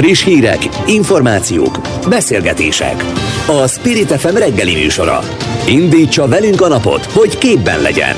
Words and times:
Friss 0.00 0.24
hírek, 0.24 0.68
információk, 0.86 1.78
beszélgetések. 2.08 3.04
A 3.46 3.66
Spirit 3.66 4.12
FM 4.12 4.36
reggeli 4.36 4.74
műsora. 4.74 5.20
Indítsa 5.66 6.28
velünk 6.28 6.60
a 6.60 6.68
napot, 6.68 7.04
hogy 7.04 7.38
képben 7.38 7.80
legyen. 7.80 8.16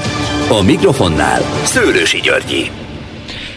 A 0.48 0.62
mikrofonnál 0.62 1.40
Szőlősi 1.64 2.20
Györgyi. 2.20 2.81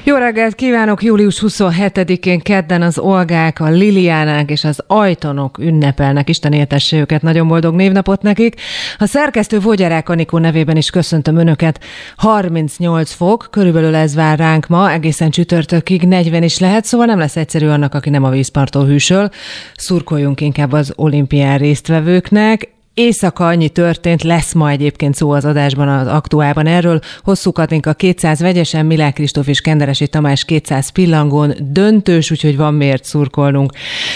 Jó 0.07 0.15
reggelt 0.15 0.55
kívánok! 0.55 1.03
Július 1.03 1.43
27-én 1.47 2.39
kedden 2.39 2.81
az 2.81 2.97
Olgák, 2.97 3.59
a 3.59 3.69
Liliánák 3.69 4.49
és 4.49 4.63
az 4.63 4.83
Ajtonok 4.87 5.57
ünnepelnek. 5.57 6.29
Isten 6.29 6.53
éltesse 6.53 6.97
őket, 6.97 7.21
nagyon 7.21 7.47
boldog 7.47 7.75
névnapot 7.75 8.21
nekik. 8.21 8.61
A 8.97 9.05
szerkesztő 9.05 9.59
Vogyarák 9.59 10.09
Anikó 10.09 10.37
nevében 10.37 10.77
is 10.77 10.89
köszöntöm 10.89 11.37
Önöket. 11.37 11.83
38 12.17 13.11
fok, 13.11 13.47
körülbelül 13.51 13.95
ez 13.95 14.15
vár 14.15 14.37
ránk 14.37 14.67
ma, 14.67 14.91
egészen 14.91 15.29
csütörtökig 15.29 16.01
40 16.01 16.43
is 16.43 16.59
lehet, 16.59 16.85
szóval 16.85 17.05
nem 17.05 17.19
lesz 17.19 17.35
egyszerű 17.35 17.67
annak, 17.67 17.93
aki 17.93 18.09
nem 18.09 18.23
a 18.23 18.29
vízpartól 18.29 18.85
hűsöl. 18.85 19.29
Szurkoljunk 19.75 20.41
inkább 20.41 20.71
az 20.71 20.93
olimpián 20.95 21.57
résztvevőknek. 21.57 22.74
Éjszaka 22.95 23.47
annyi 23.47 23.69
történt, 23.69 24.23
lesz 24.23 24.53
ma 24.53 24.69
egyébként 24.69 25.15
szó 25.15 25.31
az 25.31 25.45
adásban, 25.45 25.87
az 25.87 26.07
aktuálban 26.07 26.67
erről. 26.67 26.99
Hosszú 27.23 27.51
Katinka 27.51 27.93
200 27.93 28.39
vegyesen, 28.39 28.85
Milák 28.85 29.13
Kristóf 29.13 29.47
és 29.47 29.61
Kenderesi 29.61 30.07
Tamás 30.07 30.45
200 30.45 30.89
pillangón, 30.89 31.53
döntős, 31.59 32.31
úgyhogy 32.31 32.57
van 32.57 32.73
miért 32.73 33.03
szurkolnunk. 33.03 33.71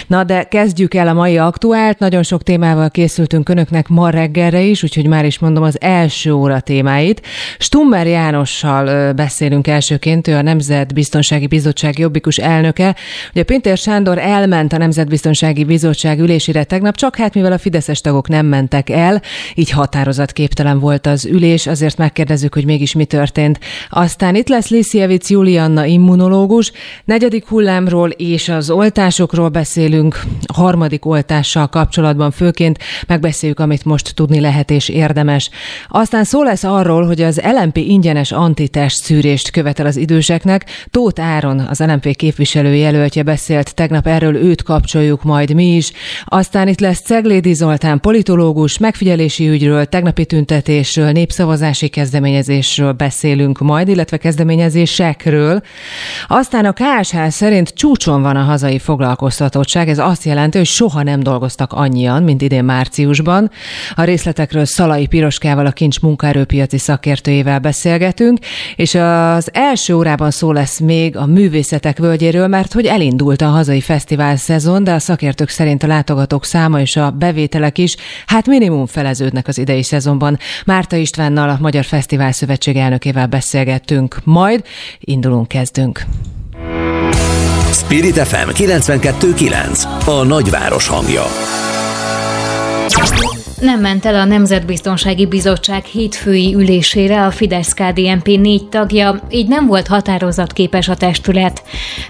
Na 0.07 0.23
de 0.23 0.43
kezdjük 0.43 0.93
el 0.93 1.07
a 1.07 1.13
mai 1.13 1.37
aktuált, 1.37 1.99
nagyon 1.99 2.23
sok 2.23 2.43
témával 2.43 2.89
készültünk 2.89 3.49
önöknek 3.49 3.87
ma 3.87 4.09
reggelre 4.09 4.61
is, 4.61 4.83
úgyhogy 4.83 5.07
már 5.07 5.25
is 5.25 5.39
mondom 5.39 5.63
az 5.63 5.81
első 5.81 6.33
óra 6.33 6.59
témáit. 6.59 7.21
Stummer 7.57 8.07
Jánossal 8.07 9.13
beszélünk 9.13 9.67
elsőként, 9.67 10.27
ő 10.27 10.35
a 10.35 10.41
Nemzetbiztonsági 10.41 11.47
Bizottság 11.47 11.97
jobbikus 11.97 12.37
elnöke. 12.37 12.95
Ugye 13.33 13.43
Pintér 13.43 13.77
Sándor 13.77 14.17
elment 14.17 14.73
a 14.73 14.77
Nemzetbiztonsági 14.77 15.63
Bizottság 15.63 16.19
ülésére 16.19 16.63
tegnap, 16.63 16.95
csak 16.95 17.15
hát 17.15 17.33
mivel 17.33 17.51
a 17.51 17.57
fideszes 17.57 18.01
tagok 18.01 18.27
nem 18.27 18.45
ment 18.45 18.67
mentek 18.69 18.89
el, 18.89 19.21
így 19.55 19.69
határozatképtelen 19.69 20.79
volt 20.79 21.05
az 21.07 21.25
ülés, 21.25 21.67
azért 21.67 21.97
megkérdezzük, 21.97 22.53
hogy 22.53 22.65
mégis 22.65 22.93
mi 22.93 23.05
történt. 23.05 23.59
Aztán 23.89 24.35
itt 24.35 24.47
lesz 24.47 24.69
Lisziewicz 24.69 25.29
Julianna 25.29 25.85
immunológus, 25.85 26.71
negyedik 27.05 27.47
hullámról 27.47 28.09
és 28.09 28.49
az 28.49 28.69
oltásokról 28.69 29.49
beszélünk, 29.49 30.21
a 30.45 30.53
harmadik 30.53 31.05
oltással 31.05 31.67
kapcsolatban 31.67 32.31
főként 32.31 32.77
megbeszéljük, 33.07 33.59
amit 33.59 33.85
most 33.85 34.15
tudni 34.15 34.39
lehet 34.39 34.71
és 34.71 34.89
érdemes. 34.89 35.49
Aztán 35.87 36.23
szó 36.23 36.43
lesz 36.43 36.63
arról, 36.63 37.05
hogy 37.05 37.21
az 37.21 37.41
LMP 37.61 37.77
ingyenes 37.77 38.31
antitest 38.31 39.03
szűrést 39.03 39.51
követel 39.51 39.85
az 39.85 39.97
időseknek. 39.97 40.65
Tóth 40.91 41.21
Áron, 41.21 41.59
az 41.59 41.79
LMP 41.79 42.15
képviselő 42.15 42.75
jelöltje 42.75 43.23
beszélt 43.23 43.75
tegnap 43.75 44.07
erről, 44.07 44.35
őt 44.35 44.63
kapcsoljuk 44.63 45.23
majd 45.23 45.53
mi 45.53 45.75
is. 45.75 45.91
Aztán 46.25 46.67
itt 46.67 46.79
lesz 46.79 47.01
Ceglédi 47.01 47.53
Zoltán, 47.53 47.99
politológus, 47.99 48.58
pszichológus, 48.59 48.77
megfigyelési 48.77 49.49
ügyről, 49.49 49.85
tegnapi 49.85 50.25
tüntetésről, 50.25 51.11
népszavazási 51.11 51.87
kezdeményezésről 51.87 52.91
beszélünk 52.91 53.59
majd, 53.59 53.87
illetve 53.87 54.17
kezdeményezésekről. 54.17 55.61
Aztán 56.27 56.65
a 56.65 56.73
KSH 56.73 57.27
szerint 57.27 57.69
csúcson 57.69 58.21
van 58.21 58.35
a 58.35 58.43
hazai 58.43 58.79
foglalkoztatottság, 58.79 59.89
ez 59.89 59.99
azt 59.99 60.23
jelenti, 60.23 60.57
hogy 60.57 60.67
soha 60.67 61.03
nem 61.03 61.19
dolgoztak 61.19 61.73
annyian, 61.73 62.23
mint 62.23 62.41
idén 62.41 62.63
márciusban. 62.63 63.51
A 63.95 64.03
részletekről 64.03 64.65
Szalai 64.65 65.07
Piroskával, 65.07 65.65
a 65.65 65.71
kincs 65.71 65.99
munkaerőpiaci 65.99 66.77
szakértőjével 66.77 67.59
beszélgetünk, 67.59 68.37
és 68.75 68.95
az 68.95 69.49
első 69.53 69.93
órában 69.93 70.31
szó 70.31 70.51
lesz 70.51 70.79
még 70.79 71.17
a 71.17 71.25
művészetek 71.25 71.97
völgyéről, 71.97 72.47
mert 72.47 72.73
hogy 72.73 72.85
elindult 72.85 73.41
a 73.41 73.47
hazai 73.47 73.81
fesztivál 73.81 74.35
szezon, 74.35 74.83
de 74.83 74.93
a 74.93 74.99
szakértők 74.99 75.49
szerint 75.49 75.83
a 75.83 75.87
látogatók 75.87 76.45
száma 76.45 76.79
és 76.79 76.95
a 76.95 77.11
bevételek 77.11 77.77
is 77.77 77.95
hát 78.25 78.47
minimum 78.49 78.85
feleződnek 78.85 79.47
az 79.47 79.57
idei 79.57 79.83
szezonban. 79.83 80.37
Márta 80.65 80.95
Istvánnal, 80.95 81.49
a 81.49 81.57
Magyar 81.59 81.85
Fesztivál 81.85 82.31
Szövetség 82.31 82.75
elnökével 82.75 83.27
beszélgettünk. 83.27 84.19
Majd 84.23 84.63
indulunk, 84.99 85.47
kezdünk. 85.47 86.05
Spirit 87.71 88.15
FM 88.15 88.49
92.9 88.49 89.83
A 90.05 90.23
nagyváros 90.23 90.87
hangja. 90.87 91.23
Nem 93.59 93.79
ment 93.79 94.05
el 94.05 94.15
a 94.15 94.23
Nemzetbiztonsági 94.25 95.25
Bizottság 95.25 95.83
hétfői 95.83 96.53
ülésére 96.55 97.25
a 97.25 97.31
Fidesz-KDNP 97.31 98.25
négy 98.25 98.69
tagja, 98.69 99.21
így 99.29 99.47
nem 99.47 99.65
volt 99.65 99.87
határozatképes 99.87 100.87
a 100.87 100.95
testület. 100.95 101.63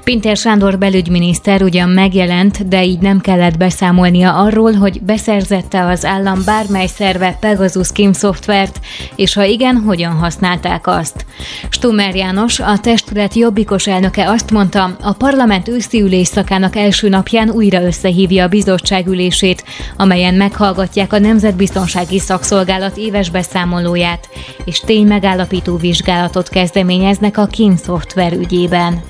Pintér 0.03 0.37
Sándor 0.37 0.77
belügyminiszter 0.77 1.61
ugyan 1.61 1.89
megjelent, 1.89 2.67
de 2.67 2.83
így 2.83 2.99
nem 2.99 3.19
kellett 3.19 3.57
beszámolnia 3.57 4.33
arról, 4.33 4.73
hogy 4.73 5.01
beszerzette 5.01 5.85
az 5.85 6.05
állam 6.05 6.41
bármely 6.45 6.87
szerve 6.87 7.37
Pegasus 7.39 7.91
Kim 7.91 8.13
szoftvert, 8.13 8.79
és 9.15 9.33
ha 9.33 9.43
igen, 9.43 9.75
hogyan 9.75 10.11
használták 10.11 10.87
azt. 10.87 11.25
Stummer 11.69 12.15
János, 12.15 12.59
a 12.59 12.77
testület 12.77 13.33
jobbikos 13.33 13.87
elnöke 13.87 14.29
azt 14.29 14.51
mondta, 14.51 14.97
a 15.01 15.13
parlament 15.13 15.67
őszi 15.67 16.01
ülésszakának 16.01 16.75
első 16.75 17.09
napján 17.09 17.49
újra 17.49 17.81
összehívja 17.81 18.43
a 18.43 18.47
bizottság 18.47 19.07
ülését, 19.07 19.63
amelyen 19.97 20.33
meghallgatják 20.33 21.13
a 21.13 21.19
nem 21.19 21.37
Nemzetbiztonsági 21.39 22.19
Szakszolgálat 22.19 22.97
éves 22.97 23.29
beszámolóját, 23.29 24.29
és 24.65 24.79
ténymegállapító 24.79 25.77
vizsgálatot 25.77 26.49
kezdeményeznek 26.49 27.37
a 27.37 27.45
KIN 27.45 27.75
szoftver 27.75 28.33
ügyében. 28.33 29.01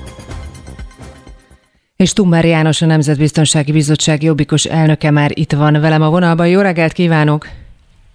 És 1.96 2.12
Tummer 2.12 2.44
János, 2.44 2.82
a 2.82 2.86
Nemzetbiztonsági 2.86 3.72
Bizottság 3.72 4.22
jobbikos 4.22 4.64
elnöke 4.64 5.10
már 5.10 5.30
itt 5.34 5.52
van 5.52 5.80
velem 5.80 6.02
a 6.02 6.10
vonalban. 6.10 6.48
Jó 6.48 6.60
reggelt 6.60 6.92
kívánok! 6.92 7.46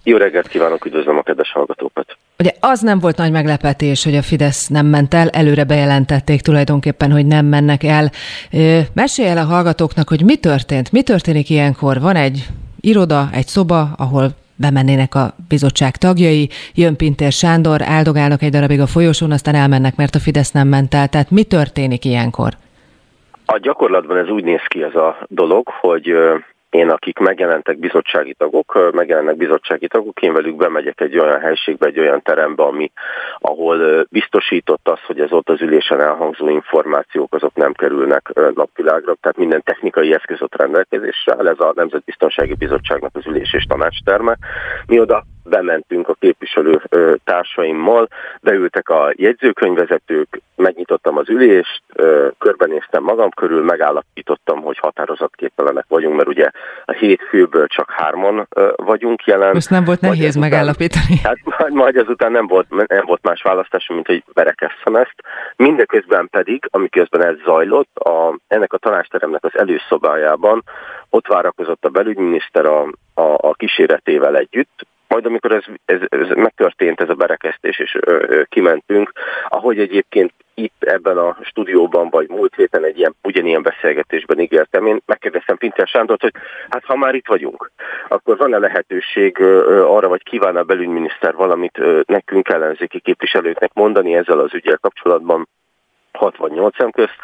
Jó 0.04 0.18
reggelt 0.18 0.48
kívánok, 0.48 0.86
üdvözlöm 0.86 1.18
a 1.18 1.22
kedves 1.22 1.52
hallgatókat! 1.52 2.18
Ugye 2.40 2.52
az 2.60 2.80
nem 2.80 3.00
volt 3.00 3.18
nagy 3.18 3.32
meglepetés, 3.32 4.04
hogy 4.04 4.16
a 4.16 4.22
Fidesz 4.22 4.68
nem 4.68 4.86
ment 4.86 5.14
el, 5.14 5.30
előre 5.30 5.64
bejelentették 5.64 6.42
tulajdonképpen, 6.42 7.12
hogy 7.12 7.26
nem 7.26 7.46
mennek 7.46 7.84
el. 7.84 8.12
Mesélj 8.94 9.30
el 9.30 9.38
a 9.38 9.44
hallgatóknak, 9.44 10.10
hogy 10.10 10.24
mi 10.24 10.36
történt, 10.36 10.92
mi 10.92 11.02
történik 11.02 11.50
ilyenkor? 11.50 12.00
Van 12.00 12.16
egy 12.16 12.48
iroda, 12.86 13.28
egy 13.32 13.48
szoba, 13.48 13.90
ahol 13.98 14.30
bemennének 14.56 15.16
a 15.16 15.34
bizottság 15.48 15.98
tagjai, 15.98 16.50
jön 16.74 16.96
Pintér 16.96 17.32
Sándor, 17.32 17.82
áldogálnak 17.82 18.42
egy 18.42 18.52
darabig 18.52 18.80
a 18.80 18.88
folyosón, 18.88 19.32
aztán 19.32 19.56
elmennek, 19.56 19.96
mert 19.96 20.16
a 20.16 20.20
Fidesz 20.20 20.52
nem 20.52 20.68
ment 20.68 20.94
el. 20.94 21.08
Tehát 21.08 21.32
mi 21.32 21.44
történik 21.44 22.06
ilyenkor? 22.06 22.52
A 23.46 23.58
gyakorlatban 23.58 24.18
ez 24.18 24.30
úgy 24.30 24.44
néz 24.44 24.62
ki 24.68 24.84
ez 24.84 24.96
a 24.96 25.18
dolog, 25.28 25.68
hogy 25.82 26.14
én, 26.76 26.90
akik 26.90 27.20
megjelentek 27.20 27.78
bizottsági 27.78 28.34
tagok, 28.34 28.92
megjelennek 28.94 29.38
bizottsági 29.38 29.88
tagok, 29.88 30.22
én 30.22 30.34
velük 30.34 30.56
bemegyek 30.56 31.02
egy 31.02 31.18
olyan 31.18 31.40
helységbe, 31.40 31.88
egy 31.88 32.00
olyan 32.00 32.22
terembe, 32.22 32.64
ami, 32.64 32.92
ahol 33.40 34.06
biztosított 34.10 34.88
az, 34.88 35.00
hogy 35.06 35.20
ez 35.20 35.32
ott 35.32 35.50
az 35.50 35.62
ülésen 35.62 36.02
elhangzó 36.02 36.50
információk 36.50 37.34
azok 37.34 37.56
nem 37.56 37.74
kerülnek 37.74 38.32
napvilágra, 38.54 39.16
tehát 39.22 39.38
minden 39.38 39.62
technikai 39.64 40.14
eszköz 40.14 40.42
ott 40.42 40.56
rendelkezésre 40.56 41.36
áll, 41.38 41.48
ez 41.48 41.60
a 41.60 41.74
Nemzetbiztonsági 41.76 42.54
Bizottságnak 42.54 43.16
az 43.16 43.26
ülés 43.28 43.54
és 43.54 43.64
tanácsterme. 43.64 44.38
Mi 44.88 45.00
oda 45.00 45.24
bementünk 45.50 46.10
a 46.10 46.16
képviselő 46.20 46.82
társaimmal, 47.24 48.08
beültek 48.42 48.90
a 48.90 49.14
jegyzőkönyvezetők, 49.16 50.42
megnyitottam 50.56 51.18
az 51.18 51.30
ülést, 51.30 51.82
körbenéztem 52.38 53.04
magam 53.04 53.30
körül, 53.30 53.64
megállapítottam, 53.64 54.62
hogy 54.62 54.78
határozatképtelenek 54.78 55.86
vagyunk, 55.88 56.16
mert 56.16 56.28
ugye 56.28 56.50
a 56.86 56.92
hét 56.92 57.22
főből 57.30 57.68
csak 57.68 57.92
hárman 57.92 58.48
vagyunk 58.76 59.24
jelen. 59.24 59.56
Ezt 59.56 59.70
nem 59.70 59.84
volt 59.84 60.02
nehéz 60.02 60.24
ezután, 60.24 60.50
megállapítani. 60.50 61.18
Hát 61.24 61.38
majd, 61.44 61.74
majd 61.74 61.96
ezután 61.96 62.32
nem 62.32 62.48
volt, 62.48 62.88
nem 62.88 63.06
volt 63.06 63.24
más 63.24 63.42
választás, 63.42 63.88
mint 63.88 64.08
hogy 64.08 64.24
berekesszem 64.34 64.96
ezt. 64.96 65.16
Mindeközben 65.56 66.28
pedig, 66.30 66.68
amiközben 66.72 67.26
ez 67.26 67.36
zajlott, 67.46 67.96
a, 67.98 68.38
ennek 68.48 68.74
a 68.74 68.78
tanácsteremnek 68.78 69.44
az 69.44 69.58
előszobájában 69.58 70.64
ott 71.10 71.28
várakozott 71.28 71.86
a 71.86 71.90
belügyminiszter 71.90 72.66
a, 72.66 72.82
a, 73.14 73.22
a 73.38 73.54
kíséretével 73.54 74.38
együtt, 74.38 74.88
majd 75.16 75.28
amikor 75.28 75.52
ez, 75.52 75.64
ez, 75.86 76.00
ez 76.10 76.28
megtörtént, 76.36 77.02
ez 77.02 77.10
a 77.10 77.14
berekesztés, 77.14 77.80
és 77.80 77.98
ö, 78.00 78.24
ö, 78.28 78.44
kimentünk, 78.44 79.12
ahogy 79.48 79.80
egyébként 79.80 80.34
itt 80.54 80.84
ebben 80.84 81.18
a 81.18 81.38
stúdióban, 81.42 82.10
vagy 82.10 82.30
múlt 82.30 82.56
héten 82.56 82.84
egy 82.84 82.98
ilyen, 82.98 83.16
ugyanilyen 83.24 83.62
beszélgetésben 83.62 84.40
ígértem, 84.40 84.86
én 84.86 85.02
megkérdeztem 85.06 85.58
Pinter 85.58 85.88
Sándort, 85.88 86.22
hogy 86.22 86.34
hát 86.70 86.86
ha 86.86 86.96
már 86.96 87.16
itt 87.16 87.28
vagyunk, 87.28 87.72
akkor 88.08 88.38
van-e 88.38 88.58
lehetőség 88.58 89.42
arra, 89.96 90.08
vagy 90.08 90.24
kíván 90.24 90.56
a 90.56 90.64
belügyminiszter 90.64 91.36
valamit 91.36 91.80
nekünk 92.06 92.50
ellenzéki 92.50 93.00
képviselőknek 93.00 93.74
mondani 93.74 94.16
ezzel 94.16 94.40
az 94.40 94.54
ügyel 94.54 94.78
kapcsolatban, 94.78 95.48
68 96.12 96.76
szem 96.78 96.92
közt, 96.92 97.18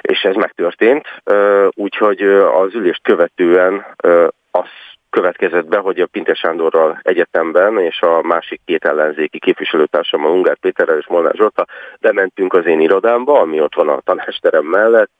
és 0.00 0.22
ez 0.22 0.34
megtörtént, 0.34 1.06
úgyhogy 1.74 2.22
az 2.62 2.74
ülést 2.74 3.02
követően 3.02 3.86
azt 4.50 4.97
következett 5.10 5.66
be, 5.66 5.78
hogy 5.78 6.00
a 6.00 6.06
Pinter 6.06 6.36
Sándorral 6.36 7.00
egyetemben 7.02 7.78
és 7.78 8.00
a 8.00 8.22
másik 8.22 8.60
két 8.64 8.84
ellenzéki 8.84 9.38
képviselőtársammal, 9.38 10.30
Ungár 10.30 10.56
Péterrel 10.56 10.98
és 10.98 11.06
Molnár 11.06 11.34
Zsolta 11.34 11.66
bementünk 12.00 12.52
az 12.52 12.66
én 12.66 12.80
irodámba, 12.80 13.40
ami 13.40 13.60
ott 13.60 13.74
van 13.74 13.88
a 13.88 14.00
tanásterem 14.00 14.64
mellett, 14.64 15.10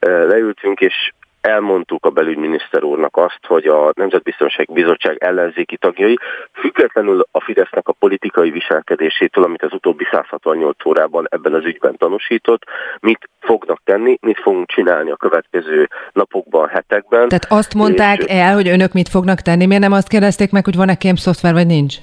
leültünk, 0.00 0.80
és 0.80 1.12
elmondtuk 1.40 2.04
a 2.04 2.10
belügyminiszter 2.10 2.82
úrnak 2.82 3.16
azt, 3.16 3.40
hogy 3.46 3.66
a 3.66 3.92
Nemzetbiztonsági 3.94 4.72
Bizottság 4.72 5.16
ellenzéki 5.20 5.76
tagjai 5.76 6.18
függetlenül 6.52 7.26
a 7.30 7.40
Fidesznek 7.40 7.88
a 7.88 7.92
politikai 7.92 8.50
viselkedésétől, 8.50 9.44
amit 9.44 9.62
az 9.62 9.72
utóbbi 9.72 10.04
168 10.10 10.86
órában 10.86 11.26
ebben 11.30 11.54
az 11.54 11.64
ügyben 11.64 11.96
tanúsított, 11.96 12.62
mit 13.00 13.28
fognak 13.40 13.80
tenni, 13.84 14.18
mit 14.20 14.40
fogunk 14.40 14.68
csinálni 14.68 15.10
a 15.10 15.16
következő 15.16 15.88
napokban, 16.12 16.68
hetekben. 16.68 17.28
Tehát 17.28 17.46
azt 17.48 17.74
mondták 17.74 18.18
és... 18.18 18.24
el, 18.24 18.54
hogy 18.54 18.68
önök 18.68 18.92
mit 18.92 19.08
fognak 19.08 19.40
tenni, 19.40 19.66
miért 19.66 19.82
nem 19.82 19.92
azt 19.92 20.08
kérdezték 20.08 20.50
meg, 20.50 20.64
hogy 20.64 20.76
van-e 20.76 20.94
kém 20.94 21.14
szoftver, 21.14 21.52
vagy 21.52 21.66
nincs? 21.66 21.96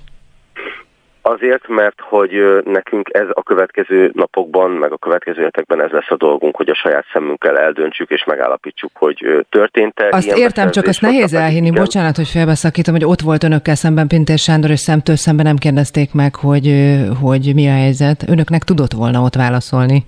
Azért, 1.28 1.68
mert 1.68 2.02
hogy 2.02 2.32
nekünk 2.66 3.10
ez 3.12 3.28
a 3.34 3.44
következő 3.44 4.12
napokban, 4.14 4.72
meg 4.72 4.92
a 4.92 4.98
következő 4.98 5.42
hetekben 5.42 5.82
ez 5.82 5.92
lesz 5.92 6.10
a 6.10 6.16
dolgunk, 6.16 6.56
hogy 6.56 6.70
a 6.70 6.76
saját 6.76 7.06
szemünkkel 7.14 7.58
eldöntsük 7.58 8.10
és 8.10 8.24
megállapítsuk, 8.24 8.92
hogy 8.94 9.46
történt-e. 9.50 10.08
Azt 10.12 10.26
ilyen 10.26 10.38
értem, 10.38 10.72
csak 10.72 10.86
azt 10.86 11.02
nehéz 11.02 11.34
elhinni, 11.34 11.68
igen. 11.68 11.84
bocsánat, 11.84 12.16
hogy 12.16 12.28
félbeszakítom, 12.28 12.94
hogy 12.94 13.06
ott 13.06 13.22
volt 13.22 13.44
önökkel 13.44 13.76
szemben 13.76 14.08
Pintér 14.08 14.38
Sándor, 14.38 14.70
és 14.70 14.80
szemtől 14.80 15.16
szemben 15.16 15.46
nem 15.46 15.56
kérdezték 15.56 16.14
meg, 16.14 16.36
hogy, 16.36 16.68
hogy 17.22 17.52
mi 17.56 17.68
a 17.68 17.74
helyzet. 17.74 18.26
Önöknek 18.28 18.64
tudott 18.64 18.92
volna 18.92 19.22
ott 19.22 19.36
válaszolni 19.36 20.04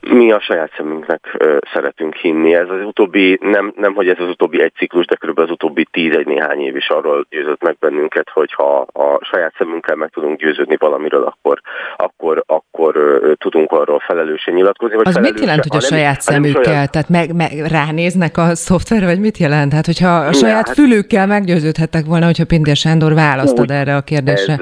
mi 0.00 0.32
a 0.32 0.40
saját 0.40 0.72
szemünknek 0.76 1.34
ö, 1.38 1.58
szeretünk 1.72 2.14
hinni. 2.14 2.54
Ez 2.54 2.68
az 2.68 2.84
utóbbi, 2.84 3.38
nem, 3.42 3.72
nem 3.76 3.94
hogy 3.94 4.08
ez 4.08 4.18
az 4.18 4.28
utóbbi 4.28 4.62
egy 4.62 4.72
ciklus, 4.76 5.06
de 5.06 5.14
körülbelül 5.14 5.50
az 5.50 5.56
utóbbi 5.56 5.86
tíz 5.90 6.16
egy 6.16 6.26
néhány 6.26 6.60
év 6.60 6.76
is 6.76 6.88
arról 6.88 7.26
győzött 7.30 7.62
meg 7.62 7.76
bennünket, 7.80 8.28
hogy 8.32 8.52
ha 8.52 8.86
a 8.92 9.18
saját 9.24 9.54
szemünkkel 9.58 9.96
meg 9.96 10.10
tudunk 10.10 10.38
győződni 10.38 10.76
valamiről, 10.78 11.22
akkor, 11.22 11.60
akkor, 11.96 12.42
akkor 12.46 12.96
ö, 12.96 13.32
tudunk 13.34 13.72
arról 13.72 13.98
felelősen 13.98 14.54
nyilatkozni. 14.54 14.96
Vagy 14.96 15.06
az 15.06 15.16
mit 15.16 15.40
jelent, 15.40 15.64
hogy 15.68 15.76
a 15.76 15.80
saját 15.80 16.20
szemükkel? 16.20 16.62
Saját... 16.62 16.90
Tehát 16.90 17.08
meg, 17.08 17.34
meg, 17.34 17.50
ránéznek 17.70 18.36
a 18.36 18.54
szoftver, 18.54 19.04
vagy 19.04 19.20
mit 19.20 19.38
jelent? 19.38 19.72
Hát, 19.72 19.86
hogyha 19.86 20.08
a 20.08 20.32
saját 20.32 20.66
hát, 20.66 20.76
fülükkel 20.76 21.26
meggyőződhettek 21.26 22.04
volna, 22.06 22.24
hogyha 22.24 22.44
Pintér 22.44 22.76
Sándor 22.76 23.14
választod 23.14 23.70
erre 23.70 23.96
a 23.96 24.00
kérdésre. 24.00 24.52
Ez, 24.52 24.60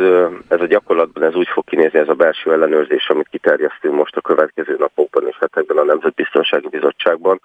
ez 0.48 0.60
a 0.60 0.66
gyakorlatban 0.66 1.22
ez 1.22 1.34
úgy 1.34 1.48
fog 1.48 1.64
kinézni, 1.64 1.98
ez 1.98 2.08
a 2.08 2.14
belső 2.14 2.52
ellenőrzés, 2.52 3.08
amit 3.08 3.28
kiterjesztünk 3.30 3.94
most 3.94 4.16
a 4.16 4.20
következő 4.20 4.76
napokban 4.78 5.27
és 5.28 5.36
hetekben 5.40 5.76
a 5.76 5.84
Nemzetbiztonsági 5.84 6.68
Bizottságban, 6.68 7.40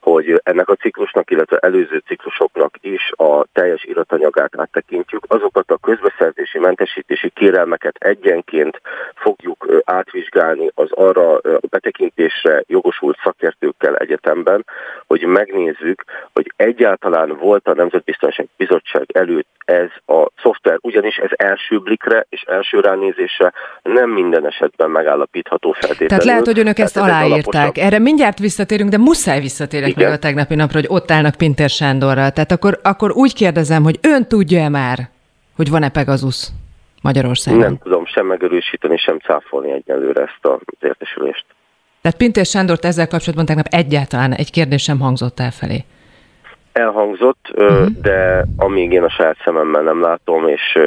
hogy 0.00 0.40
ennek 0.42 0.68
a 0.68 0.74
ciklusnak, 0.74 1.30
illetve 1.30 1.58
előző 1.58 2.02
ciklusoknak 2.06 2.74
is 2.80 3.12
a 3.16 3.44
teljes 3.52 3.84
iratanyagát 3.84 4.52
áttekintjük. 4.56 5.24
Azokat 5.28 5.70
a 5.70 5.76
közbeszerzési 5.76 6.58
mentesítési 6.58 7.28
kérelmeket 7.28 7.96
egyenként 7.98 8.80
fogjuk 9.14 9.66
átvizsgálni 9.84 10.70
az 10.74 10.92
arra 10.92 11.40
betekintésre 11.70 12.62
jogosult 12.66 13.18
szakértőkkel 13.22 13.96
egyetemben, 13.96 14.64
hogy 15.06 15.22
megnézzük, 15.22 16.04
hogy 16.32 16.52
egyáltalán 16.56 17.36
volt 17.36 17.68
a 17.68 17.74
Nemzetbiztonsági 17.74 18.48
Bizottság 18.56 19.06
előtt 19.12 19.53
ez 19.64 19.88
a 20.16 20.30
szoftver, 20.42 20.78
ugyanis 20.80 21.16
ez 21.16 21.30
első 21.36 21.78
blikre 21.78 22.26
és 22.28 22.42
első 22.46 22.80
ránézésre 22.80 23.52
nem 23.82 24.10
minden 24.10 24.46
esetben 24.46 24.90
megállapítható 24.90 25.72
feltétlenül. 25.72 26.08
Tehát 26.08 26.24
lehet, 26.24 26.46
hogy 26.46 26.58
önök 26.58 26.78
ezt 26.78 26.96
aláírták. 26.96 27.78
Erre 27.78 27.98
mindjárt 27.98 28.38
visszatérünk, 28.38 28.90
de 28.90 28.98
muszáj 28.98 29.40
visszatérek 29.40 29.88
Igen. 29.88 30.04
meg 30.04 30.12
a 30.12 30.18
tegnapi 30.18 30.54
napra, 30.54 30.78
hogy 30.78 30.88
ott 30.88 31.10
állnak 31.10 31.34
Pintér 31.34 31.68
Sándorral. 31.68 32.30
Tehát 32.30 32.52
akkor, 32.52 32.78
akkor 32.82 33.12
úgy 33.12 33.34
kérdezem, 33.34 33.82
hogy 33.82 33.98
ön 34.02 34.26
tudja-e 34.26 34.68
már, 34.68 34.98
hogy 35.56 35.70
van-e 35.70 35.88
Pegasus 35.88 36.48
Magyarországon? 37.02 37.60
Nem 37.60 37.78
tudom 37.78 38.06
sem 38.06 38.26
megerősíteni, 38.26 38.96
sem 38.96 39.18
cáfolni 39.18 39.72
egyelőre 39.72 40.22
ezt 40.22 40.38
az 40.40 40.60
értesülést. 40.80 41.44
Tehát 42.00 42.18
Pintér 42.18 42.44
Sándort 42.44 42.84
ezzel 42.84 43.08
kapcsolatban 43.08 43.46
tegnap 43.46 43.66
egyáltalán 43.70 44.32
egy 44.32 44.50
kérdés 44.50 44.82
sem 44.82 45.00
hangzott 45.00 45.40
el 45.40 45.50
felé 45.50 45.84
elhangzott, 46.74 47.52
uh-huh. 47.56 47.86
de 48.02 48.44
amíg 48.56 48.92
én 48.92 49.02
a 49.02 49.10
saját 49.10 49.36
szememmel 49.44 49.82
nem 49.82 50.00
látom, 50.00 50.48
és 50.48 50.78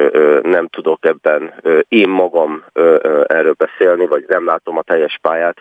nem 0.41 0.67
tudok 0.67 1.05
ebben 1.05 1.53
én 1.87 2.09
magam 2.09 2.63
erről 3.27 3.55
beszélni, 3.57 4.07
vagy 4.07 4.25
nem 4.27 4.45
látom 4.45 4.77
a 4.77 4.81
teljes 4.81 5.19
pályát, 5.21 5.57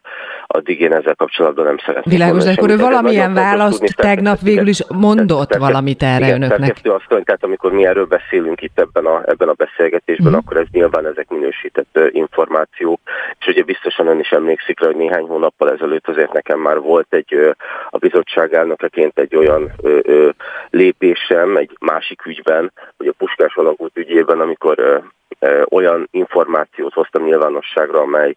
addig 0.47 0.81
én 0.81 0.93
ezzel 0.93 1.15
kapcsolatban 1.15 1.65
nem 1.65 1.79
szeretném. 1.79 2.19
Világos, 2.19 2.45
de 2.45 2.51
akkor 2.57 2.71
ő 2.71 2.77
valamilyen 2.77 3.35
választ 3.35 3.79
tudni, 3.79 3.95
tegnap 3.97 4.41
végül 4.41 4.67
is 4.67 4.83
mondott 4.89 5.49
tehát, 5.49 5.67
valamit 5.67 6.03
erre 6.03 6.27
igen, 6.27 6.43
önöknek. 6.43 6.77
Azt, 6.83 7.09
tehát 7.09 7.45
amikor 7.45 7.73
mi 7.73 7.87
erről 7.87 8.07
beszélünk 8.07 8.63
itt 8.63 8.79
ebben 8.79 9.05
a, 9.05 9.23
ebben 9.27 9.49
a 9.49 9.53
beszélgetésben, 9.53 10.27
uh-huh. 10.27 10.43
akkor 10.45 10.57
ez 10.57 10.67
nyilván 10.71 11.07
ezek 11.07 11.29
minősített 11.29 11.99
információk, 12.11 13.01
és 13.39 13.47
ugye 13.47 13.63
biztosan 13.63 14.07
ön 14.07 14.19
is 14.19 14.31
emlékszik 14.31 14.81
rá, 14.81 14.87
hogy 14.87 14.97
néhány 14.97 15.27
hónappal 15.27 15.71
ezelőtt 15.71 16.09
azért 16.09 16.33
nekem 16.33 16.59
már 16.59 16.81
volt 16.81 17.07
egy 17.11 17.55
a 17.91 17.99
bizottság 17.99 18.55
elnökeként 18.55 19.19
egy 19.19 19.37
olyan 19.37 19.73
lépésem 20.71 21.57
egy 21.57 21.77
másik 21.81 22.27
ügyben, 22.27 22.73
hogy 22.97 23.07
a 23.07 23.15
Puskás 23.19 23.55
alagút 23.55 23.97
ügyében, 23.97 24.41
amikor 24.41 25.03
olyan 25.69 26.09
információt 26.11 26.93
hoztam 26.93 27.25
nyilvánosságra, 27.25 28.01
amely 28.01 28.37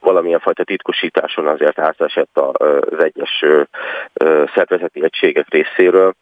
valamilyen 0.00 0.40
fajta 0.40 0.64
titkosításon 0.64 1.46
azért 1.46 1.78
átesett 1.78 2.38
az 2.52 3.02
egyes 3.02 3.44
szervezeti 4.54 5.04
egységek 5.04 5.46
részéről, 5.48 6.14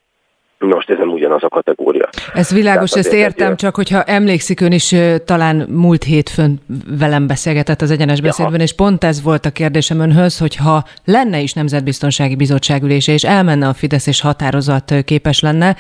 most 0.67 0.91
ez 0.91 0.99
nem 0.99 1.09
ugyanaz 1.09 1.43
a 1.43 1.49
kategória. 1.49 2.09
Ez 2.35 2.51
világos, 2.51 2.93
ezt 2.93 3.13
értem, 3.13 3.57
csak 3.57 3.75
hogyha 3.75 4.03
emlékszik 4.03 4.61
ön 4.61 4.73
is, 4.73 4.95
talán 5.25 5.57
múlt 5.57 6.05
hétfőn 6.05 6.61
velem 6.99 7.27
beszélgetett 7.27 7.83
az 7.83 7.91
egyenes 7.91 8.21
beszédben, 8.21 8.61
és 8.61 8.73
pont 8.73 9.05
ez 9.05 9.23
volt 9.23 9.47
a 9.47 9.51
kérdésem 9.51 10.01
önhöz, 10.01 10.39
hogy 10.39 10.57
ha 10.57 10.85
lenne 11.05 11.41
is 11.41 11.53
Nemzetbiztonsági 11.53 12.37
Bizottság 12.37 12.83
ülése, 12.83 13.13
és 13.13 13.25
elmenne 13.25 13.69
a 13.69 13.73
Fidesz, 13.73 14.07
és 14.07 14.21
határozat 14.21 14.95
képes 15.05 15.41
lenne, 15.41 15.77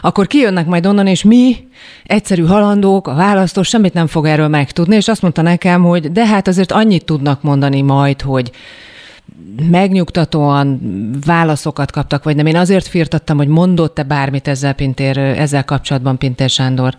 akkor 0.00 0.26
kijönnek 0.26 0.66
majd 0.66 0.86
onnan, 0.86 1.06
és 1.06 1.24
mi, 1.24 1.56
egyszerű 2.04 2.44
halandók, 2.44 3.08
a 3.08 3.14
választó 3.14 3.62
semmit 3.62 3.94
nem 3.94 4.06
fog 4.06 4.26
erről 4.26 4.48
megtudni, 4.48 4.96
és 4.96 5.08
azt 5.08 5.22
mondta 5.22 5.42
nekem, 5.42 5.82
hogy 5.82 6.12
de 6.12 6.26
hát 6.26 6.48
azért 6.48 6.72
annyit 6.72 7.04
tudnak 7.04 7.42
mondani 7.42 7.82
majd, 7.82 8.20
hogy 8.20 8.50
megnyugtatóan 9.70 10.80
válaszokat 11.26 11.90
kaptak, 11.90 12.24
vagy 12.24 12.36
nem. 12.36 12.46
Én 12.46 12.56
azért 12.56 12.86
firtattam, 12.86 13.36
hogy 13.36 13.48
mondott-e 13.48 14.02
bármit 14.02 14.48
ezzel, 14.48 14.72
Pintér, 14.72 15.18
ezzel 15.18 15.64
kapcsolatban 15.64 16.18
Pintér 16.18 16.48
Sándor. 16.48 16.96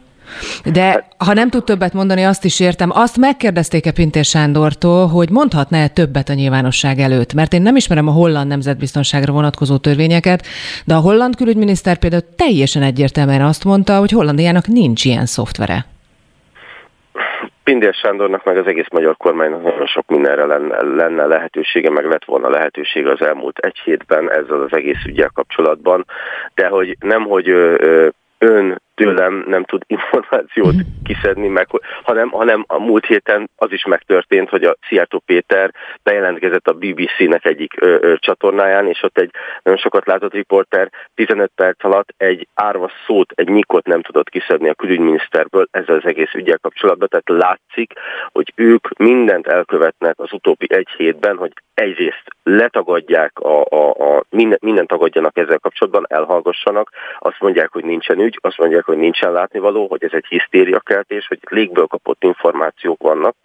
De 0.66 1.08
ha 1.18 1.34
nem 1.34 1.50
tud 1.50 1.64
többet 1.64 1.94
mondani, 1.94 2.24
azt 2.24 2.46
is 2.46 2.60
értem. 2.60 2.92
Azt 2.94 3.18
megkérdezték-e 3.18 3.92
Pintér 3.92 4.26
Sándortól, 4.26 5.08
hogy 5.08 5.30
mondhatná-e 5.30 5.88
többet 5.88 6.30
a 6.30 6.34
nyilvánosság 6.34 7.00
előtt? 7.00 7.34
Mert 7.34 7.54
én 7.54 7.62
nem 7.62 7.76
ismerem 7.76 8.08
a 8.08 8.12
holland 8.12 8.48
nemzetbiztonságra 8.48 9.32
vonatkozó 9.32 9.78
törvényeket, 9.78 10.46
de 10.86 10.96
a 10.96 11.00
holland 11.00 11.36
külügyminiszter 11.36 11.98
például 11.98 12.26
teljesen 12.36 12.84
egyértelműen 12.84 13.42
azt 13.42 13.64
mondta, 13.64 14.00
hogy 14.00 14.12
Hollandiának 14.12 14.68
nincs 14.68 15.06
ilyen 15.06 15.26
szoftvere. 15.26 15.86
Pintér 17.68 17.94
Sándornak 17.94 18.44
meg 18.44 18.58
az 18.58 18.68
egész 18.68 18.90
magyar 18.92 19.18
kormánynak 19.18 19.64
nagyon 19.64 19.86
sok 19.86 20.08
mindenre 20.08 20.46
lenne, 20.46 20.84
lenne 20.84 21.26
lehetősége, 21.26 21.90
meg 21.90 22.06
lett 22.06 22.26
volna 22.26 22.50
lehetősége 22.50 23.12
az 23.12 23.22
elmúlt 23.22 23.58
egy 23.58 23.78
hétben 23.84 24.32
ezzel 24.32 24.62
az 24.62 24.74
egész 24.74 25.06
ügyel 25.06 25.30
kapcsolatban, 25.34 26.06
de 26.56 26.68
hogy 26.68 26.98
nem, 27.00 27.24
hogy 27.24 27.50
ön 28.38 28.82
tőlem 28.98 29.44
nem 29.48 29.64
tud 29.64 29.82
információt 29.98 30.74
mhm. 30.74 30.82
kiszedni, 31.04 31.48
meg, 31.48 31.68
hanem, 32.04 32.30
hanem 32.30 32.64
a 32.68 32.80
múlt 32.80 33.06
héten 33.06 33.50
az 33.56 33.72
is 33.72 33.86
megtörtént, 33.86 34.50
hogy 34.50 34.64
a 34.64 34.76
Szijjártó 34.88 35.22
Péter 35.26 35.74
bejelentkezett 36.04 36.68
a 36.68 36.74
BBC-nek 36.74 37.46
egyik 37.46 37.74
ö, 37.82 37.98
ö, 38.02 38.16
csatornáján, 38.18 38.88
és 38.88 39.04
ott 39.04 39.18
egy 39.18 39.32
nagyon 39.64 39.80
sokat 39.80 40.06
látott 40.06 40.34
riporter 40.34 40.90
15 41.16 41.52
perc 41.56 41.84
alatt 41.84 42.14
egy 42.18 42.48
árva 42.54 42.92
szót, 43.08 43.32
egy 43.36 43.48
nyikot 43.50 43.86
nem 43.86 44.02
tudott 44.02 44.30
kiszedni 44.30 44.70
a 44.70 44.74
külügyminiszterből 44.74 45.68
ezzel 45.72 45.96
az 45.96 46.06
egész 46.06 46.34
ügyel 46.34 46.58
kapcsolatban, 46.62 47.08
tehát 47.08 47.44
látszik, 47.44 47.94
hogy 48.32 48.54
ők 48.56 48.98
mindent 48.98 49.48
elkövetnek 49.48 50.20
az 50.20 50.34
utóbbi 50.34 50.68
egy 50.70 50.90
hétben, 50.98 51.38
hogy 51.38 51.52
egyrészt 51.74 52.24
letagadják, 52.44 53.40
a, 53.40 53.66
a, 53.70 53.90
a 53.90 54.24
minden, 54.30 54.58
mindent 54.62 54.88
tagadjanak 54.88 55.38
ezzel 55.38 55.60
kapcsolatban, 55.60 56.06
elhallgassanak, 56.10 56.92
azt 57.20 57.40
mondják, 57.40 57.72
hogy 57.72 57.84
nincsen 57.84 58.20
ügy, 58.20 58.40
azt 58.42 58.58
mondják, 58.58 58.86
hogy 58.88 58.98
nincsen 58.98 59.32
látnivaló, 59.32 59.88
hogy 59.88 60.04
ez 60.04 60.14
egy 60.14 60.26
hisztériakeltés, 60.30 61.28
hogy 61.28 61.40
légből 61.50 61.86
kapott 61.86 62.24
információk 62.24 63.02
vannak, 63.02 63.36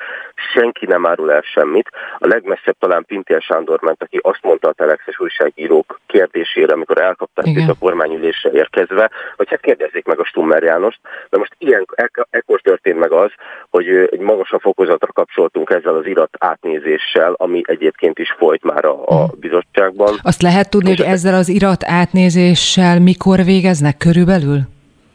senki 0.55 0.87
nem 0.87 1.07
árul 1.07 1.33
el 1.33 1.41
semmit. 1.41 1.89
A 2.19 2.27
legmesszebb 2.27 2.77
talán 2.79 3.05
Pintér 3.05 3.41
Sándor 3.41 3.81
ment, 3.83 4.03
aki 4.03 4.19
azt 4.23 4.43
mondta 4.43 4.69
a 4.69 4.73
telexes 4.73 5.21
újságírók 5.21 6.01
kérdésére, 6.07 6.73
amikor 6.73 6.99
elkapták 6.99 7.47
őt 7.47 7.69
a 7.69 7.75
kormányülésre 7.79 8.51
érkezve, 8.53 9.11
hogy 9.37 9.49
hát 9.49 9.61
kérdezzék 9.61 10.05
meg 10.05 10.21
a 10.21 10.25
Stummer 10.25 10.63
Jánost. 10.63 10.99
De 11.31 11.39
most 11.39 11.55
ilyen, 11.59 11.87
ekkor 12.31 12.61
történt 12.61 12.99
meg 12.99 13.13
az, 13.13 13.31
hogy 13.71 13.87
egy 13.87 14.19
magasabb 14.19 14.61
fokozatra 14.61 15.13
kapcsoltunk 15.13 15.71
ezzel 15.71 15.95
az 15.95 16.07
irat 16.07 16.31
átnézéssel, 16.39 17.33
ami 17.37 17.63
egyébként 17.65 18.19
is 18.19 18.35
folyt 18.39 18.63
már 18.63 18.85
a, 18.85 19.07
a 19.07 19.25
mhm. 19.25 19.39
bizottságban. 19.41 20.19
Azt 20.23 20.43
lehet 20.43 20.71
tudni, 20.71 20.89
hogy 20.89 21.07
ezzel 21.07 21.35
az 21.35 21.49
irat 21.49 21.85
átnézéssel 21.85 23.01
mikor 23.01 23.45
végeznek 23.45 23.97
körülbelül? 23.97 24.59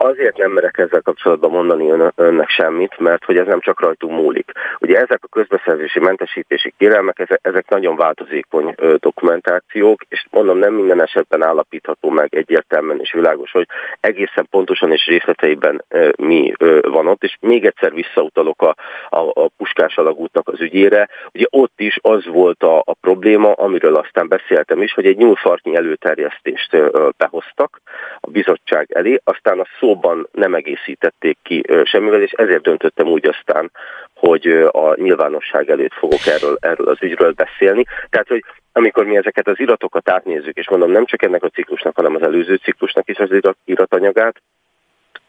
Azért 0.07 0.37
nem 0.37 0.51
merek 0.51 0.77
ezzel 0.77 1.01
kapcsolatban 1.01 1.51
mondani 1.51 1.89
ön, 1.89 2.11
önnek 2.15 2.49
semmit, 2.49 2.97
mert 2.99 3.23
hogy 3.23 3.37
ez 3.37 3.45
nem 3.45 3.59
csak 3.59 3.81
rajtunk 3.81 4.13
múlik. 4.13 4.51
Ugye 4.79 4.97
ezek 4.97 5.19
a 5.21 5.27
közbeszerzési 5.27 5.99
mentesítési 5.99 6.73
kérelmek, 6.77 7.39
ezek, 7.41 7.69
nagyon 7.69 7.95
változékony 7.95 8.73
ö, 8.75 8.95
dokumentációk, 8.99 10.01
és 10.09 10.25
mondom, 10.31 10.57
nem 10.57 10.73
minden 10.73 11.01
esetben 11.01 11.43
állapítható 11.43 12.09
meg 12.09 12.35
egyértelműen 12.35 12.99
és 12.99 13.13
világos, 13.13 13.51
hogy 13.51 13.67
egészen 13.99 14.47
pontosan 14.49 14.91
és 14.91 15.05
részleteiben 15.05 15.83
mi 16.17 16.53
van 16.81 17.07
ott, 17.07 17.23
és 17.23 17.37
még 17.39 17.65
egyszer 17.65 17.93
visszautalok 17.93 18.61
a, 18.61 18.75
a, 19.09 19.31
a 19.33 19.49
Puskás 19.57 19.97
alagútnak 19.97 20.47
az 20.47 20.61
ügyére. 20.61 21.09
Ugye 21.33 21.45
ott 21.49 21.79
is 21.79 21.97
az 22.01 22.25
volt 22.25 22.63
a, 22.63 22.77
a 22.77 22.93
probléma, 23.01 23.51
amiről 23.51 23.95
aztán 23.95 24.27
beszéltem 24.27 24.81
is, 24.81 24.93
hogy 24.93 25.05
egy 25.05 25.17
nyúlfartnyi 25.17 25.75
előterjesztést 25.75 26.77
behoztak 27.17 27.81
a 28.19 28.29
bizottság 28.29 28.87
elé, 28.93 29.19
aztán 29.23 29.59
a 29.59 29.67
szóban 30.01 30.27
nem 30.31 30.53
egészítették 30.53 31.37
ki 31.43 31.63
semmivel, 31.83 32.21
és 32.21 32.31
ezért 32.31 32.61
döntöttem 32.61 33.07
úgy 33.07 33.27
aztán, 33.27 33.71
hogy 34.15 34.47
a 34.71 34.95
nyilvánosság 34.95 35.69
előtt 35.69 35.93
fogok 35.93 36.25
erről, 36.25 36.57
erről 36.59 36.87
az 36.87 36.97
ügyről 37.01 37.31
beszélni. 37.31 37.83
Tehát, 38.09 38.27
hogy 38.27 38.43
amikor 38.71 39.05
mi 39.05 39.17
ezeket 39.17 39.47
az 39.47 39.59
iratokat 39.59 40.09
átnézzük, 40.09 40.57
és 40.57 40.69
mondom, 40.69 40.91
nem 40.91 41.05
csak 41.05 41.23
ennek 41.23 41.43
a 41.43 41.49
ciklusnak, 41.49 41.95
hanem 41.95 42.15
az 42.15 42.21
előző 42.21 42.55
ciklusnak 42.55 43.09
is 43.09 43.17
az 43.17 43.31
irat, 43.31 43.57
iratanyagát, 43.65 44.41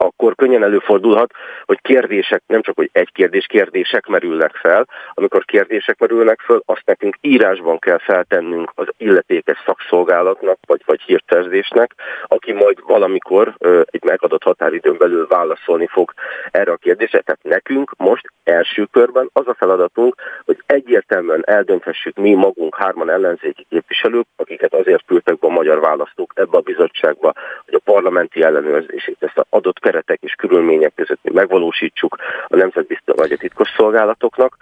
akkor 0.01 0.35
könnyen 0.35 0.63
előfordulhat, 0.63 1.33
hogy 1.65 1.81
kérdések, 1.83 2.43
nem 2.47 2.63
csak 2.63 2.77
hogy 2.77 2.91
egy 2.93 3.13
kérdés, 3.13 3.47
kérdések 3.47 4.07
merülnek 4.07 4.55
fel. 4.55 4.87
Amikor 5.15 5.45
kérdések 5.45 5.99
merülnek 5.99 6.41
fel, 6.41 6.63
azt 6.65 6.83
nekünk 6.85 7.17
írásban 7.21 7.79
kell 7.79 7.99
feltennünk 7.99 8.73
az 8.75 8.87
illetékes 8.97 9.63
szakszolgálatnak, 9.67 10.59
vagy, 10.67 10.83
vagy 10.87 11.01
hírszerzésnek, 11.01 11.95
aki 12.27 12.53
majd 12.53 12.79
valamikor 12.87 13.55
egy 13.85 14.05
megadott 14.05 14.43
határidőn 14.43 14.97
belül 14.99 15.27
válaszolni 15.27 15.87
fog 15.87 16.13
erre 16.51 16.73
a 16.73 16.77
kérdésre. 16.77 17.21
Tehát 17.21 17.43
nekünk 17.43 17.95
most 17.97 18.33
első 18.45 18.87
körben 18.93 19.31
az 19.33 19.49
a 19.49 19.55
feladatunk, 19.55 20.15
hogy 20.45 20.63
egyértelműen 20.67 21.43
eldönthessük 21.47 22.17
mi 22.17 22.35
magunk 22.35 22.77
hárman 22.77 23.11
ellenzéki 23.11 23.67
képviselők, 23.69 24.27
akiket 24.37 24.75
azért 24.75 25.05
küldtek 25.07 25.39
be 25.39 25.47
a 25.47 25.51
magyar 25.51 25.81
választók 25.81 26.33
ebbe 26.35 26.57
a 26.57 26.61
bizottságba, 26.61 27.33
hogy 27.65 27.75
a 27.75 27.91
parlamenti 27.91 28.43
ellenőrzését 28.43 29.17
ezt 29.21 29.39
az 29.39 29.45
adott 29.49 29.79
keretek 29.89 30.23
és 30.23 30.33
körülmények 30.33 30.93
között 30.95 31.19
mi 31.23 31.31
megvalósítsuk 31.33 32.17
a 32.49 32.57
nemzetbiztonsági 32.57 33.29
vagy 33.29 33.33
a 33.33 33.41
titkos 33.41 33.69
szolgálatoknak, 33.77 34.57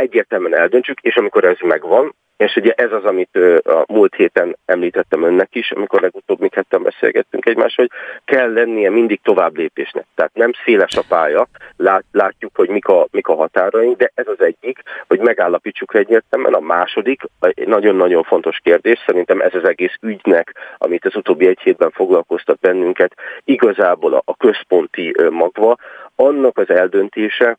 egyértelműen 0.00 0.56
eldöntsük, 0.56 1.00
és 1.00 1.16
amikor 1.16 1.44
ez 1.44 1.56
megvan, 1.60 2.14
és 2.40 2.56
ugye 2.56 2.72
ez 2.76 2.92
az, 2.92 3.04
amit 3.04 3.36
a 3.62 3.84
múlt 3.88 4.14
héten 4.14 4.56
említettem 4.64 5.22
önnek 5.22 5.54
is, 5.54 5.70
amikor 5.70 6.00
legutóbb 6.00 6.40
mi 6.40 6.48
ketten 6.48 6.82
beszélgettünk 6.82 7.46
egymás, 7.46 7.74
hogy 7.74 7.90
kell 8.24 8.52
lennie 8.52 8.90
mindig 8.90 9.20
tovább 9.22 9.56
lépésnek. 9.56 10.04
Tehát 10.14 10.34
nem 10.34 10.50
széles 10.64 10.96
a 10.96 11.02
pálya, 11.08 11.48
lát, 11.76 12.04
látjuk, 12.12 12.56
hogy 12.56 12.68
mik 12.68 12.86
a, 12.86 13.06
mik 13.10 13.26
a 13.26 13.34
határaink, 13.34 13.96
de 13.96 14.10
ez 14.14 14.26
az 14.28 14.40
egyik, 14.44 14.78
hogy 15.08 15.18
megállapítsuk 15.18 15.94
egyértelműen. 15.94 16.54
A 16.54 16.60
második, 16.60 17.22
nagyon-nagyon 17.64 18.22
fontos 18.22 18.58
kérdés, 18.62 19.02
szerintem 19.06 19.40
ez 19.40 19.54
az 19.54 19.64
egész 19.64 19.94
ügynek, 20.02 20.56
amit 20.78 21.04
az 21.04 21.16
utóbbi 21.16 21.46
egy 21.46 21.60
hétben 21.60 21.90
foglalkoztat 21.90 22.58
bennünket, 22.58 23.14
igazából 23.44 24.14
a, 24.14 24.22
a 24.24 24.36
központi 24.36 25.14
magva, 25.30 25.76
annak 26.16 26.58
az 26.58 26.70
eldöntése, 26.70 27.56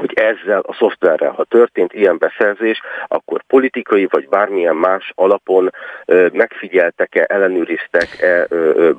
hogy 0.00 0.12
ezzel 0.14 0.60
a 0.66 0.74
szoftverrel, 0.74 1.30
ha 1.30 1.44
történt 1.44 1.92
ilyen 1.92 2.18
beszerzés, 2.18 2.80
akkor 3.08 3.42
politikai 3.46 4.08
vagy 4.10 4.28
bármilyen 4.28 4.76
más 4.76 5.12
alapon 5.14 5.72
megfigyeltek-e, 6.32 7.24
ellenőriztek-e 7.28 8.46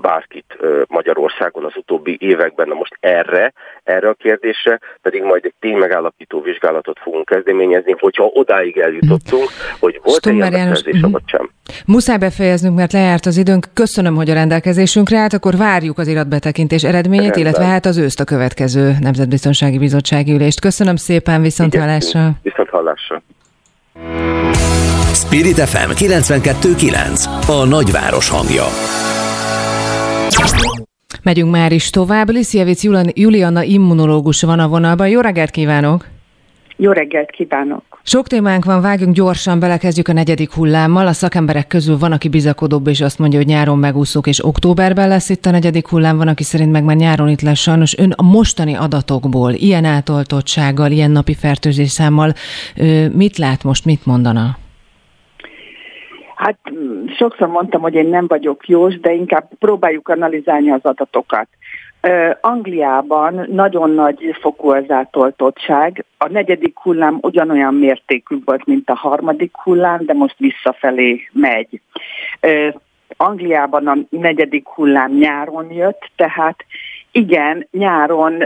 bárkit 0.02 0.58
Magyarországon 0.88 1.66
az 1.66 1.76
utóbbi 1.76 2.18
években. 2.20 2.68
Na 2.68 2.74
most 2.74 2.98
erre, 3.00 3.54
erre 3.84 4.10
a 4.10 4.14
kérdésre 4.14 4.80
pedig 5.02 5.22
majd 5.24 5.46
egy 5.46 5.54
ténymegállapító 5.60 6.42
vizsgálatot 6.42 7.00
fogunk 7.00 7.26
kezdeményezni, 7.26 7.96
hogyha 8.00 8.24
odáig 8.24 8.78
eljutottunk, 8.78 9.50
hogy 9.80 10.00
volt-e 10.04 10.32
ilyen 10.32 10.52
beszerzés, 10.52 11.00
vagy 11.02 11.22
sem. 11.26 11.50
Muszáj 11.86 12.18
befejeznünk, 12.18 12.76
mert 12.76 12.92
lejárt 12.92 13.26
az 13.26 13.38
időnk. 13.38 13.66
Köszönöm, 13.74 14.16
hogy 14.16 14.30
a 14.30 14.34
rendelkezésünkre 14.34 15.18
állt, 15.18 15.34
akkor 15.34 15.58
várjuk 15.58 15.98
az 15.98 16.08
iratbetekintés 16.08 16.84
eredményét, 16.84 17.22
Rendben. 17.22 17.44
illetve 17.44 17.66
hát 17.66 17.86
az 17.86 17.98
őszt 17.98 18.20
a 18.20 18.24
következő 18.24 18.92
Nemzetbiztonsági 19.02 19.78
Bizottsági 19.78 20.34
ülést. 20.34 20.60
Köszönöm 20.60 20.91
szépen, 20.96 21.42
viszont 21.42 21.76
hallásra. 21.76 22.32
Viszont 22.42 22.70
hallásra. 22.70 23.22
Spirit 25.14 25.60
FM 25.60 25.92
92.9 25.92 27.48
A 27.48 27.66
nagyváros 27.66 28.30
hangja. 28.30 28.64
Megyünk 31.24 31.52
már 31.52 31.72
is 31.72 31.90
tovább. 31.90 32.30
Lisziewicz 32.30 32.84
Juliana 33.14 33.64
immunológus 33.64 34.42
van 34.42 34.60
a 34.60 34.68
vonalban. 34.68 35.08
Jó 35.08 35.20
reggelt 35.20 35.50
kívánok! 35.52 36.06
Jó 36.84 36.92
reggelt 36.92 37.30
kívánok! 37.32 37.84
Sok 38.04 38.28
témánk 38.28 38.66
van, 38.66 38.82
vágjunk 38.82 39.16
gyorsan, 39.16 39.60
belekezdjük 39.60 40.08
a 40.08 40.14
negyedik 40.14 40.52
hullámmal. 40.52 41.08
A 41.08 41.12
szakemberek 41.12 41.68
közül 41.68 41.98
van, 41.98 42.12
aki 42.12 42.30
bizakodóbb, 42.30 42.88
és 42.88 43.02
azt 43.02 43.20
mondja, 43.20 43.40
hogy 43.40 43.48
nyáron 43.48 43.78
megúszunk, 43.78 44.28
és 44.28 44.46
októberben 44.46 45.08
lesz 45.08 45.30
itt 45.30 45.46
a 45.46 45.52
negyedik 45.52 45.88
hullám, 45.88 46.18
van, 46.18 46.28
aki 46.28 46.44
szerint 46.44 46.72
meg 46.72 46.84
már 46.84 46.96
nyáron 46.96 47.30
itt 47.30 47.42
lesz 47.42 47.60
sajnos. 47.60 47.98
Ön 47.98 48.14
a 48.16 48.24
mostani 48.24 48.76
adatokból, 48.76 49.52
ilyen 49.52 49.86
átoltottsággal, 49.86 50.92
ilyen 50.92 51.12
napi 51.12 51.34
fertőzés 51.34 51.90
számmal 51.90 52.34
mit 53.14 53.38
lát 53.38 53.64
most, 53.64 53.86
mit 53.86 54.06
mondana? 54.06 54.58
Hát 56.36 56.60
sokszor 57.18 57.48
mondtam, 57.48 57.82
hogy 57.82 57.94
én 57.94 58.08
nem 58.08 58.28
vagyok 58.28 58.68
jós, 58.68 59.00
de 59.00 59.14
inkább 59.14 59.50
próbáljuk 59.60 60.08
analizálni 60.08 60.72
az 60.72 60.84
adatokat. 60.84 61.48
Angliában 62.42 63.48
nagyon 63.52 63.90
nagy 63.90 64.36
fokú 64.40 64.70
az 64.70 64.92
átoltottság. 64.92 66.06
A 66.18 66.28
negyedik 66.28 66.80
hullám 66.80 67.18
ugyanolyan 67.22 67.74
mértékű 67.74 68.36
volt, 68.46 68.66
mint 68.66 68.90
a 68.90 68.96
harmadik 68.96 69.56
hullám, 69.58 70.06
de 70.06 70.14
most 70.14 70.36
visszafelé 70.38 71.30
megy. 71.32 71.82
Angliában 73.18 73.88
a 73.88 73.98
negyedik 74.10 74.68
hullám 74.68 75.12
nyáron 75.12 75.72
jött, 75.72 76.12
tehát 76.16 76.66
igen, 77.12 77.68
nyáron 77.72 78.44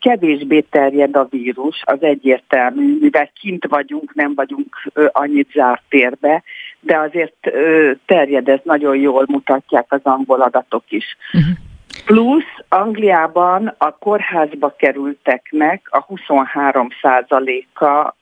kevésbé 0.00 0.60
terjed 0.60 1.16
a 1.16 1.26
vírus, 1.30 1.82
az 1.84 2.02
egyértelmű, 2.02 2.98
mivel 3.00 3.30
kint 3.40 3.66
vagyunk, 3.66 4.14
nem 4.14 4.34
vagyunk 4.34 4.90
annyit 5.12 5.50
zárt 5.52 5.82
térbe, 5.88 6.42
de 6.80 6.98
azért 6.98 7.36
ö, 7.40 7.92
terjed, 8.06 8.48
ez 8.48 8.60
nagyon 8.62 8.96
jól 8.96 9.24
mutatják 9.28 9.86
az 9.88 10.00
angol 10.02 10.40
adatok 10.40 10.84
is. 10.88 11.16
Uh-huh. 11.32 11.73
Plusz 12.04 12.64
Angliában 12.68 13.74
a 13.78 13.90
kórházba 13.98 14.74
kerülteknek 14.76 15.88
a 15.90 16.02
23 16.02 16.88
százaléka 17.02 18.16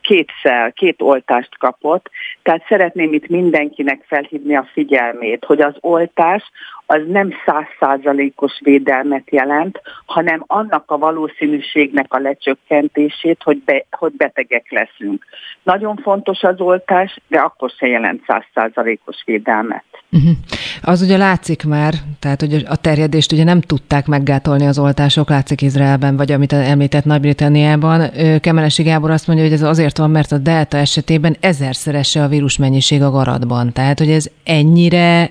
kétszer, 0.00 0.72
két 0.72 1.02
oltást 1.02 1.58
kapott, 1.58 2.10
tehát 2.42 2.64
szeretném 2.68 3.12
itt 3.12 3.28
mindenkinek 3.28 4.04
felhívni 4.06 4.56
a 4.56 4.68
figyelmét, 4.72 5.44
hogy 5.44 5.60
az 5.60 5.74
oltás 5.80 6.50
az 6.86 7.00
nem 7.08 7.30
százszázalékos 7.46 8.52
védelmet 8.64 9.30
jelent, 9.30 9.80
hanem 10.06 10.44
annak 10.46 10.90
a 10.90 10.98
valószínűségnek 10.98 12.06
a 12.08 12.18
lecsökkentését, 12.18 13.42
hogy, 13.42 13.62
be, 13.64 13.84
hogy 13.90 14.12
betegek 14.12 14.66
leszünk. 14.70 15.24
Nagyon 15.62 15.96
fontos 15.96 16.42
az 16.42 16.60
oltás, 16.60 17.18
de 17.28 17.38
akkor 17.38 17.70
se 17.70 17.86
jelent 17.86 18.22
százszázalékos 18.26 19.16
védelmet. 19.24 19.84
Uh-huh. 20.12 20.30
Az 20.82 21.02
ugye 21.02 21.16
látszik 21.16 21.64
már, 21.64 21.92
tehát 22.20 22.40
hogy 22.40 22.64
a 22.68 22.76
terjedést 22.76 23.32
ugye 23.32 23.44
nem 23.44 23.60
tudták 23.60 24.06
meggátolni 24.06 24.66
az 24.66 24.78
oltások, 24.78 25.28
látszik 25.28 25.62
Izraelben, 25.62 26.16
vagy 26.16 26.32
amit 26.32 26.52
említett 26.52 27.04
Nagy-Britanniában. 27.04 28.10
Kemelesi 28.40 28.82
Gábor 28.82 29.10
azt 29.10 29.26
mondja, 29.26 29.44
hogy 29.44 29.54
ez 29.54 29.62
azért 29.62 29.98
van, 29.98 30.10
mert 30.10 30.32
a 30.32 30.38
delta 30.38 30.76
esetében 30.76 31.36
ezerszerese 31.40 32.22
a 32.22 32.28
vírusmennyiség 32.32 33.02
a 33.02 33.10
garadban. 33.10 33.72
Tehát, 33.72 33.98
hogy 33.98 34.10
ez 34.10 34.26
ennyire, 34.44 35.30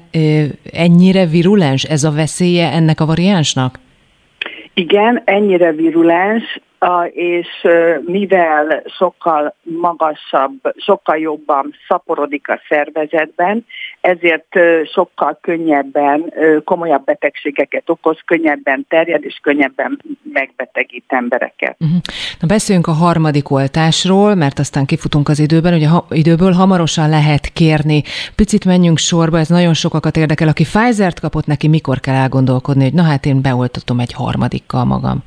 ennyire 0.72 1.25
virulens, 1.25 1.84
ez 1.84 2.03
a 2.03 2.12
veszélye 2.12 2.72
ennek 2.72 3.00
a 3.00 3.05
variánsnak? 3.05 3.79
Igen, 4.74 5.22
ennyire 5.25 5.72
virulens, 5.72 6.43
és 7.12 7.48
mivel 8.05 8.84
sokkal 8.98 9.55
magasabb, 9.63 10.74
sokkal 10.77 11.17
jobban 11.17 11.74
szaporodik 11.88 12.50
a 12.50 12.60
szervezetben, 12.70 13.65
ezért 14.01 14.48
sokkal 14.93 15.38
könnyebben, 15.41 16.34
komolyabb 16.63 17.03
betegségeket 17.03 17.89
okoz, 17.89 18.20
könnyebben 18.25 18.86
terjed, 18.89 19.24
és 19.24 19.39
könnyebben 19.41 20.01
megbetegít 20.34 21.05
embereket. 21.08 21.75
Uh-huh. 21.79 21.98
Na 22.39 22.48
beszéljünk 22.48 22.88
a 22.88 22.91
harmadik 22.91 23.51
oltásról, 23.51 24.36
mert 24.36 24.60
aztán 24.60 24.86
kifutunk 24.86 25.27
az 25.29 25.39
időben, 25.39 25.74
ugye 25.74 25.88
ha, 25.88 26.05
időből 26.10 26.51
hamarosan 26.51 27.10
lehet 27.10 27.48
kérni. 27.53 28.03
Picit 28.36 28.65
menjünk 28.65 28.98
sorba, 28.98 29.38
ez 29.38 29.50
nagyon 29.50 29.74
sokakat 29.74 30.17
érdekel. 30.17 30.48
Aki 30.48 30.63
Pfizer-t 30.63 31.20
kapott, 31.20 31.46
neki 31.46 31.67
mikor 31.67 32.00
kell 32.00 32.15
elgondolkodni, 32.15 32.84
hogy 32.84 32.93
na 32.93 33.03
hát 33.03 33.25
én 33.25 33.41
beoltatom 33.41 34.00
egy 34.00 34.13
harmadikkal 34.13 34.86
magam? 34.86 35.24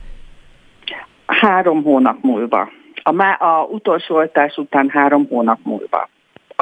Három 1.27 1.83
hónap 1.83 2.17
múlva. 2.23 2.69
A, 3.03 3.13
má, 3.13 3.33
a 3.33 3.69
utolsó 3.71 4.15
oltás 4.15 4.57
után 4.57 4.89
három 4.89 5.27
hónap 5.31 5.59
múlva. 5.63 6.09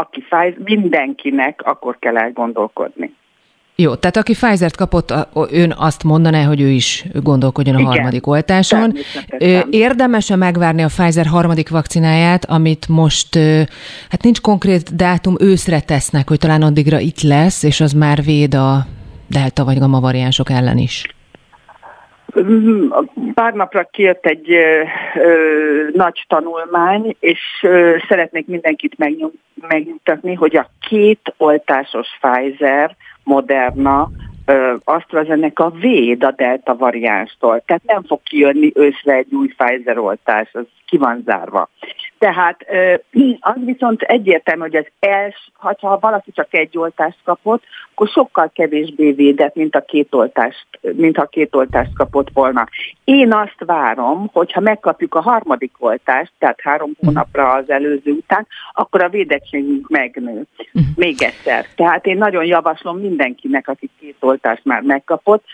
Aki 0.03 0.21
fáj, 0.29 0.55
mindenkinek 0.65 1.61
akkor 1.65 1.97
kell 1.99 2.17
elgondolkodni. 2.17 3.15
Jó, 3.77 3.95
tehát 3.95 4.17
aki 4.17 4.33
Pfizer-t 4.33 4.77
kapott, 4.77 5.15
ön 5.51 5.75
azt 5.79 6.05
mondaná, 6.05 6.45
hogy 6.45 6.61
ő 6.61 6.69
is 6.69 7.05
gondolkodjon 7.23 7.75
a 7.75 7.79
Igen, 7.79 7.91
harmadik 7.91 8.27
oltáson. 8.27 8.93
Érdemes-e 9.71 10.37
megvárni 10.37 10.83
a 10.83 10.87
Pfizer 10.87 11.27
harmadik 11.27 11.71
vakcináját, 11.71 12.45
amit 12.45 12.89
most, 12.89 13.39
hát 14.09 14.23
nincs 14.23 14.41
konkrét 14.41 14.97
dátum, 14.97 15.35
őszre 15.41 15.81
tesznek, 15.81 16.29
hogy 16.29 16.39
talán 16.39 16.63
addigra 16.63 16.99
itt 16.99 17.21
lesz, 17.21 17.63
és 17.63 17.81
az 17.81 17.93
már 17.93 18.23
véd 18.23 18.55
a 18.55 18.87
delta 19.27 19.65
vagy 19.65 19.79
gamma 19.79 20.01
variánsok 20.01 20.51
ellen 20.51 20.79
is? 20.79 21.07
Pár 23.35 23.53
napra 23.53 23.89
kijött 23.91 24.27
egy 24.27 24.53
ö, 24.53 24.83
ö, 25.15 25.33
nagy 25.93 26.25
tanulmány, 26.29 27.17
és 27.21 27.41
ö, 27.63 27.97
szeretnék 28.09 28.47
mindenkit 28.47 28.99
megnyugtatni, 28.99 29.41
hogy 30.35 30.57
a 30.57 30.71
két 30.89 31.35
oltásos 31.37 32.09
Pfizer, 32.21 32.97
Moderna, 33.25 34.11
AstraZeneca 34.85 35.71
véd 35.71 36.25
a 36.25 36.31
delta 36.31 36.77
variánstól. 36.77 37.63
Tehát 37.67 37.83
nem 37.85 38.03
fog 38.03 38.23
kijönni 38.23 38.73
őszre 38.75 39.15
egy 39.15 39.33
új 39.35 39.55
Pfizer 39.57 39.99
oltás, 39.99 40.49
az 40.53 40.65
ki 40.87 40.97
van 40.97 41.23
zárva. 41.25 41.69
Tehát 42.23 42.67
az 43.53 43.57
viszont 43.65 44.03
egyértelmű, 44.03 44.61
hogy 44.61 44.77
az 44.77 44.87
els, 44.99 45.51
ha 45.59 45.99
valaki 46.01 46.33
csak 46.33 46.55
egy 46.55 46.79
oltást 46.79 47.19
kapott, 47.25 47.63
akkor 47.93 48.09
sokkal 48.09 48.51
kevésbé 48.55 49.13
védett, 49.13 49.55
mint 49.55 49.75
a 49.75 49.81
két 49.81 50.15
oltást, 50.15 50.67
mint 50.81 51.17
ha 51.17 51.27
két 51.27 51.55
oltást 51.55 51.91
kapott 51.95 52.29
volna. 52.33 52.69
Én 53.05 53.33
azt 53.33 53.57
várom, 53.59 54.31
hogyha 54.33 54.61
megkapjuk 54.61 55.15
a 55.15 55.21
harmadik 55.21 55.73
oltást, 55.79 56.33
tehát 56.39 56.61
három 56.61 56.91
mhm. 56.97 57.07
hónapra 57.07 57.53
az 57.53 57.71
előző 57.71 58.11
után, 58.11 58.47
akkor 58.73 59.03
a 59.03 59.09
védettségünk 59.09 59.89
megnő. 59.89 60.43
Mhm. 60.73 60.85
Még 60.97 61.23
egyszer. 61.23 61.67
Tehát 61.75 62.07
én 62.07 62.17
nagyon 62.17 62.45
javaslom 62.45 62.99
mindenkinek, 62.99 63.69
aki 63.69 63.91
két 64.01 64.17
oltást 64.21 64.65
már 64.65 64.83
megkapott, 64.83 65.45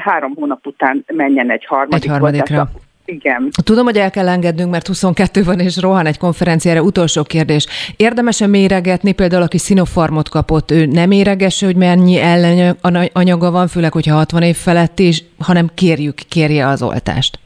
három 0.00 0.34
hónap 0.34 0.66
után 0.66 1.04
menjen 1.06 1.50
egy 1.50 1.64
harmadik 1.64 2.04
egy 2.04 2.10
harmadikra. 2.10 2.58
oltásra 2.58 2.90
igen. 3.04 3.50
Tudom, 3.62 3.84
hogy 3.84 3.96
el 3.96 4.10
kell 4.10 4.28
engednünk, 4.28 4.70
mert 4.70 4.86
22 4.86 5.44
van, 5.44 5.60
és 5.60 5.76
rohan 5.76 6.06
egy 6.06 6.18
konferenciára. 6.18 6.80
Utolsó 6.80 7.22
kérdés. 7.22 7.66
Érdemes-e 7.96 8.46
méregetni, 8.46 9.12
például 9.12 9.42
aki 9.42 9.58
szinofarmot 9.58 10.28
kapott, 10.28 10.70
ő 10.70 10.86
nem 10.86 11.10
éreges, 11.10 11.60
hogy 11.60 11.76
mennyi 11.76 12.18
ellenanyaga 12.18 13.50
van, 13.50 13.68
főleg, 13.68 13.92
hogyha 13.92 14.14
60 14.14 14.42
év 14.42 14.56
felett 14.56 14.98
is, 14.98 15.24
hanem 15.38 15.70
kérjük, 15.74 16.14
kérje 16.28 16.66
az 16.66 16.82
oltást 16.82 17.40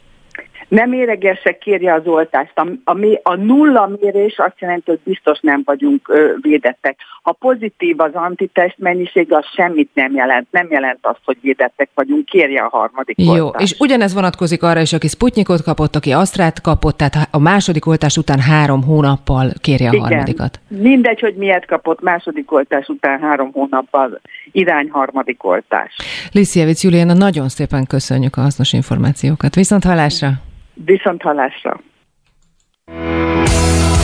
nem 0.68 0.92
éregesse, 0.92 1.58
kérje 1.58 1.94
az 1.94 2.06
oltást. 2.06 2.52
A, 2.54 2.66
a, 2.85 2.96
a 3.23 3.35
nulla 3.35 3.90
mérés 4.00 4.38
azt 4.38 4.61
jelenti, 4.61 4.90
hogy 4.90 5.00
biztos 5.04 5.38
nem 5.40 5.62
vagyunk 5.64 6.08
ö, 6.08 6.32
védettek. 6.40 6.99
Ha 7.23 7.32
pozitív 7.32 8.00
az 8.00 8.14
antitest 8.14 8.78
mennyiség, 8.78 9.32
az 9.32 9.44
semmit 9.54 9.90
nem 9.94 10.14
jelent. 10.14 10.46
Nem 10.50 10.66
jelent 10.70 10.99
azt, 11.00 11.20
hogy 11.25 11.37
védettek 11.40 11.88
vagyunk, 11.94 12.25
kérje 12.25 12.62
a 12.62 12.68
harmadik 12.68 13.20
Jó, 13.20 13.44
oltást. 13.44 13.64
és 13.64 13.78
ugyanez 13.78 14.14
vonatkozik 14.14 14.62
arra 14.62 14.80
is, 14.80 14.92
aki 14.92 15.08
Sputnikot 15.08 15.62
kapott, 15.62 15.96
aki 15.96 16.12
Asztrát 16.12 16.61
kapott, 16.61 16.96
tehát 16.96 17.28
a 17.30 17.38
második 17.38 17.87
oltás 17.87 18.16
után 18.16 18.40
három 18.40 18.82
hónappal 18.82 19.52
kérje 19.61 19.88
a 19.88 19.92
Igen. 19.92 20.04
harmadikat. 20.04 20.61
Mindegy, 20.68 21.20
hogy 21.20 21.35
miért 21.35 21.66
kapott 21.66 22.00
második 22.00 22.52
oltás 22.52 22.88
után 22.88 23.20
három 23.20 23.52
hónappal 23.52 24.20
irány 24.56 24.88
harmadik 24.90 25.44
oltás. 25.44 25.96
Liszievic 26.32 26.82
Juliana, 26.82 27.12
nagyon 27.12 27.48
szépen 27.48 27.86
köszönjük 27.86 28.36
a 28.36 28.40
hasznos 28.40 28.72
információkat. 28.72 29.54
Viszont 29.54 29.84
hallásra! 29.84 30.30
Viszont 30.75 31.22
hallásra! 31.22 31.80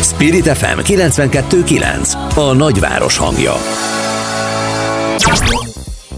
Spirit 0.02 0.48
FM 0.48 0.78
92.9 0.78 2.36
A 2.36 2.54
nagyváros 2.54 3.18
hangja 3.18 3.52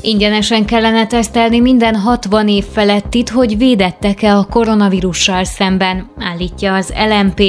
Ingyenesen 0.06 0.64
kellene 0.64 1.06
tesztelni 1.06 1.60
minden 1.60 1.94
60 1.94 2.48
év 2.48 2.64
felettit, 2.64 3.28
hogy 3.28 3.58
védettek-e 3.58 4.36
a 4.36 4.46
koronavírussal 4.50 5.44
szemben, 5.44 6.10
állítja 6.18 6.74
az 6.74 6.92
LMP. 7.08 7.42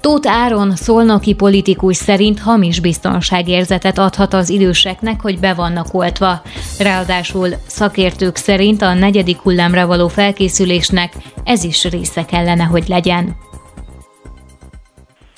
Tóth 0.00 0.30
Áron 0.30 0.76
szolnoki 0.76 1.34
politikus 1.34 1.96
szerint 1.96 2.40
hamis 2.40 2.80
biztonságérzetet 2.80 3.98
adhat 3.98 4.34
az 4.34 4.48
időseknek, 4.48 5.20
hogy 5.20 5.38
be 5.38 5.54
vannak 5.54 5.94
oltva. 5.94 6.42
Ráadásul 6.78 7.48
szakértők 7.66 8.36
szerint 8.36 8.82
a 8.82 8.94
negyedik 8.94 9.38
hullámra 9.38 9.86
való 9.86 10.08
felkészülésnek 10.08 11.12
ez 11.44 11.64
is 11.64 11.84
része 11.84 12.24
kellene, 12.24 12.64
hogy 12.64 12.84
legyen. 12.88 13.36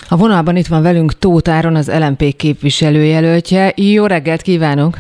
A 0.09 0.17
vonalban 0.17 0.57
itt 0.57 0.67
van 0.67 0.83
velünk 0.83 1.19
Tóth 1.19 1.51
Áron, 1.51 1.75
az 1.75 1.91
LMP 1.99 2.37
képviselőjelöltje. 2.37 3.73
Jó 3.77 4.07
reggelt 4.07 4.43
kívánok! 4.43 4.99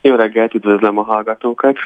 Jó 0.00 0.14
reggelt, 0.14 0.54
üdvözlöm 0.54 0.98
a 0.98 1.02
hallgatókat. 1.02 1.76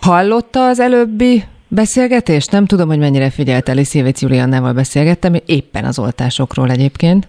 Hallotta 0.00 0.66
az 0.66 0.80
előbbi 0.80 1.42
beszélgetést? 1.68 2.50
Nem 2.50 2.66
tudom, 2.66 2.88
hogy 2.88 2.98
mennyire 2.98 3.30
figyelte, 3.30 3.72
Liszévic 3.72 4.22
Juliannával 4.22 4.72
beszélgettem, 4.72 5.34
éppen 5.46 5.84
az 5.84 5.98
oltásokról 5.98 6.70
egyébként. 6.70 7.28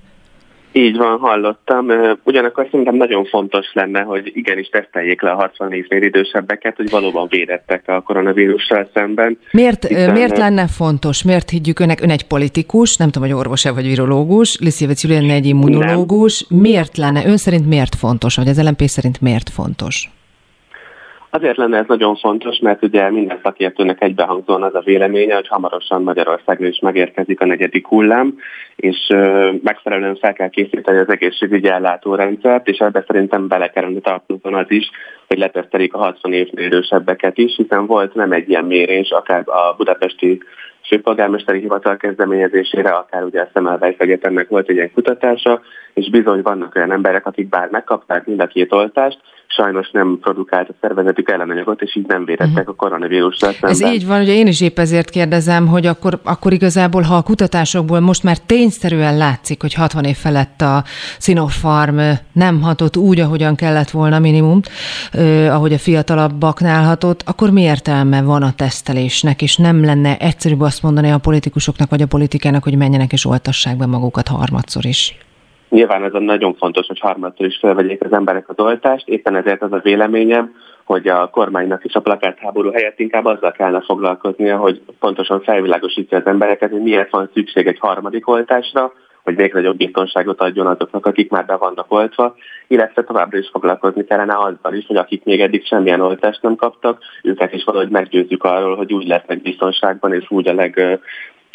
Így 0.76 0.98
van, 0.98 1.20
hallottam. 1.20 1.88
Ugyanakkor 2.24 2.68
szerintem 2.72 2.96
nagyon 2.96 3.26
fontos 3.26 3.74
lenne, 3.74 4.02
hogy 4.02 4.32
igenis 4.34 4.68
teszteljék 4.68 5.22
le 5.22 5.32
a 5.32 5.36
60 5.36 5.74
évnél 5.74 6.02
idősebbeket, 6.02 6.76
hogy 6.76 6.90
valóban 6.90 7.28
védettek 7.30 7.88
a 7.88 8.02
koronavírussal 8.02 8.90
szemben. 8.94 9.38
Miért, 9.52 9.88
Hiszen... 9.88 10.12
miért 10.12 10.38
lenne 10.38 10.68
fontos? 10.68 11.24
Miért 11.24 11.50
higgyük 11.50 11.80
önnek? 11.80 12.02
Ön 12.02 12.10
egy 12.10 12.28
politikus, 12.28 12.98
nem 12.98 13.10
tudom, 13.10 13.30
hogy 13.30 13.38
orvos-e 13.38 13.72
vagy 13.72 13.88
virológus, 13.88 14.60
Liszévic 14.60 15.04
Julian 15.04 15.30
egy 15.30 15.46
immunológus. 15.46 16.48
Nem. 16.48 16.60
Miért 16.60 16.98
lenne? 16.98 17.26
Ön 17.26 17.38
szerint 17.38 17.68
miért 17.68 17.96
fontos? 17.96 18.36
Vagy 18.36 18.48
az 18.48 18.64
LMP 18.64 18.82
szerint 18.82 19.22
miért 19.22 19.50
fontos? 19.50 20.10
Azért 21.36 21.58
lenne 21.58 21.78
ez 21.78 21.86
nagyon 21.88 22.16
fontos, 22.16 22.60
mert 22.60 22.84
ugye 22.84 23.10
minden 23.10 23.40
szakértőnek 23.44 24.02
egybehangzóan 24.02 24.64
az 24.64 24.76
a 24.76 24.82
véleménye, 24.86 25.36
hogy 25.36 25.48
hamarosan 25.48 26.04
Magyarországra 26.04 26.68
is 26.68 26.80
megérkezik 26.80 27.42
a 27.42 27.46
negyedik 27.46 27.88
hullám, 27.88 28.36
és 28.76 28.98
megfelelően 29.64 30.16
fel 30.16 30.34
kell 30.34 30.50
készíteni 30.50 30.98
az 30.98 31.10
egészségügyi 31.10 31.68
ellátórendszert, 31.68 32.68
és 32.68 32.78
ebbe 32.78 33.04
szerintem 33.08 33.48
bele 33.48 33.70
kellene 33.70 34.00
tartozni 34.00 34.54
az 34.54 34.66
is, 34.68 34.90
hogy 35.28 35.38
letesztelik 35.38 35.94
a 35.94 35.98
60 35.98 36.34
évnél 36.34 36.66
idősebbeket 36.66 37.38
is, 37.38 37.56
hiszen 37.56 37.86
volt 37.86 38.14
nem 38.14 38.32
egy 38.32 38.50
ilyen 38.50 38.66
mérés, 38.66 39.10
akár 39.10 39.44
a 39.46 39.74
budapesti 39.78 40.42
főpolgármesteri 40.88 41.60
hivatal 41.60 41.98
kezdeményezésére, 41.98 42.90
akár 42.90 43.24
ugye 43.24 43.42
a 43.42 43.50
Szemelweis 43.54 43.96
Egyetemnek 43.98 44.48
volt 44.48 44.70
egy 44.70 44.76
ilyen 44.76 44.92
kutatása, 44.94 45.62
és 45.94 46.10
bizony 46.10 46.42
vannak 46.42 46.76
olyan 46.76 46.92
emberek, 46.92 47.26
akik 47.26 47.50
bár 47.50 47.70
megkapták 47.70 48.26
mind 48.26 48.40
a 48.40 48.48
két 48.48 48.74
oltást, 48.74 49.20
sajnos 49.56 49.92
nem 49.92 50.18
produkált 50.22 50.70
a 50.70 50.74
szervezetük 50.82 51.30
ellenanyagot, 51.30 51.82
és 51.82 51.96
így 51.96 52.08
nem 52.08 52.26
védettek 52.26 52.58
uh-huh. 52.58 52.70
a 52.70 52.74
koronavírusra 52.74 53.52
szemben. 53.52 53.70
Ez 53.70 53.82
így 53.82 54.08
van, 54.08 54.22
ugye 54.22 54.34
én 54.34 54.48
is 54.48 54.62
épp 54.62 54.80
ezért 54.80 55.10
kérdezem, 55.10 55.68
hogy 55.68 55.86
akkor, 55.86 56.20
akkor 56.24 56.54
igazából, 56.54 57.02
ha 57.02 57.16
a 57.16 57.22
kutatásokból 57.22 58.00
most 58.00 58.24
már 58.24 58.38
tényszerűen 58.38 59.18
látszik, 59.18 59.62
hogy 59.62 59.74
60 59.74 60.04
év 60.04 60.16
felett 60.16 60.62
a 60.62 60.84
Sinopharm 61.20 62.00
nem 62.34 62.62
hatott 62.62 62.98
úgy, 62.98 63.20
ahogyan 63.20 63.56
kellett 63.56 63.90
volna 63.90 64.20
minimum, 64.20 64.60
ahogy 65.50 65.74
a 65.74 65.78
fiatalabbaknál 65.78 66.84
hatott, 66.84 67.24
akkor 67.26 67.50
mi 67.50 67.62
értelme 67.62 68.22
van 68.22 68.44
a 68.44 68.54
tesztelésnek, 68.56 69.42
és 69.42 69.58
nem 69.58 69.86
lenne 69.86 70.18
egyszerűbb 70.18 70.62
azt 70.62 70.84
mondani 70.84 71.12
a 71.12 71.18
politikusoknak 71.18 71.90
vagy 71.90 72.02
a 72.02 72.08
politikának, 72.08 72.64
hogy 72.64 72.78
menjenek 72.78 73.12
és 73.12 73.26
oltassák 73.26 73.78
be 73.78 73.86
magukat 73.86 74.28
harmadszor 74.28 74.86
is? 74.86 75.18
Nyilván 75.74 76.04
ez 76.04 76.14
a 76.14 76.20
nagyon 76.20 76.56
fontos, 76.56 76.88
hogy 76.88 77.00
harmadszor 77.00 77.46
is 77.46 77.58
felvegyék 77.58 78.04
az 78.04 78.14
emberek 78.14 78.50
az 78.50 78.60
oltást, 78.60 79.08
éppen 79.08 79.36
ezért 79.36 79.62
az 79.62 79.72
a 79.72 79.80
véleményem, 79.84 80.56
hogy 80.84 81.08
a 81.08 81.30
kormánynak 81.30 81.86
is 81.86 81.94
a 81.94 82.02
plakátháború 82.02 82.72
helyett 82.72 83.00
inkább 83.00 83.26
azzal 83.26 83.52
kellene 83.52 83.82
foglalkoznia, 83.82 84.58
hogy 84.58 84.82
pontosan 85.00 85.42
felvilágosítja 85.42 86.18
az 86.18 86.26
embereket, 86.26 86.72
hogy 86.72 86.82
miért 86.82 87.10
van 87.10 87.30
szükség 87.34 87.68
egy 87.68 87.80
harmadik 87.80 88.28
oltásra, 88.28 88.94
hogy 89.24 89.36
még 89.36 89.54
nagyobb 89.54 89.78
biztonságot 89.78 90.42
adjon 90.42 90.68
azoknak, 90.68 91.06
akik 91.06 91.32
már 91.32 91.46
be 91.46 91.56
vannak 91.56 91.92
oltva, 91.92 92.36
illetve 92.68 93.04
továbbra 93.04 93.38
is 93.38 93.50
foglalkozni 93.52 94.04
kellene 94.04 94.38
azzal 94.38 94.74
is, 94.74 94.86
hogy 94.86 94.96
akik 94.96 95.24
még 95.24 95.42
eddig 95.42 95.66
semmilyen 95.66 96.02
oltást 96.02 96.42
nem 96.42 96.56
kaptak, 96.56 97.02
őket 97.24 97.54
is 97.54 97.64
valahogy 97.64 97.90
meggyőzzük 97.90 98.44
arról, 98.44 98.76
hogy 98.76 98.94
úgy 98.94 99.08
lesznek 99.08 99.42
biztonságban, 99.42 100.14
és 100.14 100.26
úgy 100.30 100.48
a 100.48 100.54
leg, 100.54 101.00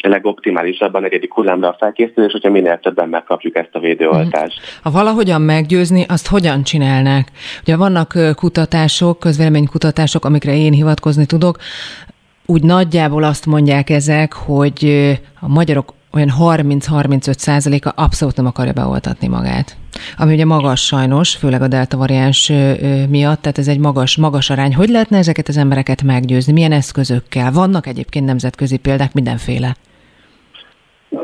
legoptimálisabb 0.07 0.93
a 0.93 0.99
negyedik 0.99 1.33
hullámra 1.33 1.67
a 1.67 1.75
felkészülés, 1.79 2.31
hogyha 2.31 2.49
minél 2.49 2.79
többen 2.79 3.09
megkapjuk 3.09 3.55
ezt 3.55 3.69
a 3.71 3.79
védőoltást. 3.79 4.59
Mhm. 4.59 4.67
Ha 4.83 4.91
valahogyan 4.91 5.41
meggyőzni, 5.41 6.05
azt 6.07 6.27
hogyan 6.27 6.63
csinálnák? 6.63 7.27
Ugye 7.61 7.75
vannak 7.75 8.13
kutatások, 8.35 9.19
közvéleménykutatások, 9.19 10.25
amikre 10.25 10.55
én 10.55 10.73
hivatkozni 10.73 11.25
tudok, 11.25 11.57
úgy 12.45 12.63
nagyjából 12.63 13.23
azt 13.23 13.45
mondják 13.45 13.89
ezek, 13.89 14.33
hogy 14.33 15.09
a 15.39 15.47
magyarok 15.47 15.93
olyan 16.11 16.31
30-35 16.39 17.37
százaléka 17.37 17.89
abszolút 17.89 18.35
nem 18.35 18.45
akarja 18.45 18.73
beoltatni 18.73 19.27
magát. 19.27 19.77
Ami 20.17 20.33
ugye 20.33 20.45
magas 20.45 20.85
sajnos, 20.85 21.35
főleg 21.35 21.61
a 21.61 21.67
delta 21.67 21.97
variáns 21.97 22.51
miatt, 23.09 23.41
tehát 23.41 23.57
ez 23.57 23.67
egy 23.67 23.79
magas, 23.79 24.17
magas 24.17 24.49
arány. 24.49 24.75
Hogy 24.75 24.89
lehetne 24.89 25.17
ezeket 25.17 25.47
az 25.47 25.57
embereket 25.57 26.03
meggyőzni? 26.03 26.53
Milyen 26.53 26.71
eszközökkel? 26.71 27.51
Vannak 27.51 27.87
egyébként 27.87 28.25
nemzetközi 28.25 28.77
példák 28.77 29.13
mindenféle. 29.13 29.75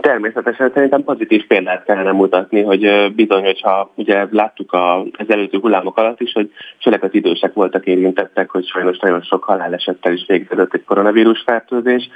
Természetesen 0.02 0.72
szerintem 0.74 1.04
pozitív 1.04 1.48
példát 1.48 1.84
kellene 1.84 2.12
mutatni, 2.12 2.62
hogy 2.62 3.14
bizony, 3.16 3.44
hogyha 3.44 3.92
ugye 3.96 4.28
láttuk 4.32 4.74
a, 4.74 5.00
az 5.00 5.26
előző 5.28 5.58
hullámok 5.62 5.98
alatt 5.98 6.22
is, 6.22 6.32
hogy 6.32 6.52
főleg 6.82 7.04
az 7.04 7.14
idősek 7.14 7.54
voltak 7.54 7.86
érintettek, 7.86 8.50
hogy 8.50 8.68
sajnos 8.68 9.00
nagyon 9.00 9.22
sok 9.22 9.44
halálesettel 9.44 10.14
is 10.14 10.26
végződött 10.28 10.74
egy 10.74 10.84
koronavírus 10.84 11.42
fertőzés. 11.46 12.10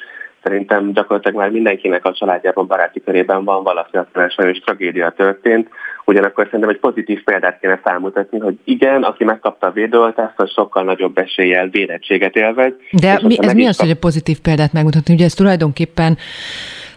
Szerintem 0.43 0.93
gyakorlatilag 0.93 1.38
már 1.38 1.49
mindenkinek 1.49 2.05
a 2.05 2.13
családjában, 2.13 2.67
baráti 2.67 3.03
körében 3.03 3.43
van 3.43 3.63
valaki, 3.63 3.97
akinek 3.97 4.32
sajnos 4.32 4.58
tragédia 4.58 5.10
történt. 5.10 5.69
Ugyanakkor 6.05 6.45
szerintem 6.45 6.69
egy 6.69 6.79
pozitív 6.79 7.23
példát 7.23 7.60
kéne 7.60 7.79
felmutatni, 7.84 8.39
hogy 8.39 8.58
igen, 8.63 9.03
aki 9.03 9.23
megkapta 9.23 9.67
a 9.67 9.71
védőoltást, 9.71 10.39
az 10.39 10.51
sokkal 10.51 10.84
nagyobb 10.84 11.17
eséllyel 11.17 11.67
védettséget 11.67 12.36
élvez. 12.36 12.73
De 13.01 13.19
mi, 13.23 13.38
ez 13.41 13.53
mi 13.53 13.65
az, 13.65 13.77
kap... 13.77 13.86
hogy 13.86 13.95
a 13.95 13.99
pozitív 13.99 14.39
példát 14.39 14.73
megmutatni? 14.73 15.13
Ugye 15.13 15.25
ez 15.25 15.34
tulajdonképpen 15.34 16.17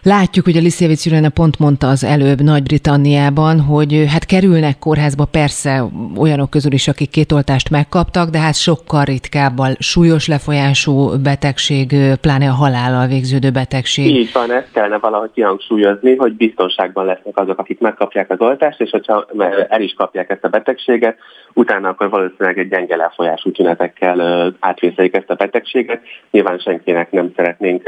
Látjuk, 0.05 0.45
hogy 0.45 0.57
a 0.57 0.61
Liszjevic 0.61 1.05
Jurena 1.05 1.29
pont 1.29 1.59
mondta 1.59 1.87
az 1.87 2.03
előbb 2.03 2.41
Nagy-Britanniában, 2.41 3.59
hogy 3.59 4.05
hát 4.07 4.25
kerülnek 4.25 4.79
kórházba 4.79 5.25
persze 5.25 5.83
olyanok 6.17 6.49
közül 6.49 6.71
is, 6.71 6.87
akik 6.87 7.09
két 7.09 7.31
oltást 7.31 7.69
megkaptak, 7.69 8.29
de 8.29 8.39
hát 8.39 8.55
sokkal 8.55 9.03
ritkábban 9.03 9.75
súlyos 9.79 10.27
lefolyású 10.27 11.21
betegség, 11.21 11.95
pláne 12.21 12.49
a 12.49 12.53
halállal 12.53 13.07
végződő 13.07 13.49
betegség. 13.51 14.05
Így 14.05 14.29
van, 14.33 14.51
ezt 14.51 14.71
kellene 14.73 14.97
valahogy 14.97 15.31
kihangsúlyozni, 15.33 16.15
hogy 16.15 16.33
biztonságban 16.33 17.05
lesznek 17.05 17.37
azok, 17.37 17.59
akik 17.59 17.79
megkapják 17.79 18.29
az 18.29 18.39
oltást, 18.39 18.81
és 18.81 18.89
hogyha 18.89 19.25
el 19.69 19.81
is 19.81 19.93
kapják 19.97 20.29
ezt 20.29 20.43
a 20.43 20.47
betegséget, 20.47 21.17
utána 21.53 21.89
akkor 21.89 22.09
valószínűleg 22.09 22.57
egy 22.57 22.69
gyenge 22.69 22.95
lefolyású 22.95 23.51
tünetekkel 23.51 24.53
átvészelik 24.59 25.15
ezt 25.15 25.29
a 25.29 25.35
betegséget. 25.35 26.01
Nyilván 26.31 26.57
senkinek 26.59 27.11
nem 27.11 27.31
szeretnénk 27.35 27.83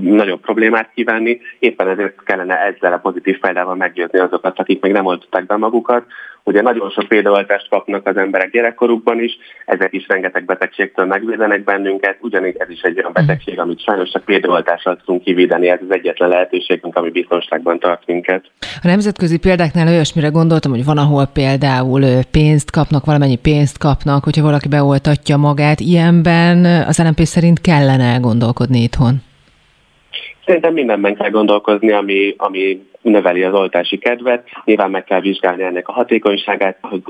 nagyobb 0.00 0.40
problémát 0.40 0.90
kívánni, 0.94 1.40
éppen 1.58 1.88
ezért 1.88 2.22
kellene 2.24 2.58
ezzel 2.58 2.92
a 2.92 2.98
pozitív 2.98 3.38
példával 3.38 3.74
meggyőzni 3.74 4.18
azokat, 4.18 4.58
akik 4.58 4.82
még 4.82 4.92
nem 4.92 5.06
oltották 5.06 5.46
be 5.46 5.56
magukat. 5.56 6.04
Ugye 6.44 6.62
nagyon 6.62 6.90
sok 6.90 7.08
védőoltást 7.08 7.68
kapnak 7.68 8.06
az 8.06 8.16
emberek 8.16 8.50
gyerekkorukban 8.50 9.22
is, 9.22 9.38
ezek 9.66 9.92
is 9.92 10.08
rengeteg 10.08 10.44
betegségtől 10.44 11.06
megvédenek 11.06 11.64
bennünket, 11.64 12.16
ugyanígy 12.20 12.56
ez 12.58 12.70
is 12.70 12.80
egy 12.80 12.98
olyan 12.98 13.12
betegség, 13.12 13.58
amit 13.58 13.82
sajnos 13.82 14.10
csak 14.10 14.24
védőoltással 14.24 14.96
tudunk 14.96 15.22
kivédeni, 15.22 15.68
ez 15.68 15.78
az 15.88 15.94
egyetlen 15.94 16.28
lehetőségünk, 16.28 16.96
ami 16.96 17.10
biztonságban 17.10 17.78
tart 17.78 18.06
minket. 18.06 18.44
A 18.60 18.86
nemzetközi 18.86 19.38
példáknál 19.38 19.88
olyasmire 19.88 20.28
gondoltam, 20.28 20.70
hogy 20.70 20.84
van, 20.84 20.98
ahol 20.98 21.26
például 21.26 22.02
pénzt 22.30 22.70
kapnak, 22.70 23.04
valamennyi 23.04 23.36
pénzt 23.36 23.78
kapnak, 23.78 24.24
hogyha 24.24 24.42
valaki 24.42 24.68
beoltatja 24.68 25.36
magát. 25.36 25.80
Ilyenben 25.80 26.64
az 26.64 26.98
LNP 26.98 27.20
szerint 27.20 27.60
kellene 27.60 28.04
elgondolkodni 28.04 28.82
itthon. 28.82 29.26
Szerintem 30.48 30.72
mindenben 30.72 31.14
kell 31.14 31.30
gondolkozni, 31.30 31.92
ami, 31.92 32.34
ami 32.36 32.86
növeli 33.08 33.42
az 33.42 33.54
oltási 33.54 33.98
kedvet. 33.98 34.48
Nyilván 34.64 34.90
meg 34.90 35.04
kell 35.04 35.20
vizsgálni 35.20 35.62
ennek 35.62 35.88
a 35.88 35.92
hatékonyságát, 35.92 36.78
hogy, 36.80 37.02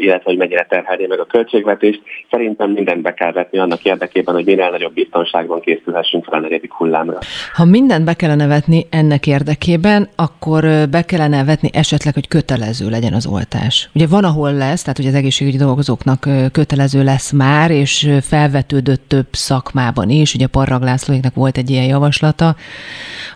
illetve 0.00 0.22
hogy 0.24 0.36
mennyire 0.36 0.66
terhelni 0.68 1.06
meg 1.06 1.20
a 1.20 1.24
költségvetést. 1.24 2.00
Szerintem 2.30 2.70
mindent 2.70 3.02
be 3.02 3.14
kell 3.14 3.32
vetni 3.32 3.58
annak 3.58 3.84
érdekében, 3.84 4.34
hogy 4.34 4.44
minél 4.44 4.70
nagyobb 4.70 4.92
biztonságban 4.92 5.60
készülhessünk 5.60 6.24
fel 6.24 6.38
a 6.38 6.40
negyedik 6.40 6.72
hullámra. 6.72 7.18
Ha 7.54 7.64
mindent 7.64 8.04
be 8.04 8.14
kellene 8.14 8.46
vetni 8.46 8.86
ennek 8.90 9.26
érdekében, 9.26 10.08
akkor 10.16 10.64
be 10.90 11.02
kellene 11.02 11.44
vetni 11.44 11.70
esetleg, 11.72 12.14
hogy 12.14 12.28
kötelező 12.28 12.88
legyen 12.88 13.12
az 13.12 13.26
oltás. 13.26 13.90
Ugye 13.94 14.06
van, 14.06 14.24
ahol 14.24 14.52
lesz, 14.52 14.82
tehát 14.82 14.96
hogy 14.96 15.06
az 15.06 15.14
egészségügyi 15.14 15.56
dolgozóknak 15.56 16.26
kötelező 16.52 17.02
lesz 17.04 17.32
már, 17.32 17.70
és 17.70 18.10
felvetődött 18.22 19.02
több 19.08 19.26
szakmában 19.30 20.10
is. 20.10 20.34
Ugye 20.34 20.46
Parrag 20.46 20.82
Lászlóiknak 20.82 21.34
volt 21.34 21.56
egy 21.56 21.70
ilyen 21.70 21.84
javaslata, 21.84 22.54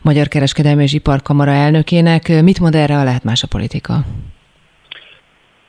Magyar 0.03 0.29
Kereskedelmi 0.29 0.83
és 0.83 0.93
Iparkamara 0.93 1.51
elnökének. 2.07 2.43
Mit 2.43 2.61
mond 2.61 2.75
erre 2.75 2.97
a 2.99 3.05
lehet 3.05 3.25
más 3.25 3.43
a 3.43 3.47
politika? 3.51 3.95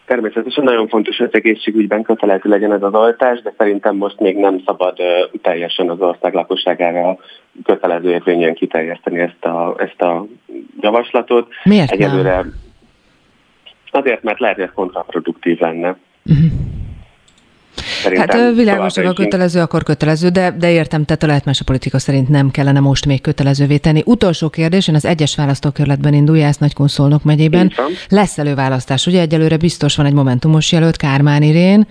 Természetesen 0.06 0.64
nagyon 0.64 0.88
fontos, 0.88 1.18
hogy 1.18 1.26
az 1.26 1.34
egészségügyben 1.34 2.02
kötelező 2.02 2.50
legyen 2.50 2.74
ez 2.74 2.82
az 2.82 2.94
oltás, 2.94 3.42
de 3.42 3.54
szerintem 3.58 3.96
most 3.96 4.20
még 4.20 4.38
nem 4.38 4.62
szabad 4.66 5.00
uh, 5.00 5.40
teljesen 5.42 5.90
az 5.90 6.00
ország 6.00 6.34
lakosságára 6.34 7.18
kötelező 7.64 8.10
érvényen 8.10 8.54
kiterjeszteni 8.54 9.20
ezt 9.20 9.46
a, 9.46 9.76
ezt 9.78 10.02
a 10.02 10.26
javaslatot. 10.80 11.48
Miért 11.64 11.92
Egyelőre 11.92 12.36
nem? 12.36 12.54
Azért, 13.92 14.24
mert 14.24 14.40
lehet, 14.40 14.56
hogy 14.56 14.66
ez 14.66 14.74
kontraproduktív 14.74 15.60
lenne. 15.60 15.98
Uh-huh. 16.26 16.52
Szerintem 18.04 18.40
hát 18.40 18.56
világos, 18.56 18.98
a 18.98 19.14
kötelező, 19.14 19.60
akkor 19.60 19.84
kötelező, 19.84 20.30
de, 20.30 20.56
de 20.60 20.72
értem, 20.72 21.06
tehát 21.06 21.24
a 21.24 21.28
lehet 21.28 21.46
más 21.46 21.60
a 21.60 21.64
politika 21.66 22.00
szerint 22.00 22.30
nem 22.30 22.52
kellene 22.52 22.80
most 22.80 23.06
még 23.06 23.22
kötelezővé 23.22 23.78
tenni. 23.78 24.02
Utolsó 24.06 24.50
kérdés, 24.50 24.88
én 24.88 24.96
az 24.96 25.06
egyes 25.06 25.36
választókerületben 25.36 26.14
induljász 26.14 26.58
Nagykonszolnok 26.58 27.24
megyében. 27.24 27.72
Lesz 28.10 28.38
előválasztás, 28.38 29.08
ugye 29.08 29.22
egyelőre 29.22 29.58
biztos 29.58 29.96
van 29.96 30.06
egy 30.06 30.14
momentumos 30.14 30.72
jelölt, 30.72 30.98
Kármán 30.98 31.42
Irén. 31.42 31.88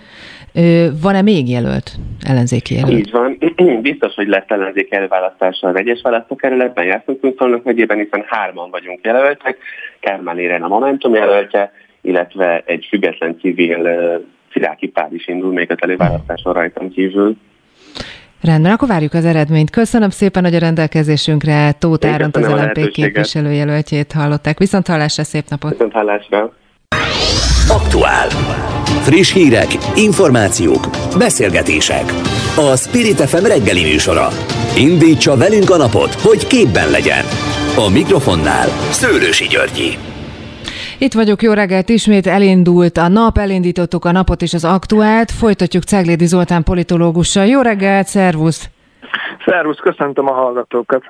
Van-e 1.01 1.21
még 1.21 1.49
jelölt, 1.49 1.91
ellenzéki 2.27 2.75
jelölt? 2.75 2.97
Így 2.97 3.11
van. 3.11 3.37
Biztos, 3.81 4.13
hogy 4.15 4.27
lesz 4.27 4.43
ellenzéki 4.47 4.95
előválasztás 4.95 5.59
az 5.61 5.75
egyes 5.75 6.01
választókerületben, 6.01 6.85
Jászlókunszolnok 6.85 7.63
megyében, 7.63 7.97
hiszen 7.97 8.23
hárman 8.27 8.69
vagyunk 8.69 8.99
jelöltek. 9.03 9.57
Kármán 9.99 10.39
Irén 10.39 10.61
a 10.61 10.67
Momentum 10.67 11.13
jelöltje, 11.13 11.71
illetve 12.01 12.63
egy 12.65 12.85
független 12.89 13.37
civil 13.39 13.87
Sziráki 14.53 14.87
Pál 14.87 15.13
is 15.13 15.27
indul 15.27 15.53
még 15.53 15.71
az 15.71 15.77
előválasztáson 15.79 16.53
rajtam 16.53 16.89
kívül. 16.89 17.37
Rendben, 18.41 18.71
akkor 18.71 18.87
várjuk 18.87 19.13
az 19.13 19.25
eredményt. 19.25 19.69
Köszönöm 19.69 20.09
szépen, 20.09 20.43
hogy 20.43 20.55
a 20.55 20.59
rendelkezésünkre 20.59 21.71
Tóth 21.71 22.07
Áront 22.07 22.37
az 22.37 22.47
LNP 22.47 22.91
képviselőjelöltjét 22.91 24.11
hallották. 24.11 24.57
Viszont 24.57 24.87
hallásra, 24.87 25.23
szép 25.23 25.43
napot! 25.49 25.71
Viszont 25.71 25.93
hallásra! 25.93 26.53
Aktuál. 27.69 28.27
Friss 29.01 29.33
hírek, 29.33 29.67
információk, 29.95 30.87
beszélgetések. 31.17 32.03
A 32.57 32.75
Spirit 32.75 33.21
FM 33.21 33.45
reggeli 33.45 33.83
műsora. 33.83 34.27
Indítsa 34.77 35.37
velünk 35.37 35.69
a 35.69 35.77
napot, 35.77 36.13
hogy 36.13 36.47
képben 36.47 36.89
legyen. 36.89 37.23
A 37.75 37.89
mikrofonnál 37.89 38.67
Szőlősi 38.91 39.47
Györgyi. 39.47 40.12
Itt 41.03 41.13
vagyok, 41.13 41.41
jó 41.41 41.53
reggelt, 41.53 41.89
ismét 41.89 42.27
elindult 42.27 42.97
a 42.97 43.07
nap, 43.07 43.37
elindítottuk 43.37 44.05
a 44.05 44.11
napot 44.11 44.41
és 44.41 44.53
az 44.53 44.65
aktuált, 44.65 45.31
folytatjuk 45.31 45.83
Ceglédi 45.83 46.25
Zoltán 46.25 46.63
politológussal. 46.63 47.45
Jó 47.45 47.61
reggelt, 47.61 48.07
szervusz! 48.07 48.69
Szervusz, 49.45 49.77
köszöntöm 49.77 50.27
a 50.27 50.33
hallgatókat! 50.33 51.03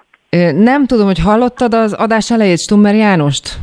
Nem 0.53 0.85
tudom, 0.85 1.05
hogy 1.05 1.19
hallottad 1.19 1.73
az 1.73 1.93
adás 1.93 2.31
elejét 2.31 2.59
Stummer 2.59 2.95
Jánost? 2.95 3.57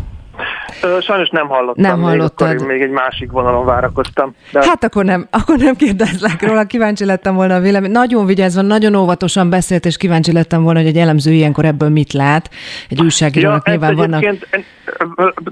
Sajnos 1.01 1.29
nem 1.29 1.49
hallottam. 1.49 1.83
Nem 1.83 2.01
hallottad. 2.01 2.49
Még, 2.49 2.67
még 2.67 2.81
egy 2.83 2.91
másik 2.91 3.31
vonalon 3.31 3.65
várakoztam. 3.65 4.35
De... 4.53 4.61
Hát 4.67 4.85
akkor 4.85 5.05
nem, 5.05 5.29
akkor 5.31 5.57
nem 5.59 5.75
kérdezlek 5.75 6.43
róla, 6.43 6.65
kíváncsi 6.65 7.05
lettem 7.05 7.35
volna 7.35 7.55
a 7.55 7.61
vélemény. 7.61 7.91
Nagyon 7.91 8.27
vigyázva, 8.27 8.63
nagyon 8.63 8.95
óvatosan 8.95 9.51
beszélt, 9.51 9.85
és 9.85 9.97
kíváncsi 9.97 10.33
lettem 10.33 10.63
volna, 10.63 10.79
hogy 10.79 10.89
egy 10.89 10.97
elemző 10.97 11.33
ilyenkor 11.33 11.65
ebből 11.65 11.89
mit 11.89 12.13
lát. 12.13 12.51
Egy 12.89 13.03
újságírónak 13.03 13.67
ja, 13.67 13.73
nyilván 13.73 13.95
vannak... 13.95 14.21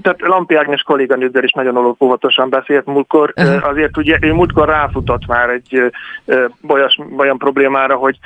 Tehát 0.01 0.21
Lampi 0.21 0.55
Ágnes 0.55 0.81
kolléganőddel 0.81 1.43
is 1.43 1.51
nagyon 1.51 1.95
óvatosan 1.99 2.49
beszélt 2.49 2.85
múltkor. 2.85 3.33
Uh-huh. 3.35 3.67
Azért 3.67 3.97
ugye 3.97 4.17
ő 4.21 4.33
múltkor 4.33 4.67
ráfutott 4.67 5.27
már 5.27 5.49
egy 5.49 5.91
bolyas, 6.61 6.99
olyan 7.17 7.37
problémára, 7.37 7.95
hogy 7.95 8.17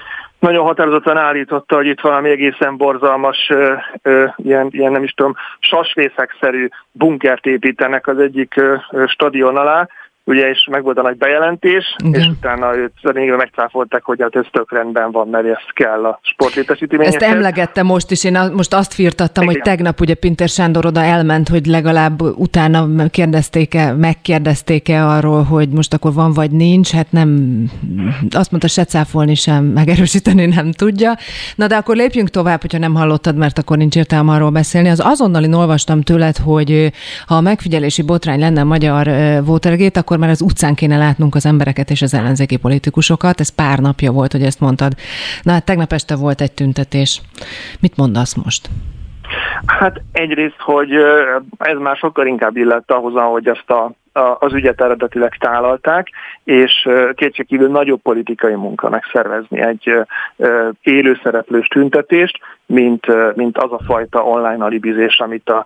nagyon 0.44 0.66
határozottan 0.66 1.18
állította, 1.18 1.76
hogy 1.76 1.86
itt 1.86 2.02
valami 2.02 2.30
egészen 2.30 2.78
borzalmas, 2.78 3.50
ö, 3.50 3.74
ö, 4.02 4.26
ilyen, 4.36 4.68
ilyen 4.72 4.92
nem 4.92 5.04
is 5.04 5.12
tudom, 5.12 5.36
sasvészekszerű 5.60 6.68
bunkert 6.92 7.46
építenek 7.46 8.08
az 8.08 8.20
egyik 8.20 8.56
ö, 8.58 8.76
stadion 9.08 9.58
alá, 9.58 9.88
ugye, 10.26 10.50
és 10.50 10.68
meg 10.72 10.84
volt 10.84 10.98
a 10.98 11.02
nagy 11.02 11.18
bejelentés, 11.18 11.96
Igen. 12.06 12.22
és 12.22 12.28
utána 12.28 12.78
őt 12.78 12.94
végre 13.14 13.36
megcáfolták, 13.36 14.04
hogy 14.04 14.22
hát 14.22 14.36
ez 14.36 14.46
tök 14.52 14.72
rendben 14.72 15.12
van, 15.12 15.28
mert 15.28 15.46
ez 15.46 15.64
kell 15.74 16.06
a 16.06 16.20
sportlétesítményekhez. 16.22 17.22
Ezt 17.22 17.32
emlegette 17.32 17.84
most 17.84 18.12
is, 18.12 18.24
én 18.24 18.38
most 18.54 18.74
azt 18.74 18.94
firtattam, 18.94 19.44
Igen. 19.44 19.56
hogy 19.56 19.64
tegnap 19.64 20.00
ugye 20.00 20.14
Pinter 20.14 20.48
Sándor 20.48 20.86
oda 20.86 21.02
elment, 21.02 21.50
hogy 21.50 21.66
legalább 21.66 22.22
utána 22.22 22.88
kérdezték-e, 23.10 23.92
megkérdezték-e 23.92 25.08
arról, 25.08 25.44
hogy 25.44 25.70
most 25.70 25.94
akkor 25.94 26.14
van 26.14 26.34
vagy 26.34 26.52
nincs, 26.52 26.92
hát 26.92 27.12
nem, 27.12 27.60
azt 28.32 28.52
mondta, 28.52 28.68
se 28.68 28.86
cáfolni 28.86 29.36
sem, 29.36 29.64
megerősíteni 29.66 30.46
nem 30.46 30.72
tudja. 30.72 31.16
Na 31.56 31.68
de 31.68 31.76
akkor 31.76 31.96
lépjünk 31.96 32.30
tovább, 32.30 32.62
hogyha 32.62 32.78
nem 32.78 32.96
hallottad, 32.96 33.36
mert 33.36 33.58
akkor 33.58 33.78
nincs 33.78 33.96
értelme 33.96 34.32
arról 34.32 34.50
beszélni. 34.50 34.90
Az 34.90 35.02
azonnal 35.06 35.54
olvastam 35.54 36.02
tőled, 36.02 36.38
hogy 36.38 36.92
ha 37.28 37.36
a 37.36 37.42
megfigyelési 37.42 38.02
botrány 38.02 38.40
lenne 38.40 38.64
magyar 38.64 39.08
Watergate, 39.48 40.00
akkor 40.00 40.13
akkor 40.14 40.26
már 40.26 40.36
az 40.36 40.42
utcán 40.42 40.76
kéne 40.76 40.98
látnunk 40.98 41.36
az 41.36 41.46
embereket 41.46 41.90
és 41.90 42.02
az 42.02 42.14
ellenzéki 42.14 42.58
politikusokat. 42.58 43.40
Ez 43.40 43.56
pár 43.56 43.80
napja 43.80 44.12
volt, 44.12 44.32
hogy 44.32 44.42
ezt 44.42 44.60
mondtad. 44.60 44.94
Na 45.44 45.52
hát 45.52 45.66
tegnap 45.66 45.92
este 45.92 46.16
volt 46.16 46.42
egy 46.42 46.52
tüntetés. 46.52 47.22
Mit 47.82 47.98
mondasz 47.98 48.36
most? 48.36 48.70
Hát 49.66 50.02
egyrészt, 50.12 50.60
hogy 50.60 50.92
ez 51.58 51.78
már 51.78 51.96
sokkal 51.96 52.28
inkább 52.28 52.58
illett 52.58 52.92
ahhoz, 52.92 53.16
ahogy 53.16 53.48
ezt 53.48 53.70
a 53.70 53.92
az 54.40 54.54
ügyet 54.54 54.82
eredetileg 54.82 55.38
tálalták, 55.40 56.08
és 56.44 56.90
kétségkívül 57.14 57.70
nagyobb 57.70 58.02
politikai 58.02 58.54
munka 58.54 58.90
megszervezni 58.90 59.62
egy 59.62 59.92
élőszereplős 60.82 61.68
tüntetést, 61.68 62.40
mint, 62.66 63.36
mint 63.36 63.58
az 63.58 63.72
a 63.72 63.80
fajta 63.86 64.24
online 64.24 64.64
alibizés, 64.66 65.20
amit 65.20 65.50
a 65.50 65.66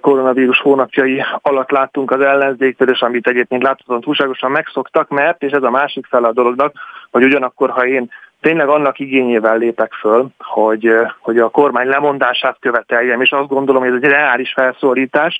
koronavírus 0.00 0.60
hónapjai 0.60 1.24
alatt 1.40 1.70
láttunk 1.70 2.10
az 2.10 2.20
ellenzéktől, 2.20 2.88
és 2.88 3.00
amit 3.00 3.26
egyébként 3.26 3.62
láthatóan 3.62 4.00
túlságosan 4.00 4.50
megszoktak, 4.50 5.08
mert, 5.08 5.42
és 5.42 5.52
ez 5.52 5.62
a 5.62 5.70
másik 5.70 6.06
fel 6.06 6.24
a 6.24 6.32
dolognak, 6.32 6.72
hogy 7.10 7.24
ugyanakkor, 7.24 7.70
ha 7.70 7.86
én 7.86 8.10
tényleg 8.40 8.68
annak 8.68 8.98
igényével 8.98 9.56
lépek 9.56 9.92
föl, 9.92 10.26
hogy, 10.38 10.94
hogy 11.20 11.38
a 11.38 11.48
kormány 11.48 11.86
lemondását 11.86 12.56
követeljem, 12.60 13.20
és 13.20 13.30
azt 13.30 13.48
gondolom, 13.48 13.82
hogy 13.82 13.90
ez 13.90 14.02
egy 14.02 14.10
reális 14.10 14.52
felszólítás, 14.52 15.38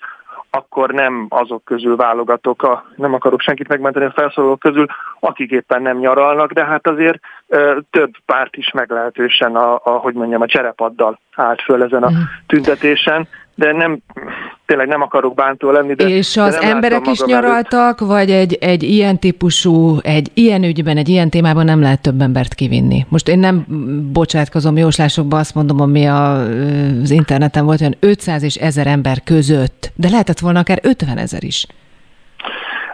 akkor 0.51 0.91
nem 0.91 1.27
azok 1.29 1.65
közül 1.65 1.97
válogatok, 1.97 2.63
a, 2.63 2.85
nem 2.97 3.15
akarok 3.15 3.41
senkit 3.41 3.69
megmenteni 3.69 4.05
a 4.05 4.11
felszólalók 4.11 4.59
közül, 4.59 4.87
akik 5.21 5.51
éppen 5.51 5.83
nem 5.83 5.99
nyaralnak, 5.99 6.53
de 6.53 6.65
hát 6.65 6.87
azért 6.87 7.19
ö, 7.47 7.79
több 7.91 8.11
párt 8.27 8.57
is 8.57 8.71
meglehetősen 8.71 9.57
a, 9.57 9.75
a, 9.75 9.91
hogy 9.91 10.15
mondjam, 10.15 10.41
a 10.41 10.47
cserepaddal 10.47 11.19
állt 11.35 11.63
föl 11.63 11.83
ezen 11.83 12.03
a 12.03 12.11
mhm. 12.11 12.21
tüntetésen, 12.47 13.29
de 13.61 13.73
nem, 13.73 13.99
tényleg 14.67 14.89
nem 14.89 15.03
akarok 15.03 15.35
bántó 15.35 15.71
lenni. 15.71 15.95
De, 15.95 16.09
És 16.09 16.37
az 16.37 16.55
de 16.55 16.61
emberek 16.61 17.07
is 17.07 17.21
nyaraltak, 17.21 18.01
előtt. 18.01 18.15
vagy 18.15 18.31
egy, 18.31 18.55
egy 18.61 18.83
ilyen 18.83 19.19
típusú, 19.19 19.99
egy 20.03 20.31
ilyen 20.35 20.63
ügyben, 20.63 20.97
egy 20.97 21.09
ilyen 21.09 21.31
témában 21.31 21.65
nem 21.65 21.81
lehet 21.81 22.01
több 22.01 22.21
embert 22.21 22.55
kivinni? 22.55 23.07
Most 23.09 23.29
én 23.29 23.39
nem 23.39 23.65
bocsátkozom 24.13 24.77
jóslásokba, 24.77 25.39
azt 25.39 25.55
mondom, 25.55 25.81
ami 25.81 26.07
a, 26.07 26.33
az 27.03 27.11
interneten 27.11 27.65
volt, 27.65 27.81
olyan 27.81 27.97
500 28.01 28.43
és 28.43 28.55
1000 28.55 28.87
ember 28.87 29.23
között, 29.25 29.93
de 29.95 30.09
lehetett 30.09 30.39
volna 30.39 30.59
akár 30.59 30.79
50 30.83 31.19
ezer 31.19 31.45
is. 31.45 31.67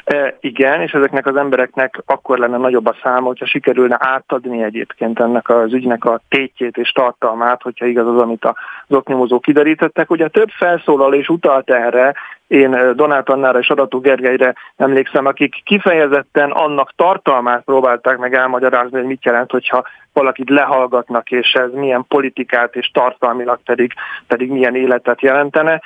E, 0.06 0.36
igen, 0.40 0.80
és 0.80 0.92
ezeknek 0.92 1.26
az 1.26 1.36
embereknek 1.36 2.02
akkor 2.06 2.38
lenne 2.38 2.56
nagyobb 2.56 2.86
a 2.86 2.96
száma, 3.02 3.26
hogyha 3.26 3.46
sikerülne 3.46 3.96
átadni 4.00 4.62
egyébként 4.62 5.20
ennek 5.20 5.48
az 5.48 5.72
ügynek 5.72 6.04
a 6.04 6.20
tétjét 6.28 6.76
és 6.76 6.90
tartalmát, 6.90 7.62
hogyha 7.62 7.86
igaz 7.86 8.06
az, 8.06 8.20
amit 8.20 8.44
az 8.44 8.96
oknyomozók 8.96 9.42
kiderítettek. 9.42 10.10
Ugye 10.10 10.28
több 10.28 10.48
felszólal 10.48 11.14
és 11.14 11.28
utalt 11.28 11.70
erre, 11.70 12.14
én 12.46 12.92
Donát 12.94 13.28
Annára 13.28 13.58
és 13.58 13.68
Adató 13.70 14.00
Gergelyre 14.00 14.54
emlékszem, 14.76 15.26
akik 15.26 15.62
kifejezetten 15.64 16.50
annak 16.50 16.92
tartalmát 16.96 17.64
próbálták 17.64 18.18
meg 18.18 18.34
elmagyarázni, 18.34 18.96
hogy 18.96 19.06
mit 19.06 19.24
jelent, 19.24 19.50
hogyha 19.50 19.84
valakit 20.12 20.50
lehallgatnak, 20.50 21.30
és 21.30 21.52
ez 21.52 21.72
milyen 21.72 22.04
politikát 22.08 22.76
és 22.76 22.90
tartalmilag 22.92 23.58
pedig, 23.64 23.92
pedig 24.26 24.50
milyen 24.50 24.74
életet 24.74 25.20
jelentene. 25.20 25.82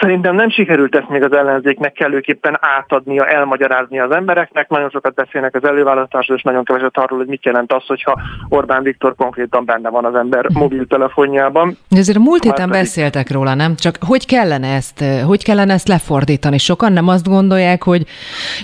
Szerintem 0.00 0.34
nem 0.34 0.50
sikerült 0.50 0.94
ezt 0.94 1.08
még 1.08 1.22
az 1.22 1.32
ellenzéknek 1.32 1.92
kellőképpen 1.92 2.58
átadnia, 2.60 3.26
elmagyarázni 3.26 4.00
az 4.00 4.10
embereknek. 4.10 4.68
Nagyon 4.68 4.90
sokat 4.90 5.14
beszélnek 5.14 5.54
az 5.54 5.64
előválasztásról, 5.64 6.36
és 6.36 6.42
nagyon 6.42 6.64
keveset 6.64 6.96
arról, 6.96 7.18
hogy 7.18 7.26
mit 7.26 7.44
jelent 7.44 7.72
az, 7.72 7.86
hogyha 7.86 8.20
Orbán 8.48 8.82
Viktor 8.82 9.14
konkrétan 9.14 9.64
benne 9.64 9.88
van 9.88 10.04
az 10.04 10.14
ember 10.14 10.46
mobiltelefonjában. 10.52 11.76
De 11.88 11.98
azért 11.98 12.16
a 12.16 12.20
múlt 12.20 12.42
héten 12.42 12.70
beszéltek 12.70 13.30
róla, 13.30 13.54
nem? 13.54 13.74
Csak 13.74 13.96
hogy 14.06 14.26
kellene 14.26 14.74
ezt, 14.74 15.04
hogy 15.26 15.44
kellene 15.44 15.72
ezt 15.72 15.88
lefordítani? 15.88 16.58
Sokan 16.58 16.92
nem 16.92 17.08
azt 17.08 17.28
gondolják, 17.28 17.82
hogy 17.82 18.02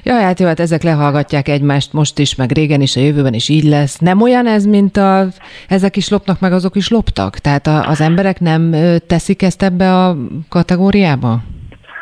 jaj, 0.03 0.23
hát 0.23 0.40
jó, 0.40 0.47
hát 0.47 0.61
ezek 0.61 0.83
lehallgatják 0.83 1.49
egymást 1.49 1.92
most 1.92 2.18
is, 2.18 2.35
meg 2.35 2.51
régen 2.51 2.81
is, 2.81 2.97
a 2.97 3.01
jövőben 3.01 3.35
is 3.35 3.49
így 3.49 3.64
lesz. 3.64 3.99
Nem 3.99 4.23
olyan 4.23 4.47
ez, 4.47 4.64
mint 4.64 4.97
a, 4.97 5.27
ezek 5.68 5.97
is 5.97 6.09
lopnak, 6.09 6.40
meg 6.40 6.53
azok 6.53 6.77
is 6.77 6.90
loptak? 6.90 7.38
Tehát 7.38 7.66
a, 7.66 7.88
az 7.88 8.01
emberek 8.01 8.40
nem 8.40 8.75
teszik 9.07 9.42
ezt 9.42 9.62
ebbe 9.62 9.94
a 9.94 10.16
kategóriába? 10.49 11.23
Témába? 11.24 11.42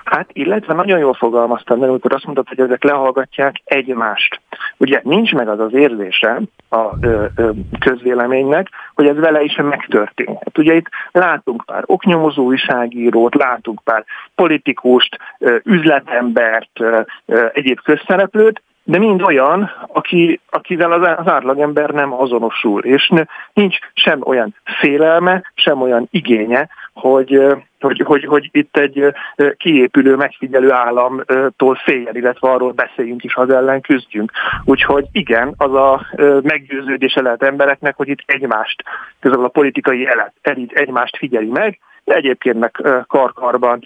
Hát, 0.05 0.29
illetve 0.33 0.75
nagyon 0.75 0.99
jól 0.99 1.15
fogalmaztam 1.15 1.79
mert 1.79 1.91
amikor 1.91 2.13
azt 2.13 2.25
mondtad, 2.25 2.49
hogy 2.49 2.61
ezek 2.61 2.85
lehallgatják 2.85 3.55
egymást. 3.65 4.41
Ugye 4.77 5.01
nincs 5.05 5.33
meg 5.33 5.49
az 5.49 5.61
az 5.61 5.73
érzése 5.73 6.41
a 6.69 6.89
ö, 7.01 7.25
ö, 7.37 7.51
közvéleménynek, 7.79 8.69
hogy 8.95 9.07
ez 9.07 9.17
vele 9.17 9.43
is 9.43 9.57
megtörténhet. 9.57 10.59
Ugye 10.59 10.75
itt 10.75 10.89
látunk 11.13 11.65
pár 11.65 11.83
oknyomozó 11.87 12.45
újságírót, 12.45 13.35
látunk 13.35 13.81
pár 13.85 14.05
politikust, 14.35 15.19
ö, 15.39 15.57
üzletembert, 15.65 16.81
ö, 16.81 17.01
ö, 17.27 17.47
egyéb 17.53 17.81
közszereplőt, 17.81 18.63
de 18.85 18.99
mind 18.99 19.23
olyan, 19.23 19.71
aki, 19.87 20.41
akivel 20.51 20.93
az, 20.93 21.15
az 21.17 21.33
átlagember 21.33 21.91
nem 21.91 22.13
azonosul, 22.13 22.85
és 22.85 23.13
nincs 23.53 23.77
sem 23.95 24.21
olyan 24.25 24.55
félelme, 24.65 25.43
sem 25.55 25.83
olyan 25.83 26.09
igénye, 26.11 26.69
hogy, 26.93 27.47
hogy, 27.81 28.01
hogy, 28.05 28.25
hogy 28.25 28.49
itt 28.53 28.77
egy 28.77 29.15
kiépülő, 29.57 30.17
megfigyelő 30.17 30.73
államtól 30.73 31.75
féljen, 31.75 32.17
illetve 32.17 32.51
arról 32.51 32.73
beszéljünk 32.73 33.25
is, 33.25 33.35
az 33.35 33.51
ellen 33.51 33.81
küzdjünk. 33.81 34.33
Úgyhogy 34.65 35.07
igen, 35.13 35.55
az 35.57 35.75
a 35.75 36.07
meggyőződése 36.43 37.23
lehet 37.23 37.43
embereknek, 37.43 37.97
hogy 37.97 38.09
itt 38.09 38.23
egymást, 38.27 38.83
közben 39.21 39.45
a 39.45 39.49
politikai 39.49 40.09
elit 40.43 40.73
egymást 40.73 41.17
figyeli 41.17 41.49
meg, 41.49 41.79
de 42.05 42.15
egyébként 42.15 42.59
meg 42.59 43.05
karkarban 43.07 43.81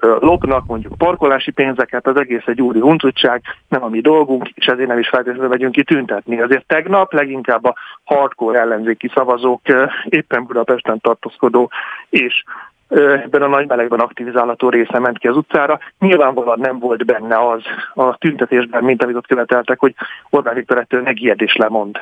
lopnak 0.00 0.66
mondjuk 0.66 0.98
parkolási 0.98 1.50
pénzeket, 1.50 2.06
az 2.06 2.16
egész 2.16 2.46
egy 2.46 2.62
úri 2.62 2.80
huncutság, 2.80 3.42
nem 3.68 3.82
a 3.82 3.88
mi 3.88 4.00
dolgunk, 4.00 4.48
és 4.54 4.66
ezért 4.66 4.88
nem 4.88 4.98
is 4.98 5.08
feltétlenül 5.08 5.48
megyünk 5.48 5.72
ki 5.72 5.84
tüntetni. 5.84 6.40
Azért 6.40 6.66
tegnap 6.66 7.12
leginkább 7.12 7.64
a 7.64 7.74
hardcore 8.04 8.58
ellenzéki 8.58 9.10
szavazók 9.14 9.60
éppen 10.08 10.44
Budapesten 10.44 11.00
tartózkodó 11.00 11.70
és 12.08 12.42
ebben 12.88 13.42
a 13.42 13.46
nagy 13.46 13.66
melegben 13.66 14.00
aktivizálható 14.00 14.68
része 14.68 14.98
ment 14.98 15.18
ki 15.18 15.28
az 15.28 15.36
utcára. 15.36 15.78
Nyilvánvalóan 15.98 16.58
nem 16.60 16.78
volt 16.78 17.04
benne 17.04 17.48
az 17.48 17.62
a 17.94 18.16
tüntetésben, 18.16 18.84
mint 18.84 19.02
amit 19.02 19.16
ott 19.16 19.26
követeltek, 19.26 19.78
hogy 19.78 19.94
Orbán 20.30 20.54
Viktor 20.54 20.78
ettől 20.78 21.02
megijed 21.02 21.42
és 21.42 21.56
lemond. 21.56 22.00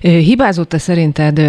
Hibázott-e 0.00 0.78
szerinted 0.78 1.40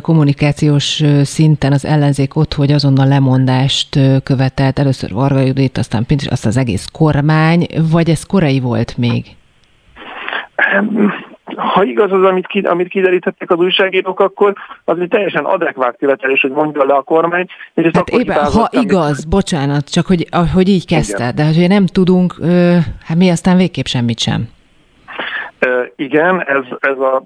kommunikációs 0.00 1.02
szinten 1.22 1.72
az 1.72 1.84
ellenzék 1.84 2.36
ott, 2.36 2.54
hogy 2.54 2.72
azonnal 2.72 3.06
lemondást 3.06 3.98
követelt 4.22 4.78
először 4.78 5.12
Varga 5.12 5.40
Judit, 5.40 5.78
aztán 5.78 6.06
Pintis, 6.06 6.28
azt 6.28 6.46
az 6.46 6.56
egész 6.56 6.86
kormány, 6.92 7.66
vagy 7.90 8.10
ez 8.10 8.22
korai 8.22 8.60
volt 8.60 8.96
még? 8.96 9.24
ha 11.56 11.84
igaz 11.84 12.12
az, 12.12 12.22
amit, 12.22 12.46
ki, 12.46 12.58
amit 12.58 12.88
kiderítettek 12.88 13.50
az 13.50 13.58
újságírók, 13.58 14.20
akkor 14.20 14.52
az 14.84 14.98
egy 14.98 15.08
teljesen 15.08 15.44
adekvát 15.44 15.96
követelés, 15.98 16.40
hogy 16.40 16.50
mondja 16.50 16.84
le 16.84 16.94
a 16.94 17.02
kormány. 17.02 17.46
És 17.74 17.90
hát 17.92 18.08
éppen, 18.08 18.44
ha 18.44 18.68
igaz, 18.70 19.10
amit... 19.10 19.28
bocsánat, 19.28 19.90
csak 19.90 20.06
hogy, 20.06 20.28
hogy 20.54 20.68
így 20.68 20.86
kezdte, 20.86 21.22
Igen. 21.22 21.34
de 21.34 21.44
hogy 21.44 21.68
nem 21.68 21.86
tudunk, 21.86 22.34
hát 23.04 23.16
mi 23.16 23.30
aztán 23.30 23.56
végképp 23.56 23.84
semmit 23.84 24.18
sem. 24.18 24.48
Igen, 25.96 26.42
ez, 26.42 26.64
ez 26.78 26.98
a... 26.98 27.22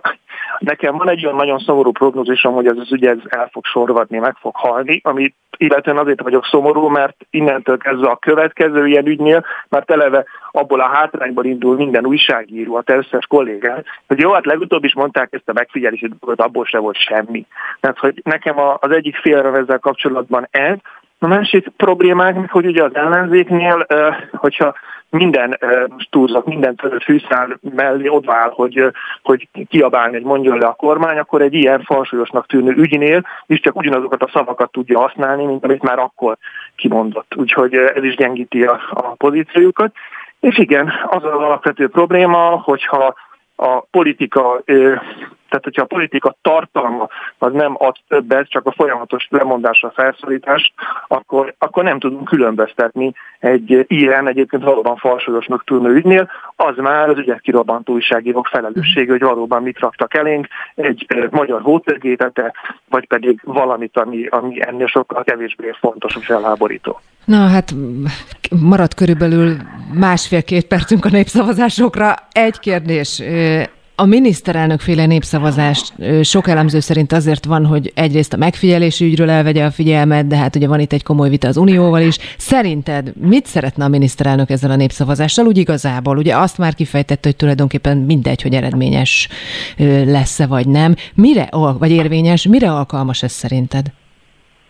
Nekem 0.58 0.96
van 0.96 1.08
egy 1.08 1.24
olyan 1.24 1.36
nagyon 1.36 1.58
szomorú 1.58 1.92
prognózisom, 1.92 2.54
hogy 2.54 2.66
ez 2.66 2.76
az 2.76 2.92
ügy 2.92 3.06
ez 3.06 3.18
el 3.28 3.48
fog 3.52 3.64
sorvadni, 3.64 4.18
meg 4.18 4.36
fog 4.40 4.56
halni, 4.56 5.00
amit 5.04 5.34
illetően 5.56 5.98
azért 5.98 6.22
vagyok 6.22 6.46
szomorú, 6.46 6.88
mert 6.88 7.16
innentől 7.30 7.76
kezdve 7.78 8.08
a 8.08 8.16
következő 8.16 8.86
ilyen 8.86 9.06
ügynél, 9.06 9.44
mert 9.68 9.90
eleve 9.90 10.24
abból 10.50 10.80
a 10.80 10.88
hátrányból 10.88 11.44
indul 11.44 11.76
minden 11.76 12.06
újságíró, 12.06 12.76
a 12.76 12.82
összes 12.86 13.26
kollégán, 13.26 13.84
hogy 14.06 14.18
jó, 14.18 14.32
hát 14.32 14.46
legutóbb 14.46 14.84
is 14.84 14.94
mondták 14.94 15.28
ezt 15.32 15.48
a 15.48 15.52
megfigyelési 15.52 16.08
dolgot, 16.08 16.40
abból 16.40 16.64
se 16.64 16.78
volt 16.78 16.96
semmi. 16.96 17.46
Tehát, 17.80 17.98
hogy 17.98 18.20
nekem 18.24 18.58
az 18.58 18.90
egyik 18.90 19.16
félre 19.16 19.48
ezzel 19.48 19.78
kapcsolatban 19.78 20.48
ez, 20.50 20.76
a 21.18 21.26
másik 21.26 21.68
problémák, 21.76 22.50
hogy 22.50 22.66
ugye 22.66 22.84
az 22.84 22.94
ellenzéknél, 22.94 23.86
hogyha 24.32 24.74
minden 25.10 25.58
most 25.88 26.10
túlzak, 26.10 26.46
minden 26.46 26.74
törött 26.74 27.02
fűszál 27.02 27.58
mellé 27.74 28.08
odaáll, 28.08 28.50
hogy, 28.50 28.92
hogy 29.22 29.48
kiabálni, 29.68 30.12
hogy 30.12 30.24
mondjon 30.24 30.58
le 30.58 30.66
a 30.66 30.72
kormány, 30.72 31.18
akkor 31.18 31.42
egy 31.42 31.54
ilyen 31.54 31.82
falsúlyosnak 31.82 32.46
tűnő 32.46 32.72
ügynél 32.72 33.26
is 33.46 33.60
csak 33.60 33.76
ugyanazokat 33.76 34.22
a 34.22 34.30
szavakat 34.32 34.72
tudja 34.72 34.98
használni, 34.98 35.44
mint 35.44 35.64
amit 35.64 35.82
már 35.82 35.98
akkor 35.98 36.36
kimondott. 36.76 37.36
Úgyhogy 37.36 37.74
ez 37.74 38.02
is 38.02 38.16
gyengíti 38.16 38.64
a, 38.64 38.80
a 38.90 39.02
pozíciójukat. 39.02 39.94
És 40.40 40.58
igen, 40.58 40.92
az 41.06 41.24
az 41.24 41.32
alapvető 41.32 41.88
probléma, 41.88 42.60
hogyha 42.64 43.14
a 43.56 43.80
politika 43.80 44.62
tehát, 45.48 45.64
hogyha 45.64 45.82
a 45.82 45.86
politika 45.86 46.36
tartalma 46.42 47.08
az 47.38 47.52
nem 47.52 47.74
ad 47.78 47.96
többet, 48.08 48.48
csak 48.48 48.66
a 48.66 48.72
folyamatos 48.72 49.26
lemondásra 49.30 49.90
felszólítás, 49.90 50.72
akkor, 51.08 51.54
akkor 51.58 51.84
nem 51.84 51.98
tudunk 51.98 52.28
különböztetni 52.28 53.12
egy 53.38 53.84
ilyen 53.88 54.28
egyébként 54.28 54.62
valóban 54.62 54.96
falsúlyosnak 54.96 55.64
tűnő 55.64 55.94
ügynél, 55.94 56.30
az 56.56 56.76
már 56.76 57.08
az 57.08 57.18
ügyek 57.18 57.40
kirobbantó 57.40 57.92
újságírók 57.92 58.46
felelőssége, 58.46 59.10
hogy 59.10 59.20
valóban 59.20 59.62
mit 59.62 59.78
raktak 59.78 60.14
elénk, 60.14 60.46
egy 60.74 61.06
magyar 61.30 61.60
hótörgétete, 61.60 62.54
vagy 62.88 63.06
pedig 63.06 63.40
valamit, 63.44 63.96
ami, 63.96 64.26
ami 64.26 64.66
ennél 64.66 64.86
sokkal 64.86 65.24
kevésbé 65.24 65.74
fontos 65.80 66.16
és 66.20 66.28
elháborító. 66.28 67.00
Na 67.24 67.46
hát 67.46 67.74
maradt 68.62 68.94
körülbelül 68.94 69.56
másfél-két 69.92 70.66
percünk 70.66 71.04
a 71.04 71.08
népszavazásokra. 71.08 72.14
Egy 72.32 72.58
kérdés 72.58 73.22
A 73.98 74.04
miniszterelnök 74.04 74.80
féle 74.80 75.06
népszavazás 75.06 75.92
sok 76.22 76.48
elemző 76.48 76.80
szerint 76.80 77.12
azért 77.12 77.44
van, 77.44 77.66
hogy 77.66 77.92
egyrészt 77.94 78.32
a 78.32 78.36
megfigyelési 78.36 79.04
ügyről 79.04 79.30
elvegye 79.30 79.64
a 79.64 79.70
figyelmet, 79.70 80.26
de 80.26 80.36
hát 80.36 80.56
ugye 80.56 80.68
van 80.68 80.80
itt 80.80 80.92
egy 80.92 81.02
komoly 81.02 81.28
vita 81.28 81.48
az 81.48 81.56
Unióval 81.56 82.00
is. 82.00 82.18
Szerinted 82.38 83.12
mit 83.20 83.46
szeretne 83.46 83.84
a 83.84 83.88
miniszterelnök 83.88 84.50
ezzel 84.50 84.70
a 84.70 84.76
népszavazással? 84.76 85.46
Úgy 85.46 85.58
igazából, 85.58 86.16
ugye 86.16 86.36
azt 86.36 86.58
már 86.58 86.74
kifejtette, 86.74 87.28
hogy 87.28 87.36
tulajdonképpen 87.36 87.96
mindegy, 87.96 88.42
hogy 88.42 88.54
eredményes 88.54 89.28
lesz-e 90.04 90.46
vagy 90.46 90.68
nem. 90.68 90.94
Mire, 91.14 91.48
vagy 91.78 91.90
érvényes, 91.90 92.46
mire 92.46 92.72
alkalmas 92.72 93.22
ez 93.22 93.32
szerinted? 93.32 93.86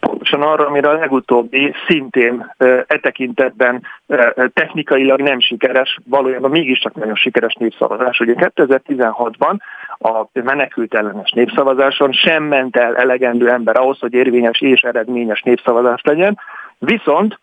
Pontosan 0.01 0.43
arra, 0.43 0.67
amire 0.67 0.89
a 0.89 0.93
legutóbbi 0.93 1.75
szintén 1.87 2.55
e 2.87 2.99
tekintetben 3.01 3.83
technikailag 4.53 5.21
nem 5.21 5.41
sikeres, 5.41 5.99
valójában 6.05 6.51
mégiscsak 6.51 6.95
nagyon 6.95 7.15
sikeres 7.15 7.55
népszavazás. 7.55 8.21
Ugye 8.21 8.35
2016-ban 8.37 9.57
a 9.99 10.25
menekült 10.33 10.95
ellenes 10.95 11.31
népszavazáson 11.31 12.13
sem 12.13 12.43
ment 12.43 12.77
el 12.77 12.97
elegendő 12.97 13.51
ember 13.51 13.77
ahhoz, 13.77 13.99
hogy 13.99 14.13
érvényes 14.13 14.61
és 14.61 14.81
eredményes 14.81 15.43
népszavazás 15.43 16.01
legyen, 16.03 16.39
viszont 16.79 17.39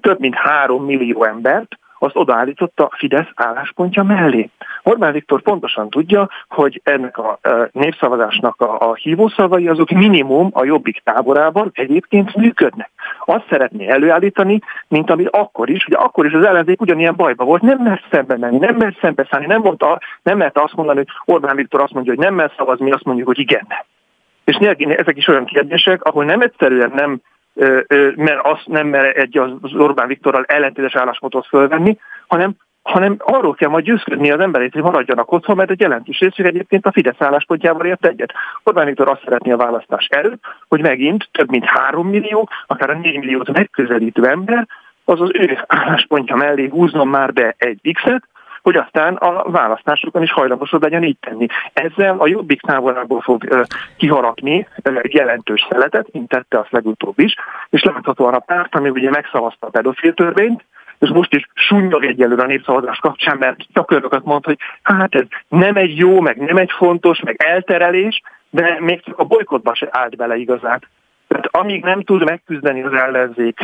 több 0.00 0.20
mint 0.20 0.34
három 0.34 0.84
millió 0.84 1.24
embert 1.24 1.78
azt 1.98 2.16
odaállította 2.16 2.90
Fidesz 2.96 3.28
álláspontja 3.34 4.02
mellé. 4.02 4.50
Orbán 4.82 5.12
Viktor 5.12 5.42
pontosan 5.42 5.90
tudja, 5.90 6.28
hogy 6.48 6.80
ennek 6.84 7.18
a 7.18 7.38
népszavazásnak 7.72 8.60
a, 8.60 8.94
hívószavai 8.94 9.68
azok 9.68 9.90
minimum 9.90 10.50
a 10.52 10.64
jobbik 10.64 11.00
táborában 11.04 11.70
egyébként 11.74 12.36
működnek. 12.36 12.90
Azt 13.24 13.46
szeretné 13.48 13.88
előállítani, 13.88 14.60
mint 14.88 15.10
amit 15.10 15.28
akkor 15.28 15.70
is, 15.70 15.86
ugye 15.86 15.96
akkor 15.96 16.26
is 16.26 16.32
az 16.32 16.44
ellenzék 16.44 16.80
ugyanilyen 16.80 17.16
bajba 17.16 17.44
volt, 17.44 17.62
nem 17.62 17.78
mert 17.82 18.04
szembe 18.10 18.36
menni, 18.36 18.58
nem 18.58 18.76
mert 18.76 18.98
szembe 19.00 19.26
szállni, 19.30 19.46
nem, 19.46 19.60
mondta, 19.60 20.00
nem 20.22 20.36
mert 20.36 20.58
azt 20.58 20.74
mondani, 20.74 20.98
hogy 20.98 21.34
Orbán 21.34 21.56
Viktor 21.56 21.80
azt 21.80 21.92
mondja, 21.92 22.12
hogy 22.14 22.24
nem 22.24 22.34
mert 22.34 22.56
szavazni, 22.56 22.90
azt 22.90 23.04
mondjuk, 23.04 23.26
hogy 23.26 23.38
igen. 23.38 23.66
És 24.44 24.56
ezek 24.56 25.16
is 25.16 25.28
olyan 25.28 25.44
kérdések, 25.44 26.04
ahol 26.04 26.24
nem 26.24 26.40
egyszerűen 26.40 26.92
nem 26.94 27.20
mert 28.14 28.40
azt 28.42 28.66
nem 28.66 28.86
mer 28.86 29.16
egy 29.16 29.38
az 29.38 29.74
Orbán 29.74 30.06
Viktorral 30.06 30.44
ellentétes 30.44 30.94
álláspontot 30.94 31.46
fölvenni, 31.46 31.98
hanem 32.26 32.56
hanem 32.84 33.16
arról 33.18 33.54
kell 33.54 33.68
majd 33.68 33.84
győzködni 33.84 34.30
az 34.30 34.40
emberét, 34.40 34.72
hogy 34.72 34.82
maradjanak 34.82 35.32
otthon, 35.32 35.56
mert 35.56 35.70
egy 35.70 35.80
jelentős 35.80 36.18
részük 36.18 36.46
egyébként 36.46 36.86
a 36.86 36.92
Fidesz 36.92 37.20
álláspontjával 37.20 37.86
ért 37.86 38.06
egyet. 38.06 38.32
Orbán 38.62 38.86
Viktor 38.86 39.08
azt 39.08 39.22
szeretné 39.24 39.50
a 39.52 39.56
választás 39.56 40.06
előtt, 40.06 40.42
hogy 40.68 40.80
megint 40.80 41.28
több 41.32 41.50
mint 41.50 41.64
3 41.64 42.08
millió, 42.08 42.48
akár 42.66 42.90
a 42.90 42.98
4 42.98 43.18
milliót 43.18 43.52
megközelítő 43.52 44.26
ember, 44.26 44.66
az 45.04 45.20
az 45.20 45.30
ő 45.32 45.58
álláspontja 45.66 46.36
mellé 46.36 46.68
húznom 46.68 47.08
már 47.08 47.32
be 47.32 47.54
egy 47.58 47.90
X-et, 47.92 48.28
hogy 48.64 48.76
aztán 48.76 49.14
a 49.14 49.50
választásokon 49.50 50.22
is 50.22 50.32
hajlamosod 50.32 50.82
legyen 50.82 51.04
így 51.04 51.18
tenni. 51.20 51.46
Ezzel 51.72 52.16
a 52.18 52.26
jobbik 52.26 52.60
távolából 52.60 53.20
fog 53.20 53.66
kiharakni 53.96 54.68
egy 54.82 55.14
jelentős 55.14 55.66
szeletet, 55.70 56.12
mint 56.12 56.28
tette 56.28 56.58
azt 56.58 56.70
legutóbb 56.70 57.18
is, 57.18 57.34
és 57.70 57.82
láthatóan 57.82 58.34
a 58.34 58.38
párt, 58.38 58.74
ami 58.74 58.88
ugye 58.88 59.10
megszavazta 59.10 59.66
a 59.66 59.70
pedofil 59.70 60.14
törvényt, 60.14 60.64
és 60.98 61.08
most 61.08 61.34
is 61.34 61.48
sunnyog 61.54 62.04
egyelőre 62.04 62.42
a 62.42 62.46
népszavazás 62.46 62.98
kapcsán, 62.98 63.36
mert 63.38 63.56
örököt 63.86 64.24
mond, 64.24 64.44
hogy 64.44 64.58
hát 64.82 65.14
ez 65.14 65.26
nem 65.48 65.76
egy 65.76 65.98
jó, 65.98 66.20
meg 66.20 66.36
nem 66.36 66.56
egy 66.56 66.70
fontos, 66.76 67.20
meg 67.20 67.42
elterelés, 67.42 68.22
de 68.50 68.76
még 68.80 69.02
csak 69.02 69.18
a 69.18 69.24
bolykotba 69.24 69.74
se 69.74 69.88
állt 69.90 70.16
bele 70.16 70.36
igazán. 70.36 70.82
Tehát 71.34 71.56
amíg 71.66 71.82
nem 71.82 72.02
tud 72.02 72.24
megküzdeni 72.24 72.82
az 72.82 72.92
ellenzék 72.92 73.58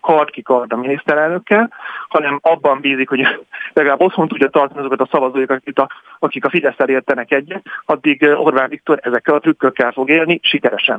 kard 0.00 0.30
ki 0.30 0.42
kard 0.42 0.72
a 0.72 0.76
miniszterelnökkel, 0.76 1.72
hanem 2.08 2.38
abban 2.42 2.80
bízik, 2.80 3.08
hogy 3.08 3.20
legalább 3.72 4.00
otthon 4.00 4.28
tudja 4.28 4.48
tartani 4.48 4.80
azokat 4.80 5.00
a 5.00 5.08
szavazóikat, 5.10 5.56
akik 5.56 5.78
a, 5.78 5.88
akik 6.18 6.44
a 6.44 6.50
fidesz 6.50 6.74
értenek 6.86 7.32
egyet, 7.32 7.62
addig 7.86 8.22
Orbán 8.22 8.68
Viktor 8.68 8.98
ezekkel 9.02 9.34
a 9.34 9.40
trükkökkel 9.40 9.92
fog 9.92 10.10
élni 10.10 10.40
sikeresen. 10.42 10.96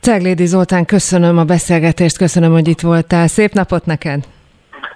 Ceglédi 0.00 0.46
Zoltán, 0.46 0.84
köszönöm 0.84 1.38
a 1.38 1.44
beszélgetést, 1.44 2.18
köszönöm, 2.18 2.52
hogy 2.52 2.68
itt 2.68 2.80
voltál. 2.80 3.26
Szép 3.26 3.52
napot 3.52 3.86
neked! 3.86 4.41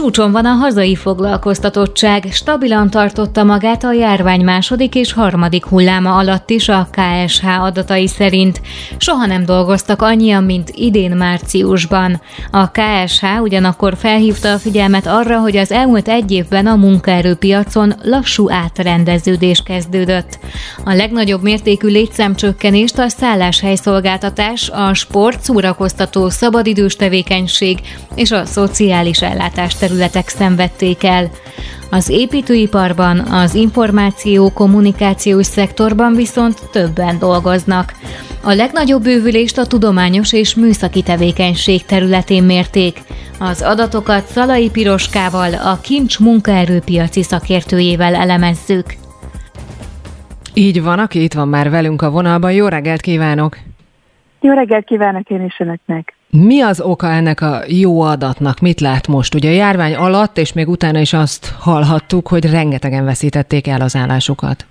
Csúcson 0.00 0.32
van 0.32 0.46
a 0.46 0.52
hazai 0.52 0.94
foglalkoztatottság, 0.94 2.28
stabilan 2.32 2.90
tartotta 2.90 3.44
magát 3.44 3.84
a 3.84 3.92
járvány 3.92 4.44
második 4.44 4.94
és 4.94 5.12
harmadik 5.12 5.64
hulláma 5.64 6.16
alatt 6.16 6.50
is 6.50 6.68
a 6.68 6.88
KSH 6.90 7.62
adatai 7.62 8.06
szerint. 8.06 8.60
Soha 8.96 9.26
nem 9.26 9.44
dolgoztak 9.44 10.02
annyian, 10.02 10.44
mint 10.44 10.70
idén 10.74 11.10
márciusban. 11.10 12.20
A 12.50 12.70
KSH 12.70 13.24
ugyanakkor 13.42 13.96
felhívta 13.96 14.52
a 14.52 14.58
figyelmet 14.58 15.06
arra, 15.06 15.38
hogy 15.38 15.56
az 15.56 15.72
elmúlt 15.72 16.08
egy 16.08 16.30
évben 16.30 16.66
a 16.66 16.76
munkaerőpiacon 16.76 17.94
lassú 18.02 18.50
átrendeződés 18.50 19.62
kezdődött. 19.62 20.38
A 20.84 20.94
legnagyobb 20.94 21.42
mértékű 21.42 21.88
létszámcsökkenést 21.88 22.98
a 22.98 23.08
szálláshelyszolgáltatás, 23.08 24.70
a 24.70 24.94
sport, 24.94 25.42
szórakoztató, 25.42 26.28
szabadidős 26.28 26.96
tevékenység 26.96 27.78
és 28.14 28.30
a 28.30 28.44
szociális 28.44 29.22
ellátás 29.22 29.74
területek 29.90 30.28
szenvedték 30.28 31.04
el. 31.04 31.30
Az 31.90 32.08
építőiparban, 32.08 33.18
az 33.18 33.54
információ-kommunikációs 33.54 35.46
szektorban 35.46 36.14
viszont 36.14 36.58
többen 36.72 37.18
dolgoznak. 37.18 37.92
A 38.42 38.52
legnagyobb 38.52 39.02
bővülést 39.02 39.58
a 39.58 39.66
tudományos 39.66 40.32
és 40.32 40.54
műszaki 40.54 41.02
tevékenység 41.02 41.84
területén 41.84 42.42
mérték. 42.42 43.02
Az 43.38 43.62
adatokat 43.62 44.26
Szalai 44.26 44.70
Piroskával, 44.70 45.54
a 45.54 45.80
Kincs 45.80 46.18
munkaerőpiaci 46.18 47.22
szakértőjével 47.22 48.14
elemezzük. 48.14 48.94
Így 50.54 50.82
van, 50.82 50.98
aki 50.98 51.22
itt 51.22 51.34
van 51.34 51.48
már 51.48 51.70
velünk 51.70 52.02
a 52.02 52.10
vonalban. 52.10 52.52
Jó 52.52 52.66
reggelt 52.66 53.00
kívánok! 53.00 53.69
Jó 54.40 54.52
reggelt 54.52 54.84
kívánok 54.84 55.30
én 55.30 55.44
is 55.44 55.60
önöknek! 55.60 56.14
Mi 56.30 56.60
az 56.60 56.80
oka 56.80 57.06
ennek 57.06 57.40
a 57.40 57.60
jó 57.66 58.00
adatnak? 58.00 58.60
Mit 58.60 58.80
lát 58.80 59.08
most? 59.08 59.34
Ugye 59.34 59.48
a 59.48 59.54
járvány 59.54 59.94
alatt, 59.94 60.36
és 60.36 60.52
még 60.52 60.68
utána 60.68 60.98
is 60.98 61.12
azt 61.12 61.54
hallhattuk, 61.60 62.28
hogy 62.28 62.50
rengetegen 62.50 63.04
veszítették 63.04 63.66
el 63.66 63.80
az 63.80 63.96
állásukat. 63.96 64.66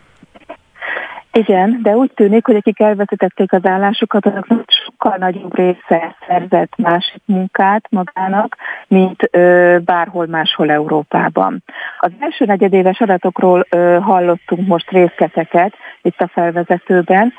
Igen, 1.32 1.79
de 1.84 1.95
úgy 1.95 2.12
tűnik, 2.15 2.45
hogy 2.45 2.55
akik 2.55 2.79
elveszítették 2.79 3.53
az 3.53 3.65
állásukat, 3.65 4.25
azok 4.25 4.65
sokkal 4.86 5.15
nagyobb 5.17 5.55
része 5.55 6.15
szerzett 6.27 6.77
másik 6.77 7.21
munkát 7.25 7.86
magának, 7.89 8.58
mint 8.88 9.29
ö, 9.32 9.77
bárhol 9.86 10.27
máshol 10.27 10.71
Európában. 10.71 11.63
Az 11.99 12.12
első 12.19 12.45
negyedéves 12.45 12.99
adatokról 12.99 13.65
ö, 13.69 13.97
hallottunk 14.01 14.67
most 14.67 14.89
részleteket 14.89 15.73
itt 16.01 16.19
a 16.19 16.27
felvezetőben, 16.27 17.34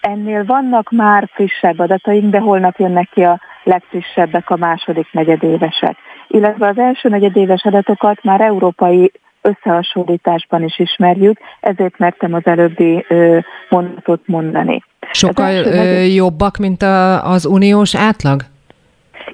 Ennél 0.00 0.44
vannak 0.44 0.90
már 0.90 1.28
frissebb 1.32 1.78
adataink, 1.78 2.30
de 2.30 2.38
holnap 2.38 2.78
jönnek 2.78 3.10
ki 3.14 3.22
a 3.22 3.40
legfrissebbek 3.64 4.50
a 4.50 4.56
második 4.56 5.12
negyedévesek. 5.12 5.96
Illetve 6.28 6.66
az 6.68 6.78
első 6.78 7.08
negyedéves 7.08 7.64
adatokat 7.64 8.22
már 8.22 8.40
európai 8.40 9.12
összehasonlításban 9.42 10.62
is 10.62 10.78
ismerjük, 10.78 11.38
ezért 11.60 11.98
mertem 11.98 12.34
az 12.34 12.46
előbbi 12.46 13.06
mondatot 13.68 14.20
mondani. 14.26 14.82
Sokkal 15.10 15.52
negyed... 15.52 16.14
jobbak, 16.14 16.56
mint 16.56 16.82
a, 16.82 17.30
az 17.30 17.46
uniós 17.46 17.94
átlag? 17.94 18.42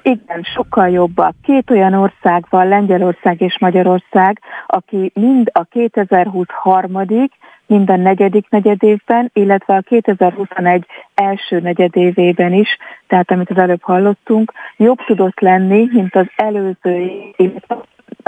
Igen, 0.01 0.43
sokkal 0.55 0.89
jobbak. 0.89 1.35
Két 1.43 1.69
olyan 1.69 1.93
ország 1.93 2.45
van, 2.49 2.67
Lengyelország 2.67 3.41
és 3.41 3.57
Magyarország, 3.59 4.41
aki 4.67 5.11
mind 5.13 5.49
a 5.53 5.63
2020 5.63 6.45
harmadik, 6.49 7.31
minden 7.67 7.99
negyedik 7.99 8.49
negyedévben, 8.49 9.29
illetve 9.33 9.75
a 9.75 9.81
2021 9.81 10.85
első 11.13 11.59
negyedévében 11.59 12.53
is, 12.53 12.77
tehát 13.07 13.31
amit 13.31 13.49
az 13.49 13.57
előbb 13.57 13.81
hallottunk, 13.81 14.53
jobb 14.77 14.97
tudott 15.05 15.39
lenni, 15.39 15.89
mint 15.91 16.15
az 16.15 16.25
előző 16.35 17.11
év, 17.35 17.51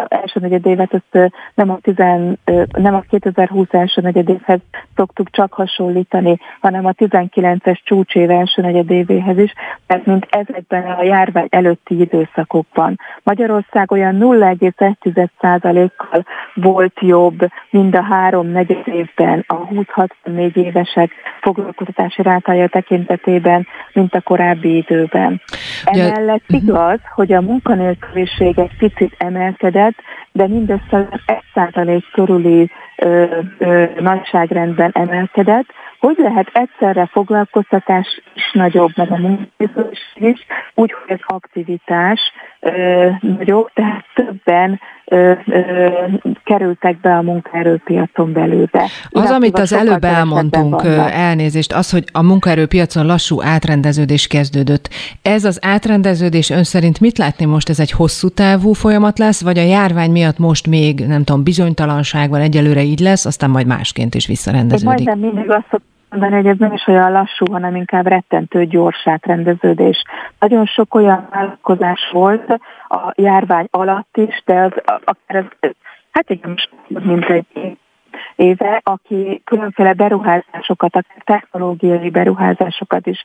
első 0.08 0.40
negyedévet, 0.40 0.94
ezt 0.94 1.32
nem 1.54 1.70
a, 1.70 1.78
tizen, 1.82 2.40
nem 2.72 2.96
a 2.96 3.04
2020 3.10 3.68
első 3.72 4.02
negyedévhez 4.02 4.60
szoktuk 4.96 5.30
csak 5.30 5.54
hasonlítani, 5.54 6.38
hanem 6.60 6.86
a 6.86 6.92
19-es 6.92 7.84
csúcsév 7.84 8.30
első 8.30 8.62
negyedévéhez 8.62 9.38
is, 9.38 9.54
mert 9.88 10.06
mint 10.06 10.28
ezekben 10.30 10.84
a 10.84 11.04
járvány 11.04 11.48
előtti 11.50 12.00
időszakokban. 12.00 13.00
Magyarország 13.24 13.92
olyan 13.92 14.18
0,1%-kal 14.20 16.26
volt 16.54 17.00
jobb, 17.00 17.48
mind 17.70 17.96
a 17.96 18.02
három 18.02 18.48
negyed 18.48 18.88
évben 18.88 19.44
a 19.48 19.68
20-64 19.68 20.56
évesek 20.56 21.12
foglalkoztatási 21.42 22.22
rátája 22.22 22.68
tekintetében, 22.68 23.68
mint 23.94 24.16
a 24.16 24.22
korábbi 24.22 24.76
időben. 24.76 25.42
Emellett 25.84 26.44
igaz, 26.48 27.00
hogy 27.16 27.34
a 27.34 27.42
munkanélküliség 27.42 28.60
egy 28.60 28.78
picit 28.78 29.16
emelkedett, 29.18 29.87
emelkedett, 29.88 29.96
de 30.32 30.48
mindössze 30.48 31.08
1% 31.56 32.04
körüli 32.14 32.70
ö, 32.96 33.26
ö, 33.58 33.86
nagyságrendben 34.00 34.92
emelkedett, 34.94 35.66
hogy 36.00 36.16
lehet 36.18 36.50
egyszerre 36.54 37.06
foglalkoztatás 37.12 38.22
is 38.36 38.52
nagyobb, 38.54 38.92
meg 38.96 39.12
a 39.12 39.18
munkabiztonság 39.18 40.16
is, 40.16 40.46
úgy, 40.74 40.94
hogy 40.94 41.20
az 41.20 41.36
aktivitás 41.36 42.20
ö, 42.60 43.10
nagyobb, 43.22 43.70
tehát 43.74 44.06
többen 44.16 44.80
ö, 45.06 45.34
ö, 45.46 45.88
kerültek 46.44 47.00
be 47.00 47.16
a 47.18 47.22
munkaerőpiacon 47.22 48.34
belőle. 48.34 48.90
Az, 49.10 49.32
amit 49.32 49.60
az 49.60 49.74
előbb 49.74 50.04
elmondtunk, 50.04 50.82
elnézést, 51.12 51.74
az, 51.74 51.92
hogy 51.92 52.04
a 52.12 52.24
munkaerőpiacon 52.24 53.06
lassú 53.06 53.42
átrendeződés 53.42 54.28
kezdődött. 54.28 54.90
Ez 55.22 55.44
az 55.44 55.60
átrendeződés 55.62 56.50
ön 56.50 56.64
szerint 56.64 57.00
mit 57.00 57.18
látni 57.18 57.46
most? 57.46 57.70
Ez 57.70 57.80
egy 57.80 57.92
hosszú 57.92 58.30
távú 58.30 58.74
folyamat 58.74 59.20
lesz, 59.20 59.44
vagy 59.44 59.58
a 59.58 59.64
járvány 59.64 60.12
miatt 60.12 60.38
most 60.38 60.68
még, 60.68 61.00
nem 61.08 61.24
tudom, 61.24 61.44
bizonytalanság 61.44 62.30
van, 62.30 62.42
egyelőre 62.42 62.82
így 62.82 63.00
lesz, 63.00 63.26
aztán 63.26 63.50
majd 63.50 63.68
másként 63.68 64.16
is 64.16 64.28
visszarendeződik? 64.28 65.00
Én 65.00 65.06
majdnem 65.06 65.30
mindig 65.30 65.52
azt 65.52 65.82
hogy 66.20 66.48
ez 66.48 66.58
nem 66.58 66.72
is 66.72 66.88
olyan 66.88 67.12
lassú, 67.12 67.52
hanem 67.52 67.76
inkább 67.76 68.08
rettentő 68.08 68.66
gyors 68.66 69.08
átrendeződés. 69.08 70.04
Nagyon 70.40 70.66
sok 70.66 70.96
olyan 70.96 71.28
vállalkozás 71.32 72.10
volt 72.12 72.60
a 72.88 73.14
járvány 73.16 73.68
alatt 73.72 74.18
is, 74.18 74.42
de 74.46 74.62
az, 74.62 74.72
akár 74.86 75.46
ez, 75.60 75.70
hát 76.12 76.30
igen, 76.30 76.56
mint 76.88 77.26
egy 77.26 77.78
éve, 78.36 78.82
aki 78.84 79.42
különféle 79.46 79.94
beruházásokat, 79.94 80.96
akár 80.96 81.24
technológiai 81.24 82.10
beruházásokat 82.10 83.08
is 83.08 83.24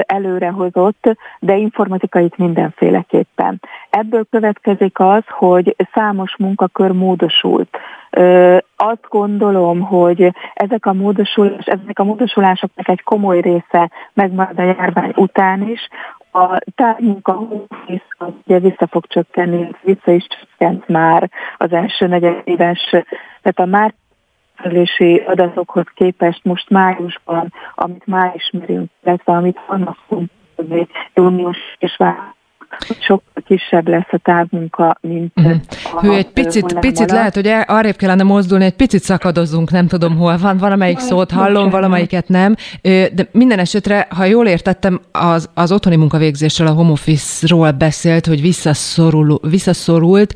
előrehozott, 0.00 1.16
de 1.38 1.56
informatikait 1.56 2.36
mindenféleképpen. 2.36 3.60
Ebből 3.90 4.24
következik 4.30 4.98
az, 4.98 5.22
hogy 5.28 5.76
számos 5.92 6.36
munkakör 6.38 6.90
módosult. 6.90 7.78
Azt 8.76 9.06
gondolom, 9.08 9.80
hogy 9.80 10.32
ezek 10.54 10.86
a, 10.86 10.92
módosulás, 10.92 11.66
ezek 11.66 11.98
a 11.98 12.04
módosulásoknak 12.04 12.88
egy 12.88 13.02
komoly 13.02 13.40
része 13.40 13.90
megmarad 14.12 14.58
a 14.58 14.62
járvány 14.62 15.12
után 15.16 15.68
is, 15.68 15.88
a 16.32 16.58
távmunka 16.74 17.48
az 18.18 18.28
ugye 18.46 18.58
vissza 18.58 18.86
fog 18.86 19.06
csökkenni, 19.06 19.68
vissza 19.82 20.12
is 20.12 20.26
csökkent 20.26 20.88
már 20.88 21.30
az 21.56 21.72
első 21.72 22.06
negyedéves, 22.06 22.88
tehát 23.42 23.58
a 23.58 23.64
már 23.64 23.94
megfelelési 24.60 25.22
adatokhoz 25.26 25.84
képest 25.94 26.44
most 26.44 26.70
májusban, 26.70 27.52
amit 27.74 28.06
már 28.06 28.32
ismerünk, 28.34 28.90
illetve 29.04 29.32
amit 29.32 29.60
vannak 29.66 29.98
június 31.14 31.58
és 31.78 31.96
sokkal 32.98 33.42
kisebb 33.46 33.88
lesz 33.88 34.08
a 34.10 34.18
távmunka, 34.22 34.98
mint 35.00 35.32
uh-huh. 35.36 35.56
a 35.92 36.00
Hű, 36.00 36.10
egy 36.10 36.28
picit, 36.28 36.78
picit 36.78 37.10
lehet, 37.10 37.34
hogy 37.34 37.48
arrébb 37.66 37.96
kellene 37.96 38.22
mozdulni, 38.22 38.64
egy 38.64 38.76
picit 38.76 39.02
szakadozunk, 39.02 39.70
nem 39.70 39.86
tudom 39.86 40.16
hol 40.16 40.38
van, 40.38 40.58
valamelyik 40.58 40.98
szót 40.98 41.30
hallom, 41.30 41.70
valamelyiket 41.70 42.28
nem, 42.28 42.54
de 42.82 43.28
minden 43.32 43.58
esetre, 43.58 44.06
ha 44.10 44.24
jól 44.24 44.46
értettem, 44.46 45.00
az, 45.12 45.50
az 45.54 45.72
otthoni 45.72 45.96
munkavégzésről, 45.96 46.68
a 46.68 46.72
home 46.72 46.90
office-ról 46.90 47.70
beszélt, 47.70 48.26
hogy 48.26 48.40
visszaszorul, 48.40 49.38
visszaszorult, 49.42 50.34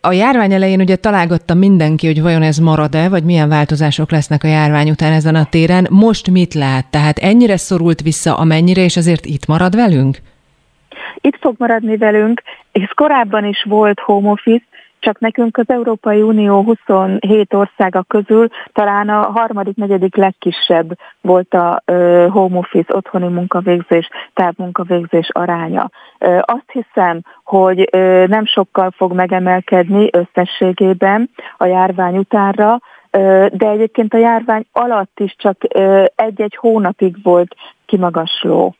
a 0.00 0.12
járvány 0.12 0.52
elején 0.52 0.80
ugye 0.80 0.96
találgatta 0.96 1.54
mindenki, 1.54 2.06
hogy 2.06 2.22
vajon 2.22 2.42
ez 2.42 2.58
marad-e, 2.58 3.08
vagy 3.08 3.24
milyen 3.24 3.48
változások 3.48 4.10
lesznek 4.10 4.44
a 4.44 4.48
járvány 4.48 4.90
után 4.90 5.12
ezen 5.12 5.34
a 5.34 5.44
téren. 5.44 5.86
Most 5.90 6.30
mit 6.30 6.54
lát? 6.54 6.86
Tehát 6.86 7.18
ennyire 7.18 7.56
szorult 7.56 8.00
vissza, 8.00 8.36
amennyire, 8.36 8.84
és 8.84 8.96
azért 8.96 9.26
itt 9.26 9.46
marad 9.46 9.74
velünk? 9.74 10.18
Itt 11.26 11.38
fog 11.40 11.54
maradni 11.58 11.96
velünk, 11.96 12.42
és 12.72 12.90
korábban 12.94 13.44
is 13.44 13.64
volt 13.68 14.00
home 14.00 14.30
office, 14.30 14.64
csak 14.98 15.18
nekünk 15.18 15.56
az 15.56 15.68
Európai 15.68 16.22
Unió 16.22 16.62
27 16.62 17.54
országa 17.54 18.02
közül 18.02 18.48
talán 18.72 19.08
a 19.08 19.20
harmadik, 19.20 19.76
negyedik 19.76 20.16
legkisebb 20.16 20.98
volt 21.20 21.54
a 21.54 21.82
home 22.30 22.58
office, 22.58 22.94
otthoni 22.96 23.28
munkavégzés, 23.28 24.08
távmunkavégzés 24.34 25.28
aránya. 25.32 25.90
Azt 26.40 26.70
hiszem, 26.72 27.20
hogy 27.44 27.88
nem 28.28 28.44
sokkal 28.44 28.90
fog 28.90 29.12
megemelkedni 29.12 30.10
összességében 30.12 31.30
a 31.56 31.64
járvány 31.64 32.16
utánra, 32.16 32.80
de 33.50 33.68
egyébként 33.68 34.14
a 34.14 34.18
járvány 34.18 34.66
alatt 34.72 35.20
is 35.20 35.34
csak 35.38 35.56
egy-egy 36.14 36.56
hónapig 36.56 37.22
volt 37.22 37.56
kimagasló. 37.86 38.74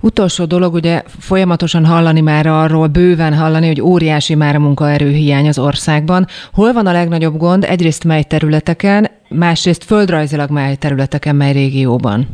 Utolsó 0.00 0.44
dolog, 0.44 0.74
ugye 0.74 1.02
folyamatosan 1.06 1.84
hallani 1.84 2.20
már 2.20 2.46
arról, 2.46 2.86
bőven 2.86 3.34
hallani, 3.34 3.66
hogy 3.66 3.80
óriási 3.80 4.34
már 4.34 4.54
a 4.54 4.58
munkaerőhiány 4.58 5.48
az 5.48 5.58
országban. 5.58 6.26
Hol 6.52 6.72
van 6.72 6.86
a 6.86 6.92
legnagyobb 6.92 7.36
gond? 7.36 7.64
Egyrészt 7.64 8.04
mely 8.04 8.22
területeken, 8.22 9.10
másrészt 9.28 9.84
földrajzilag 9.84 10.50
mely 10.50 10.76
területeken, 10.76 11.36
mely 11.36 11.52
régióban? 11.52 12.28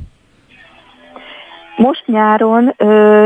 Most 1.77 2.07
nyáron 2.07 2.75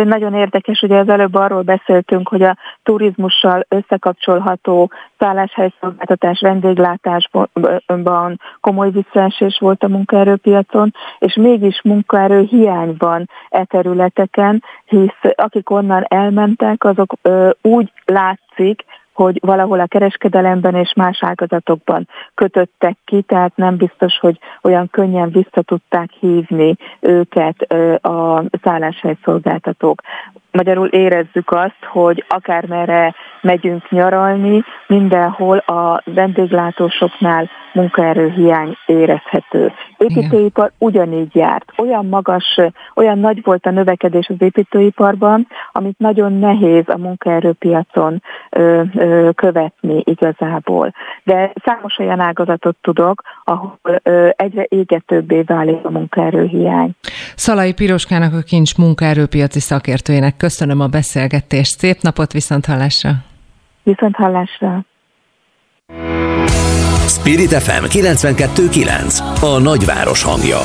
nagyon 0.04 0.34
érdekes, 0.34 0.82
ugye 0.82 0.98
az 0.98 1.08
előbb 1.08 1.34
arról 1.34 1.62
beszéltünk, 1.62 2.28
hogy 2.28 2.42
a 2.42 2.56
turizmussal 2.82 3.66
összekapcsolható 3.68 4.90
szálláshelyszolgáltatás 5.18 6.40
vendéglátásban 6.40 8.40
komoly 8.60 8.90
visszaesés 8.90 9.58
volt 9.60 9.82
a 9.82 9.88
munkaerőpiacon, 9.88 10.94
és 11.18 11.34
mégis 11.34 11.80
munkaerő 11.82 12.40
hiány 12.40 12.94
van 12.98 13.28
e 13.48 13.64
területeken, 13.64 14.62
hisz 14.84 15.32
akik 15.34 15.70
onnan 15.70 16.04
elmentek, 16.08 16.84
azok 16.84 17.12
úgy 17.62 17.92
látszik, 18.04 18.84
hogy 19.12 19.38
valahol 19.40 19.80
a 19.80 19.86
kereskedelemben 19.86 20.74
és 20.74 20.92
más 20.96 21.18
ágazatokban 21.22 22.08
kötöttek 22.34 22.96
ki, 23.04 23.22
tehát 23.22 23.56
nem 23.56 23.76
biztos, 23.76 24.18
hogy 24.18 24.38
olyan 24.62 24.88
könnyen 24.90 25.30
vissza 25.30 25.62
tudták 25.62 26.10
hívni 26.20 26.76
őket 27.00 27.72
a 28.02 28.44
szálláshelyszolgáltatók. 28.62 30.02
Magyarul 30.52 30.86
érezzük 30.86 31.50
azt, 31.50 31.84
hogy 31.92 32.24
akármerre 32.28 33.14
megyünk 33.40 33.90
nyaralni, 33.90 34.62
mindenhol 34.86 35.58
a 35.58 36.02
vendéglátósoknál 36.04 37.50
munkaerőhiány 37.72 38.76
érezhető. 38.86 39.72
Építőipar 39.96 40.72
ugyanígy 40.78 41.34
járt. 41.34 41.72
Olyan 41.76 42.06
magas, 42.06 42.60
olyan 42.94 43.18
nagy 43.18 43.42
volt 43.44 43.66
a 43.66 43.70
növekedés 43.70 44.28
az 44.28 44.36
építőiparban, 44.38 45.46
amit 45.72 45.98
nagyon 45.98 46.32
nehéz 46.32 46.84
a 46.86 46.98
munkaerőpiacon 46.98 48.22
ö, 48.50 48.82
ö, 48.94 49.09
követni 49.34 50.02
igazából. 50.04 50.94
De 51.24 51.52
számos 51.64 51.98
olyan 51.98 52.20
ágazatot 52.20 52.76
tudok, 52.80 53.22
ahol 53.44 53.78
egyre 54.36 54.66
égetőbbé 54.68 55.42
válik 55.42 55.84
a 55.84 55.90
munkaerőhiány. 55.90 56.90
Szalai 57.34 57.74
Piroskának 57.74 58.32
a 58.32 58.42
kincs 58.42 58.76
munkaerőpiaci 58.76 59.60
szakértőjének 59.60 60.36
köszönöm 60.36 60.80
a 60.80 60.86
beszélgetést. 60.86 61.78
Szép 61.78 61.96
napot, 62.00 62.32
viszont 62.32 62.66
hallásra! 62.66 63.10
Viszont 63.82 64.16
hallásra! 64.16 64.84
Spirit 67.06 67.52
FM 67.52 67.84
92.9 67.84 69.56
A 69.56 69.60
nagyváros 69.62 70.22
hangja 70.22 70.58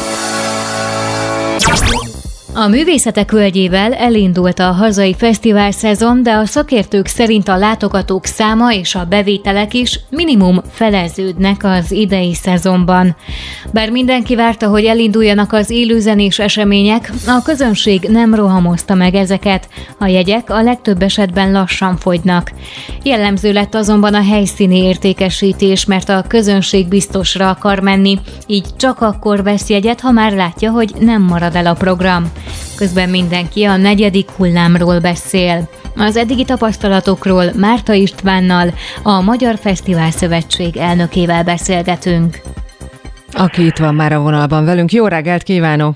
a 2.58 2.68
művészetek 2.68 3.32
völgyével 3.32 3.94
elindult 3.94 4.60
a 4.60 4.72
hazai 4.72 5.16
fesztivál 5.18 5.72
szezon, 5.72 6.24
de 6.24 6.32
a 6.32 6.46
szakértők 6.46 7.08
szerint 7.08 7.48
a 7.48 7.58
látogatók 7.58 8.26
száma 8.26 8.74
és 8.74 8.96
a 8.96 9.06
bevételek 9.06 9.74
is 9.74 10.00
minimum 10.10 10.62
feleződnek 10.72 11.64
az 11.64 11.92
idei 11.92 12.34
szezonban. 12.34 13.16
Bár 13.72 13.90
mindenki 13.90 14.36
várta, 14.36 14.68
hogy 14.68 14.86
elinduljanak 14.86 15.54
az 15.54 15.70
élőzenés 15.70 16.40
események, 16.40 17.12
a 17.28 17.42
közönség 17.44 18.02
nem 18.02 18.36
rohamozta 18.36 18.94
meg 18.94 19.16
ezeket, 19.16 19.70
a 20.00 20.06
jegyek 20.06 20.50
a 20.50 20.62
legtöbb 20.62 21.02
esetben 21.02 21.52
lassan 21.52 21.98
fogynak. 21.98 22.52
Jellemző 23.04 23.52
lett 23.54 23.76
azonban 23.76 24.14
a 24.14 24.24
helyszíni 24.24 24.78
értékesítés, 24.78 25.86
mert 25.86 26.10
a 26.10 26.26
közönség 26.28 26.88
biztosra 26.88 27.50
akar 27.50 27.80
menni, 27.80 28.20
így 28.48 28.76
csak 28.78 29.02
akkor 29.02 29.44
vesz 29.44 29.70
jegyet, 29.70 30.02
ha 30.02 30.12
már 30.12 30.34
látja, 30.34 30.72
hogy 30.72 30.92
nem 31.00 31.22
marad 31.22 31.56
el 31.56 31.66
a 31.66 31.74
program. 31.74 32.32
Közben 32.78 33.10
mindenki 33.10 33.64
a 33.64 33.78
negyedik 33.78 34.30
hullámról 34.30 35.00
beszél. 35.00 35.58
Az 35.98 36.18
eddigi 36.18 36.46
tapasztalatokról 36.46 37.46
Márta 37.60 37.94
Istvánnal, 37.94 38.68
a 39.04 39.22
Magyar 39.22 39.56
Fesztivál 39.56 40.12
Szövetség 40.12 40.78
elnökével 40.78 41.44
beszélgetünk. 41.44 42.36
Aki 43.32 43.66
itt 43.66 43.78
van 43.78 43.96
már 43.96 44.12
a 44.14 44.20
vonalban 44.20 44.66
velünk. 44.66 44.92
Jó 44.92 45.08
reggelt 45.08 45.44
kívánok! 45.44 45.96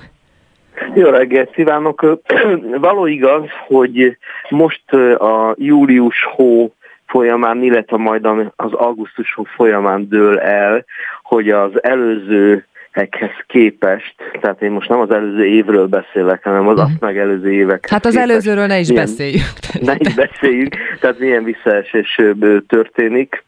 Jó 0.94 1.10
reggelt 1.10 1.52
kívánok! 1.52 2.20
Való 2.88 3.06
igaz, 3.06 3.44
hogy 3.68 4.18
most 4.50 4.94
a 5.18 5.56
július 5.58 6.24
hó 6.36 6.74
folyamán, 7.08 7.64
illetve 7.64 7.98
majd 7.98 8.26
az 8.56 8.74
augusztus 8.74 9.34
hó 9.34 9.44
folyamán 9.44 10.08
dől 10.10 10.40
el, 10.40 10.86
hogy 11.24 11.50
az 11.50 11.84
előző 11.84 12.66
évekhez 13.00 13.44
képest, 13.48 14.16
tehát 14.42 14.62
én 14.62 14.72
most 14.72 14.90
nem 14.90 15.00
az 15.00 15.12
előző 15.12 15.46
évről 15.46 15.88
beszélek, 15.88 16.44
hanem 16.44 16.68
az 16.68 16.80
azt 16.80 17.00
megelőző 17.00 17.52
évek. 17.52 17.90
Hát 17.90 18.06
az 18.06 18.12
képest, 18.12 18.32
előzőről 18.32 18.66
ne 18.66 18.80
is 18.80 18.88
milyen, 18.88 19.06
beszéljünk. 19.06 19.50
Ne 19.82 19.96
is 19.98 20.14
beszéljünk, 20.14 20.76
tehát 21.00 21.20
milyen 21.20 21.44
visszaesés 21.44 22.22
történik 22.68 23.44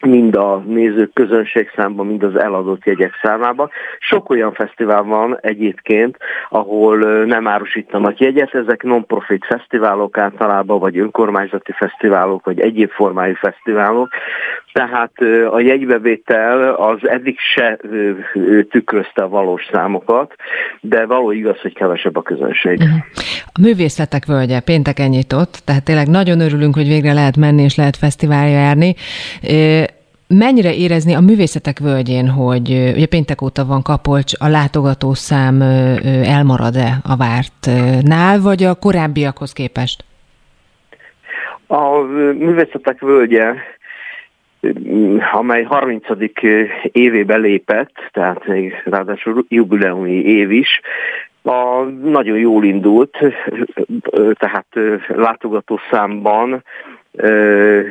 mind 0.00 0.36
a 0.36 0.62
nézők 0.66 1.12
közönség 1.12 1.70
számban, 1.76 2.06
mind 2.06 2.22
az 2.22 2.36
eladott 2.36 2.84
jegyek 2.84 3.18
számában. 3.22 3.70
Sok 3.98 4.30
olyan 4.30 4.52
fesztivál 4.52 5.02
van 5.02 5.38
egyébként, 5.40 6.16
ahol 6.48 6.96
nem 7.24 7.48
árusítanak 7.48 8.18
jegyet, 8.18 8.54
ezek 8.54 8.82
non-profit 8.82 9.44
fesztiválok 9.44 10.18
általában, 10.18 10.78
vagy 10.78 10.98
önkormányzati 10.98 11.72
fesztiválok, 11.72 12.44
vagy 12.44 12.60
egyéb 12.60 12.90
formájú 12.90 13.34
fesztiválok, 13.34 14.08
tehát 14.72 15.12
a 15.50 15.60
jegybevétel 15.60 16.74
az 16.74 17.08
eddig 17.08 17.38
se 17.54 17.78
tükrözte 18.70 19.22
a 19.22 19.28
valós 19.28 19.68
számokat, 19.72 20.34
de 20.80 21.06
való 21.06 21.30
igaz, 21.30 21.60
hogy 21.60 21.74
kevesebb 21.74 22.16
a 22.16 22.22
közönség. 22.22 22.78
Mhm. 22.78 22.88
A 23.46 23.60
művészetek 23.60 24.24
völgye 24.24 24.60
pénteken 24.60 25.08
nyitott, 25.08 25.62
tehát 25.64 25.84
tényleg 25.84 26.08
nagyon 26.08 26.40
örülünk, 26.40 26.74
hogy 26.74 26.88
végre 26.88 27.12
lehet 27.12 27.36
menni 27.36 27.62
és 27.62 27.76
lehet 27.76 27.96
fesztiválja 27.96 28.58
járni. 28.58 28.94
Mennyire 30.28 30.74
érezni 30.74 31.14
a 31.14 31.20
művészetek 31.20 31.78
völgyén, 31.78 32.28
hogy 32.28 32.70
ugye 32.70 33.06
péntek 33.06 33.42
óta 33.42 33.64
van 33.64 33.82
Kapolcs, 33.82 34.32
a 34.38 34.48
látogatószám 34.48 35.62
elmarad-e 36.24 36.98
a 37.02 37.16
vártnál, 37.16 38.40
vagy 38.40 38.62
a 38.62 38.74
korábbiakhoz 38.74 39.52
képest? 39.52 40.04
A 41.66 41.98
művészetek 42.38 43.00
völgye 43.00 43.54
amely 45.32 45.62
30. 45.62 46.06
évébe 46.92 47.36
lépett, 47.36 47.92
tehát 48.12 48.46
még 48.46 48.82
ráadásul 48.84 49.44
jubileumi 49.48 50.24
év 50.24 50.50
is, 50.50 50.80
a, 51.42 51.82
nagyon 52.02 52.38
jól 52.38 52.64
indult, 52.64 53.18
tehát 54.32 54.66
látogató 55.08 55.80
számban 55.90 56.64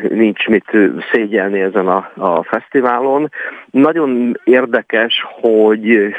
nincs 0.09 0.47
mit 0.47 0.72
szégyelni 1.11 1.59
ezen 1.59 1.88
a, 1.88 2.11
a 2.15 2.43
fesztiválon. 2.43 3.30
Nagyon 3.72 4.39
érdekes, 4.43 5.26
hogy 5.41 6.15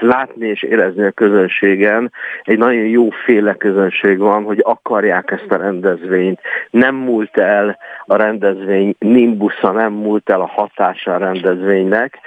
látni 0.00 0.48
és 0.48 0.62
érezni 0.62 1.04
a 1.04 1.10
közönségen, 1.10 2.12
egy 2.42 2.58
nagyon 2.58 2.84
jóféle 2.86 3.54
közönség 3.54 4.18
van, 4.18 4.44
hogy 4.44 4.60
akarják 4.62 5.30
ezt 5.30 5.50
a 5.52 5.56
rendezvényt. 5.56 6.40
Nem 6.70 6.94
múlt 6.94 7.38
el 7.38 7.78
a 8.06 8.16
rendezvény 8.16 8.94
nimbusza, 8.98 9.70
nem 9.70 9.92
múlt 9.92 10.30
el 10.30 10.40
a 10.40 10.52
hatása 10.54 11.14
a 11.14 11.18
rendezvénynek, 11.18 12.18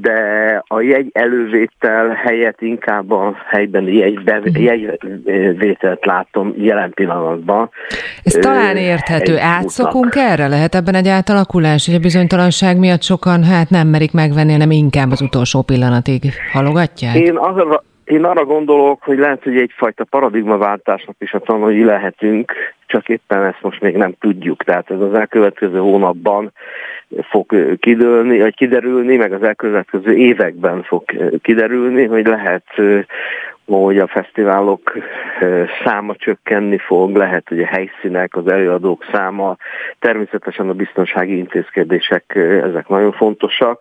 de 0.00 0.62
a 0.66 0.80
jegy 0.80 1.10
elővétel 1.12 2.08
helyett 2.08 2.60
inkább 2.60 3.10
a 3.10 3.36
helyben 3.48 3.88
jegy 3.88 4.20
jegyvételt 5.24 6.04
látom 6.04 6.54
jelen 6.56 6.92
pillanatban. 6.94 7.70
Ez 8.22 8.32
talán 8.32 8.76
érthető. 8.76 9.38
Átszokunk 9.38 10.14
erre? 10.16 10.48
Lehet 10.48 10.74
ebben 10.74 10.94
egy 10.94 11.08
átalakulás, 11.08 11.86
hogy 11.86 11.94
a 11.94 11.98
bizonytalanság 11.98 12.78
miatt 12.78 13.02
sokan 13.02 13.44
hát 13.44 13.70
nem 13.70 13.88
merik 13.88 14.12
megvenni, 14.12 14.52
hanem 14.52 14.70
inkább 14.70 15.10
az 15.10 15.20
utolsó 15.20 15.62
pillanatig 15.62 16.22
halogatják? 16.52 17.14
Én 17.14 17.36
arra, 17.36 17.82
én 18.06 18.24
arra 18.24 18.44
gondolok, 18.44 19.02
hogy 19.02 19.18
lehet, 19.18 19.42
hogy 19.42 19.56
egyfajta 19.56 20.04
paradigmaváltásnak 20.04 21.16
is 21.18 21.32
a 21.32 21.38
tanulni 21.38 21.84
lehetünk, 21.84 22.52
csak 22.86 23.08
éppen 23.08 23.44
ezt 23.44 23.62
most 23.62 23.80
még 23.80 23.96
nem 23.96 24.14
tudjuk. 24.20 24.64
Tehát 24.64 24.90
ez 24.90 25.00
az 25.00 25.14
elkövetkező 25.14 25.78
hónapban 25.78 26.52
fog 27.30 27.78
kidőlni, 27.78 28.38
vagy 28.38 28.54
kiderülni, 28.54 29.16
meg 29.16 29.32
az 29.32 29.42
elkövetkező 29.42 30.14
években 30.14 30.82
fog 30.82 31.04
kiderülni, 31.42 32.04
hogy 32.04 32.26
lehet 32.26 32.64
hogy 33.66 33.98
a 33.98 34.06
fesztiválok 34.06 34.96
száma 35.84 36.14
csökkenni 36.14 36.78
fog, 36.78 37.16
lehet, 37.16 37.48
hogy 37.48 37.60
a 37.60 37.66
helyszínek, 37.66 38.36
az 38.36 38.46
előadók 38.46 39.04
száma, 39.12 39.56
természetesen 39.98 40.68
a 40.68 40.72
biztonsági 40.72 41.36
intézkedések, 41.36 42.34
ezek 42.62 42.88
nagyon 42.88 43.12
fontosak. 43.12 43.80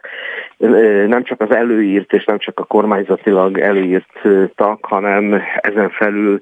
Nem 1.07 1.23
csak 1.23 1.41
az 1.41 1.55
előírt 1.55 2.13
és 2.13 2.25
nem 2.25 2.37
csak 2.37 2.59
a 2.59 2.63
kormányzatilag 2.63 3.59
előírtak, 3.59 4.85
hanem 4.85 5.41
ezen 5.55 5.89
felül 5.89 6.39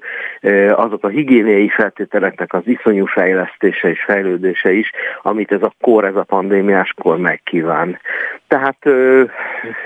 azok 0.70 1.04
a 1.04 1.08
higiéniai 1.08 1.68
feltételeknek 1.68 2.52
az 2.52 2.62
iszonyú 2.64 3.06
fejlesztése 3.06 3.88
és 3.88 4.02
fejlődése 4.02 4.72
is, 4.72 4.90
amit 5.22 5.52
ez 5.52 5.62
a 5.62 5.74
kor, 5.80 6.04
ez 6.04 6.16
a 6.16 6.24
pandémiás 6.24 6.94
kor 7.02 7.18
megkíván. 7.18 7.98
Tehát 8.48 8.78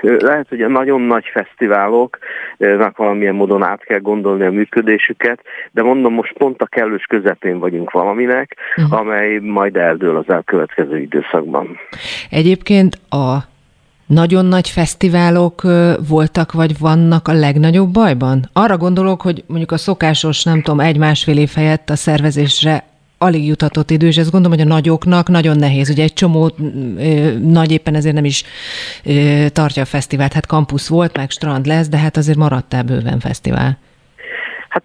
lehet, 0.01 0.49
hogy 0.49 0.63
a 0.63 0.69
nagyon 0.69 1.01
nagy 1.01 1.31
fesztiváloknak 1.33 2.97
valamilyen 2.97 3.35
módon 3.35 3.48
át 3.57 3.85
kell 3.85 3.99
gondolni 3.99 4.45
a 4.45 4.51
működésüket, 4.51 5.41
de 5.71 5.83
mondom, 5.83 6.15
most 6.15 6.33
pont 6.33 6.63
a 6.63 6.67
kellős 6.67 7.05
közepén 7.05 7.59
vagyunk 7.59 7.91
valaminek, 7.91 8.57
uh-huh. 8.77 8.99
amely 8.99 9.39
majd 9.39 9.77
eldől 9.77 10.17
az 10.17 10.35
elkövetkező 10.35 10.99
időszakban. 10.99 11.79
Egyébként 12.31 12.99
a 13.11 13.37
nagyon 14.07 14.45
nagy 14.45 14.69
fesztiválok 14.69 15.63
voltak, 16.09 16.53
vagy 16.53 16.79
vannak 16.79 17.29
a 17.29 17.33
legnagyobb 17.33 17.93
bajban? 17.93 18.49
Arra 18.53 18.77
gondolok, 18.77 19.23
hogy 19.23 19.45
mondjuk 19.47 19.71
a 19.71 19.77
szokásos, 19.77 20.45
nem 20.45 20.63
tudom, 20.63 20.81
egy-másfél 20.81 21.39
év 21.39 21.51
helyett 21.55 21.91
a 21.91 21.97
szervezésre 21.97 22.85
alig 23.19 23.47
juthatott 23.47 23.91
idő, 23.91 24.07
és 24.07 24.17
ezt 24.17 24.31
gondolom, 24.31 24.59
hogy 24.59 24.67
a 24.67 24.71
nagyoknak 24.71 25.29
nagyon 25.29 25.57
nehéz. 25.57 25.91
Ugye 25.91 26.03
egy 26.03 26.13
csomó 26.13 26.55
ö, 26.97 27.39
nagy 27.39 27.71
éppen 27.71 27.95
ezért 27.95 28.15
nem 28.15 28.25
is 28.25 28.45
ö, 29.05 29.47
tartja 29.53 29.83
a 29.83 29.87
fesztivált. 29.87 30.33
Hát 30.33 30.47
kampusz 30.47 30.89
volt, 30.89 31.17
meg 31.17 31.31
strand 31.31 31.67
lesz, 31.67 31.89
de 31.89 31.97
hát 31.97 32.17
azért 32.17 32.39
maradt 32.39 32.85
bőven 32.85 33.21
fesztivál. 33.21 33.79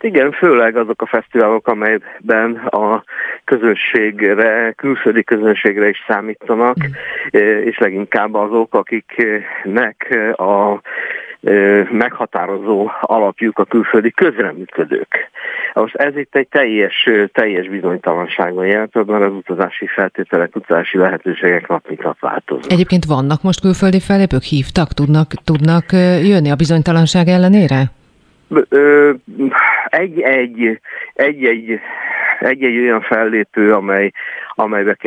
Hát 0.03 0.11
igen, 0.11 0.31
főleg 0.31 0.77
azok 0.77 1.01
a 1.01 1.05
fesztiválok, 1.05 1.67
amelyben 1.67 2.55
a 2.55 3.03
közönségre, 3.43 4.71
külföldi 4.71 5.23
közönségre 5.23 5.89
is 5.89 6.03
számítanak, 6.07 6.75
mm. 6.87 7.39
és 7.39 7.77
leginkább 7.77 8.33
azok, 8.33 8.73
akiknek 8.73 10.17
a 10.37 10.81
meghatározó 11.91 12.91
alapjuk 13.01 13.57
a 13.57 13.65
külföldi 13.65 14.11
közreműködők. 14.11 15.29
Most 15.73 15.95
ez 15.95 16.17
itt 16.17 16.35
egy 16.35 16.47
teljes, 16.47 17.09
teljes 17.31 17.69
bizonytalanságon 17.69 18.65
jelent, 18.65 18.93
mert 18.93 19.23
az 19.23 19.31
utazási 19.31 19.87
feltételek, 19.87 20.55
utazási 20.55 20.97
lehetőségek 20.97 21.67
nap 21.67 21.87
mint 21.87 22.03
nap 22.03 22.19
változnak. 22.19 22.71
Egyébként 22.71 23.05
vannak 23.05 23.41
most 23.41 23.61
külföldi 23.61 23.99
fellépők, 23.99 24.43
hívtak, 24.43 24.93
tudnak, 24.93 25.27
tudnak 25.43 25.91
jönni 26.23 26.51
a 26.51 26.55
bizonytalanság 26.55 27.27
ellenére? 27.27 27.91
Egy-egy, 29.89 30.79
egy-egy 31.13 31.79
egy-egy 32.43 32.77
olyan 32.77 33.01
fellépő, 33.01 33.73
amely, 33.73 34.11
amelybe 34.55 34.97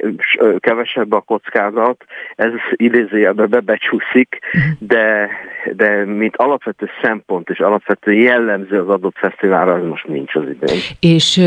kevesebb 0.58 1.12
a 1.12 1.20
kockázat, 1.20 2.04
ez 2.36 2.50
idézőjelben 2.70 3.50
bebecsúszik, 3.50 4.38
de, 4.78 5.28
de 5.72 6.04
mint 6.04 6.36
alapvető 6.36 6.88
szempont 7.02 7.48
és 7.48 7.58
alapvető 7.58 8.12
jellemző 8.12 8.80
az 8.80 8.88
adott 8.88 9.16
fesztiválra, 9.16 9.74
az 9.74 9.84
most 9.84 10.06
nincs 10.06 10.34
az 10.34 10.42
idén. 10.42 10.80
És 11.00 11.40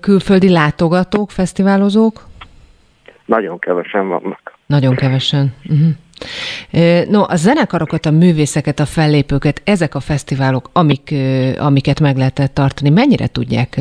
külföldi 0.00 0.50
látogatók, 0.50 1.30
fesztiválozók? 1.30 2.26
Nagyon 3.24 3.58
kevesen 3.58 4.08
vannak. 4.08 4.52
Nagyon 4.66 4.94
kevesen. 4.94 5.54
Uh-huh. 5.64 5.88
No, 7.08 7.22
a 7.28 7.36
zenekarokat, 7.36 8.06
a 8.06 8.10
művészeket, 8.10 8.80
a 8.80 8.86
fellépőket, 8.86 9.60
ezek 9.64 9.94
a 9.94 10.00
fesztiválok, 10.00 10.70
amik, 10.72 11.14
amiket 11.58 12.00
meg 12.00 12.16
lehetett 12.16 12.54
tartani, 12.54 12.90
mennyire 12.90 13.26
tudják 13.26 13.80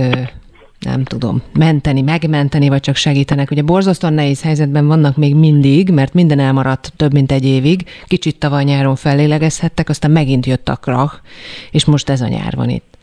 nem 0.80 1.04
tudom, 1.04 1.42
menteni, 1.54 2.02
megmenteni, 2.02 2.70
vagy 2.70 2.80
csak 2.80 2.96
segítenek. 2.96 3.52
Ugye 3.52 3.62
borzasztóan 3.62 4.14
nehéz 4.14 4.44
helyzetben 4.44 4.88
vannak 4.88 5.18
még 5.18 5.36
mindig, 5.36 5.90
mert 5.90 6.14
minden 6.14 6.40
elmaradt 6.40 6.92
több 6.98 7.14
mint 7.14 7.32
egy 7.32 7.46
évig. 7.46 7.82
Kicsit 8.08 8.40
tavaly 8.40 8.64
nyáron 8.64 8.96
fellélegezhettek, 8.96 9.90
aztán 9.90 10.12
megint 10.12 10.46
jött 10.46 10.68
a 10.70 10.76
krach, 10.76 11.16
és 11.72 11.86
most 11.86 12.10
ez 12.10 12.22
a 12.22 12.28
nyár 12.28 12.56
van 12.56 12.70
itt. 12.70 12.98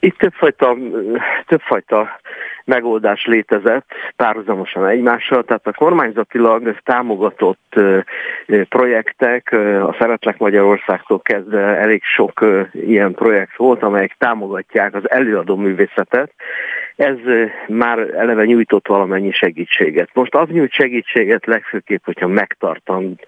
Itt 0.00 0.16
többfajta, 0.18 0.76
többfajta 1.46 2.20
megoldás 2.64 3.26
létezett 3.26 3.86
párhuzamosan 4.16 4.86
egymással, 4.86 5.44
tehát 5.44 5.66
a 5.66 5.72
kormányzatilag 5.72 6.76
támogatott 6.84 7.80
projektek, 8.68 9.52
a 9.82 9.96
Szeretlek 9.98 10.38
Magyarországtól 10.38 11.20
kezdve 11.20 11.60
elég 11.60 12.02
sok 12.02 12.44
ilyen 12.72 13.14
projekt 13.14 13.56
volt, 13.56 13.82
amelyek 13.82 14.16
támogatják 14.18 14.94
az 14.94 15.10
előadó 15.10 15.56
művészetet, 15.56 16.32
ez 16.96 17.16
már 17.68 17.98
eleve 17.98 18.44
nyújtott 18.44 18.86
valamennyi 18.86 19.32
segítséget. 19.32 20.08
Most 20.12 20.34
az 20.34 20.48
nyújt 20.48 20.72
segítséget 20.72 21.46
legfőképp, 21.46 22.04
hogyha 22.04 22.26
megtartan, 22.26 23.20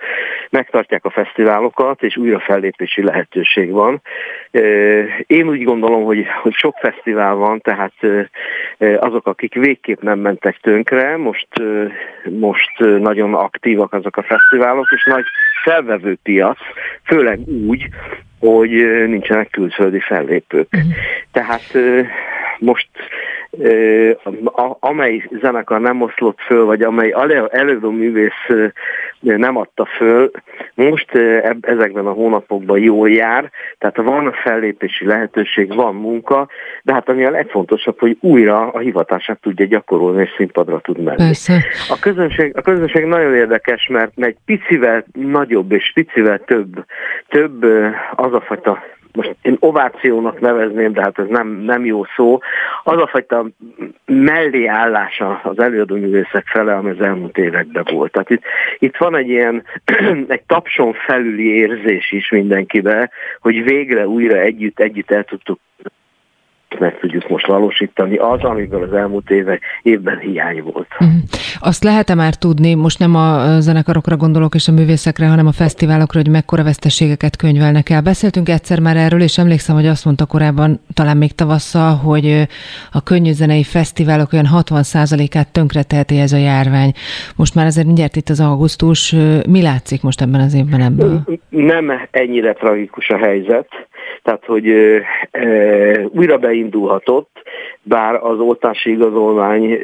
megtartják 0.50 1.04
a 1.04 1.10
fesztiválokat, 1.10 2.02
és 2.02 2.16
újra 2.16 2.38
fellépési 2.38 3.02
lehetőség 3.02 3.70
van. 3.70 4.02
Én 5.26 5.48
úgy 5.48 5.62
gondolom, 5.62 6.04
hogy, 6.04 6.26
hogy 6.42 6.52
sok 6.52 6.76
fesztivál 6.76 7.34
van, 7.34 7.60
tehát 7.60 7.92
azok, 8.78 9.26
akik 9.26 9.54
végképp 9.54 10.00
nem 10.00 10.18
mentek 10.18 10.56
tönkre, 10.60 11.16
most, 11.16 11.48
most 12.38 12.78
nagyon 12.78 13.34
aktívak 13.34 13.92
azok 13.92 14.16
a 14.16 14.22
fesztiválok, 14.22 14.86
és 14.94 15.04
nagy 15.04 15.24
felvevő 15.62 16.16
piac, 16.22 16.58
főleg 17.04 17.38
úgy, 17.66 17.88
hogy 18.38 18.70
nincsenek 19.06 19.50
külföldi 19.50 20.00
fellépők. 20.00 20.68
Uh-huh. 20.72 20.92
Tehát 21.32 21.72
most 22.58 22.88
amely 24.80 25.28
zenekar 25.40 25.80
nem 25.80 26.00
oszlott 26.00 26.40
föl, 26.40 26.64
vagy 26.64 26.82
amely 26.82 27.14
előadó 27.50 27.90
művész 27.90 28.46
nem 29.20 29.56
adta 29.56 29.84
föl, 29.84 30.30
most 30.74 31.10
ezekben 31.60 32.06
a 32.06 32.12
hónapokban 32.12 32.78
jól 32.78 33.10
jár, 33.10 33.50
tehát 33.78 33.96
van 33.96 34.32
fellépési 34.32 35.06
lehetőség, 35.06 35.74
van 35.74 35.94
munka, 35.94 36.48
de 36.82 36.92
hát 36.92 37.08
ami 37.08 37.24
a 37.24 37.30
legfontosabb, 37.30 37.98
hogy 37.98 38.16
újra 38.20 38.68
a 38.68 38.78
hivatását 38.78 39.40
tudja 39.40 39.66
gyakorolni, 39.66 40.22
és 40.22 40.34
színpadra 40.36 40.80
tud 40.80 41.02
menni. 41.02 41.16
Persze. 41.16 41.64
A 41.88 41.98
közönség, 42.00 42.56
a 42.56 42.62
közönség 42.62 43.04
nagyon 43.04 43.34
érdekes, 43.34 43.86
mert 43.86 44.12
egy 44.16 44.36
picivel 44.44 45.04
nagyobb 45.12 45.72
és 45.72 45.92
picivel 45.94 46.38
több, 46.38 46.84
több 47.28 47.64
az 48.14 48.32
a 48.32 48.40
fajta 48.40 48.82
most 49.16 49.36
én 49.42 49.56
ovációnak 49.60 50.40
nevezném, 50.40 50.92
de 50.92 51.02
hát 51.02 51.18
ez 51.18 51.28
nem, 51.28 51.48
nem 51.48 51.84
jó 51.84 52.04
szó, 52.16 52.38
az 52.84 53.02
a 53.02 53.06
fajta 53.06 53.46
mellé 54.04 54.66
állása 54.66 55.40
az 55.42 55.58
előadóművészek 55.58 56.46
fele, 56.46 56.74
ami 56.74 56.90
az 56.90 57.00
elmúlt 57.00 57.38
években 57.38 57.84
volt. 57.90 58.12
Tehát 58.12 58.30
itt, 58.30 58.42
itt 58.78 58.96
van 58.96 59.16
egy 59.16 59.28
ilyen 59.28 59.64
egy 60.28 60.42
tapson 60.46 60.92
felüli 60.92 61.54
érzés 61.54 62.12
is 62.12 62.30
mindenkibe, 62.30 63.10
hogy 63.40 63.64
végre 63.64 64.08
újra 64.08 64.36
együtt, 64.36 64.80
együtt 64.80 65.10
el 65.10 65.24
tudtuk 65.24 65.58
meg 66.78 66.98
tudjuk 66.98 67.28
most 67.28 67.46
valósítani, 67.46 68.16
az, 68.16 68.40
amiből 68.42 68.82
az 68.82 68.92
elmúlt 68.92 69.30
évek, 69.30 69.62
évben 69.82 70.18
hiány 70.18 70.62
volt. 70.62 70.88
Uh-huh. 71.00 71.16
Azt 71.60 71.84
lehet-e 71.84 72.14
már 72.14 72.34
tudni, 72.34 72.74
most 72.74 72.98
nem 72.98 73.14
a 73.14 73.60
zenekarokra 73.60 74.16
gondolok 74.16 74.54
és 74.54 74.68
a 74.68 74.72
művészekre, 74.72 75.26
hanem 75.26 75.46
a 75.46 75.52
fesztiválokra, 75.52 76.20
hogy 76.20 76.30
mekkora 76.30 76.62
veszteségeket 76.62 77.36
könyvelnek 77.36 77.90
el. 77.90 78.00
Beszéltünk 78.00 78.48
egyszer 78.48 78.80
már 78.80 78.96
erről, 78.96 79.20
és 79.20 79.38
emlékszem, 79.38 79.74
hogy 79.74 79.86
azt 79.86 80.04
mondta 80.04 80.26
korábban, 80.26 80.80
talán 80.94 81.16
még 81.16 81.32
tavasszal, 81.32 81.94
hogy 81.94 82.46
a 82.92 83.02
könnyű 83.02 83.32
zenei 83.32 83.64
fesztiválok 83.64 84.32
olyan 84.32 84.46
60%-át 84.52 85.52
tönkreteheti 85.52 86.18
ez 86.18 86.32
a 86.32 86.36
járvány. 86.36 86.92
Most 87.36 87.54
már 87.54 87.66
azért 87.66 87.86
mindjárt 87.86 88.16
itt 88.16 88.28
az 88.28 88.40
augusztus. 88.40 89.14
Mi 89.48 89.62
látszik 89.62 90.02
most 90.02 90.20
ebben 90.20 90.40
az 90.40 90.54
évben 90.54 90.80
ebből? 90.80 91.22
Nem 91.48 91.92
ennyire 92.10 92.52
tragikus 92.52 93.08
a 93.08 93.16
helyzet 93.16 93.68
tehát 94.26 94.44
hogy 94.44 94.68
e, 95.30 95.44
újra 96.08 96.38
beindulhatott, 96.38 97.42
bár 97.82 98.14
az 98.14 98.38
oltási 98.38 98.90
igazolvány 98.90 99.78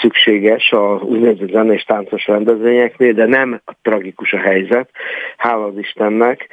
szükséges 0.00 0.72
a 0.72 1.00
úgynevezett 1.02 1.50
zene 1.50 1.72
és 1.72 1.82
táncos 1.82 2.26
rendezvényeknél, 2.26 3.12
de 3.12 3.26
nem 3.26 3.60
tragikus 3.82 4.32
a 4.32 4.38
helyzet, 4.38 4.88
hála 5.36 5.64
az 5.64 5.78
Istennek. 5.78 6.48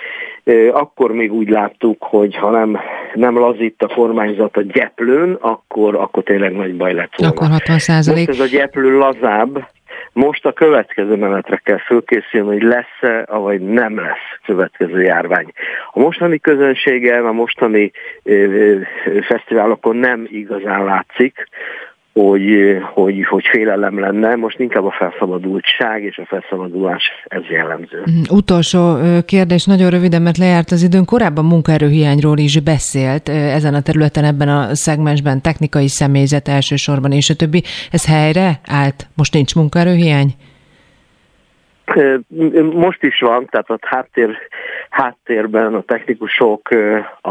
Akkor 0.72 1.12
még 1.12 1.34
úgy 1.34 1.50
láttuk, 1.50 2.04
hogy 2.04 2.36
ha 2.36 2.50
nem, 2.50 2.80
nem 3.14 3.38
lazít 3.38 3.84
a 3.84 3.94
kormányzat 3.94 4.58
a 4.58 4.62
gyeplőn, 4.62 5.38
akkor, 5.40 5.96
akkor 5.96 6.24
tényleg 6.24 6.56
nagy 6.56 6.76
baj 6.76 6.94
lett 6.94 7.16
volna. 7.16 7.34
Akkor 7.34 7.48
60 7.48 7.76
Most 8.16 8.30
ez 8.30 8.40
a 8.40 8.46
gyeplő 8.46 8.98
lazább, 8.98 9.68
most 10.14 10.46
a 10.46 10.54
következő 10.54 11.16
menetre 11.16 11.62
kell 11.64 11.78
fölkészülni, 11.78 12.48
hogy 12.48 12.62
lesz-e, 12.64 13.26
vagy 13.26 13.62
nem 13.62 14.00
lesz 14.00 14.40
következő 14.46 15.02
járvány. 15.02 15.52
A 15.92 16.00
mostani 16.00 16.40
közönségen, 16.40 17.26
a 17.26 17.32
mostani 17.32 17.92
fesztiválokon 19.22 19.96
nem 19.96 20.28
igazán 20.32 20.84
látszik, 20.84 21.48
hogy, 22.14 22.78
hogy, 22.94 23.26
hogy 23.30 23.44
félelem 23.52 24.00
lenne, 24.00 24.36
most 24.36 24.60
inkább 24.60 24.86
a 24.86 24.96
felszabadultság 24.98 26.04
és 26.04 26.18
a 26.18 26.26
felszabadulás 26.26 27.04
ez 27.28 27.42
jellemző. 27.50 28.04
Mm, 28.12 28.22
utolsó 28.30 28.96
kérdés, 29.26 29.66
nagyon 29.66 29.90
röviden, 29.90 30.22
mert 30.22 30.38
lejárt 30.38 30.72
az 30.72 30.84
időn. 30.84 31.06
Korábban 31.06 31.46
munkaerőhiányról 31.46 32.38
is 32.38 32.60
beszélt 32.60 33.30
ezen 33.30 33.74
a 33.74 33.82
területen, 33.82 34.24
ebben 34.24 34.50
a 34.50 34.76
szegmensben, 34.76 35.42
technikai 35.42 35.88
személyzet 35.88 36.48
elsősorban, 36.48 37.12
és 37.12 37.30
a 37.30 37.36
többi. 37.36 37.64
Ez 37.92 38.08
helyre 38.08 38.60
állt? 38.68 39.08
Most 39.16 39.34
nincs 39.34 39.56
munkaerőhiány? 39.56 40.34
Most 42.74 43.04
is 43.04 43.20
van, 43.20 43.46
tehát 43.46 43.70
a 43.70 43.78
háttér, 43.82 44.38
háttérben 44.90 45.74
a 45.74 45.82
technikusok, 45.82 46.70
a, 47.22 47.30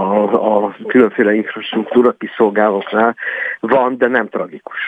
a 0.65 0.77
különféle 0.87 1.35
infrastruktúra 1.35 2.13
kiszolgálóknál 2.13 3.17
van, 3.61 3.99
de 3.99 4.07
nem 4.09 4.29
tragikus. 4.29 4.79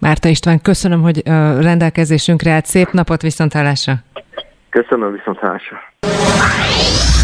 Márta 0.00 0.28
István, 0.28 0.60
köszönöm, 0.62 1.02
hogy 1.02 1.22
rendelkezésünkre 1.60 2.50
állt. 2.50 2.66
Szép 2.66 2.90
napot, 2.90 3.22
viszontlátásra! 3.22 3.94
Köszönöm, 4.70 5.12
viszontlátásra! 5.12 5.78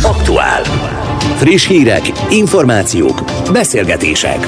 Aktuál. 0.02 0.62
Friss 1.36 1.68
hírek, 1.68 2.02
információk, 2.30 3.20
beszélgetések. 3.52 4.38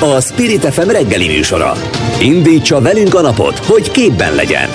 A 0.00 0.20
Spirit 0.20 0.64
FM 0.64 0.88
reggeli 0.88 1.26
műsora. 1.26 1.72
Indítsa 2.20 2.80
velünk 2.80 3.14
a 3.14 3.20
napot, 3.20 3.58
hogy 3.58 3.90
képben 3.90 4.34
legyen. 4.34 4.68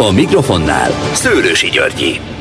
A 0.00 0.10
mikrofonnál 0.10 0.90
Szőrősi 1.12 1.68
Györgyi. 1.68 2.37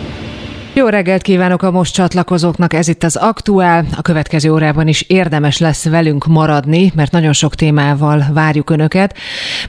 Jó 0.78 0.88
reggelt 0.88 1.22
kívánok 1.22 1.62
a 1.62 1.72
most 1.72 1.94
csatlakozóknak, 1.94 2.74
ez 2.74 2.88
itt 2.88 3.04
az 3.04 3.16
Aktuál. 3.16 3.86
A 3.96 4.02
következő 4.02 4.52
órában 4.52 4.88
is 4.88 5.02
érdemes 5.02 5.58
lesz 5.58 5.90
velünk 5.90 6.26
maradni, 6.26 6.92
mert 6.96 7.12
nagyon 7.12 7.34
sok 7.34 7.56
témával 7.56 8.26
várjuk 8.34 8.70
Önöket. 8.70 9.18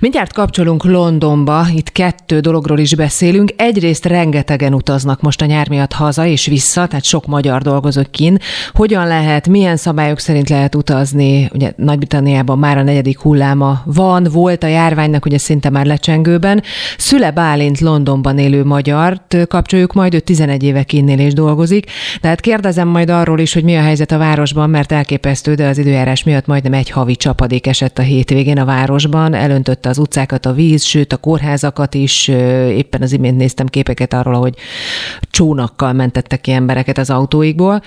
Mindjárt 0.01 0.33
kapcsolunk 0.33 0.85
Londonba, 0.85 1.67
itt 1.75 1.93
kettő 1.93 2.41
dologról 2.41 2.79
is 2.79 2.95
beszélünk. 2.95 3.53
Egyrészt 3.57 4.05
rengetegen 4.05 4.75
utaznak 4.75 5.21
most 5.21 5.43
a 5.43 5.45
nyár 5.45 5.69
miatt 5.69 5.93
haza 5.93 6.27
és 6.27 6.47
vissza, 6.47 6.87
tehát 6.87 7.05
sok 7.05 7.27
magyar 7.27 7.63
dolgozik 7.63 8.11
kin. 8.11 8.39
Hogyan 8.73 9.07
lehet, 9.07 9.49
milyen 9.49 9.77
szabályok 9.77 10.19
szerint 10.19 10.49
lehet 10.49 10.75
utazni? 10.75 11.51
Ugye 11.55 11.73
Nagy-Britanniában 11.77 12.59
már 12.59 12.79
a 12.79 12.83
negyedik 12.83 13.19
hulláma 13.19 13.83
van, 13.85 14.27
volt 14.33 14.63
a 14.63 14.67
járványnak 14.67 15.25
ugye 15.25 15.39
szinte 15.39 15.71
már 15.71 15.87
lecsengőben. 15.87 16.63
Szüle 16.99 17.31
Bálint 17.31 17.81
Londonban 17.81 18.39
élő 18.39 18.65
magyart 18.65 19.37
kapcsoljuk 19.49 19.93
majd, 19.93 20.15
ő 20.15 20.21
11 20.21 20.63
éve 20.63 20.83
kinnél 20.99 21.27
is 21.27 21.33
dolgozik. 21.33 21.91
Tehát 22.21 22.41
kérdezem 22.41 22.89
majd 22.89 23.11
arról 23.11 23.39
is, 23.39 23.53
hogy 23.53 23.65
mi 23.65 23.77
a 23.77 23.81
helyzet 23.81 24.13
a 24.13 24.19
városban, 24.19 24.71
mert 24.71 24.93
elképesztő, 24.93 25.55
de 25.55 25.67
az 25.67 25.79
időjárás 25.79 26.25
miatt 26.25 26.47
majdnem 26.47 26.73
egy 26.73 26.91
havi 26.91 27.17
csapadék 27.17 27.67
esett 27.67 27.99
a 27.99 28.03
hétvégén 28.03 28.59
a 28.59 28.65
városban, 28.65 29.35
elöntötte 29.35 29.89
az 29.89 29.99
utcákat 29.99 30.47
a 30.47 30.53
víz, 30.53 30.83
sőt 30.83 31.13
a 31.13 31.17
kórházakat 31.17 31.95
is. 31.95 32.29
Éppen 32.69 33.03
az 33.03 33.13
imént 33.13 33.37
néztem 33.37 33.67
képeket 33.67 34.13
arról, 34.13 34.35
hogy 34.35 34.55
csónakkal 35.31 35.93
mentettek 35.93 36.41
ki 36.41 36.53
embereket 36.53 36.99
az 36.99 37.11
autóikból. 37.11 37.83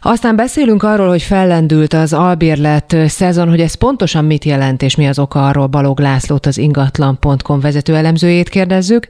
Aztán 0.00 0.36
beszélünk 0.36 0.82
arról, 0.82 1.08
hogy 1.08 1.22
fellendült 1.22 1.92
az 1.92 2.12
albérlet 2.12 2.96
szezon, 3.06 3.48
hogy 3.48 3.60
ez 3.60 3.74
pontosan 3.74 4.24
mit 4.24 4.44
jelent, 4.44 4.82
és 4.82 4.96
mi 4.96 5.06
az 5.06 5.18
oka 5.18 5.46
arról 5.46 5.66
Balog 5.66 6.00
Lászlót, 6.00 6.46
az 6.46 6.58
ingatlan.com 6.58 7.60
vezető 7.60 7.94
elemzőjét 7.94 8.48
kérdezzük. 8.48 9.06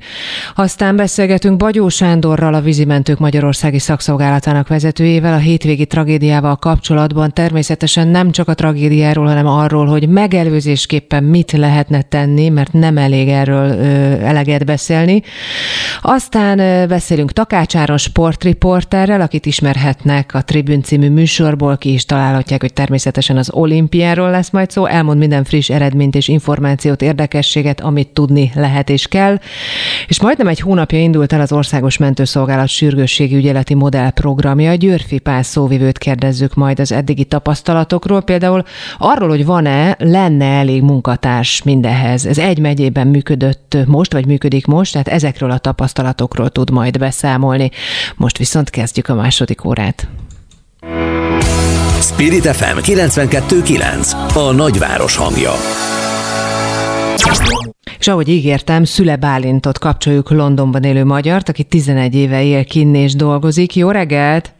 Aztán 0.55 0.97
beszélgetünk 0.97 1.57
Bagyó 1.57 1.89
Sándorral, 1.89 2.55
a 2.55 2.61
vízimentők 2.61 3.19
Magyarországi 3.35 3.78
Szakszolgálatának 3.78 4.68
vezetőjével 4.68 5.32
a 5.32 5.39
hétvégi 5.39 5.87
tragédiával 5.87 6.57
kapcsolatban 6.57 7.32
természetesen 7.32 8.09
nem 8.09 8.30
csak 8.30 8.49
a 8.49 8.55
tragédiáról, 8.55 9.26
hanem 9.26 9.47
arról, 9.47 9.87
hogy 9.87 10.09
megelőzésképpen 10.09 11.24
mit 11.24 11.53
lehetne 11.53 12.03
tenni, 12.03 12.49
mert 12.49 12.72
nem 12.72 12.97
elég 12.97 13.28
erről 13.28 13.70
ö, 13.70 13.85
eleget 14.24 14.64
beszélni. 14.64 15.22
Aztán 16.03 16.59
ö, 16.59 16.87
beszélünk 16.87 17.32
Takács 17.32 17.74
sportriporterrel, 17.97 19.20
akit 19.20 19.47
ismerhetnek 19.47 20.35
a 20.35 20.43
Tribün 20.43 20.82
című 20.82 21.11
műsorból, 21.11 21.76
ki 21.76 21.93
is 21.93 22.05
találhatják, 22.05 22.61
hogy 22.61 22.72
természetesen 22.72 23.37
az 23.37 23.51
olimpiáról 23.53 24.30
lesz 24.30 24.51
majd 24.51 24.70
szó, 24.70 24.87
elmond 24.87 25.18
minden 25.18 25.45
friss 25.45 25.70
eredményt 25.70 26.14
és 26.14 26.28
információt, 26.28 27.03
érdekességet, 27.03 27.80
amit 27.80 28.09
tudni 28.09 28.53
lehet 28.55 28.91
és 28.91 29.07
kell. 29.07 29.39
És 30.07 30.20
majdnem 30.20 30.49
egy 30.49 30.61
hónapja 30.61 30.99
indult 30.99 31.32
el 31.32 31.41
az 31.41 31.53
Országos 31.53 31.97
Mentőszolgálat 31.97 32.68
sürgős 32.68 33.12
ügyeleti 33.33 33.75
modellprogramja. 33.75 34.75
Győrfi 34.75 35.18
Pál 35.18 35.43
szóvivőt 35.43 35.99
kérdezzük 35.99 36.55
majd 36.55 36.81
az 36.81 36.93
eddigi 36.93 37.25
tapasztalatokról, 37.25 38.22
például 38.22 38.62
arról, 38.99 39.29
hogy 39.29 39.45
van-e, 39.45 39.97
lenne 39.99 40.45
elég 40.45 40.83
munkatárs 40.83 41.62
mindehez. 41.62 42.27
Ez 42.27 42.39
egy 42.39 42.59
megyében 42.59 43.07
működött 43.07 43.77
most, 43.87 44.12
vagy 44.12 44.27
működik 44.27 44.66
most, 44.66 44.93
tehát 44.93 45.09
ezekről 45.09 45.51
a 45.51 45.59
tapasztalatokról 45.59 46.51
tud 46.51 46.70
majd 46.70 46.99
beszámolni. 46.99 47.70
Most 48.16 48.39
viszont 48.39 48.70
kezdjük 48.70 49.09
a 49.09 49.14
második 49.14 49.64
órát. 49.64 50.09
Spirit 52.01 52.47
FM 52.47 52.79
92.9 52.79 54.35
A 54.35 54.53
nagyváros 54.53 55.16
hangja. 55.16 55.53
És 58.05 58.11
ahogy 58.11 58.29
ígértem, 58.29 58.85
Szüle 58.85 59.17
Bálintot 59.17 59.79
kapcsoljuk 59.79 60.31
Londonban 60.31 60.83
élő 60.83 61.05
magyart, 61.05 61.49
aki 61.49 61.65
11 61.65 62.15
éve 62.15 62.43
él 62.43 62.65
kinn 62.65 62.95
és 62.95 63.15
dolgozik. 63.15 63.77
Jó 63.77 63.91
reggelt! 63.91 64.53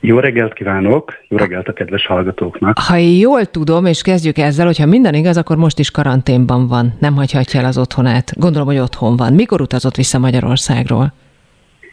Jó 0.00 0.18
reggelt 0.18 0.52
kívánok, 0.52 1.12
jó 1.28 1.36
reggelt 1.36 1.68
a 1.68 1.72
kedves 1.72 2.06
hallgatóknak. 2.06 2.78
Ha 2.78 2.96
jól 2.96 3.44
tudom, 3.44 3.86
és 3.86 4.02
kezdjük 4.02 4.38
ezzel, 4.38 4.66
hogyha 4.66 4.86
minden 4.86 5.14
igaz, 5.14 5.36
akkor 5.36 5.56
most 5.56 5.78
is 5.78 5.90
karanténban 5.90 6.66
van, 6.66 6.92
nem 7.00 7.14
hagyhatja 7.14 7.60
el 7.60 7.66
az 7.66 7.78
otthonát. 7.78 8.38
Gondolom, 8.38 8.66
hogy 8.66 8.78
otthon 8.78 9.16
van. 9.16 9.32
Mikor 9.32 9.60
utazott 9.60 9.96
vissza 9.96 10.18
Magyarországról? 10.18 11.12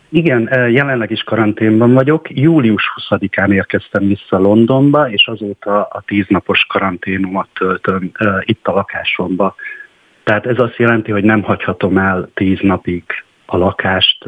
Igen, 0.09 0.49
jelenleg 0.71 1.11
is 1.11 1.23
karanténban 1.23 1.93
vagyok. 1.93 2.27
Július 2.29 2.83
20-án 3.09 3.53
érkeztem 3.53 4.07
vissza 4.07 4.37
Londonba, 4.37 5.09
és 5.11 5.27
azóta 5.27 5.81
a 5.81 6.03
tíznapos 6.05 6.65
karanténomat 6.69 7.47
töltöm 7.53 8.11
itt 8.41 8.67
a 8.67 8.71
lakásomba. 8.71 9.55
Tehát 10.29 10.45
ez 10.45 10.59
azt 10.59 10.75
jelenti, 10.77 11.11
hogy 11.11 11.23
nem 11.23 11.41
hagyhatom 11.43 11.97
el 11.97 12.29
tíz 12.33 12.59
napig 12.61 13.03
a 13.45 13.57
lakást, 13.57 14.25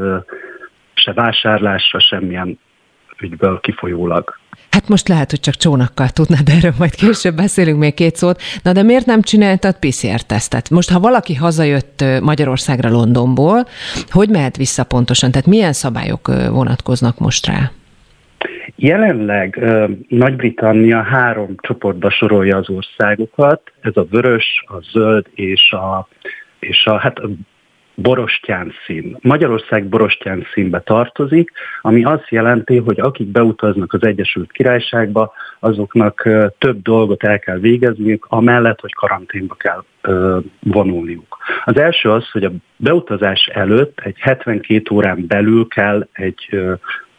se 0.93 1.13
vásárlásra, 1.13 1.99
semmilyen 1.99 2.59
ügyből 3.19 3.59
kifolyólag. 3.59 4.37
Hát 4.71 4.87
most 4.87 5.07
lehet, 5.07 5.29
hogy 5.29 5.39
csak 5.39 5.55
csónakkal 5.55 6.09
tudnád, 6.09 6.49
erről 6.49 6.73
majd 6.77 6.95
később 6.95 7.35
beszélünk 7.35 7.79
még 7.79 7.93
két 7.93 8.15
szót. 8.15 8.41
Na 8.63 8.71
de 8.71 8.83
miért 8.83 9.05
nem 9.05 9.21
csináltad 9.21 9.75
PCR-tesztet? 9.79 10.69
Most, 10.69 10.91
ha 10.91 10.99
valaki 10.99 11.35
hazajött 11.35 12.03
Magyarországra 12.21 12.89
Londonból, 12.89 13.67
hogy 14.09 14.29
mehet 14.29 14.57
vissza 14.57 14.83
pontosan? 14.83 15.31
Tehát 15.31 15.47
milyen 15.47 15.73
szabályok 15.73 16.27
vonatkoznak 16.49 17.19
most 17.19 17.45
rá? 17.45 17.71
Jelenleg 18.75 19.59
Nagy-Britannia 20.07 21.01
három 21.01 21.55
csoportba 21.57 22.09
sorolja 22.09 22.57
az 22.57 22.69
országokat, 22.69 23.61
ez 23.81 23.97
a 23.97 24.05
vörös, 24.09 24.63
a 24.67 24.79
zöld 24.91 25.25
és 25.33 25.71
a, 25.71 26.07
és 26.59 26.85
a 26.85 26.97
hát 26.97 27.21
borostyán 27.95 28.73
szín. 28.85 29.17
Magyarország 29.21 29.85
borostyán 29.85 30.45
színbe 30.53 30.79
tartozik, 30.79 31.51
ami 31.81 32.03
azt 32.03 32.29
jelenti, 32.29 32.77
hogy 32.77 32.99
akik 32.99 33.27
beutaznak 33.27 33.93
az 33.93 34.03
Egyesült 34.03 34.51
Királyságba, 34.51 35.33
azoknak 35.59 36.29
több 36.57 36.81
dolgot 36.81 37.23
el 37.23 37.39
kell 37.39 37.57
végezniük, 37.57 38.25
amellett, 38.29 38.79
hogy 38.79 38.93
karanténba 38.93 39.55
kell 39.55 39.83
vonulniuk. 40.59 41.37
Az 41.65 41.77
első 41.77 42.09
az, 42.09 42.31
hogy 42.31 42.43
a 42.43 42.51
beutazás 42.77 43.45
előtt 43.53 43.99
egy 43.99 44.15
72 44.19 44.95
órán 44.95 45.25
belül 45.27 45.67
kell 45.67 46.07
egy 46.11 46.57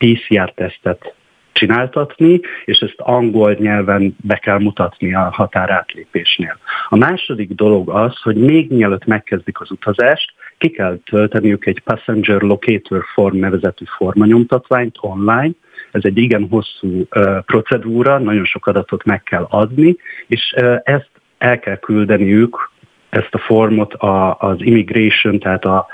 PCR-tesztet 0.03 1.15
csináltatni, 1.53 2.41
és 2.65 2.79
ezt 2.79 2.95
angol 2.97 3.57
nyelven 3.59 4.17
be 4.23 4.37
kell 4.37 4.59
mutatni 4.59 5.15
a 5.15 5.31
határátlépésnél. 5.33 6.59
A 6.89 6.97
második 6.97 7.55
dolog 7.55 7.91
az, 7.91 8.21
hogy 8.23 8.37
még 8.37 8.71
mielőtt 8.71 9.05
megkezdik 9.05 9.61
az 9.61 9.71
utazást, 9.71 10.33
ki 10.59 10.71
kell 10.71 10.99
tölteniük 11.05 11.67
egy 11.67 11.81
Passenger 11.81 12.41
Locator 12.41 13.05
Form 13.15 13.39
nevezetű 13.39 13.85
formanyomtatványt 13.97 14.97
online, 15.01 15.51
ez 15.91 16.01
egy 16.05 16.19
igen 16.19 16.47
hosszú 16.51 17.07
uh, 17.15 17.39
procedúra, 17.45 18.19
nagyon 18.19 18.45
sok 18.45 18.67
adatot 18.67 19.05
meg 19.05 19.23
kell 19.23 19.47
adni, 19.51 19.97
és 20.27 20.55
uh, 20.57 20.77
ezt 20.85 21.11
el 21.39 21.59
kell 21.59 21.77
küldeniük, 21.77 22.71
ezt 23.11 23.35
a 23.35 23.39
formot 23.39 23.95
a, 23.95 24.39
az 24.39 24.57
immigration, 24.59 25.39
tehát 25.39 25.65
a, 25.65 25.87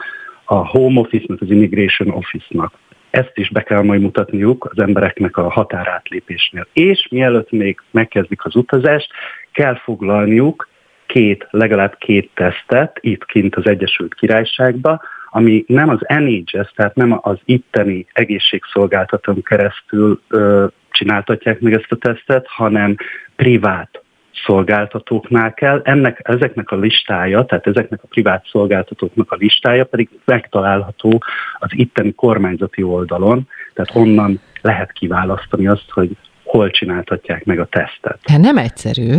a 0.45 0.55
home 0.55 1.01
office-nak, 1.01 1.41
az 1.41 1.51
immigration 1.51 2.11
office-nak. 2.11 2.73
Ezt 3.11 3.33
is 3.35 3.49
be 3.51 3.63
kell 3.63 3.83
majd 3.83 4.01
mutatniuk 4.01 4.69
az 4.73 4.83
embereknek 4.83 5.37
a 5.37 5.51
határátlépésnél. 5.51 6.67
És 6.73 7.09
mielőtt 7.11 7.51
még 7.51 7.81
megkezdik 7.91 8.45
az 8.45 8.57
utazást, 8.57 9.11
kell 9.53 9.75
foglalniuk 9.75 10.69
két, 11.07 11.47
legalább 11.51 11.97
két 11.99 12.31
tesztet 12.35 12.99
itt 13.01 13.25
kint 13.25 13.57
az 13.57 13.67
Egyesült 13.67 14.15
Királyságba, 14.15 15.03
ami 15.31 15.65
nem 15.67 15.89
az 15.89 15.99
NHS, 16.09 16.73
tehát 16.75 16.95
nem 16.95 17.19
az 17.21 17.39
itteni 17.45 18.07
egészségszolgáltatón 18.13 19.43
keresztül 19.43 20.21
ö, 20.29 20.67
csináltatják 20.91 21.61
meg 21.61 21.73
ezt 21.73 21.93
a 21.93 21.97
tesztet, 21.97 22.47
hanem 22.47 22.97
privát 23.37 24.03
szolgáltatóknál 24.47 25.55
kell. 25.55 25.81
Ennek, 25.85 26.21
ezeknek 26.23 26.71
a 26.71 26.77
listája, 26.77 27.45
tehát 27.45 27.67
ezeknek 27.67 28.01
a 28.03 28.07
privát 28.07 28.47
szolgáltatóknak 28.51 29.33
a 29.33 29.37
listája 29.37 29.85
pedig 29.85 30.09
megtalálható 30.25 31.23
az 31.59 31.69
itteni 31.71 32.15
kormányzati 32.15 32.83
oldalon, 32.83 33.49
tehát 33.75 33.95
onnan 33.95 34.41
lehet 34.61 34.93
kiválasztani 34.93 35.67
azt, 35.67 35.91
hogy 35.91 36.17
hol 36.45 36.71
csináltatják 36.71 37.45
meg 37.45 37.59
a 37.61 37.65
tesztet. 37.65 38.19
Hát 38.23 38.41
nem 38.41 38.57
egyszerű. 38.57 39.15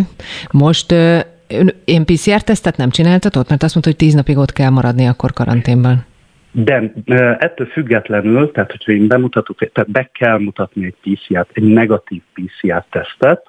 Most 0.52 0.92
én 1.86 2.06
PCR-tesztet 2.06 2.78
nem 2.78 2.90
csináltatott, 2.90 3.50
mert 3.50 3.64
azt 3.64 3.74
mondta, 3.74 3.92
hogy 3.92 4.00
tíz 4.00 4.14
napig 4.14 4.38
ott 4.38 4.54
kell 4.54 4.70
maradni 4.70 5.06
akkor 5.06 5.34
karanténban. 5.34 6.06
De 6.52 6.94
ettől 7.40 7.68
függetlenül, 7.68 8.52
tehát 8.52 8.72
hogyha 8.72 8.92
én 8.92 9.08
bemutatok, 9.08 9.58
tehát 9.58 9.92
be 9.92 10.10
kell 10.14 10.38
mutatni 10.38 10.86
egy 10.86 10.96
PCR-t, 11.02 11.50
egy 11.54 11.64
negatív 11.64 12.22
PCR-tesztet, 12.34 13.49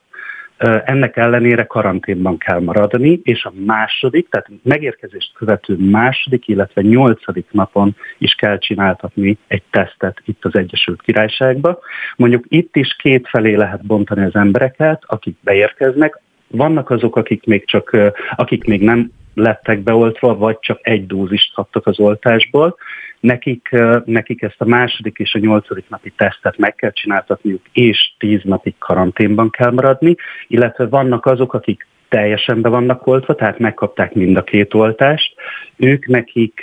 ennek 0.84 1.16
ellenére 1.16 1.64
karanténban 1.64 2.38
kell 2.38 2.61
maradni, 2.61 3.20
és 3.22 3.44
a 3.44 3.52
második, 3.64 4.28
tehát 4.28 4.50
megérkezést 4.62 5.32
követő 5.34 5.76
második, 5.76 6.48
illetve 6.48 6.82
nyolcadik 6.82 7.46
napon 7.50 7.96
is 8.18 8.34
kell 8.34 8.58
csináltatni 8.58 9.38
egy 9.46 9.62
tesztet 9.70 10.22
itt 10.24 10.44
az 10.44 10.54
Egyesült 10.54 11.02
Királyságba. 11.02 11.78
Mondjuk 12.16 12.44
itt 12.48 12.76
is 12.76 12.96
két 12.98 13.28
felé 13.28 13.54
lehet 13.54 13.86
bontani 13.86 14.24
az 14.24 14.34
embereket, 14.34 15.02
akik 15.06 15.36
beérkeznek, 15.42 16.20
vannak 16.46 16.90
azok, 16.90 17.16
akik 17.16 17.44
még 17.46 17.66
csak, 17.66 17.96
akik 18.36 18.64
még 18.64 18.82
nem 18.82 19.11
lettek 19.35 19.78
beoltva, 19.81 20.37
vagy 20.37 20.59
csak 20.61 20.78
egy 20.83 21.07
dózist 21.07 21.55
kaptak 21.55 21.87
az 21.87 22.01
oltásból, 22.01 22.76
nekik, 23.20 23.68
nekik 24.05 24.43
ezt 24.43 24.61
a 24.61 24.64
második 24.64 25.18
és 25.18 25.35
a 25.35 25.39
nyolcadik 25.39 25.89
napi 25.89 26.12
tesztet 26.16 26.59
meg 26.59 26.74
kell 26.74 26.93
csináltatniuk, 26.93 27.62
és 27.72 28.12
tíz 28.18 28.41
napig 28.45 28.74
karanténban 28.78 29.51
kell 29.51 29.70
maradni, 29.70 30.16
illetve 30.47 30.87
vannak 30.87 31.26
azok, 31.26 31.55
akik 31.55 31.87
teljesen 32.09 32.61
be 32.61 32.68
vannak 32.68 33.07
oltva, 33.07 33.35
tehát 33.35 33.59
megkapták 33.59 34.14
mind 34.14 34.37
a 34.37 34.43
két 34.43 34.74
oltást, 34.74 35.35
ők 35.76 36.07
nekik 36.07 36.61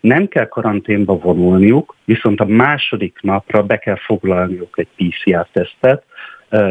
nem 0.00 0.28
kell 0.28 0.46
karanténba 0.46 1.18
vonulniuk, 1.18 1.94
viszont 2.04 2.40
a 2.40 2.44
második 2.44 3.18
napra 3.22 3.62
be 3.62 3.76
kell 3.76 3.96
foglalniuk 3.96 4.78
egy 4.78 4.88
PCR-tesztet, 4.96 6.04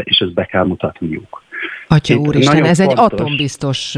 és 0.03 0.19
ezt 0.19 0.33
be 0.33 0.45
kell 0.45 0.63
mutatniuk. 0.63 1.43
Atya 1.87 2.15
úristen, 2.15 2.65
ez 2.65 2.77
fontos. 2.77 2.97
egy 2.97 3.11
atombiztos 3.11 3.97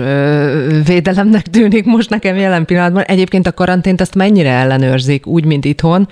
védelemnek 0.86 1.42
tűnik 1.42 1.86
most 1.86 2.10
nekem 2.10 2.36
jelen 2.36 2.66
pillanatban. 2.66 3.04
Egyébként 3.04 3.48
a 3.48 3.52
karantént 3.52 4.02
ezt 4.02 4.16
mennyire 4.16 4.50
ellenőrzik, 4.50 5.28
úgy, 5.28 5.46
mint 5.46 5.66
itthon? 5.66 6.08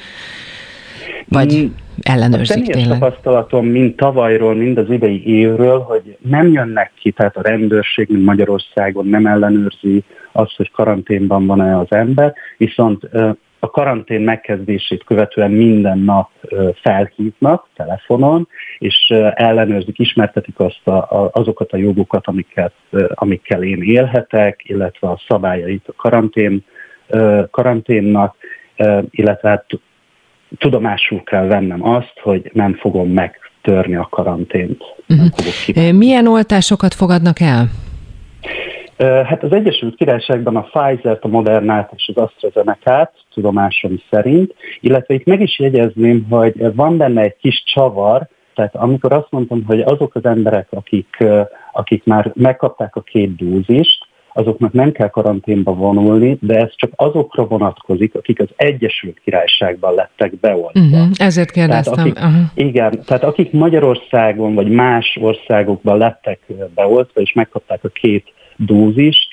Vagy 1.27 1.63
mm, 1.63 1.67
ellenőrzik 2.01 2.67
a 2.67 2.71
tényleg? 2.71 2.99
tapasztalatom, 2.99 3.65
mind 3.65 3.95
tavalyról, 3.95 4.55
mind 4.55 4.77
az 4.77 4.89
idei 4.89 5.25
évről, 5.25 5.79
hogy 5.79 6.17
nem 6.21 6.51
jönnek 6.51 6.91
ki, 7.01 7.11
tehát 7.11 7.37
a 7.37 7.41
rendőrség, 7.41 8.07
mint 8.09 8.25
Magyarországon 8.25 9.07
nem 9.07 9.25
ellenőrzi 9.25 10.03
azt, 10.31 10.55
hogy 10.55 10.71
karanténban 10.71 11.45
van-e 11.45 11.77
az 11.77 11.87
ember, 11.89 12.33
viszont 12.57 13.09
a 13.59 13.69
karantén 13.69 14.21
megkezdését 14.21 15.03
követően 15.03 15.51
minden 15.51 15.99
nap 15.99 16.29
felhívnak 16.81 17.67
telefonon, 17.75 18.47
és 18.77 19.13
ellenőrzik, 19.33 19.99
ismertetik 19.99 20.59
azt 20.59 20.87
a, 20.87 20.91
a, 20.91 21.29
azokat 21.33 21.71
a 21.71 21.77
jogokat, 21.77 22.27
amiket, 22.27 22.73
amikkel 23.13 23.63
én 23.63 23.81
élhetek, 23.81 24.61
illetve 24.63 25.07
a 25.07 25.21
szabályait 25.27 25.87
a 25.87 25.93
karantén, 25.95 26.65
karanténnak, 27.51 28.35
illetve 29.09 29.49
hát 29.49 29.65
tudomásul 30.57 31.23
kell 31.23 31.45
vennem 31.45 31.87
azt, 31.87 32.13
hogy 32.21 32.49
nem 32.53 32.73
fogom 32.73 33.09
megtörni 33.09 33.95
a 33.95 34.07
karantént. 34.11 34.83
Uh-huh. 35.09 35.91
Milyen 35.91 36.27
oltásokat 36.27 36.93
fogadnak 36.93 37.39
el? 37.39 37.69
Hát 38.97 39.43
az 39.43 39.51
Egyesült 39.51 39.95
Királyságban 39.95 40.55
a 40.55 40.61
Pfizer-t, 40.61 41.23
a 41.23 41.27
Modernát 41.27 41.91
és 41.95 42.11
az 42.15 42.23
AstraZeneca-t 42.23 43.11
tudomásom 43.33 44.01
szerint, 44.09 44.55
illetve 44.79 45.13
itt 45.13 45.25
meg 45.25 45.41
is 45.41 45.59
jegyezném, 45.59 46.25
hogy 46.29 46.75
van 46.75 46.97
benne 46.97 47.21
egy 47.21 47.35
kis 47.41 47.63
csavar, 47.65 48.27
tehát 48.55 48.75
amikor 48.75 49.13
azt 49.13 49.27
mondtam, 49.29 49.63
hogy 49.65 49.79
azok 49.79 50.15
az 50.15 50.25
emberek, 50.25 50.67
akik, 50.69 51.23
akik 51.71 52.05
már 52.05 52.31
megkapták 52.35 52.95
a 52.95 53.01
két 53.01 53.35
dózist, 53.35 54.05
azoknak 54.33 54.73
nem 54.73 54.91
kell 54.91 55.09
karanténba 55.09 55.73
vonulni, 55.73 56.37
de 56.41 56.55
ez 56.55 56.75
csak 56.75 56.91
azokra 56.95 57.45
vonatkozik, 57.45 58.15
akik 58.15 58.39
az 58.39 58.47
Egyesült 58.55 59.19
Királyságban 59.23 59.93
lettek 59.93 60.39
beoltva. 60.39 60.79
Uh-huh, 60.79 61.07
ezért 61.15 61.51
kérdeztem. 61.51 61.93
Tehát 61.93 62.09
akik, 62.09 62.23
uh-huh. 62.23 62.45
Igen, 62.53 63.01
tehát 63.05 63.23
akik 63.23 63.51
Magyarországon 63.51 64.55
vagy 64.55 64.69
más 64.69 65.17
országokban 65.21 65.97
lettek 65.97 66.39
beoltva, 66.75 67.21
és 67.21 67.33
megkapták 67.33 67.83
a 67.83 67.89
két 67.89 68.33
dózist, 68.57 69.27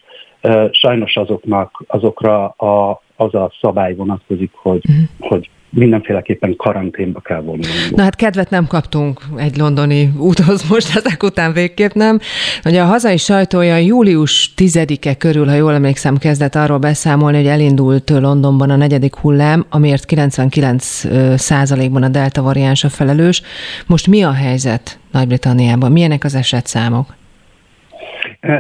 sajnos 0.71 1.17
azoknak, 1.17 1.85
azokra 1.87 2.49
a, 2.49 3.03
az 3.17 3.35
a 3.35 3.53
szabály 3.61 3.95
vonatkozik, 3.95 4.51
hogy, 4.53 4.85
uh-huh. 4.89 5.29
hogy 5.29 5.51
mindenféleképpen 5.75 6.57
karanténba 6.57 7.21
kell 7.21 7.41
vonulni. 7.41 7.67
Na 7.91 8.03
hát 8.03 8.15
kedvet 8.15 8.51
nem 8.51 8.67
kaptunk 8.67 9.21
egy 9.37 9.57
londoni 9.57 10.11
úthoz 10.19 10.65
most 10.71 10.97
ezek 10.97 11.23
után 11.23 11.53
végképp 11.53 11.93
nem. 11.93 12.19
Ugye 12.65 12.83
a 12.83 12.87
hazai 12.87 13.17
sajtója 13.17 13.77
július 13.77 14.53
10-e 14.57 15.15
körül, 15.15 15.47
ha 15.47 15.55
jól 15.55 15.73
emlékszem, 15.73 16.17
kezdett 16.17 16.55
arról 16.55 16.79
beszámolni, 16.79 17.37
hogy 17.37 17.47
elindult 17.47 18.11
Londonban 18.11 18.71
a 18.71 18.77
negyedik 18.77 19.15
hullám, 19.15 19.67
amiért 19.71 20.05
99 20.05 21.03
százalékban 21.37 22.03
a 22.03 22.09
delta 22.09 22.43
variáns 22.43 22.85
a 22.85 22.89
felelős. 22.89 23.43
Most 23.87 24.07
mi 24.07 24.23
a 24.23 24.33
helyzet 24.33 24.99
Nagy-Britanniában? 25.13 25.93
Milyenek 25.93 26.25
az 26.25 26.35
esetszámok? 26.35 27.07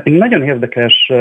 Én 0.03 0.13
nagyon 0.13 0.43
érdekes 0.43 1.13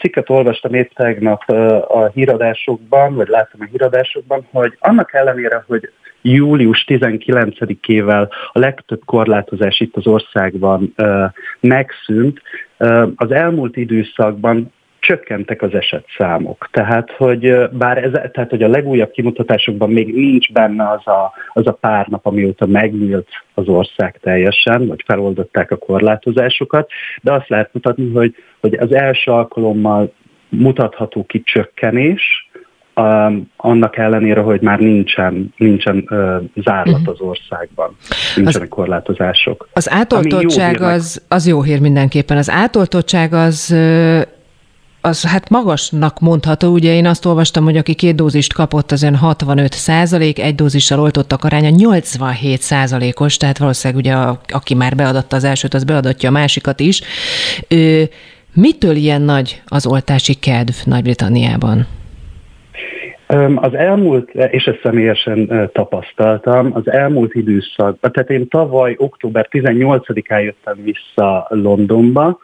cikket 0.00 0.30
olvastam 0.30 0.74
épp 0.74 0.90
tegnap 0.94 1.42
a 1.88 2.10
híradásokban, 2.14 3.14
vagy 3.14 3.28
láttam 3.28 3.60
a 3.60 3.68
híradásokban, 3.70 4.46
hogy 4.50 4.76
annak 4.78 5.14
ellenére, 5.14 5.64
hogy 5.66 5.90
július 6.22 6.84
19-ével 6.88 8.28
a 8.52 8.58
legtöbb 8.58 9.00
korlátozás 9.04 9.80
itt 9.80 9.96
az 9.96 10.06
országban 10.06 10.94
megszűnt, 11.60 12.42
az 13.16 13.30
elmúlt 13.30 13.76
időszakban 13.76 14.72
csökkentek 15.00 15.62
az 15.62 15.74
esetszámok. 15.74 16.68
Tehát, 16.72 17.10
hogy 17.10 17.68
bár 17.70 18.04
ez, 18.04 18.10
tehát, 18.32 18.50
hogy 18.50 18.62
a 18.62 18.68
legújabb 18.68 19.10
kimutatásokban 19.10 19.90
még 19.90 20.14
nincs 20.14 20.52
benne 20.52 20.90
az 20.90 21.06
a, 21.06 21.32
az 21.52 21.66
a 21.66 21.72
pár 21.72 22.06
nap, 22.06 22.26
amióta 22.26 22.66
megnyílt 22.66 23.28
az 23.54 23.68
ország 23.68 24.18
teljesen, 24.22 24.86
vagy 24.86 25.02
feloldották 25.06 25.70
a 25.70 25.76
korlátozásokat, 25.76 26.90
de 27.22 27.32
azt 27.32 27.48
lehet 27.48 27.70
mutatni, 27.72 28.10
hogy, 28.12 28.34
hogy 28.60 28.74
az 28.74 28.92
első 28.92 29.30
alkalommal 29.30 30.12
mutatható 30.48 31.24
ki 31.24 31.42
csökkenés, 31.42 32.50
um, 32.96 33.50
annak 33.56 33.96
ellenére, 33.96 34.40
hogy 34.40 34.60
már 34.60 34.78
nincsen, 34.78 35.54
nincsen 35.56 35.96
uh, 35.96 36.42
zárlat 36.54 37.00
mhm. 37.00 37.10
az 37.10 37.20
országban, 37.20 37.96
nincsenek 38.36 38.68
az, 38.70 38.76
korlátozások. 38.76 39.68
Az 39.72 39.90
átoltottság 39.90 40.80
az, 40.80 41.22
az 41.28 41.46
jó 41.46 41.62
hír 41.62 41.80
mindenképpen. 41.80 42.36
Az 42.36 42.50
átoltottság 42.50 43.32
az 43.32 43.76
az 45.00 45.26
hát 45.26 45.50
magasnak 45.50 46.20
mondható, 46.20 46.72
ugye 46.72 46.94
én 46.94 47.06
azt 47.06 47.26
olvastam, 47.26 47.64
hogy 47.64 47.76
aki 47.76 47.94
két 47.94 48.14
dózist 48.14 48.52
kapott, 48.52 48.90
az 48.90 49.02
ön 49.02 49.16
65 49.16 49.72
százalék, 49.72 50.38
egy 50.38 50.54
dózissal 50.54 51.00
oltottak 51.00 51.44
aránya 51.44 51.68
87 51.68 52.60
százalékos, 52.60 53.36
tehát 53.36 53.58
valószínűleg 53.58 54.04
ugye 54.04 54.14
a, 54.14 54.40
aki 54.48 54.74
már 54.74 54.94
beadatta 54.96 55.36
az 55.36 55.44
elsőt, 55.44 55.74
az 55.74 55.84
beadatja 55.84 56.28
a 56.28 56.32
másikat 56.32 56.80
is. 56.80 57.00
Ö, 57.68 58.02
mitől 58.54 58.94
ilyen 58.96 59.22
nagy 59.22 59.62
az 59.66 59.86
oltási 59.86 60.34
kedv 60.34 60.74
Nagy-Britanniában? 60.84 61.86
Az 63.54 63.74
elmúlt, 63.74 64.30
és 64.30 64.64
ezt 64.64 64.80
személyesen 64.82 65.70
tapasztaltam, 65.72 66.70
az 66.74 66.90
elmúlt 66.90 67.34
időszakban, 67.34 68.12
tehát 68.12 68.30
én 68.30 68.48
tavaly 68.48 68.94
október 68.98 69.48
18-án 69.50 70.42
jöttem 70.42 70.78
vissza 70.84 71.46
Londonba, 71.48 72.38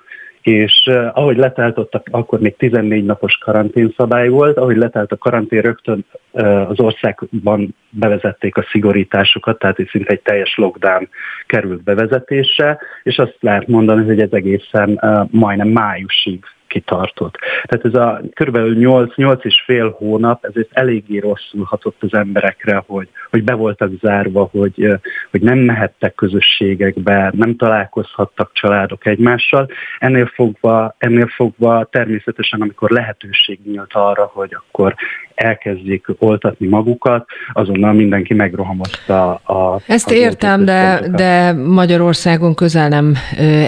és 0.46 0.86
uh, 0.86 1.10
ahogy 1.12 1.36
letelt 1.36 1.78
ott, 1.78 2.00
akkor 2.10 2.40
még 2.40 2.56
14 2.56 3.04
napos 3.04 3.38
karanténszabály 3.38 4.28
volt, 4.28 4.56
ahogy 4.56 4.76
letelt 4.76 5.12
a 5.12 5.16
karantén 5.16 5.60
rögtön 5.60 6.04
uh, 6.30 6.70
az 6.70 6.80
országban 6.80 7.74
bevezették 7.90 8.56
a 8.56 8.66
szigorításokat, 8.70 9.58
tehát 9.58 9.78
itt 9.78 9.90
szinte 9.90 10.12
egy 10.12 10.20
teljes 10.20 10.56
lockdown 10.56 11.08
került 11.46 11.82
bevezetésre, 11.82 12.78
és 13.02 13.18
azt 13.18 13.36
lehet 13.40 13.66
mondani, 13.66 14.04
hogy 14.04 14.20
ez 14.20 14.32
egészen 14.32 14.98
uh, 15.02 15.28
majdnem 15.30 15.68
májusig 15.68 16.44
kitartott. 16.66 17.38
Tehát 17.62 17.84
ez 17.84 17.94
a 17.94 18.20
körülbelül 18.34 18.76
8-8 18.78 19.44
és 19.44 19.62
fél 19.64 19.90
hónap, 19.90 20.44
ezért 20.44 20.68
eléggé 20.72 21.18
rosszul 21.18 21.64
hatott 21.64 21.96
az 22.02 22.14
emberekre, 22.14 22.82
hogy, 22.86 23.08
hogy 23.30 23.44
be 23.44 23.54
voltak 23.54 23.90
zárva, 24.00 24.48
hogy, 24.52 24.98
hogy 25.30 25.40
nem 25.40 25.58
mehettek 25.58 26.14
közösségekbe, 26.14 27.32
nem 27.34 27.56
találkozhattak 27.56 28.50
családok 28.52 29.06
egymással. 29.06 29.68
Ennél 29.98 30.26
fogva, 30.26 30.94
ennél 30.98 31.26
fogva 31.26 31.84
természetesen, 31.90 32.60
amikor 32.60 32.90
lehetőség 32.90 33.58
nyílt 33.64 33.92
arra, 33.92 34.30
hogy 34.32 34.54
akkor 34.54 34.94
elkezdjék 35.36 36.06
oltatni 36.18 36.66
magukat, 36.66 37.26
azonnal 37.52 37.92
mindenki 37.92 38.34
megrohamozta 38.34 39.34
a... 39.34 39.80
Ezt 39.86 40.10
értem, 40.10 40.64
de, 40.64 41.08
de 41.14 41.52
Magyarországon 41.52 42.54
közel 42.54 42.88
nem 42.88 43.14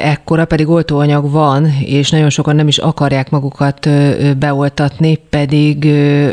ekkora, 0.03 0.45
pedig 0.45 0.69
oltóanyag 0.69 1.31
van, 1.31 1.66
és 1.85 2.11
nagyon 2.11 2.31
sokan 2.31 2.57
nem 2.57 2.69
is 2.69 2.79
akarják 2.79 3.31
magukat 3.31 3.89
beoltatni, 4.39 5.16
pedig 5.31 5.85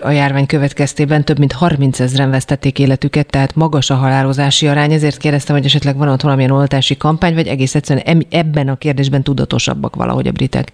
a 0.04 0.10
járvány 0.10 0.46
következtében 0.46 1.24
több 1.24 1.40
mint 1.40 1.52
30 1.52 2.00
ezeren 2.00 2.30
vesztették 2.30 2.80
életüket, 2.80 3.30
tehát 3.30 3.56
magas 3.56 3.90
a 3.90 3.96
halálozási 3.96 4.68
arány, 4.68 4.92
ezért 4.92 5.18
kérdeztem, 5.18 5.56
hogy 5.56 5.66
esetleg 5.66 5.98
van 5.98 6.08
ott 6.08 6.22
valamilyen 6.22 6.52
oltási 6.52 6.98
kampány, 6.98 7.34
vagy 7.34 7.48
egész 7.48 7.76
egyszerűen 7.76 8.26
ebben 8.30 8.68
a 8.68 8.76
kérdésben 8.76 9.24
tudatosabbak 9.24 9.96
valahogy 9.96 10.28
a 10.28 10.32
britek. 10.32 10.72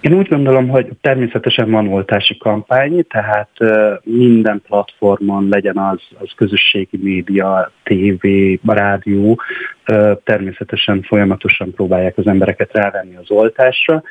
Én 0.00 0.12
úgy 0.12 0.28
gondolom, 0.28 0.68
hogy 0.68 0.88
természetesen 1.00 1.70
van 1.70 1.88
oltási 1.88 2.36
kampány, 2.36 3.06
tehát 3.06 3.50
minden 4.02 4.62
platformon 4.66 5.48
legyen 5.48 5.76
az, 5.76 6.00
az 6.18 6.30
közösségi 6.36 6.98
média, 7.02 7.72
tévé, 7.82 8.60
rádió, 8.66 9.40
természetesen 10.24 11.02
folyamatosan 11.02 11.72
próbálják 11.72 12.18
az 12.18 12.26
embereket 12.26 12.72
rávenni 12.72 13.16
az 13.16 13.30
oltásra, 13.30 14.02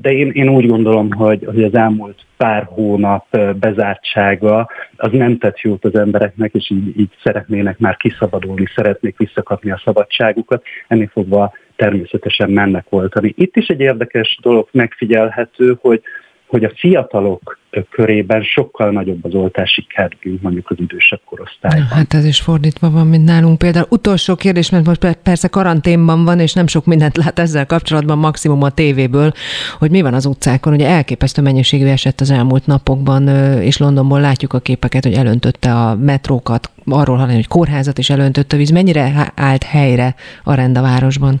de 0.00 0.12
én, 0.12 0.30
én 0.30 0.48
úgy 0.48 0.66
gondolom, 0.66 1.12
hogy, 1.12 1.44
hogy 1.44 1.62
az 1.62 1.74
elmúlt 1.74 2.18
pár 2.36 2.64
hónap 2.68 3.38
bezártsága 3.58 4.68
az 4.96 5.12
nem 5.12 5.38
tett 5.38 5.60
jót 5.60 5.84
az 5.84 5.94
embereknek, 5.94 6.54
és 6.54 6.70
így, 6.70 6.98
így 7.00 7.10
szeretnének 7.22 7.78
már 7.78 7.96
kiszabadulni, 7.96 8.64
szeretnék 8.74 9.18
visszakapni 9.18 9.70
a 9.70 9.80
szabadságukat, 9.84 10.62
ennél 10.88 11.10
fogva 11.12 11.52
természetesen 11.76 12.50
mennek 12.50 12.86
oltani. 12.88 13.34
Itt 13.36 13.56
is 13.56 13.66
egy 13.66 13.80
érdekes 13.80 14.38
dolog 14.42 14.68
megfigyelhető, 14.72 15.76
hogy 15.80 16.02
hogy 16.46 16.64
a 16.64 16.72
fiatalok 16.74 17.58
körében 17.90 18.42
sokkal 18.42 18.90
nagyobb 18.90 19.24
az 19.24 19.34
oltási 19.34 19.86
kedv, 19.94 20.14
mint 20.22 20.42
mondjuk 20.42 20.70
az 20.70 20.76
idősebb 20.80 21.20
korosztályban. 21.24 21.86
Hát 21.86 22.14
ez 22.14 22.24
is 22.24 22.40
fordítva 22.40 22.90
van, 22.90 23.06
mint 23.06 23.24
nálunk. 23.24 23.58
Például 23.58 23.86
utolsó 23.88 24.34
kérdés, 24.34 24.70
mert 24.70 24.86
most 24.86 25.18
persze 25.22 25.48
karanténban 25.48 26.24
van, 26.24 26.40
és 26.40 26.52
nem 26.52 26.66
sok 26.66 26.84
mindent 26.84 27.16
lát 27.16 27.38
ezzel 27.38 27.66
kapcsolatban, 27.66 28.18
maximum 28.18 28.62
a 28.62 28.70
tévéből, 28.70 29.32
hogy 29.78 29.90
mi 29.90 30.02
van 30.02 30.14
az 30.14 30.26
utcákon. 30.26 30.72
Ugye 30.72 30.88
elképesztő 30.88 31.42
mennyiségű 31.42 31.86
esett 31.86 32.20
az 32.20 32.30
elmúlt 32.30 32.66
napokban, 32.66 33.28
és 33.60 33.78
Londonból 33.78 34.20
látjuk 34.20 34.52
a 34.52 34.60
képeket, 34.60 35.04
hogy 35.04 35.14
elöntötte 35.14 35.74
a 35.74 35.96
metrókat, 35.96 36.70
arról 36.84 37.16
hallani, 37.16 37.34
hogy 37.34 37.48
kórházat 37.48 37.98
is 37.98 38.10
elöntötte 38.10 38.56
a 38.56 38.58
víz. 38.58 38.70
Mennyire 38.70 39.32
állt 39.34 39.62
helyre 39.62 40.14
a 40.44 40.54
rend 40.54 40.78
a 40.78 40.82
városban? 40.82 41.40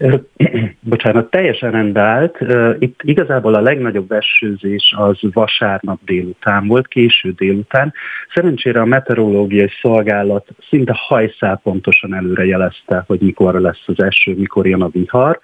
bocsánat, 0.80 1.30
teljesen 1.30 1.70
rendált. 1.70 2.38
Itt 2.78 3.00
igazából 3.02 3.54
a 3.54 3.60
legnagyobb 3.60 4.12
esőzés 4.12 4.94
az 4.96 5.18
vasárnap 5.20 6.00
délután 6.04 6.66
volt, 6.66 6.88
késő 6.88 7.30
délután. 7.30 7.92
Szerencsére 8.34 8.80
a 8.80 8.84
meteorológiai 8.84 9.70
szolgálat 9.80 10.46
szinte 10.68 10.92
hajszál 10.96 11.60
pontosan 11.62 12.14
előre 12.14 12.44
jelezte, 12.44 13.04
hogy 13.06 13.20
mikor 13.20 13.54
lesz 13.54 13.82
az 13.86 14.02
eső, 14.02 14.34
mikor 14.36 14.66
jön 14.66 14.82
a 14.82 14.88
vihar. 14.88 15.40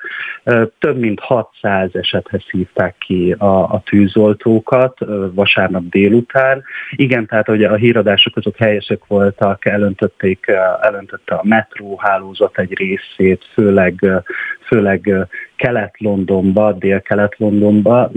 Több 0.78 0.98
mint 0.98 1.20
600 1.20 1.90
esethez 1.92 2.42
hívták 2.50 2.94
ki 2.98 3.34
a, 3.38 3.62
a 3.62 3.82
tűzoltókat 3.84 4.98
vasárnap 5.34 5.82
délután. 5.82 6.62
Igen, 6.90 7.26
tehát 7.26 7.46
hogy 7.46 7.64
a 7.64 7.74
híradások 7.74 8.36
azok 8.36 8.57
helyesek 8.57 9.07
voltak, 9.07 9.66
elöntötték, 9.66 10.46
elöntötte 10.80 11.34
a 11.34 11.44
metróhálózat 11.44 12.59
egy 12.59 12.74
részét, 12.78 13.44
főleg 13.52 14.24
főleg 14.66 15.14
Kelet-Londonba, 15.57 16.72
Dél-Kelet-Londonba, 16.72 18.11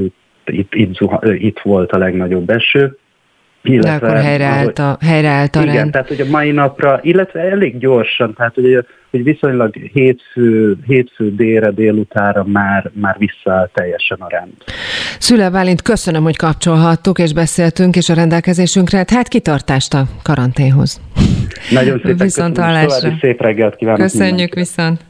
itt, 0.46 0.74
itt, 0.74 0.98
itt 1.24 1.60
volt 1.60 1.92
a 1.92 1.98
legnagyobb 1.98 2.50
eső, 2.50 2.98
illetve, 3.64 4.00
De 4.00 4.06
akkor 4.06 4.18
helyreállt 4.18 4.80
a, 4.80 4.98
helyreállt 5.02 5.56
a 5.56 5.62
Igen, 5.62 5.76
rend. 5.76 5.92
tehát 5.92 6.08
hogy 6.08 6.22
a 6.22 6.26
mai 6.30 6.52
napra, 6.52 7.00
illetve 7.02 7.40
elég 7.40 7.78
gyorsan, 7.78 8.34
tehát 8.34 8.54
hogy, 8.54 8.86
hogy 9.10 9.24
viszonylag 9.24 9.76
hétfő, 9.94 10.78
hétfő 10.88 11.36
délre, 11.36 11.72
délutára 11.72 12.44
már, 12.44 12.92
már 12.94 13.16
visszaáll 13.18 13.70
teljesen 13.74 14.18
a 14.20 14.30
rend. 14.30 14.54
Szüle 15.20 15.50
Bálint, 15.50 15.82
köszönöm, 15.82 16.24
hogy 16.24 16.36
kapcsolhattuk 16.36 17.20
és 17.20 17.34
beszéltünk, 17.34 17.96
és 17.96 18.10
a 18.10 18.14
rendelkezésünkre, 18.14 18.98
hát 18.98 19.28
kitartást 19.28 19.94
a 19.94 20.04
karanténhoz. 20.24 21.02
Nagyon 21.72 21.98
szépen 22.04 22.18
viszont 22.18 22.60
köszönöm, 22.60 23.18
szép 23.22 23.42
reggelt 23.42 23.76
kívánok 23.76 24.02
Köszönjük 24.02 24.30
mindenki. 24.30 24.60
viszont. 24.60 25.09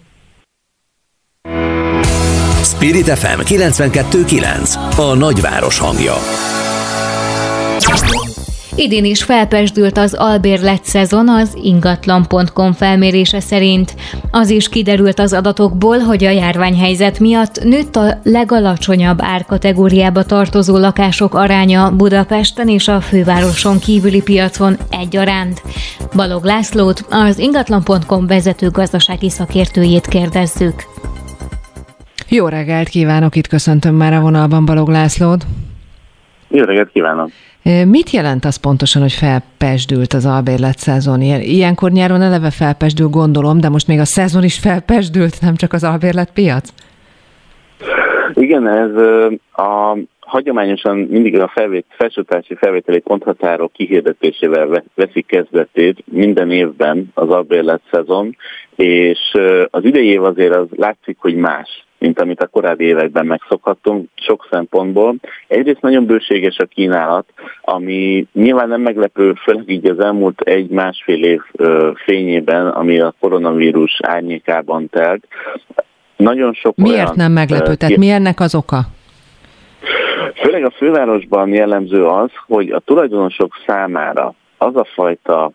Spirit 2.64 3.06
FM 3.06 3.40
92.9 3.40 4.98
A 4.98 5.14
nagyváros 5.14 5.80
hangja 5.80 6.14
Idén 8.76 9.06
is 9.06 9.24
felpesdült 9.24 9.98
az 9.98 10.14
albérlet 10.14 10.86
szezon 10.86 11.30
az 11.30 11.58
ingatlan.com 11.62 12.74
felmérése 12.74 13.40
szerint. 13.40 13.96
Az 14.32 14.50
is 14.50 14.70
kiderült 14.70 15.20
az 15.20 15.34
adatokból, 15.34 15.98
hogy 15.98 16.24
a 16.24 16.30
járványhelyzet 16.30 17.20
miatt 17.20 17.64
nőtt 17.64 17.96
a 17.96 18.20
legalacsonyabb 18.24 19.22
árkategóriába 19.22 20.24
tartozó 20.24 20.78
lakások 20.78 21.34
aránya 21.34 21.92
Budapesten 21.92 22.70
és 22.70 22.88
a 22.88 23.02
fővároson 23.02 23.80
kívüli 23.80 24.22
piacon 24.22 24.78
egyaránt. 24.90 25.62
Balog 26.16 26.44
Lászlót, 26.44 27.06
az 27.10 27.38
ingatlan.com 27.38 28.28
vezető 28.28 28.70
gazdasági 28.70 29.30
szakértőjét 29.30 30.08
kérdezzük. 30.08 30.84
Jó 32.32 32.48
reggelt 32.48 32.88
kívánok, 32.88 33.36
itt 33.36 33.48
köszöntöm 33.48 33.96
már 33.96 34.14
a 34.14 34.22
vonalban 34.22 34.66
Balog 34.66 34.88
Lászlót. 34.88 35.44
Jó 36.48 36.64
reggelt 36.64 36.92
kívánok! 36.92 37.30
Mit 37.86 38.10
jelent 38.10 38.46
az 38.46 38.56
pontosan, 38.56 39.02
hogy 39.02 39.12
felpesdült 39.12 40.14
az 40.14 40.26
albérlet 40.26 40.78
szezon? 40.78 41.22
Ilyenkor 41.22 41.92
nyáron 41.92 42.22
eleve 42.22 42.52
felpesdül, 42.52 43.08
gondolom, 43.08 43.60
de 43.60 43.70
most 43.70 43.88
még 43.88 44.00
a 44.00 44.06
szezon 44.06 44.44
is 44.44 44.60
felpesdült, 44.60 45.42
nem 45.42 45.56
csak 45.56 45.74
az 45.74 45.84
albérlet 45.84 46.32
piac? 46.34 46.70
Igen, 48.34 48.68
ez 48.68 48.96
a 49.52 49.98
hagyományosan 50.20 50.98
mindig 50.98 51.40
a 51.40 51.52
felvét, 51.54 51.86
felsőtársi 51.90 52.56
felvételi 52.56 53.00
ponthatárok 53.00 53.72
kihirdetésével 53.74 54.84
veszik 54.96 55.26
kezdetét 55.26 56.04
minden 56.06 56.52
évben 56.52 57.12
az 57.14 57.30
albérlet 57.30 57.82
szezon, 57.92 58.36
és 58.76 59.20
az 59.70 59.84
idei 59.84 60.08
év 60.08 60.24
azért 60.24 60.56
az 60.56 60.68
látszik, 60.76 61.18
hogy 61.20 61.36
más 61.36 61.88
mint 62.00 62.20
amit 62.20 62.42
a 62.42 62.48
korábbi 62.48 62.84
években 62.84 63.26
megszokhattunk 63.26 64.10
sok 64.16 64.48
szempontból. 64.52 65.16
Egyrészt 65.48 65.82
nagyon 65.82 66.06
bőséges 66.06 66.58
a 66.58 66.66
kínálat, 66.66 67.26
ami 67.62 68.28
nyilván 68.34 68.68
nem 68.68 68.82
meglepő, 68.82 69.34
főleg 69.34 69.70
így 69.70 69.86
az 69.86 70.00
elmúlt 70.00 70.42
egy-másfél 70.42 71.24
év 71.24 71.42
fényében, 72.06 72.68
ami 72.68 73.00
a 73.00 73.14
koronavírus 73.20 74.00
árnyékában 74.02 74.90
telt. 74.90 75.28
Nagyon 76.16 76.54
sok 76.54 76.76
Miért 76.76 76.98
olyan, 76.98 77.14
nem 77.16 77.32
meglepő? 77.32 77.76
Tehát 77.76 77.98
mi 77.98 78.10
ennek 78.10 78.40
az 78.40 78.56
oka? 78.56 78.80
Főleg 80.36 80.64
a 80.64 80.72
fővárosban 80.72 81.50
jellemző 81.50 82.06
az, 82.06 82.30
hogy 82.48 82.70
a 82.70 82.80
tulajdonosok 82.80 83.54
számára 83.66 84.34
az 84.58 84.76
a 84.76 84.88
fajta 84.94 85.52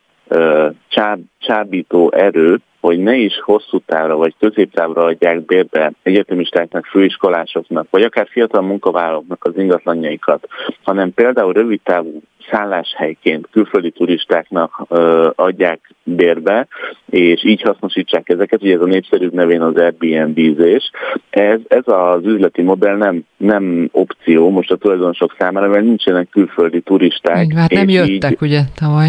csáb, 0.89 1.21
csábító 1.39 2.13
erő, 2.13 2.61
hogy 2.81 2.99
ne 2.99 3.17
is 3.17 3.41
hosszú 3.41 3.79
távra 3.87 4.17
vagy 4.17 4.35
középtávra 4.39 5.05
adják 5.05 5.45
bérbe 5.45 5.93
egyetemistáknak, 6.03 6.87
főiskolásoknak, 6.87 7.87
vagy 7.91 8.03
akár 8.03 8.29
fiatal 8.31 8.63
munkavállalóknak 8.63 9.45
az 9.45 9.53
ingatlanjaikat, 9.57 10.49
hanem 10.83 11.15
például 11.15 11.53
rövid 11.53 11.81
távú 11.85 12.23
szálláshelyként 12.51 13.49
külföldi 13.51 13.91
turistáknak 13.91 14.85
ö, 14.89 15.31
adják 15.35 15.81
bérbe, 16.03 16.67
és 17.07 17.45
így 17.45 17.63
hasznosítsák 17.63 18.29
ezeket, 18.29 18.63
ugye 18.63 18.75
ez 18.75 18.81
a 18.81 18.87
népszerűbb 18.87 19.33
nevén 19.33 19.61
az 19.61 19.77
Airbnb-zés. 19.77 20.91
Ez, 21.31 21.59
ez 21.69 21.83
az 21.85 22.25
üzleti 22.25 22.63
modell 22.63 22.97
nem, 22.97 23.25
nem 23.37 23.89
opció 23.93 24.51
most 24.51 24.71
a 24.71 24.77
tulajdonosok 24.77 25.35
számára, 25.39 25.69
mert 25.69 25.85
nincsenek 25.85 26.29
külföldi 26.29 26.81
turisták. 26.81 27.45
Így, 27.45 27.55
hát 27.57 27.71
nem 27.71 27.89
jöttek 27.89 28.33
így, 28.33 28.39
ugye 28.41 28.61
tavaly 28.75 29.09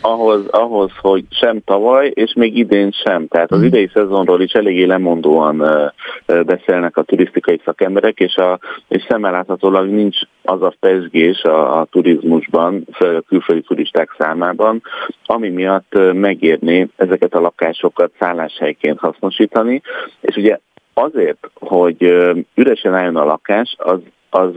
ahhoz, 0.00 0.46
ahhoz, 0.48 0.90
hogy 1.00 1.24
sem 1.30 1.60
tavaly, 1.64 2.10
és 2.14 2.32
még 2.34 2.58
idén 2.58 2.90
sem. 2.90 3.26
Tehát 3.26 3.50
az 3.50 3.58
mhm. 3.58 3.66
idei 3.66 3.90
szezonról 3.92 4.40
is 4.40 4.52
eléggé 4.52 4.84
lemondóan 4.84 5.62
beszélnek 6.26 6.96
a 6.96 7.02
turisztikai 7.02 7.60
szakemberek, 7.64 8.18
és, 8.18 8.36
a, 8.36 8.58
és 8.88 9.04
szemmeláthatólag 9.08 9.88
nincs 9.88 10.18
az 10.42 10.62
a 10.62 10.74
pesgés 10.80 11.42
a, 11.42 11.80
a 11.80 11.84
turizmusban, 11.84 12.86
főleg 12.92 13.16
a 13.16 13.24
külföldi 13.28 13.62
turisták 13.62 14.14
számában, 14.18 14.82
ami 15.26 15.48
miatt 15.48 15.98
megérni 16.12 16.88
ezeket 16.96 17.34
a 17.34 17.40
lakásokat 17.40 18.12
szálláshelyként 18.18 18.98
hasznosítani, 18.98 19.82
és 20.20 20.36
ugye 20.36 20.58
azért, 20.94 21.50
hogy 21.54 22.02
üresen 22.54 22.94
álljon 22.94 23.16
a 23.16 23.24
lakás, 23.24 23.74
az, 23.78 23.98
az 24.30 24.50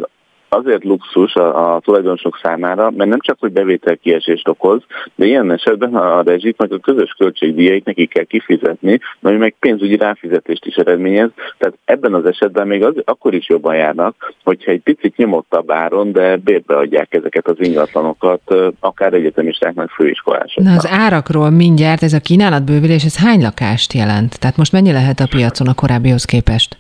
azért 0.49 0.83
luxus 0.83 1.35
a, 1.35 1.75
a 1.75 1.79
tulajdonosok 1.79 2.39
számára, 2.43 2.91
mert 2.95 3.09
nem 3.09 3.19
csak, 3.19 3.37
hogy 3.39 3.51
bevételkiesést 3.51 4.47
okoz, 4.47 4.81
de 5.15 5.25
ilyen 5.25 5.51
esetben 5.51 5.95
a 5.95 6.21
rezsit 6.21 6.57
meg 6.57 6.73
a 6.73 6.79
közös 6.79 7.15
költségdíjait 7.17 7.85
neki 7.85 8.05
kell 8.05 8.23
kifizetni, 8.23 8.99
ami 9.21 9.37
meg 9.37 9.55
pénzügyi 9.59 9.97
ráfizetést 9.97 10.65
is 10.65 10.75
eredményez. 10.75 11.29
Tehát 11.57 11.77
ebben 11.85 12.13
az 12.13 12.25
esetben 12.25 12.67
még 12.67 12.83
az, 12.83 12.93
akkor 13.05 13.33
is 13.33 13.49
jobban 13.49 13.75
járnak, 13.75 14.33
hogyha 14.43 14.71
egy 14.71 14.81
picit 14.81 15.15
nyomottabb 15.15 15.71
áron, 15.71 16.11
de 16.11 16.35
bérbe 16.37 16.75
adják 16.75 17.13
ezeket 17.13 17.47
az 17.47 17.55
ingatlanokat, 17.59 18.55
akár 18.79 19.13
egyetemistáknak, 19.13 19.89
főiskolásoknak. 19.89 20.73
Na 20.73 20.77
az 20.77 20.87
árakról 20.91 21.49
mindjárt 21.49 22.03
ez 22.03 22.13
a 22.13 22.19
kínálatbővülés, 22.19 23.03
ez 23.03 23.17
hány 23.17 23.41
lakást 23.41 23.93
jelent? 23.93 24.39
Tehát 24.39 24.57
most 24.57 24.71
mennyi 24.71 24.91
lehet 24.91 25.19
a 25.19 25.27
piacon 25.29 25.67
a 25.67 25.73
korábbihoz 25.73 26.25
képest? 26.25 26.77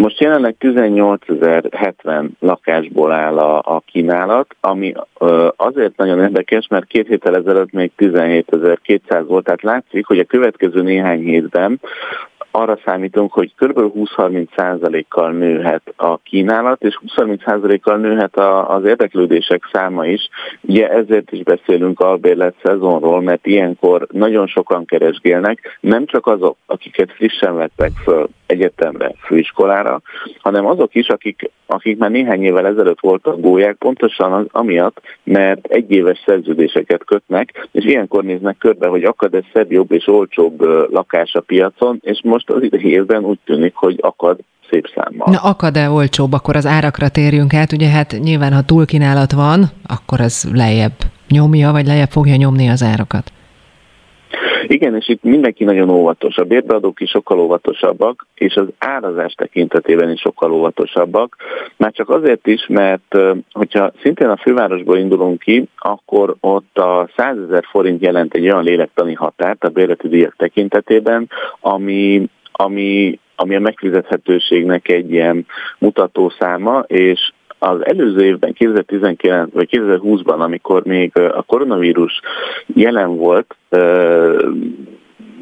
Most 0.00 0.20
jelenleg 0.20 0.54
18.070 0.60 2.28
lakásból 2.38 3.12
áll 3.12 3.38
a, 3.38 3.58
a 3.76 3.82
kínálat, 3.86 4.56
ami 4.60 4.94
ö, 5.18 5.48
azért 5.56 5.96
nagyon 5.96 6.20
érdekes, 6.20 6.66
mert 6.68 6.86
két 6.86 7.06
héttel 7.06 7.36
ezelőtt 7.36 7.72
még 7.72 7.90
17.200 7.98 9.24
volt, 9.26 9.44
tehát 9.44 9.62
látszik, 9.62 10.06
hogy 10.06 10.18
a 10.18 10.24
következő 10.24 10.82
néhány 10.82 11.20
hétben 11.20 11.80
arra 12.50 12.78
számítunk, 12.84 13.32
hogy 13.32 13.54
kb. 13.56 13.78
20-30%-kal 13.78 15.30
nőhet 15.30 15.82
a 15.96 16.16
kínálat, 16.18 16.82
és 16.82 16.98
20-30%-kal 17.16 17.96
nőhet 17.96 18.36
a, 18.36 18.74
az 18.74 18.84
érdeklődések 18.84 19.68
száma 19.72 20.06
is. 20.06 20.28
Ugye 20.60 20.88
ezért 20.88 21.32
is 21.32 21.42
beszélünk 21.42 22.00
albérlet 22.00 22.54
szezonról, 22.62 23.20
mert 23.20 23.46
ilyenkor 23.46 24.06
nagyon 24.10 24.46
sokan 24.46 24.84
keresgélnek, 24.84 25.78
nem 25.80 26.06
csak 26.06 26.26
azok, 26.26 26.56
akiket 26.66 27.12
frissen 27.12 27.56
vettek 27.56 27.90
föl 28.02 28.28
egyetemre, 28.46 29.12
főiskolára, 29.24 30.00
hanem 30.38 30.66
azok 30.66 30.94
is, 30.94 31.08
akik, 31.08 31.50
akik 31.66 31.98
már 31.98 32.10
néhány 32.10 32.42
évvel 32.42 32.66
ezelőtt 32.66 33.00
voltak 33.00 33.40
gólyák, 33.40 33.76
pontosan 33.76 34.32
az, 34.32 34.46
amiatt, 34.50 35.00
mert 35.24 35.66
egyéves 35.66 36.22
szerződéseket 36.26 37.04
kötnek, 37.04 37.68
és 37.72 37.84
ilyenkor 37.84 38.24
néznek 38.24 38.56
körbe, 38.58 38.88
hogy 38.88 39.04
akad-e 39.04 39.42
szebb, 39.52 39.72
jobb 39.72 39.92
és 39.92 40.06
olcsóbb 40.06 40.60
lakás 40.92 41.34
a 41.34 41.40
piacon, 41.40 41.98
és 42.02 42.20
most 42.22 42.39
az 42.46 42.62
idei 42.62 42.90
évben 42.90 43.24
úgy 43.24 43.38
tűnik, 43.44 43.74
hogy 43.74 43.98
akad 44.00 44.38
szép 44.70 44.86
számmal. 44.94 45.28
Na 45.30 45.38
akad-e 45.38 45.90
olcsóbb, 45.90 46.32
akkor 46.32 46.56
az 46.56 46.66
árakra 46.66 47.08
térjünk 47.08 47.54
át, 47.54 47.72
ugye 47.72 47.88
hát 47.88 48.18
nyilván 48.22 48.52
ha 48.52 48.62
túlkínálat 48.62 49.32
van, 49.32 49.64
akkor 49.86 50.20
az 50.20 50.48
lejjebb 50.52 50.92
nyomja, 51.28 51.72
vagy 51.72 51.86
lejjebb 51.86 52.10
fogja 52.10 52.36
nyomni 52.36 52.68
az 52.68 52.82
árakat. 52.82 53.32
Igen, 54.72 54.96
és 54.96 55.08
itt 55.08 55.22
mindenki 55.22 55.64
nagyon 55.64 55.90
óvatos. 55.90 56.36
A 56.36 56.44
bérbeadók 56.44 57.00
is 57.00 57.10
sokkal 57.10 57.40
óvatosabbak, 57.40 58.26
és 58.34 58.54
az 58.54 58.66
árazás 58.78 59.32
tekintetében 59.32 60.10
is 60.10 60.20
sokkal 60.20 60.52
óvatosabbak. 60.52 61.36
Már 61.76 61.92
csak 61.92 62.08
azért 62.08 62.46
is, 62.46 62.66
mert 62.68 63.16
hogyha 63.52 63.92
szintén 64.02 64.28
a 64.28 64.36
fővárosból 64.36 64.98
indulunk 64.98 65.38
ki, 65.38 65.68
akkor 65.76 66.34
ott 66.40 66.78
a 66.78 67.08
100 67.16 67.36
ezer 67.48 67.64
forint 67.70 68.02
jelent 68.02 68.34
egy 68.34 68.44
olyan 68.44 68.64
lélektani 68.64 69.14
határt 69.14 69.64
a 69.64 69.68
bérleti 69.68 70.08
díjak 70.08 70.36
tekintetében, 70.36 71.28
ami, 71.60 72.28
ami 72.52 73.18
ami 73.36 73.54
a 73.54 73.60
megfizethetőségnek 73.60 74.88
egy 74.88 75.12
ilyen 75.12 75.46
mutatószáma, 75.78 76.84
és 76.86 77.32
az 77.62 77.86
előző 77.86 78.24
évben, 78.24 78.52
2019 78.52 79.52
vagy 79.52 79.68
2020-ban, 79.72 80.38
amikor 80.38 80.84
még 80.84 81.12
a 81.16 81.42
koronavírus 81.42 82.20
jelen 82.66 83.16
volt, 83.16 83.56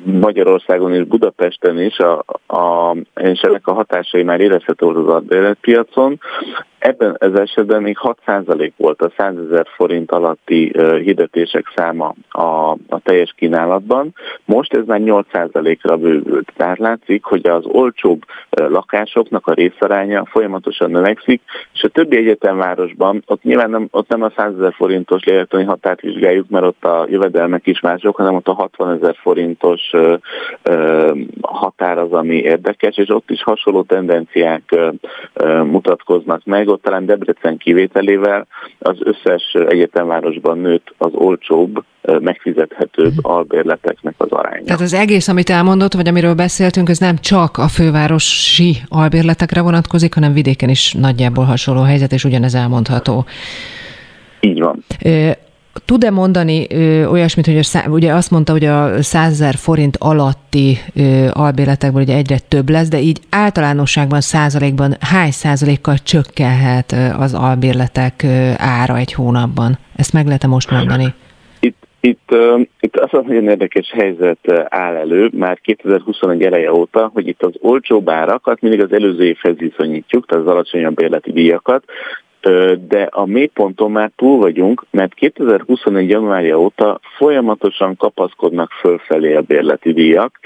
Magyarországon 0.04 0.94
és 0.94 1.04
Budapesten 1.04 1.80
is, 1.80 1.98
a, 1.98 2.24
a, 2.46 2.96
és 3.14 3.40
ennek 3.40 3.66
a 3.66 3.72
hatásai 3.72 4.22
már 4.22 4.40
érezhető 4.40 4.86
az 4.86 5.22
piacon, 5.60 6.18
Ebben 6.78 7.16
az 7.18 7.34
esetben 7.34 7.82
még 7.82 7.96
6% 8.26 8.70
volt 8.76 9.02
a 9.02 9.12
100 9.16 9.34
ezer 9.50 9.66
forint 9.74 10.10
alatti 10.10 10.72
hirdetések 11.02 11.72
száma 11.76 12.14
a, 12.28 12.70
a 12.70 13.00
teljes 13.02 13.34
kínálatban. 13.36 14.14
Most 14.44 14.74
ez 14.74 14.86
már 14.86 15.00
8%-ra 15.04 15.96
bővült. 15.96 16.52
Tehát 16.56 16.78
látszik, 16.78 17.24
hogy 17.24 17.46
az 17.46 17.64
olcsóbb 17.64 18.22
lakásoknak 18.50 19.46
a 19.46 19.52
részaránya 19.52 20.24
folyamatosan 20.24 20.90
növekszik, 20.90 21.42
és 21.72 21.82
a 21.82 21.88
többi 21.88 22.16
egyetemvárosban, 22.16 23.22
ott 23.26 23.42
nyilván 23.42 23.70
nem, 23.70 23.88
ott 23.90 24.08
nem 24.08 24.22
a 24.22 24.32
100 24.36 24.52
ezer 24.54 24.72
forintos 24.72 25.24
lélektani 25.24 25.64
határt 25.64 26.00
vizsgáljuk, 26.00 26.48
mert 26.48 26.64
ott 26.64 26.84
a 26.84 27.06
jövedelmek 27.08 27.66
is 27.66 27.80
mások, 27.80 28.16
hanem 28.16 28.34
ott 28.34 28.48
a 28.48 28.52
60 28.52 28.96
ezer 28.96 29.16
forintos 29.22 29.87
ö, 29.92 30.16
határ 31.40 31.98
az, 31.98 32.12
ami 32.12 32.36
érdekes, 32.36 32.96
és 32.96 33.08
ott 33.08 33.30
is 33.30 33.42
hasonló 33.42 33.82
tendenciák 33.82 34.76
mutatkoznak 35.64 36.44
meg 36.44 36.68
ott 36.68 36.82
talán 36.82 37.06
Debrecen 37.06 37.56
kivételével 37.56 38.46
az 38.78 38.96
összes 39.00 39.56
egyetemvárosban 39.68 40.58
nőtt 40.58 40.94
az 40.98 41.12
olcsóbb, 41.14 41.84
megfizethetőbb 42.20 43.12
mhm. 43.16 43.30
albérleteknek 43.30 44.14
az 44.16 44.30
aránya. 44.30 44.64
Tehát 44.64 44.80
az 44.80 44.92
egész, 44.92 45.28
amit 45.28 45.50
elmondott, 45.50 45.92
vagy 45.92 46.08
amiről 46.08 46.34
beszéltünk, 46.34 46.88
ez 46.88 46.98
nem 46.98 47.16
csak 47.16 47.56
a 47.56 47.68
fővárosi 47.68 48.76
albérletekre 48.88 49.62
vonatkozik, 49.62 50.14
hanem 50.14 50.32
vidéken 50.32 50.68
is 50.68 50.92
nagyjából 50.92 51.44
hasonló 51.44 51.82
helyzet, 51.82 52.12
és 52.12 52.24
ugyanez 52.24 52.54
elmondható. 52.54 53.24
Így 54.40 54.60
van. 54.60 54.84
Tud-e 55.84 56.10
mondani 56.10 56.66
ö, 56.70 57.04
olyasmit, 57.04 57.46
hogy 57.46 57.58
a 57.58 57.88
ugye 57.88 58.12
azt 58.12 58.30
mondta, 58.30 58.52
hogy 58.52 58.64
a 58.64 59.02
100 59.02 59.32
ezer 59.32 59.54
forint 59.54 59.96
alatti 59.96 60.76
ö, 60.94 61.26
albérletekből 61.32 62.02
ugye 62.02 62.16
egyre 62.16 62.38
több 62.48 62.68
lesz, 62.68 62.88
de 62.88 63.00
így 63.00 63.20
általánosságban 63.30 64.20
százalékban 64.20 64.96
hány 65.00 65.30
százalékkal 65.30 65.96
csökkenhet 65.98 66.94
az 67.18 67.34
albérletek 67.34 68.22
ö, 68.22 68.50
ára 68.56 68.96
egy 68.96 69.12
hónapban? 69.12 69.78
Ezt 69.96 70.12
meg 70.12 70.26
lehet 70.26 70.44
-e 70.44 70.46
most 70.46 70.70
mondani? 70.70 71.14
Itt, 72.00 72.30
uh, 72.30 72.60
itt 72.80 72.96
az 72.96 73.14
a 73.14 73.22
nagyon 73.26 73.48
érdekes 73.48 73.90
helyzet 73.90 74.52
áll 74.68 74.94
elő, 74.94 75.30
már 75.32 75.60
2021 75.60 76.42
eleje 76.42 76.72
óta, 76.72 77.10
hogy 77.12 77.28
itt 77.28 77.42
az 77.42 77.52
olcsó 77.60 78.02
árakat 78.06 78.60
mindig 78.60 78.80
az 78.80 78.92
előző 78.92 79.24
évhez 79.24 79.56
viszonyítjuk, 79.56 80.26
tehát 80.26 80.44
az 80.44 80.50
alacsonyabb 80.50 81.00
életi 81.00 81.32
díjakat, 81.32 81.84
de 82.88 83.08
a 83.10 83.26
mélyponton 83.26 83.90
már 83.90 84.10
túl 84.16 84.38
vagyunk, 84.38 84.84
mert 84.90 85.14
2021. 85.14 86.08
januárja 86.08 86.60
óta 86.60 87.00
folyamatosan 87.16 87.96
kapaszkodnak 87.96 88.70
fölfelé 88.70 89.34
a 89.34 89.40
bérleti 89.40 89.92
díjak 89.92 90.38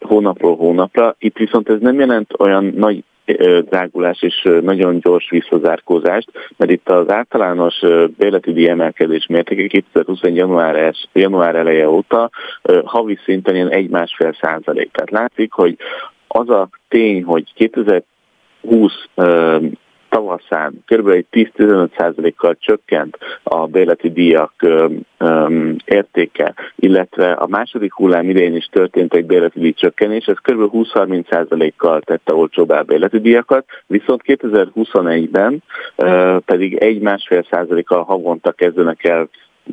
hónapról 0.00 0.56
hónapra. 0.56 1.14
Itt 1.18 1.36
viszont 1.36 1.68
ez 1.68 1.80
nem 1.80 1.98
jelent 1.98 2.34
olyan 2.38 2.64
nagy 2.64 3.04
drágulás 3.68 4.22
és 4.22 4.48
nagyon 4.62 4.98
gyors 4.98 5.30
visszazárkózást, 5.30 6.30
mert 6.56 6.70
itt 6.70 6.88
az 6.88 7.10
általános 7.10 7.80
bérleti 8.16 8.52
díj 8.52 8.68
emelkedés 8.68 9.26
mértéke 9.26 9.66
2021. 9.66 10.36
január, 10.36 10.94
január 11.12 11.54
eleje 11.54 11.88
óta 11.88 12.30
havi 12.84 13.18
szinten 13.24 13.54
ilyen 13.54 13.68
1-1,5 13.68 14.40
százalék. 14.40 14.90
Tehát 14.92 15.10
látszik, 15.10 15.52
hogy 15.52 15.76
az 16.26 16.48
a 16.50 16.68
tény, 16.88 17.22
hogy 17.22 17.52
2020 17.54 18.92
tavaszán 20.10 20.84
kb. 20.86 21.08
egy 21.08 21.26
10-15%-kal 21.32 22.56
csökkent 22.60 23.18
a 23.42 23.66
bérleti 23.66 24.10
díjak 24.10 24.52
értéke, 25.84 26.54
illetve 26.76 27.32
a 27.32 27.46
második 27.46 27.92
hullám 27.92 28.28
idején 28.28 28.56
is 28.56 28.68
történt 28.72 29.14
egy 29.14 29.26
bérleti 29.26 29.60
díj 29.60 29.72
csökkenés, 29.72 30.26
ez 30.26 30.36
kb. 30.36 30.70
20-30%-kal 30.72 32.00
tette 32.00 32.34
olcsóbbá 32.34 32.78
a 32.78 32.82
bérleti 32.82 33.20
díjakat, 33.20 33.64
viszont 33.86 34.22
2021-ben 34.24 35.62
pedig 36.44 36.76
egy-másfél 36.76 37.46
százalékkal 37.50 38.02
havonta 38.02 38.52
kezdenek 38.52 39.04
el 39.04 39.28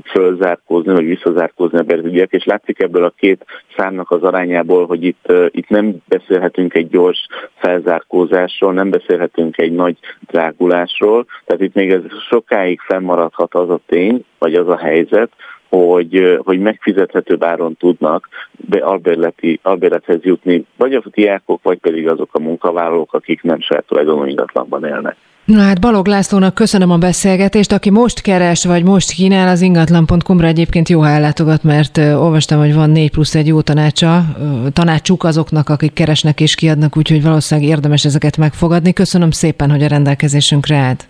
fölzárkózni, 0.06 0.94
vagy 0.94 1.06
visszazárkózni 1.06 1.78
a 1.78 1.84
berzügyek, 1.84 2.32
és 2.32 2.46
látszik 2.46 2.82
ebből 2.82 3.04
a 3.04 3.14
két 3.18 3.46
számnak 3.78 4.12
az 4.12 4.24
arányából, 4.24 4.86
hogy 4.86 5.04
itt, 5.04 5.34
itt 5.50 5.70
nem 5.70 5.96
beszélhetünk 6.08 6.74
egy 6.74 6.90
gyors 6.90 7.28
felzárkózásról, 7.56 8.74
nem 8.74 8.90
beszélhetünk 8.90 9.58
egy 9.58 9.72
nagy 9.72 9.98
drágulásról, 10.28 11.26
tehát 11.46 11.62
itt 11.62 11.74
még 11.74 11.92
ez 11.92 12.02
sokáig 12.30 12.80
fennmaradhat 12.80 13.56
az 13.56 13.70
a 13.70 13.80
tény, 13.86 14.26
vagy 14.40 14.54
az 14.54 14.68
a 14.68 14.78
helyzet, 14.78 15.32
hogy, 15.70 16.40
hogy 16.44 16.60
megfizethető 16.60 17.38
áron 17.40 17.76
tudnak 17.76 18.28
be 18.52 18.80
albérleti, 18.80 19.60
albérlethez 19.64 20.20
jutni, 20.22 20.66
vagy 20.78 20.94
a 20.94 21.02
diákok, 21.12 21.64
vagy 21.64 21.78
pedig 21.78 22.08
azok 22.08 22.30
a 22.32 22.40
munkavállalók, 22.40 23.14
akik 23.14 23.42
nem 23.42 23.62
saját 23.62 23.86
tulajdonú 23.86 24.26
ingatlanban 24.26 24.86
élnek. 24.86 25.16
Na 25.48 25.62
hát 25.62 25.80
Balog 25.80 26.08
Lászlónak 26.08 26.54
köszönöm 26.54 26.92
a 26.92 26.98
beszélgetést, 26.98 27.72
aki 27.72 27.90
most 27.90 28.22
keres, 28.22 28.66
vagy 28.66 28.84
most 28.84 29.12
kínál, 29.12 29.48
az 29.48 29.62
ingatlan.com-ra 29.62 30.48
egyébként 30.48 30.90
jó, 30.90 31.04
ellátogat, 31.04 31.64
mert 31.64 31.98
olvastam, 31.98 32.60
hogy 32.60 32.74
van 32.74 32.90
4 32.90 33.12
plusz 33.12 33.36
egy 33.36 33.48
jó 33.48 33.62
tanácsa, 33.62 34.26
tanácsuk 34.74 35.24
azoknak, 35.24 35.70
akik 35.70 35.94
keresnek 35.94 36.40
és 36.40 36.56
kiadnak, 36.56 36.98
úgyhogy 36.98 37.24
valószínűleg 37.24 37.70
érdemes 37.70 38.06
ezeket 38.06 38.38
megfogadni. 38.38 38.94
Köszönöm 38.94 39.32
szépen, 39.32 39.72
hogy 39.72 39.84
a 39.84 39.88
rendelkezésünkre 39.88 40.76
állt. 40.76 41.08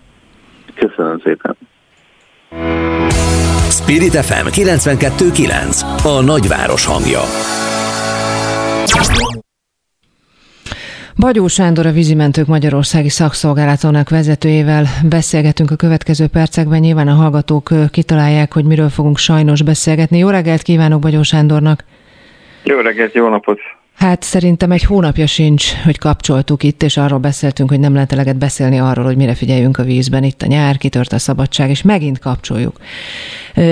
Köszönöm 0.74 1.20
szépen. 1.24 1.56
Spirit 3.70 4.14
FM 4.14 4.46
92.9 4.46 6.18
A 6.18 6.22
nagyváros 6.22 6.86
hangja. 6.86 7.20
Bagyó 11.20 11.46
Sándor 11.46 11.86
a 11.86 11.92
vízimentők 11.92 12.46
Magyarországi 12.46 13.08
Szakszolgálatának 13.08 14.08
vezetőjével 14.08 14.84
beszélgetünk 15.08 15.70
a 15.70 15.76
következő 15.76 16.26
percekben. 16.26 16.80
Nyilván 16.80 17.08
a 17.08 17.14
hallgatók 17.14 17.70
kitalálják, 17.90 18.52
hogy 18.52 18.64
miről 18.64 18.88
fogunk 18.88 19.18
sajnos 19.18 19.62
beszélgetni. 19.62 20.18
Jó 20.18 20.28
reggelt 20.28 20.62
kívánok 20.62 21.00
Bagyó 21.00 21.22
Sándornak! 21.22 21.84
Jó 22.62 22.78
reggelt, 22.78 23.14
jó 23.14 23.28
napot! 23.28 23.58
Hát 23.98 24.22
szerintem 24.22 24.70
egy 24.70 24.84
hónapja 24.84 25.26
sincs, 25.26 25.64
hogy 25.84 25.98
kapcsoltuk 25.98 26.62
itt, 26.62 26.82
és 26.82 26.96
arról 26.96 27.18
beszéltünk, 27.18 27.68
hogy 27.68 27.80
nem 27.80 27.92
lehet 27.92 28.12
eleget 28.12 28.38
beszélni 28.38 28.78
arról, 28.78 29.04
hogy 29.04 29.16
mire 29.16 29.34
figyeljünk 29.34 29.78
a 29.78 29.82
vízben. 29.82 30.22
Itt 30.22 30.42
a 30.42 30.46
nyár, 30.46 30.76
kitört 30.76 31.12
a 31.12 31.18
szabadság, 31.18 31.70
és 31.70 31.82
megint 31.82 32.18
kapcsoljuk. 32.18 32.76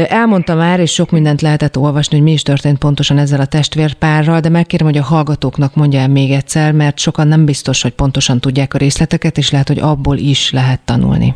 Elmondta 0.09 0.55
már, 0.55 0.81
és 0.81 0.93
sok 0.93 1.11
mindent 1.11 1.41
lehetett 1.41 1.77
olvasni, 1.77 2.17
hogy 2.17 2.27
mi 2.27 2.33
is 2.33 2.43
történt 2.43 2.79
pontosan 2.79 3.19
ezzel 3.19 3.41
a 3.41 3.47
testvérpárral, 3.47 4.41
de 4.41 4.49
megkérem, 4.49 4.87
hogy 4.87 4.97
a 4.97 5.03
hallgatóknak 5.03 5.75
mondja 5.75 5.99
el 5.99 6.09
még 6.09 6.31
egyszer, 6.31 6.73
mert 6.73 6.99
sokan 6.99 7.29
nem 7.29 7.45
biztos, 7.45 7.83
hogy 7.83 7.95
pontosan 7.95 8.41
tudják 8.41 8.75
a 8.75 8.79
részleteket, 8.79 9.37
és 9.37 9.51
lehet, 9.51 9.69
hogy 9.69 9.81
abból 9.81 10.17
is 10.17 10.53
lehet 10.53 10.81
tanulni. 10.85 11.35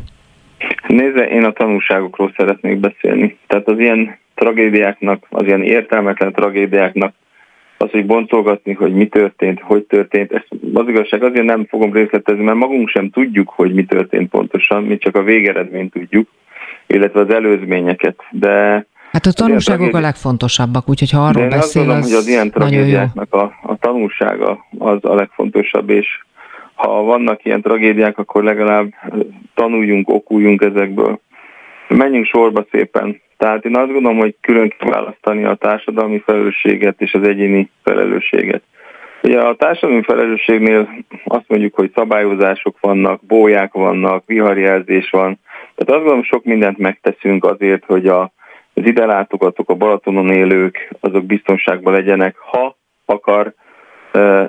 Nézze, 0.86 1.24
én 1.24 1.45
a 1.45 1.53
tanulságokról 1.53 2.32
szeretnék 2.36 2.78
beszélni. 2.78 3.36
Tehát 3.47 3.68
az 3.68 3.78
ilyen 3.78 4.18
tragédiáknak, 4.34 5.26
az 5.28 5.47
ilyen 5.47 5.62
értelmetlen 5.62 6.32
tragédiáknak 6.32 7.14
az, 7.81 7.91
hogy 7.91 8.07
bontolgatni, 8.07 8.72
hogy 8.72 8.93
mi 8.93 9.07
történt, 9.07 9.61
hogy 9.61 9.83
történt, 9.83 10.33
ezt 10.33 10.49
az 10.74 10.89
igazság 10.89 11.22
azért 11.22 11.45
nem 11.45 11.64
fogom 11.64 11.93
részletezni, 11.93 12.43
mert 12.43 12.59
magunk 12.59 12.89
sem 12.89 13.11
tudjuk, 13.11 13.49
hogy 13.49 13.74
mi 13.74 13.85
történt 13.85 14.31
pontosan, 14.31 14.83
mi 14.83 14.99
csak 14.99 15.16
a 15.16 15.22
végeredményt 15.22 15.93
tudjuk, 15.93 16.28
illetve 16.87 17.20
az 17.20 17.31
előzményeket, 17.31 18.22
de 18.31 18.87
Hát 19.12 19.26
a 19.26 19.33
tanulságok 19.33 19.95
a 19.95 20.01
legfontosabbak, 20.01 20.89
úgyhogy 20.89 21.11
ha 21.11 21.26
arról 21.26 21.43
én 21.43 21.49
beszél, 21.49 21.61
azt 21.61 21.74
gondolom, 21.74 22.03
az 22.03 22.09
hogy 22.09 22.18
az 22.18 22.26
ilyen 22.28 22.51
tragédiáknak 22.51 23.35
a, 23.35 23.53
a 23.62 23.76
tanulsága 23.76 24.66
az 24.78 24.99
a 25.01 25.14
legfontosabb, 25.14 25.91
és 25.91 26.07
ha 26.74 27.03
vannak 27.03 27.45
ilyen 27.45 27.62
tragédiák, 27.62 28.18
akkor 28.18 28.45
legalább 28.45 28.89
tanuljunk, 29.55 30.09
okuljunk 30.09 30.62
ezekből. 30.62 31.20
Menjünk 31.97 32.26
sorba 32.26 32.66
szépen. 32.70 33.20
Tehát 33.36 33.64
én 33.64 33.76
azt 33.76 33.93
gondolom, 33.93 34.18
hogy 34.18 34.36
külön 34.41 34.74
kell 34.78 34.91
választani 34.91 35.45
a 35.45 35.55
társadalmi 35.55 36.18
felelősséget 36.18 37.01
és 37.01 37.14
az 37.14 37.28
egyéni 37.28 37.70
felelősséget. 37.82 38.62
Ugye 39.22 39.41
a 39.41 39.55
társadalmi 39.55 40.03
felelősségnél 40.03 40.88
azt 41.24 41.49
mondjuk, 41.49 41.74
hogy 41.74 41.91
szabályozások 41.95 42.76
vannak, 42.80 43.24
bóják 43.26 43.72
vannak, 43.72 44.26
viharjelzés 44.26 45.11
van. 45.11 45.38
Tehát 45.74 45.91
azt 45.91 45.99
gondolom, 45.99 46.22
sok 46.22 46.45
mindent 46.45 46.78
megteszünk 46.78 47.45
azért, 47.45 47.84
hogy 47.84 48.07
a, 48.07 48.22
az 48.74 48.86
ide 48.86 49.07
látogatók, 49.07 49.70
a 49.70 49.74
Balatonon 49.74 50.30
élők, 50.30 50.91
azok 51.01 51.24
biztonságban 51.24 51.93
legyenek, 51.93 52.36
ha 52.36 52.76
akar 53.05 53.55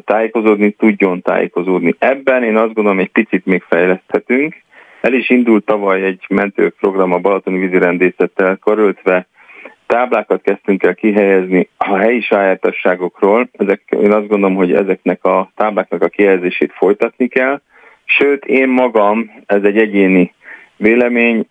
tájékozódni, 0.04 0.72
tudjon 0.72 1.22
tájékozódni. 1.22 1.96
Ebben 2.00 2.44
én 2.44 2.56
azt 2.56 2.74
gondolom, 2.74 3.00
egy 3.00 3.12
picit 3.12 3.46
még 3.46 3.64
fejleszthetünk, 3.68 4.56
el 5.02 5.14
is 5.14 5.30
indult 5.30 5.66
tavaly 5.66 6.02
egy 6.02 6.26
mentőprogram 6.30 7.14
a 7.14 7.18
Balatoni 7.18 7.60
vízirendészettel 7.60 8.58
karöltve, 8.58 9.28
táblákat 9.86 10.42
kezdtünk 10.42 10.84
el 10.84 10.96
kihelyezni 10.96 11.70
a 11.78 11.96
helyi 11.96 12.22
sajátosságokról. 12.22 13.50
Ezek, 13.52 13.82
én 13.90 14.12
azt 14.12 14.28
gondolom, 14.28 14.56
hogy 14.56 14.74
ezeknek 14.74 15.24
a 15.24 15.52
tábláknak 15.56 16.04
a 16.04 16.08
kihelyezését 16.08 16.72
folytatni 16.74 17.28
kell. 17.28 17.62
Sőt, 18.04 18.46
én 18.46 18.70
magam, 18.70 19.32
ez 19.46 19.64
egy 19.64 19.78
egyéni 19.78 20.34
vélemény, 20.78 21.46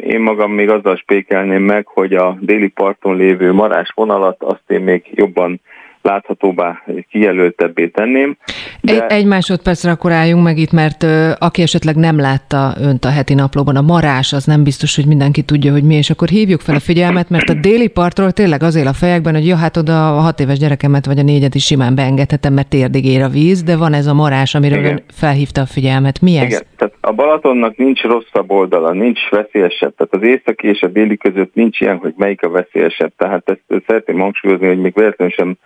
én 0.00 0.20
magam 0.20 0.52
még 0.52 0.68
azzal 0.68 0.96
spékelném 0.96 1.62
meg, 1.62 1.86
hogy 1.86 2.14
a 2.14 2.36
déli 2.40 2.68
parton 2.68 3.16
lévő 3.16 3.52
marás 3.52 3.92
vonalat 3.94 4.42
azt 4.42 4.64
én 4.66 4.80
még 4.80 5.10
jobban 5.14 5.60
láthatóbbá, 6.02 6.82
kijelöltebbé 7.10 7.86
tenném. 7.86 8.36
De... 8.80 8.92
Egy, 8.92 9.18
egy 9.18 9.26
másodpercre 9.26 9.90
akkor 9.90 10.12
álljunk 10.12 10.44
meg 10.44 10.58
itt, 10.58 10.72
mert 10.72 11.02
ö, 11.02 11.30
aki 11.38 11.62
esetleg 11.62 11.96
nem 11.96 12.18
látta 12.20 12.72
önt 12.80 13.04
a 13.04 13.10
heti 13.10 13.34
naplóban, 13.34 13.76
a 13.76 13.80
marás, 13.80 14.32
az 14.32 14.44
nem 14.44 14.64
biztos, 14.64 14.96
hogy 14.96 15.06
mindenki 15.06 15.42
tudja, 15.42 15.72
hogy 15.72 15.82
mi, 15.82 15.94
és 15.94 16.10
akkor 16.10 16.28
hívjuk 16.28 16.60
fel 16.60 16.74
a 16.74 16.80
figyelmet, 16.80 17.30
mert 17.30 17.48
a 17.48 17.54
déli 17.54 17.88
partról 17.88 18.30
tényleg 18.32 18.62
az 18.62 18.74
él 18.74 18.86
a 18.86 18.92
fejekben, 18.92 19.34
hogy 19.34 19.46
ja, 19.46 19.56
hát 19.56 19.76
oda 19.76 20.16
a 20.16 20.20
hat 20.20 20.40
éves 20.40 20.58
gyerekemet 20.58 21.06
vagy 21.06 21.18
a 21.18 21.22
négyet 21.22 21.54
is 21.54 21.64
simán 21.64 21.94
beengedhetem, 21.94 22.52
mert 22.52 22.68
térdig 22.68 23.04
ér 23.04 23.22
a 23.22 23.28
víz, 23.28 23.62
de 23.62 23.76
van 23.76 23.92
ez 23.92 24.06
a 24.06 24.14
marás, 24.14 24.54
amiről 24.54 24.78
Igen. 24.78 24.92
ön 24.92 25.02
felhívta 25.12 25.60
a 25.60 25.66
figyelmet. 25.66 26.20
Mi 26.20 26.36
ez? 26.36 26.44
Igen, 26.44 26.62
tehát 26.76 26.94
a 27.00 27.12
Balatonnak 27.12 27.76
nincs 27.76 28.02
rosszabb 28.02 28.50
oldala, 28.50 28.92
nincs 28.92 29.20
veszélyesebb, 29.30 29.94
tehát 29.96 30.14
az 30.14 30.22
északi 30.22 30.68
és 30.68 30.80
a 30.82 30.86
déli 30.86 31.16
között 31.16 31.54
nincs 31.54 31.80
ilyen, 31.80 31.96
hogy 31.96 32.14
melyik 32.16 32.42
a 32.42 32.50
veszélyesebb. 32.50 33.12
Tehát 33.16 33.48
ezt 33.48 33.82
szeretném 33.86 34.18
hangsúlyozni, 34.18 34.66
hogy 34.66 34.80
még 34.80 34.94
véletlenül 34.94 35.34
sem 35.34 35.56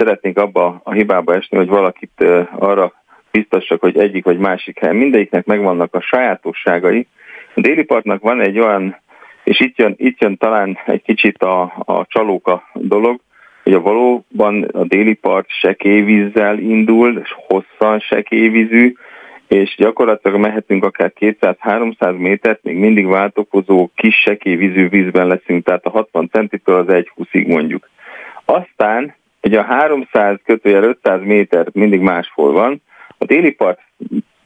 szeretnék 0.00 0.38
abba 0.38 0.80
a 0.84 0.92
hibába 0.92 1.34
esni, 1.34 1.56
hogy 1.56 1.68
valakit 1.68 2.24
arra 2.58 2.92
biztosak, 3.30 3.80
hogy 3.80 3.98
egyik 3.98 4.24
vagy 4.24 4.38
másik 4.38 4.78
helyen. 4.78 4.96
Mindegyiknek 4.96 5.44
megvannak 5.44 5.94
a 5.94 6.00
sajátosságai. 6.00 7.06
A 7.54 7.60
déli 7.60 7.82
partnak 7.82 8.22
van 8.22 8.40
egy 8.40 8.58
olyan, 8.58 8.96
és 9.44 9.60
itt 9.60 9.78
jön, 9.78 9.94
itt 9.96 10.20
jön 10.20 10.36
talán 10.36 10.78
egy 10.86 11.02
kicsit 11.02 11.42
a, 11.42 11.62
a 11.84 12.06
csalóka 12.08 12.62
dolog, 12.74 13.20
hogy 13.62 13.72
a 13.72 13.80
valóban 13.80 14.62
a 14.62 14.84
déli 14.84 15.14
part 15.14 15.48
sekélyvízzel 15.48 16.58
indul, 16.58 17.18
és 17.18 17.34
hosszan 17.46 17.98
sekélyvízű, 17.98 18.94
és 19.48 19.74
gyakorlatilag 19.76 20.40
mehetünk 20.40 20.84
akár 20.84 21.12
200-300 21.20 22.18
métert, 22.18 22.62
még 22.62 22.76
mindig 22.76 23.06
váltokozó 23.06 23.90
kis 23.94 24.14
sekélyvízű 24.14 24.88
vízben 24.88 25.26
leszünk, 25.26 25.64
tehát 25.64 25.84
a 25.84 25.90
60 25.90 26.28
centitől 26.32 26.76
az 26.76 26.86
1,20-ig 26.88 27.46
mondjuk. 27.46 27.88
Aztán 28.44 29.14
Ugye 29.42 29.58
a 29.58 29.62
300 29.62 30.38
kötőjel 30.44 30.82
500 30.82 31.20
méter 31.22 31.66
mindig 31.72 32.00
máshol 32.00 32.52
van. 32.52 32.82
A 33.18 33.24
déli 33.24 33.50
part 33.50 33.80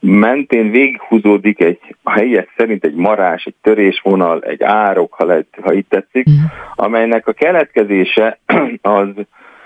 mentén 0.00 0.70
végighúzódik 0.70 1.60
egy, 1.60 1.78
a 2.02 2.10
helyiek 2.10 2.52
szerint 2.56 2.84
egy 2.84 2.94
marás, 2.94 3.44
egy 3.44 3.54
törésvonal, 3.62 4.40
egy 4.40 4.62
árok, 4.62 5.14
ha, 5.14 5.24
lehet, 5.24 5.46
ha 5.62 5.72
itt 5.72 5.88
tetszik, 5.88 6.30
mm. 6.30 6.34
amelynek 6.74 7.26
a 7.26 7.32
keletkezése 7.32 8.38
az 8.82 9.08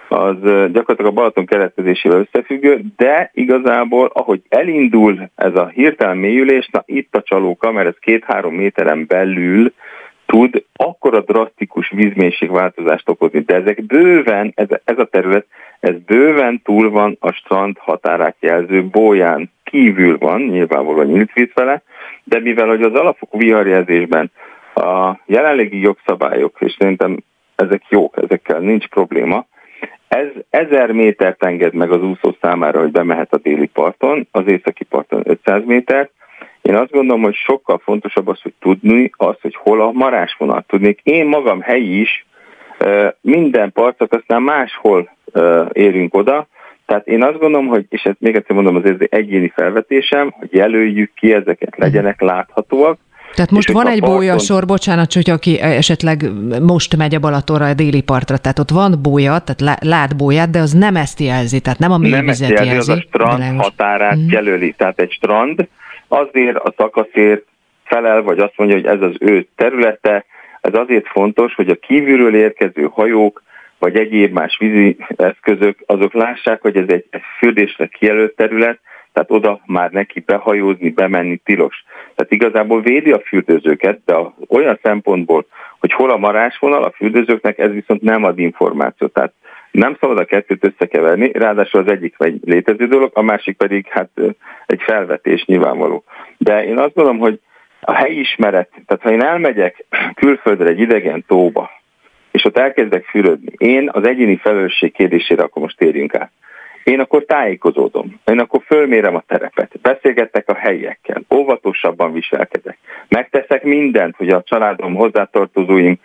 az 0.09 0.37
gyakorlatilag 0.43 1.07
a 1.07 1.15
Balaton 1.15 1.47
keletkezésével 1.47 2.19
összefüggő, 2.19 2.81
de 2.97 3.31
igazából, 3.35 4.11
ahogy 4.13 4.43
elindul 4.49 5.31
ez 5.35 5.55
a 5.55 5.67
hirtelen 5.67 6.17
mélyülés, 6.17 6.69
na 6.73 6.83
itt 6.87 7.17
a 7.17 7.23
csalóka, 7.23 7.73
mert 7.73 7.89
ez 7.89 7.97
két-három 8.01 8.55
méteren 8.55 9.07
belül 9.07 9.73
tud 10.33 10.65
akkora 10.77 11.21
drasztikus 11.21 11.91
vízmélységváltozást 11.91 13.09
okozni. 13.09 13.41
De 13.41 13.55
ezek 13.55 13.87
bőven, 13.87 14.53
ez, 14.55 14.67
ez 14.85 14.99
a 14.99 15.05
terület, 15.05 15.47
ez 15.81 15.95
bőven 16.07 16.61
túl 16.65 16.91
van 16.91 17.17
a 17.21 17.33
strand 17.33 17.79
határát 17.79 18.37
jelző 18.41 18.85
bóján 18.85 19.51
kívül 19.65 20.19
van, 20.19 20.41
nyilvánvalóan 20.41 21.07
nyílt 21.07 21.33
víz 21.33 21.51
fele, 21.55 21.83
de 22.25 22.41
mivel 22.41 22.67
hogy 22.67 22.83
az 22.83 22.95
alapok 22.95 23.33
viharjelzésben 23.33 24.31
a 24.75 25.21
jelenlegi 25.27 25.81
jogszabályok, 25.81 26.57
és 26.61 26.77
szerintem 26.79 27.17
ezek 27.57 27.83
jók, 27.89 28.17
ezekkel 28.23 28.59
nincs 28.59 28.87
probléma, 28.87 29.47
ez 30.09 30.29
ezer 30.51 30.93
métert 30.93 31.45
enged 31.45 31.75
meg 31.75 31.91
az 31.91 32.03
úszó 32.03 32.37
számára, 32.41 32.81
hogy 32.81 32.91
bemehet 32.91 33.33
a 33.33 33.39
déli 33.39 33.67
parton, 33.67 34.29
az 34.31 34.47
északi 34.47 34.85
parton 34.85 35.23
500 35.25 35.63
métert, 35.65 36.11
én 36.69 36.75
azt 36.75 36.91
gondolom, 36.91 37.23
hogy 37.23 37.35
sokkal 37.35 37.81
fontosabb 37.85 38.29
az, 38.29 38.41
hogy 38.43 38.53
tudni 38.61 39.11
az, 39.17 39.37
hogy 39.41 39.55
hol 39.55 39.81
a 39.81 39.93
marásvonal. 39.93 40.65
Tudnék, 40.67 41.01
én 41.03 41.27
magam 41.27 41.61
helyi 41.61 42.01
is 42.01 42.27
minden 43.21 43.73
partot 43.73 44.15
aztán 44.15 44.43
máshol 44.43 45.17
érünk 45.73 46.15
oda, 46.15 46.47
tehát 46.87 47.07
én 47.07 47.23
azt 47.23 47.39
gondolom, 47.39 47.67
hogy, 47.67 47.87
és 47.89 48.03
ezt 48.03 48.21
még 48.21 48.35
egyszer 48.35 48.55
mondom, 48.55 48.77
az 48.77 48.85
ez 48.85 48.97
egyéni 49.09 49.53
felvetésem, 49.55 50.35
hogy 50.39 50.49
jelöljük 50.53 51.11
ki 51.15 51.33
ezeket, 51.33 51.77
legyenek 51.77 52.21
láthatóak, 52.21 52.99
tehát 53.35 53.51
most 53.51 53.73
van 53.73 53.87
egy 53.87 54.01
parton... 54.01 54.39
sor, 54.39 54.67
bocsánat, 54.67 55.13
hogy 55.13 55.31
aki 55.31 55.61
esetleg 55.61 56.31
most 56.63 56.97
megy 56.97 57.15
a 57.15 57.19
Balatonra 57.19 57.67
a 57.67 57.75
déli 57.75 58.01
partra, 58.01 58.37
tehát 58.37 58.59
ott 58.59 58.71
van 58.71 58.99
bója, 59.03 59.39
tehát 59.39 59.81
lát 59.85 60.17
bóját, 60.17 60.51
de 60.51 60.59
az 60.59 60.73
nem 60.73 60.97
ezt 60.97 61.21
jelzi, 61.21 61.61
tehát 61.61 61.79
nem 61.79 61.93
a 61.93 61.99
mélyvizet 61.99 62.49
jelzi. 62.49 62.69
Nem 62.69 62.77
ezt 62.79 62.89
jelzi, 62.89 62.91
az 62.91 62.99
a 62.99 63.01
strand 63.01 63.61
határát 63.61 64.17
mm. 64.17 64.29
jelöli. 64.29 64.75
Tehát 64.77 65.01
egy 65.01 65.11
strand 65.11 65.69
azért 66.09 66.57
a 66.57 66.75
szakaszért 66.77 67.45
felel, 67.85 68.23
vagy 68.23 68.39
azt 68.39 68.57
mondja, 68.57 68.77
hogy 68.77 68.87
ez 68.87 69.03
az 69.03 69.17
ő 69.19 69.47
területe, 69.57 70.25
ez 70.61 70.75
azért 70.75 71.09
fontos, 71.09 71.55
hogy 71.55 71.69
a 71.69 71.79
kívülről 71.79 72.35
érkező 72.35 72.89
hajók, 72.93 73.43
vagy 73.79 73.97
egyéb 73.97 74.33
más 74.33 74.57
vízi 74.59 74.97
eszközök, 75.17 75.79
azok 75.87 76.13
lássák, 76.13 76.61
hogy 76.61 76.77
ez 76.77 76.89
egy, 76.89 77.05
egy 77.11 77.23
fürdésre 77.39 77.87
kijelölt 77.87 78.37
terület, 78.37 78.81
tehát 79.13 79.31
oda 79.31 79.61
már 79.67 79.91
neki 79.91 80.21
behajózni, 80.21 80.91
bemenni 80.91 81.37
tilos. 81.37 81.85
Tehát 82.15 82.33
igazából 82.33 82.81
védi 82.81 83.11
a 83.11 83.21
fürdőzőket, 83.21 84.01
de 84.05 84.17
olyan 84.49 84.79
szempontból, 84.83 85.47
hogy 85.79 85.93
hol 85.93 86.11
a 86.11 86.17
marásvonal, 86.17 86.83
a 86.83 86.91
fürdőzőknek 86.91 87.59
ez 87.59 87.71
viszont 87.71 88.03
nem 88.03 88.25
ad 88.25 88.39
információt. 88.39 89.13
Tehát 89.13 89.33
nem 89.71 89.97
szabad 90.01 90.19
a 90.19 90.25
kettőt 90.25 90.65
összekeverni, 90.65 91.33
ráadásul 91.33 91.81
az 91.81 91.91
egyik 91.91 92.15
egy 92.19 92.41
létező 92.45 92.87
dolog, 92.87 93.11
a 93.15 93.23
másik 93.23 93.57
pedig 93.57 93.87
hát 93.89 94.11
egy 94.71 94.83
felvetés 94.83 95.45
nyilvánvaló. 95.45 96.05
De 96.37 96.65
én 96.65 96.79
azt 96.79 96.95
gondolom, 96.95 97.19
hogy 97.19 97.41
a 97.81 97.93
helyi 97.93 98.19
ismeret, 98.19 98.71
tehát 98.87 99.03
ha 99.03 99.11
én 99.11 99.23
elmegyek 99.23 99.85
külföldre 100.15 100.69
egy 100.69 100.81
idegen 100.81 101.25
tóba, 101.27 101.71
és 102.31 102.45
ott 102.45 102.59
elkezdek 102.59 103.05
fürödni, 103.05 103.53
én 103.57 103.91
az 103.93 104.07
egyéni 104.07 104.37
felelősség 104.37 104.93
kérdésére 104.93 105.43
akkor 105.43 105.63
most 105.63 105.77
térjünk 105.77 106.15
át. 106.15 106.31
Én 106.85 107.01
akkor 107.01 107.25
tájékozódom, 107.25 108.21
én 108.25 108.39
akkor 108.39 108.63
fölmérem 108.67 109.15
a 109.15 109.25
terepet, 109.27 109.81
beszélgetek 109.83 110.49
a 110.49 110.55
helyiekkel, 110.55 111.23
óvatosabban 111.35 112.13
viselkedek, 112.13 112.79
megteszek 113.09 113.63
mindent, 113.63 114.17
hogy 114.17 114.29
a 114.29 114.43
családom 114.43 114.95
hozzátartozóim 114.95 115.99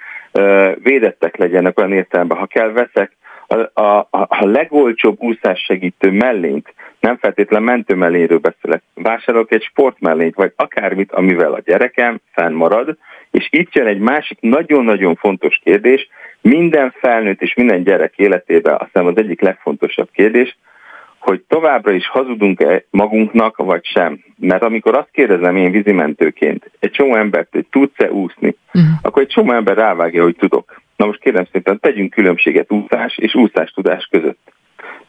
védettek 0.75 1.37
legyenek 1.37 1.77
olyan 1.77 1.93
értelemben, 1.93 2.37
ha 2.37 2.45
kell 2.45 2.71
veszek 2.71 3.11
a, 3.53 3.81
a, 3.81 4.07
a 4.09 4.45
legolcsóbb 4.45 5.21
úszás 5.21 5.59
segítő 5.59 6.11
mellényt, 6.11 6.73
nem 6.99 7.17
feltétlen 7.17 7.63
mentő 7.63 7.95
mellényről 7.95 8.37
beszélek, 8.37 8.83
vásárolok 8.93 9.51
egy 9.51 9.63
sportmellényt, 9.63 10.35
vagy 10.35 10.53
akármit, 10.55 11.11
amivel 11.11 11.53
a 11.53 11.61
gyerekem 11.65 12.19
fennmarad, 12.31 12.97
és 13.31 13.47
itt 13.51 13.73
jön 13.73 13.87
egy 13.87 13.99
másik 13.99 14.37
nagyon-nagyon 14.41 15.15
fontos 15.15 15.59
kérdés, 15.63 16.07
minden 16.41 16.93
felnőtt 16.99 17.41
és 17.41 17.53
minden 17.53 17.83
gyerek 17.83 18.13
életében 18.15 18.73
azt 18.73 18.89
hiszem 18.91 19.05
az 19.05 19.17
egyik 19.17 19.41
legfontosabb 19.41 20.09
kérdés, 20.11 20.57
hogy 21.19 21.43
továbbra 21.47 21.91
is 21.91 22.07
hazudunk-e 22.07 22.83
magunknak, 22.89 23.57
vagy 23.57 23.85
sem. 23.85 24.23
Mert 24.39 24.63
amikor 24.63 24.95
azt 24.95 25.09
kérdezem 25.11 25.55
én 25.55 25.71
vízimentőként 25.71 26.71
egy 26.79 26.91
csomó 26.91 27.15
embert, 27.15 27.47
hogy 27.51 27.65
tudsz-e 27.69 28.11
úszni, 28.11 28.55
uh-huh. 28.73 28.91
akkor 29.01 29.21
egy 29.21 29.27
csomó 29.27 29.51
ember 29.51 29.75
rávágja, 29.75 30.23
hogy 30.23 30.35
tudok. 30.35 30.81
Na 30.95 31.05
most 31.05 31.19
kérem 31.19 31.47
szépen, 31.51 31.79
tegyünk 31.79 32.13
különbséget 32.13 32.71
úszás 32.71 33.17
és 33.17 33.35
úszás 33.35 33.71
tudás 33.71 34.07
között. 34.11 34.39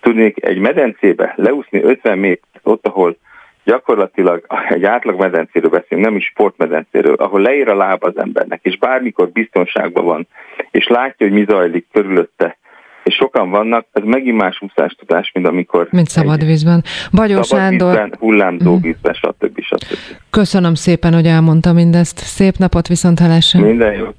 Tudnék 0.01 0.45
egy 0.45 0.59
medencébe 0.59 1.35
leúszni 1.37 1.83
50 1.83 2.19
méter, 2.19 2.61
ott, 2.63 2.87
ahol 2.87 3.17
gyakorlatilag 3.65 4.47
egy 4.69 4.85
átlag 4.85 5.19
medencéről 5.19 5.71
beszélünk, 5.71 6.07
nem 6.07 6.17
is 6.17 6.25
sportmedencéről, 6.25 7.15
ahol 7.15 7.41
leír 7.41 7.69
a 7.69 7.77
láb 7.77 8.05
az 8.05 8.19
embernek, 8.19 8.61
és 8.63 8.79
bármikor 8.79 9.31
biztonságban 9.31 10.05
van, 10.05 10.27
és 10.71 10.87
látja, 10.87 11.27
hogy 11.27 11.33
mi 11.37 11.45
zajlik 11.49 11.87
körülötte, 11.93 12.59
és 13.05 13.15
sokan 13.15 13.51
vannak, 13.51 13.87
ez 13.93 14.03
megint 14.05 14.37
más 14.37 14.59
úszástudás, 14.61 15.31
mint 15.35 15.47
amikor... 15.47 15.89
Mint 15.91 16.09
szabad 16.09 16.45
vízben. 16.45 16.85
Bagyó 17.13 17.43
Sándor... 17.43 17.89
Vízben, 17.89 18.15
hullámzó 18.19 18.75
mhm. 18.75 18.83
vízben, 18.83 19.15
stb. 19.15 19.61
stb. 19.61 19.99
Köszönöm 20.31 20.75
szépen, 20.75 21.15
hogy 21.15 21.27
elmondta 21.27 21.73
mindezt. 21.73 22.19
Szép 22.19 22.55
napot, 22.57 22.89
viszont 22.89 23.19
hallásra. 23.19 23.61
Minden 23.61 23.95
jót. 23.95 24.15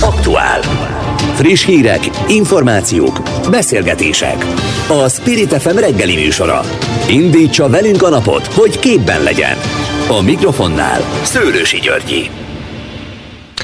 Aktuál. 0.00 0.60
Friss 1.34 1.64
hírek, 1.64 2.10
információk, 2.28 3.22
beszélgetések. 3.50 4.44
A 4.88 5.08
Spirit 5.08 5.52
FM 5.62 5.76
reggeli 5.76 6.14
műsora. 6.14 6.60
Indítsa 7.08 7.68
velünk 7.68 8.02
a 8.02 8.08
napot, 8.08 8.46
hogy 8.46 8.78
képben 8.78 9.22
legyen. 9.22 9.56
A 10.08 10.22
mikrofonnál 10.22 11.00
Szőlősi 11.22 11.78
Györgyi. 11.78 12.45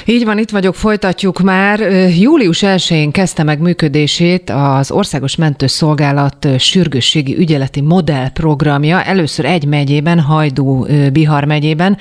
Így 0.05 0.25
van, 0.25 0.37
itt 0.37 0.49
vagyok, 0.49 0.75
folytatjuk 0.75 1.39
már. 1.39 1.79
Július 2.19 2.63
1-én 2.65 3.11
kezdte 3.11 3.43
meg 3.43 3.59
működését 3.59 4.49
az 4.49 4.91
Országos 4.91 5.35
Mentőszolgálat 5.35 6.47
sürgősségi 6.59 7.37
ügyeleti 7.37 7.81
modellprogramja. 7.81 9.03
Először 9.03 9.45
egy 9.45 9.65
megyében, 9.65 10.19
Hajdú 10.19 10.85
Bihar 11.13 11.43
megyében. 11.43 11.97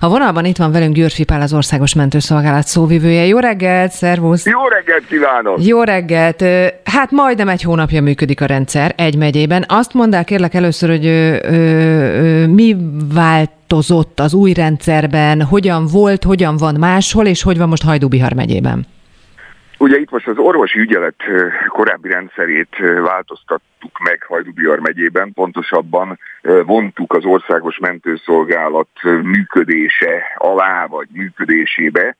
A 0.00 0.08
vonalban 0.08 0.44
itt 0.44 0.56
van 0.56 0.72
velünk 0.72 0.94
Györfi 0.94 1.24
Pál, 1.24 1.40
az 1.40 1.52
Országos 1.52 1.94
Mentőszolgálat 1.94 2.66
szóvivője. 2.66 3.26
Jó 3.26 3.38
reggelt, 3.38 3.92
szervusz! 3.92 4.46
Jó 4.46 4.68
reggelt 4.68 5.06
kívánok! 5.08 5.66
Jó 5.66 5.82
reggelt! 5.82 6.44
Hát 6.84 7.10
majdnem 7.10 7.48
egy 7.48 7.62
hónapja 7.62 8.02
működik 8.02 8.40
a 8.40 8.46
rendszer 8.46 8.94
egy 8.96 9.16
megyében. 9.16 9.64
Azt 9.68 9.94
mondták 9.94 10.24
kérlek 10.24 10.54
először, 10.54 10.88
hogy 10.88 11.06
ö, 11.06 11.36
ö, 11.42 11.52
ö, 11.52 12.46
mi 12.46 12.76
vált 13.12 13.50
változott 13.74 14.20
az 14.20 14.34
új 14.34 14.52
rendszerben, 14.52 15.42
hogyan 15.42 15.86
volt, 15.92 16.24
hogyan 16.24 16.56
van 16.56 16.74
máshol, 16.78 17.26
és 17.26 17.42
hogy 17.42 17.58
van 17.58 17.68
most 17.68 17.84
Hajdú-Bihar 17.84 18.32
megyében? 18.32 18.86
Ugye 19.78 19.98
itt 19.98 20.10
most 20.10 20.28
az 20.28 20.38
orvosi 20.38 20.78
ügyelet 20.78 21.14
korábbi 21.68 22.08
rendszerét 22.08 22.76
változtattuk 23.02 23.98
meg 24.04 24.22
Hajdú-Bihar 24.28 24.78
megyében, 24.78 25.32
pontosabban 25.32 26.18
vontuk 26.66 27.12
az 27.12 27.24
országos 27.24 27.78
mentőszolgálat 27.78 28.88
működése 29.22 30.22
alá, 30.36 30.86
vagy 30.86 31.08
működésébe, 31.12 32.16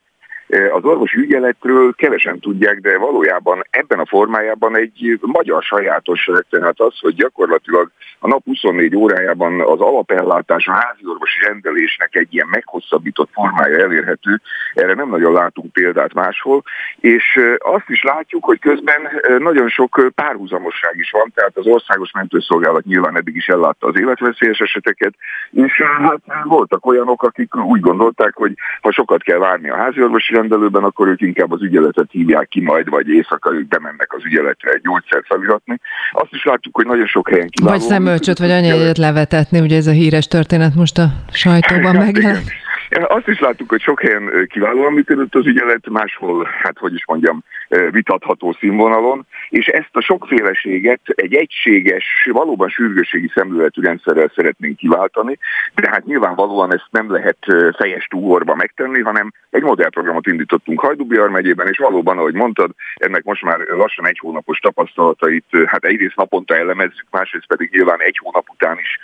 az 0.49 0.85
orvosi 0.85 1.19
ügyeletről 1.19 1.95
kevesen 1.95 2.41
tudják, 2.41 2.81
de 2.81 2.99
valójában 2.99 3.65
ebben 3.71 3.99
a 3.99 4.07
formájában 4.07 4.77
egy 4.77 5.19
magyar 5.21 5.63
sajátos 5.63 6.31
tehát 6.51 6.81
az, 6.81 6.99
hogy 7.01 7.15
gyakorlatilag 7.15 7.91
a 8.19 8.29
nap 8.29 8.45
24 8.45 8.97
órájában 8.97 9.61
az 9.61 9.81
alapellátás 9.81 10.67
a 10.67 10.73
házi 10.73 11.07
orvosi 11.07 11.45
rendelésnek 11.45 12.15
egy 12.15 12.35
ilyen 12.35 12.47
meghosszabbított 12.51 13.31
formája 13.33 13.79
elérhető, 13.79 14.41
erre 14.75 14.95
nem 14.95 15.09
nagyon 15.09 15.33
látunk 15.33 15.73
példát 15.73 16.15
máshol, 16.15 16.63
és 17.01 17.41
azt 17.59 17.89
is 17.89 18.03
látjuk, 18.03 18.45
hogy 18.45 18.59
közben 18.59 19.09
nagyon 19.39 19.69
sok 19.69 20.01
párhuzamosság 20.15 20.97
is 20.97 21.11
van, 21.11 21.33
tehát 21.35 21.57
az 21.57 21.67
országos 21.67 22.11
mentőszolgálat 22.13 22.85
nyilván 22.85 23.17
eddig 23.17 23.37
is 23.37 23.47
ellátta 23.47 23.87
az 23.87 23.99
életveszélyes 23.99 24.59
eseteket, 24.59 25.15
és 25.51 25.83
hát 25.83 26.21
voltak 26.45 26.87
olyanok, 26.87 27.23
akik 27.23 27.57
úgy 27.57 27.81
gondolták, 27.81 28.35
hogy 28.35 28.53
ha 28.81 28.93
sokat 28.93 29.23
kell 29.23 29.39
várni 29.39 29.71
a 29.71 29.77
házi 29.77 30.03
orvosi 30.03 30.34
rendelőben, 30.35 30.85
akkor 30.85 31.09
ők 31.09 31.21
inkább 31.21 31.53
az 31.53 31.63
ügyeletet 31.63 32.11
hívják 32.11 32.49
ki 32.49 32.61
majd, 32.61 32.89
vagy 32.89 33.09
éjszaka 33.09 33.55
ők 33.55 33.69
bemennek 33.69 34.13
az 34.13 34.25
ügyeletre 34.25 34.71
egy 34.71 34.81
gyógyszert 34.83 35.27
feliratni. 35.27 35.81
Azt 36.13 36.33
is 36.33 36.45
látjuk, 36.45 36.77
hogy 36.77 36.87
nagyon 36.87 37.07
sok 37.07 37.29
helyen 37.29 37.49
kiváló. 37.49 37.77
Vagy 37.77 37.87
szemölcsöt, 37.87 38.39
vagy 38.39 38.51
anyanyegyet 38.51 38.99
levetetni, 38.99 39.61
ugye 39.61 39.77
ez 39.77 39.87
a 39.87 39.91
híres 39.91 40.27
történet 40.27 40.75
most 40.75 40.99
a 40.99 41.07
sajtóban 41.33 41.97
megjelent. 42.05 42.64
Azt 43.03 43.29
is 43.29 43.41
láttuk, 43.41 43.69
hogy 43.71 43.81
sok 43.81 44.01
helyen 44.01 44.47
kiválóan 44.47 44.93
működött 44.93 45.35
az 45.35 45.47
ügyelet, 45.47 45.89
máshol, 45.89 46.49
hát 46.63 46.79
hogy 46.79 46.95
is 46.95 47.07
mondjam, 47.07 47.43
vitatható 47.91 48.57
színvonalon, 48.61 49.27
és 49.49 49.67
ezt 49.67 49.97
a 49.97 50.01
sokféleséget 50.01 51.01
egy 51.05 51.35
egységes, 51.35 52.29
valóban 52.33 52.69
sürgőségi 52.69 53.31
szemléletű 53.35 53.83
rendszerrel 53.83 54.33
szeretnénk 54.35 54.77
kiváltani, 54.77 55.39
de 55.75 55.89
hát 55.91 56.05
nyilvánvalóan 56.05 56.75
ezt 56.75 56.89
nem 56.91 57.11
lehet 57.11 57.39
fejes 57.77 58.07
túlorba 58.07 58.55
megtenni, 58.55 59.01
hanem 59.01 59.33
egy 59.51 59.63
modellprogramot 59.63 60.27
indítottunk 60.27 60.81
Hajdubihar 60.81 61.31
megyében, 61.31 61.69
és 61.69 61.79
valóban, 61.79 62.19
ahogy 62.19 62.35
mondtad, 62.35 62.71
ennek 62.95 63.25
most 63.25 63.43
már 63.43 63.59
lassan 63.59 64.09
egy 64.09 64.19
hónapos 64.19 64.59
tapasztalatait, 64.59 65.45
hát 65.67 65.85
egyrészt 65.85 66.17
naponta 66.17 66.57
elemezzük, 66.57 67.07
másrészt 67.11 67.47
pedig 67.47 67.71
nyilván 67.73 68.01
egy 68.01 68.19
hónap 68.23 68.49
után 68.51 68.79
is 68.79 68.99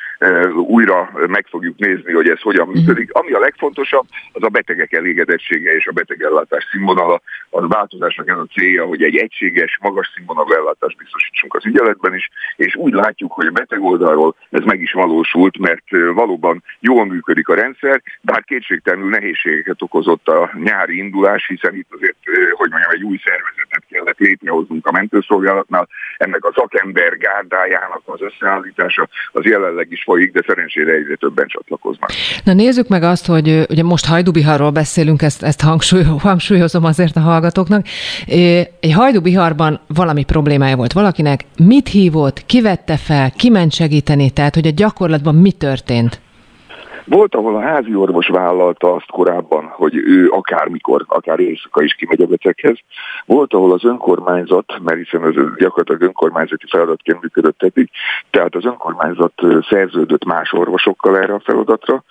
újra 0.54 1.10
meg 1.26 1.46
fogjuk 1.48 1.78
nézni, 1.78 2.12
hogy 2.12 2.28
ez 2.28 2.40
hogyan 2.40 2.68
működik. 2.68 3.12
Ami 3.12 3.32
a 3.32 3.38
legfontosabb, 3.38 3.78
az 4.32 4.42
a 4.42 4.48
betegek 4.48 4.92
elégedettsége 4.92 5.72
és 5.72 5.86
a 5.86 5.92
betegellátás 5.92 6.68
színvonala. 6.70 7.20
Az 7.50 7.68
változásnak 7.68 8.28
ez 8.28 8.36
a 8.36 8.46
célja, 8.52 8.84
hogy 8.84 9.02
egy 9.02 9.16
egységes, 9.16 9.78
magas 9.80 10.12
színvonalú 10.14 10.52
ellátást 10.52 10.96
biztosítsunk 10.96 11.54
az 11.54 11.66
ügyeletben 11.66 12.14
is, 12.14 12.30
és 12.56 12.74
úgy 12.76 12.92
látjuk, 12.92 13.32
hogy 13.32 13.46
a 13.46 13.50
beteg 13.50 13.82
oldalról 13.82 14.34
ez 14.50 14.64
meg 14.64 14.80
is 14.80 14.92
valósult, 14.92 15.58
mert 15.58 15.84
valóban 16.14 16.62
jól 16.80 17.06
működik 17.06 17.48
a 17.48 17.54
rendszer, 17.54 18.02
bár 18.20 18.44
kétségtelenül 18.44 19.08
nehézségeket 19.08 19.82
okozott 19.82 20.28
a 20.28 20.50
nyári 20.64 20.96
indulás, 20.96 21.46
hiszen 21.46 21.74
itt 21.74 21.88
azért, 21.90 22.16
hogy 22.52 22.70
mondjam, 22.70 22.92
egy 22.92 23.02
új 23.02 23.20
szervezetet 23.24 23.84
kellett 23.90 24.18
létrehoznunk 24.18 24.86
a 24.86 24.92
mentőszolgálatnál. 24.92 25.88
Ennek 26.16 26.44
a 26.44 26.52
szakember 26.54 27.16
gárdájának 27.16 28.02
az 28.04 28.20
összeállítása 28.20 29.08
az 29.32 29.44
jelenleg 29.44 29.86
is 29.90 30.02
folyik, 30.02 30.32
de 30.32 30.42
szerencsére 30.46 30.92
egyre 30.92 31.14
többen 31.14 31.46
csatlakoznak. 31.46 32.10
Na 32.44 32.52
nézzük 32.52 32.88
meg 32.88 33.02
azt, 33.02 33.26
hogy 33.26 33.66
ugye 33.70 33.82
most 33.82 34.06
Hajdubiharról 34.06 34.70
beszélünk, 34.70 35.22
ezt, 35.22 35.42
ezt 35.42 35.60
hangsúly, 35.60 36.02
hangsúlyozom 36.18 36.84
azért 36.84 37.16
a 37.16 37.20
hallgatóknak. 37.20 37.86
Egy 38.80 38.92
Hajdubiharban 38.92 39.80
valami 39.86 40.24
problémája 40.24 40.76
volt 40.76 40.92
valakinek, 40.92 41.44
mit 41.56 41.88
hívott, 41.88 42.46
kivette 42.46 42.96
fel, 42.96 43.30
ki 43.30 43.48
ment 43.48 43.72
segíteni, 43.72 44.30
tehát 44.30 44.54
hogy 44.54 44.66
a 44.66 44.70
gyakorlatban 44.70 45.34
mi 45.34 45.50
történt? 45.50 46.20
Volt, 47.10 47.34
ahol 47.34 47.56
a 47.56 47.60
házi 47.60 47.94
orvos 47.94 48.28
vállalta 48.28 48.94
azt 48.94 49.10
korábban, 49.10 49.64
hogy 49.64 49.96
ő 49.96 50.28
akármikor, 50.28 51.04
akár 51.06 51.40
éjszaka 51.40 51.82
is 51.82 51.94
kimegy 51.94 52.22
a 52.22 52.26
beteghez. 52.26 52.78
Volt, 53.26 53.54
ahol 53.54 53.72
az 53.72 53.84
önkormányzat, 53.84 54.72
mert 54.82 54.98
hiszen 54.98 55.24
ez 55.24 55.34
gyakorlatilag 55.58 56.02
önkormányzati 56.02 56.66
feladatként 56.68 57.20
működött 57.20 57.62
eddig, 57.62 57.90
tehát 58.30 58.54
az 58.54 58.64
önkormányzat 58.64 59.32
szerződött 59.70 60.24
más 60.24 60.52
orvosokkal 60.52 61.18
erre 61.18 61.34
a 61.34 61.42
feladatra. 61.44 62.04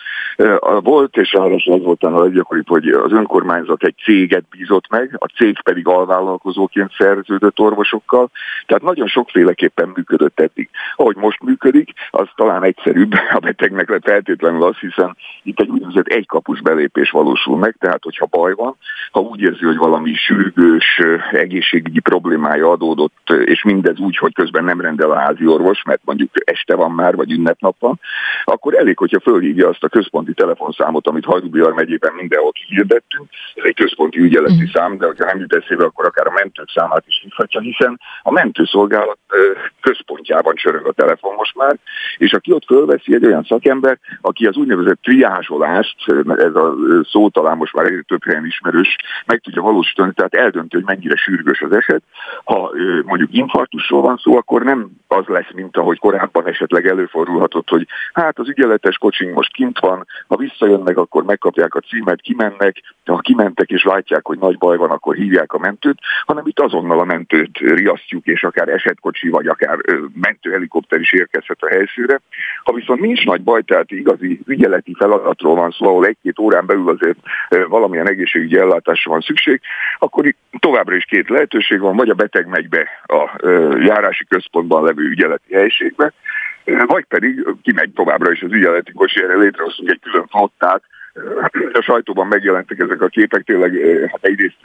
Volt, 0.81 1.17
és 1.17 1.33
ráadásul 1.33 1.73
az 1.73 1.83
volt 1.83 2.03
a 2.03 2.23
leggyakoribb, 2.23 2.67
hogy 2.67 2.87
az 2.87 3.11
önkormányzat 3.11 3.83
egy 3.83 3.95
céget 4.03 4.43
bízott 4.49 4.89
meg, 4.89 5.15
a 5.17 5.25
cég 5.25 5.61
pedig 5.63 5.87
alvállalkozóként 5.87 6.91
szerződött 6.97 7.59
orvosokkal, 7.59 8.29
tehát 8.65 8.83
nagyon 8.83 9.07
sokféleképpen 9.07 9.91
működött 9.95 10.39
eddig. 10.39 10.69
Ahogy 10.95 11.15
most 11.15 11.43
működik, 11.43 11.89
az 12.09 12.27
talán 12.35 12.63
egyszerűbb 12.63 13.11
a 13.37 13.39
betegnek 13.39 13.99
feltétlenül 14.01 14.63
az, 14.63 14.77
hiszen 14.89 15.17
itt 15.43 15.59
egy 15.59 15.69
úgynevezett 15.69 16.07
egykapus 16.07 16.61
belépés 16.61 17.09
valósul 17.09 17.57
meg, 17.57 17.75
tehát 17.79 18.03
hogyha 18.03 18.25
baj 18.25 18.53
van, 18.53 18.75
ha 19.11 19.19
úgy 19.19 19.41
érzi, 19.41 19.65
hogy 19.65 19.77
valami 19.77 20.13
sürgős 20.13 21.01
egészségügyi 21.31 21.99
problémája 21.99 22.69
adódott, 22.71 23.29
és 23.43 23.63
mindez 23.63 23.99
úgy, 23.99 24.17
hogy 24.17 24.33
közben 24.33 24.63
nem 24.63 24.81
rendel 24.81 25.11
a 25.11 25.19
házi 25.19 25.45
orvos, 25.45 25.83
mert 25.83 26.01
mondjuk 26.05 26.29
este 26.33 26.75
van 26.75 26.91
már, 26.91 27.15
vagy 27.15 27.31
ünnepnap 27.31 27.75
van, 27.79 27.99
akkor 28.43 28.75
elég, 28.75 28.97
hogyha 28.97 29.19
fölhívja 29.19 29.67
azt 29.67 29.83
a 29.83 29.89
központi 29.89 30.33
telefonszámot, 30.33 31.07
amit 31.07 31.25
Hajdubihar 31.25 31.73
megyében 31.73 32.13
mindenhol 32.13 32.51
hirdettünk, 32.67 33.29
ez 33.55 33.63
egy 33.65 33.75
központi 33.75 34.19
ügyeleti 34.19 34.63
mm. 34.63 34.71
szám, 34.73 34.97
de 34.97 35.05
hogyha 35.05 35.25
nem 35.25 35.39
jut 35.39 35.53
eszébe, 35.53 35.83
akkor 35.83 36.05
akár 36.05 36.27
a 36.27 36.31
mentők 36.31 36.69
számát 36.69 37.03
is 37.07 37.19
hívhatja, 37.23 37.59
hiszen 37.59 37.99
a 38.21 38.31
mentőszolgálat 38.31 39.17
központjában 39.81 40.55
csörög 40.55 40.87
a 40.87 40.91
telefon 40.91 41.35
most 41.35 41.55
már, 41.55 41.77
és 42.17 42.33
aki 42.33 42.51
ott 42.51 42.65
fölveszi 42.65 43.13
egy 43.15 43.25
olyan 43.25 43.43
szakember, 43.43 43.99
aki 44.21 44.45
az 44.45 44.57
úgynevezett 44.69 45.01
triázsolást, 45.01 45.95
ez 46.27 46.55
a 46.55 46.75
szó 47.03 47.29
talán 47.29 47.57
most 47.57 47.73
már 47.73 47.85
egyre 47.85 48.01
több 48.01 48.23
helyen 48.23 48.45
ismerős, 48.45 48.95
meg 49.25 49.39
tudja 49.39 49.61
valósítani, 49.61 50.13
tehát 50.13 50.33
eldönti, 50.33 50.75
hogy 50.75 50.85
mennyire 50.85 51.15
sürgős 51.15 51.61
az 51.61 51.71
eset. 51.71 52.01
Ha 52.43 52.71
mondjuk 53.05 53.33
infarktusról 53.33 54.01
van 54.01 54.17
szó, 54.17 54.37
akkor 54.37 54.63
nem 54.63 54.89
az 55.07 55.25
lesz, 55.25 55.51
mint 55.53 55.77
ahogy 55.77 55.99
korábban 55.99 56.47
esetleg 56.47 56.87
előfordulhatott, 56.87 57.69
hogy 57.69 57.87
hát 58.13 58.39
az 58.39 58.49
ügyeletes 58.49 58.97
kocsink 58.97 59.35
most 59.35 59.53
kint 59.53 59.79
van, 59.79 60.05
ha 60.27 60.35
visszajönnek, 60.35 60.97
akkor 60.97 61.23
megkapják 61.23 61.75
a 61.75 61.79
címet, 61.79 62.21
kimennek, 62.21 62.75
ha 63.05 63.17
kimentek 63.17 63.69
és 63.69 63.83
látják, 63.83 64.25
hogy 64.25 64.39
nagy 64.39 64.57
baj 64.57 64.77
van, 64.77 64.89
akkor 64.89 65.15
hívják 65.15 65.53
a 65.53 65.59
mentőt, 65.59 65.99
hanem 66.25 66.47
itt 66.47 66.59
azonnal 66.59 66.99
a 66.99 67.05
mentőt 67.05 67.57
riasztjuk, 67.57 68.25
és 68.25 68.43
akár 68.43 68.67
esetkocsi, 68.67 69.29
vagy 69.29 69.47
akár 69.47 69.77
mentőhelikopter 70.21 70.99
is 70.99 71.13
érkezhet 71.13 71.61
a 71.61 71.69
helyszínre. 71.69 72.21
Ha 72.63 72.73
viszont 72.73 72.99
nincs 72.99 73.25
nagy 73.25 73.41
baj, 73.41 73.61
tehát 73.61 73.91
igazi 73.91 74.41
ügyeleti 74.59 74.93
feladatról 74.97 75.55
van 75.55 75.71
szó, 75.71 75.85
ahol 75.85 76.05
egy-két 76.05 76.39
órán 76.39 76.65
belül 76.65 76.89
azért 76.89 77.17
valamilyen 77.67 78.09
egészségügyi 78.09 78.57
ellátásra 78.57 79.11
van 79.11 79.21
szükség, 79.21 79.61
akkor 79.99 80.35
továbbra 80.59 80.95
is 80.95 81.05
két 81.05 81.29
lehetőség 81.29 81.79
van, 81.79 81.95
vagy 81.95 82.09
a 82.09 82.13
beteg 82.13 82.47
megy 82.47 82.69
be 82.69 82.87
a 83.05 83.47
járási 83.79 84.25
központban 84.25 84.83
levő 84.83 85.03
ügyeleti 85.03 85.53
helyiségbe, 85.53 86.13
vagy 86.85 87.05
pedig 87.05 87.47
kimegy 87.63 87.91
továbbra 87.93 88.31
is 88.31 88.41
az 88.41 88.51
ügyeleti 88.51 88.91
kocsi, 88.91 89.23
erre 89.23 89.37
létrehoztunk 89.37 89.89
egy 89.89 89.99
külön 89.99 90.27
flottát, 90.27 90.83
a 91.73 91.81
sajtóban 91.81 92.27
megjelentek 92.27 92.79
ezek 92.79 93.01
a 93.01 93.07
képek, 93.07 93.43
tényleg 93.43 93.71
hát 94.11 94.23
egyrészt 94.25 94.57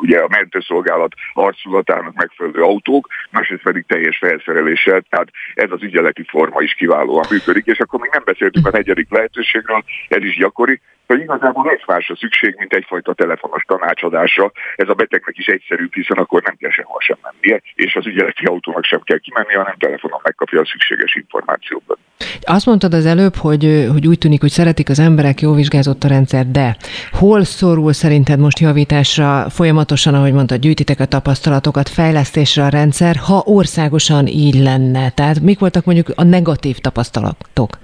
ugye 0.00 0.18
a 0.18 0.28
mentőszolgálat 0.30 1.12
arculatának 1.32 2.14
megfelelő 2.14 2.62
autók, 2.62 3.08
másrészt 3.30 3.62
pedig 3.62 3.84
teljes 3.86 4.18
felszereléssel, 4.18 5.02
tehát 5.08 5.28
ez 5.54 5.70
az 5.70 5.82
ügyeleti 5.82 6.24
forma 6.28 6.60
is 6.60 6.74
kiválóan 6.74 7.24
működik, 7.30 7.66
és 7.66 7.78
akkor 7.78 8.00
még 8.00 8.10
nem 8.12 8.22
beszéltünk 8.24 8.66
a 8.66 8.70
negyedik 8.70 9.10
lehetőségről, 9.10 9.84
ez 10.08 10.22
is 10.22 10.36
gyakori, 10.36 10.80
hogy 11.14 11.20
igazából 11.20 11.64
nincs 11.64 11.86
másra 11.86 12.16
szükség, 12.16 12.54
mint 12.58 12.72
egyfajta 12.72 13.14
telefonos 13.14 13.62
tanácsadásra. 13.62 14.52
Ez 14.76 14.88
a 14.88 14.94
betegnek 14.94 15.38
is 15.38 15.46
egyszerű, 15.46 15.88
hiszen 15.90 16.16
akkor 16.16 16.42
nem 16.42 16.56
kell 16.60 16.70
sehol 16.70 17.00
sem 17.00 17.16
mennie, 17.22 17.60
és 17.74 17.94
az 17.94 18.06
ügyeleti 18.06 18.44
autónak 18.44 18.84
sem 18.84 19.00
kell 19.00 19.18
kimenni, 19.18 19.54
hanem 19.54 19.74
telefonon 19.78 20.20
megkapja 20.22 20.60
a 20.60 20.66
szükséges 20.66 21.14
információkat. 21.14 21.98
Azt 22.40 22.66
mondtad 22.66 22.94
az 22.94 23.06
előbb, 23.06 23.34
hogy, 23.34 23.86
hogy 23.92 24.06
úgy 24.06 24.18
tűnik, 24.18 24.40
hogy 24.40 24.50
szeretik 24.50 24.88
az 24.88 24.98
emberek, 24.98 25.40
jó 25.40 25.54
vizsgázott 25.54 26.04
a 26.04 26.08
rendszer, 26.08 26.46
de 26.46 26.76
hol 27.10 27.44
szorul 27.44 27.92
szerinted 27.92 28.38
most 28.38 28.58
javításra 28.58 29.50
folyamatosan, 29.50 30.14
ahogy 30.14 30.32
mondtad, 30.32 30.60
gyűjtitek 30.60 31.00
a 31.00 31.06
tapasztalatokat, 31.06 31.88
fejlesztésre 31.88 32.64
a 32.64 32.68
rendszer, 32.68 33.16
ha 33.16 33.42
országosan 33.44 34.26
így 34.26 34.54
lenne? 34.54 35.10
Tehát 35.10 35.40
mik 35.40 35.58
voltak 35.58 35.84
mondjuk 35.84 36.08
a 36.16 36.24
negatív 36.24 36.76
tapasztalatok? 36.76 37.78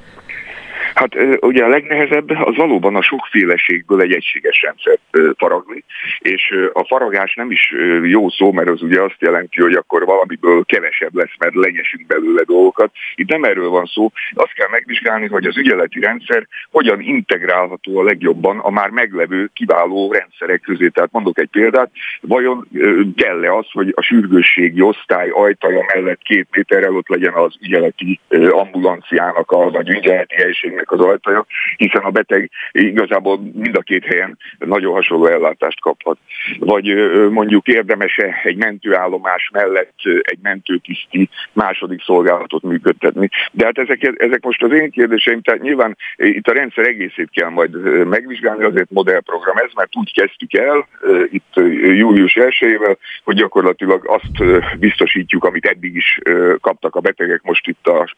Hát 0.95 1.15
ugye 1.41 1.65
a 1.65 1.69
legnehezebb 1.69 2.31
az 2.31 2.57
valóban 2.57 2.97
a 2.97 3.03
sokféleségből 3.03 4.01
egy 4.01 4.13
egységes 4.13 4.63
rendszert 4.63 5.37
faragni, 5.37 5.85
és 6.19 6.55
a 6.73 6.85
faragás 6.85 7.35
nem 7.35 7.51
is 7.51 7.75
jó 8.03 8.31
szó, 8.31 8.53
mert 8.53 8.69
az 8.69 8.83
ugye 8.83 9.03
azt 9.03 9.17
jelenti, 9.19 9.61
hogy 9.61 9.75
akkor 9.75 10.05
valamiből 10.05 10.65
kevesebb 10.65 11.15
lesz, 11.15 11.35
mert 11.39 11.55
legyesünk 11.55 12.07
belőle 12.07 12.43
dolgokat. 12.43 12.91
Itt 13.15 13.29
nem 13.29 13.45
erről 13.45 13.69
van 13.69 13.85
szó, 13.85 14.13
azt 14.35 14.53
kell 14.53 14.69
megvizsgálni, 14.71 15.27
hogy 15.27 15.47
az 15.47 15.57
ügyeleti 15.57 16.01
rendszer 16.01 16.47
hogyan 16.71 17.01
integrálható 17.01 17.99
a 17.99 18.03
legjobban 18.03 18.59
a 18.59 18.71
már 18.71 18.91
meglevő 18.91 19.51
kiváló 19.55 20.13
rendszerek 20.13 20.61
közé. 20.61 20.89
Tehát 20.89 21.13
mondok 21.13 21.39
egy 21.39 21.49
példát, 21.51 21.91
vajon 22.21 22.69
kell-e 23.17 23.57
az, 23.57 23.67
hogy 23.73 23.93
a 23.97 24.03
sürgősségi 24.03 24.81
osztály 24.81 25.29
ajtaja 25.29 25.85
mellett 25.95 26.23
két 26.23 26.49
méterrel 26.51 26.97
ott 26.97 27.09
legyen 27.09 27.33
az 27.33 27.57
ügyeleti 27.63 28.21
ambulanciának, 28.51 29.51
a, 29.51 29.71
vagy 29.71 29.89
ügyeleti 29.89 30.35
helységnek 30.35 30.84
ennek 30.85 31.01
az 31.01 31.07
ajtaja, 31.07 31.47
hiszen 31.77 32.03
a 32.03 32.11
beteg 32.11 32.51
igazából 32.73 33.41
mind 33.53 33.77
a 33.77 33.81
két 33.81 34.05
helyen 34.05 34.39
nagyon 34.59 34.93
hasonló 34.93 35.27
ellátást 35.27 35.81
kaphat. 35.81 36.19
Vagy 36.59 36.95
mondjuk 37.31 37.67
érdemes-e 37.67 38.41
egy 38.43 38.57
mentőállomás 38.57 39.51
mellett 39.53 39.95
egy 40.23 40.39
mentőtiszti 40.43 41.29
második 41.53 42.03
szolgálatot 42.03 42.63
működtetni. 42.63 43.29
De 43.53 43.65
hát 43.65 43.79
ezek, 43.79 44.15
ezek 44.17 44.43
most 44.43 44.63
az 44.63 44.73
én 44.73 44.91
kérdéseim, 44.91 45.43
tehát 45.43 45.63
nyilván 45.63 45.97
itt 46.17 46.49
a 46.49 46.53
rendszer 46.53 46.87
egészét 46.87 47.31
kell 47.33 47.49
majd 47.49 48.05
megvizsgálni, 48.09 48.65
azért 48.65 48.91
modellprogram 48.91 49.57
ez, 49.57 49.71
mert 49.75 49.97
úgy 49.97 50.13
kezdtük 50.13 50.55
el, 50.55 50.89
itt 51.31 51.53
július 51.95 52.35
1 52.35 52.53
hogy 53.25 53.37
gyakorlatilag 53.37 54.07
azt 54.07 54.79
biztosítjuk, 54.79 55.45
amit 55.45 55.67
eddig 55.67 55.95
is 55.95 56.21
kaptak 56.61 56.95
a 56.97 57.01
betegek 57.01 57.43
most 57.43 57.69
itt 57.69 57.87
a 57.87 58.15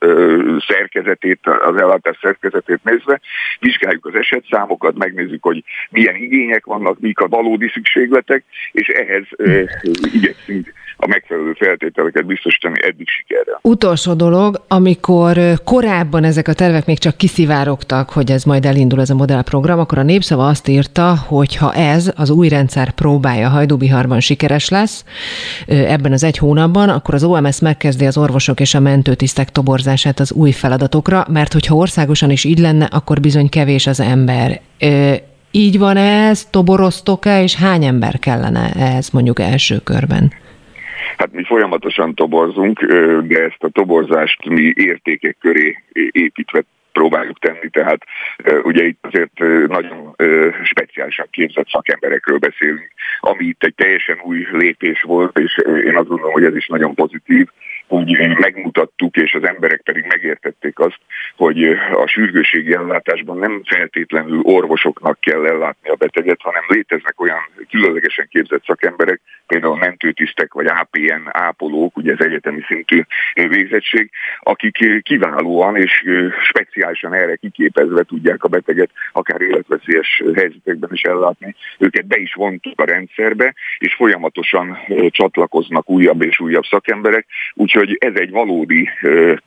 szerkezetét, 0.69 1.41
az 1.47 1.81
ellátás 1.81 2.19
szerkezetét 2.21 2.56
nézve, 2.83 3.21
vizsgáljuk 3.61 4.07
az 4.07 4.15
esetszámokat, 4.15 4.97
megnézzük, 4.97 5.43
hogy 5.43 5.65
milyen 5.91 6.15
igények 6.15 6.65
vannak, 6.65 7.01
mik 7.01 7.19
a 7.19 7.29
valódi 7.29 7.69
szükségletek, 7.69 8.45
és 8.73 8.89
ehhez 8.89 9.25
igyekszünk 10.13 10.73
a 10.97 11.07
megfelelő 11.07 11.53
feltételeket 11.53 12.27
biztosítani 12.27 12.83
eddig 12.83 13.09
sikerrel. 13.09 13.59
Utolsó 13.63 14.15
dolog, 14.15 14.65
amikor 14.69 15.39
korábban 15.65 16.25
ezek 16.25 16.49
a 16.49 16.53
tervek 16.53 16.87
még 16.87 16.99
csak 16.99 17.17
kiszivárogtak, 17.17 18.11
hogy 18.11 18.31
ez 18.31 18.45
majd 18.45 18.65
elindul 18.65 19.01
ez 19.01 19.11
a 19.11 19.15
modellprogram, 19.15 19.79
akkor 19.79 19.99
a 19.99 20.03
Népszava 20.03 20.47
azt 20.47 20.69
írta, 20.69 21.15
hogy 21.27 21.57
ha 21.57 21.75
ez 21.75 22.13
az 22.17 22.31
új 22.31 22.49
rendszer 22.49 22.91
próbája 22.91 23.49
Hajdúbiharban 23.49 24.21
sikeres 24.21 24.69
lesz 24.69 25.05
ebben 25.67 26.13
az 26.13 26.25
egy 26.25 26.39
hónapban, 26.39 26.89
akkor 26.89 27.15
az 27.15 27.25
OMS 27.25 27.61
megkezdi 27.61 28.07
az 28.07 28.19
orvosok 28.19 28.61
és 28.61 28.75
a 28.75 28.81
mentőtisztek 28.81 29.51
toborzását 29.51 30.21
az 30.21 30.33
új 30.33 30.51
feladatokra, 30.51 31.27
mert 31.33 31.53
hogyha 31.53 31.75
országosan 31.75 32.31
is 32.31 32.45
így 32.47 32.59
lenne, 32.59 32.85
akkor 32.85 33.21
bizony 33.21 33.49
kevés 33.49 33.87
az 33.87 34.01
ember. 34.01 34.61
Így 35.51 35.79
van 35.79 35.97
ez, 35.97 36.45
toboroztok-e, 36.45 37.43
és 37.43 37.55
hány 37.55 37.85
ember 37.85 38.19
kellene 38.19 38.71
ez 38.73 39.09
mondjuk 39.11 39.41
első 39.41 39.79
körben? 39.85 40.33
Hát 41.17 41.33
mi 41.33 41.45
folyamatosan 41.45 42.15
toborzunk, 42.15 42.85
de 43.23 43.43
ezt 43.43 43.63
a 43.63 43.69
toborzást 43.69 44.49
mi 44.49 44.73
értékek 44.75 45.37
köré 45.41 45.77
építve 46.11 46.65
próbáljuk 46.93 47.39
tenni, 47.39 47.69
tehát 47.71 48.05
ugye 48.63 48.85
itt 48.85 49.07
azért 49.11 49.39
nagyon 49.69 50.15
speciálisan 50.65 51.27
képzett 51.31 51.69
szakemberekről 51.69 52.39
beszélünk, 52.39 52.91
ami 53.21 53.45
itt 53.45 53.65
egy 53.65 53.75
teljesen 53.75 54.19
új 54.25 54.47
lépés 54.53 55.03
volt, 55.03 55.39
és 55.39 55.59
én 55.85 55.97
azt 55.97 56.09
gondolom, 56.09 56.33
hogy 56.33 56.45
ez 56.45 56.57
is 56.57 56.67
nagyon 56.67 56.95
pozitív, 56.95 57.49
hogy 57.89 58.39
megmutattuk, 58.39 59.17
és 59.17 59.35
az 59.35 59.45
emberek 59.45 59.81
pedig 59.81 60.05
megértették 60.09 60.79
azt, 60.79 60.99
hogy 61.37 61.65
a 61.93 62.07
sürgőségi 62.07 62.75
ellátásban 62.75 63.39
nem 63.39 63.63
feltétlenül 63.65 64.41
orvosoknak 64.43 65.21
kell 65.21 65.47
ellátni 65.47 65.89
a 65.89 65.95
beteget, 65.95 66.41
hanem 66.41 66.63
léteznek 66.69 67.21
olyan 67.21 67.39
különlegesen 67.71 68.29
képzett 68.31 68.65
szakemberek, 68.65 69.21
például 69.47 69.77
mentőtisztek 69.77 70.53
vagy 70.53 70.67
APN 70.67 71.29
ápolók, 71.31 71.97
ugye 71.97 72.13
ez 72.13 72.27
egyetemi 72.27 72.61
szintű 72.69 73.03
végzettség, 73.35 74.11
akik 74.41 75.03
kiválóan 75.03 75.77
és 75.77 76.05
speciálisan 76.49 77.15
erre 77.15 77.37
kiképezve 77.37 78.03
tudják 78.03 78.45
a 78.45 78.49
beteget 78.49 78.91
akár 79.13 79.41
életveszélyes 79.41 80.23
helyzetekben 80.35 80.91
is 80.93 81.03
ellátni. 81.03 81.55
Őket 81.79 82.07
be 82.07 82.17
is 82.17 82.35
vontuk 82.35 82.81
a 82.81 82.85
rendszerbe, 82.85 83.55
és 83.79 83.95
folyamatosan 83.95 84.79
csatlakoznak 85.09 85.91
újabb 85.91 86.23
és 86.23 86.41
újabb 86.41 86.65
szakemberek, 86.65 87.27
úgyhogy 87.77 87.97
ez 88.01 88.21
egy 88.21 88.31
valódi 88.31 88.91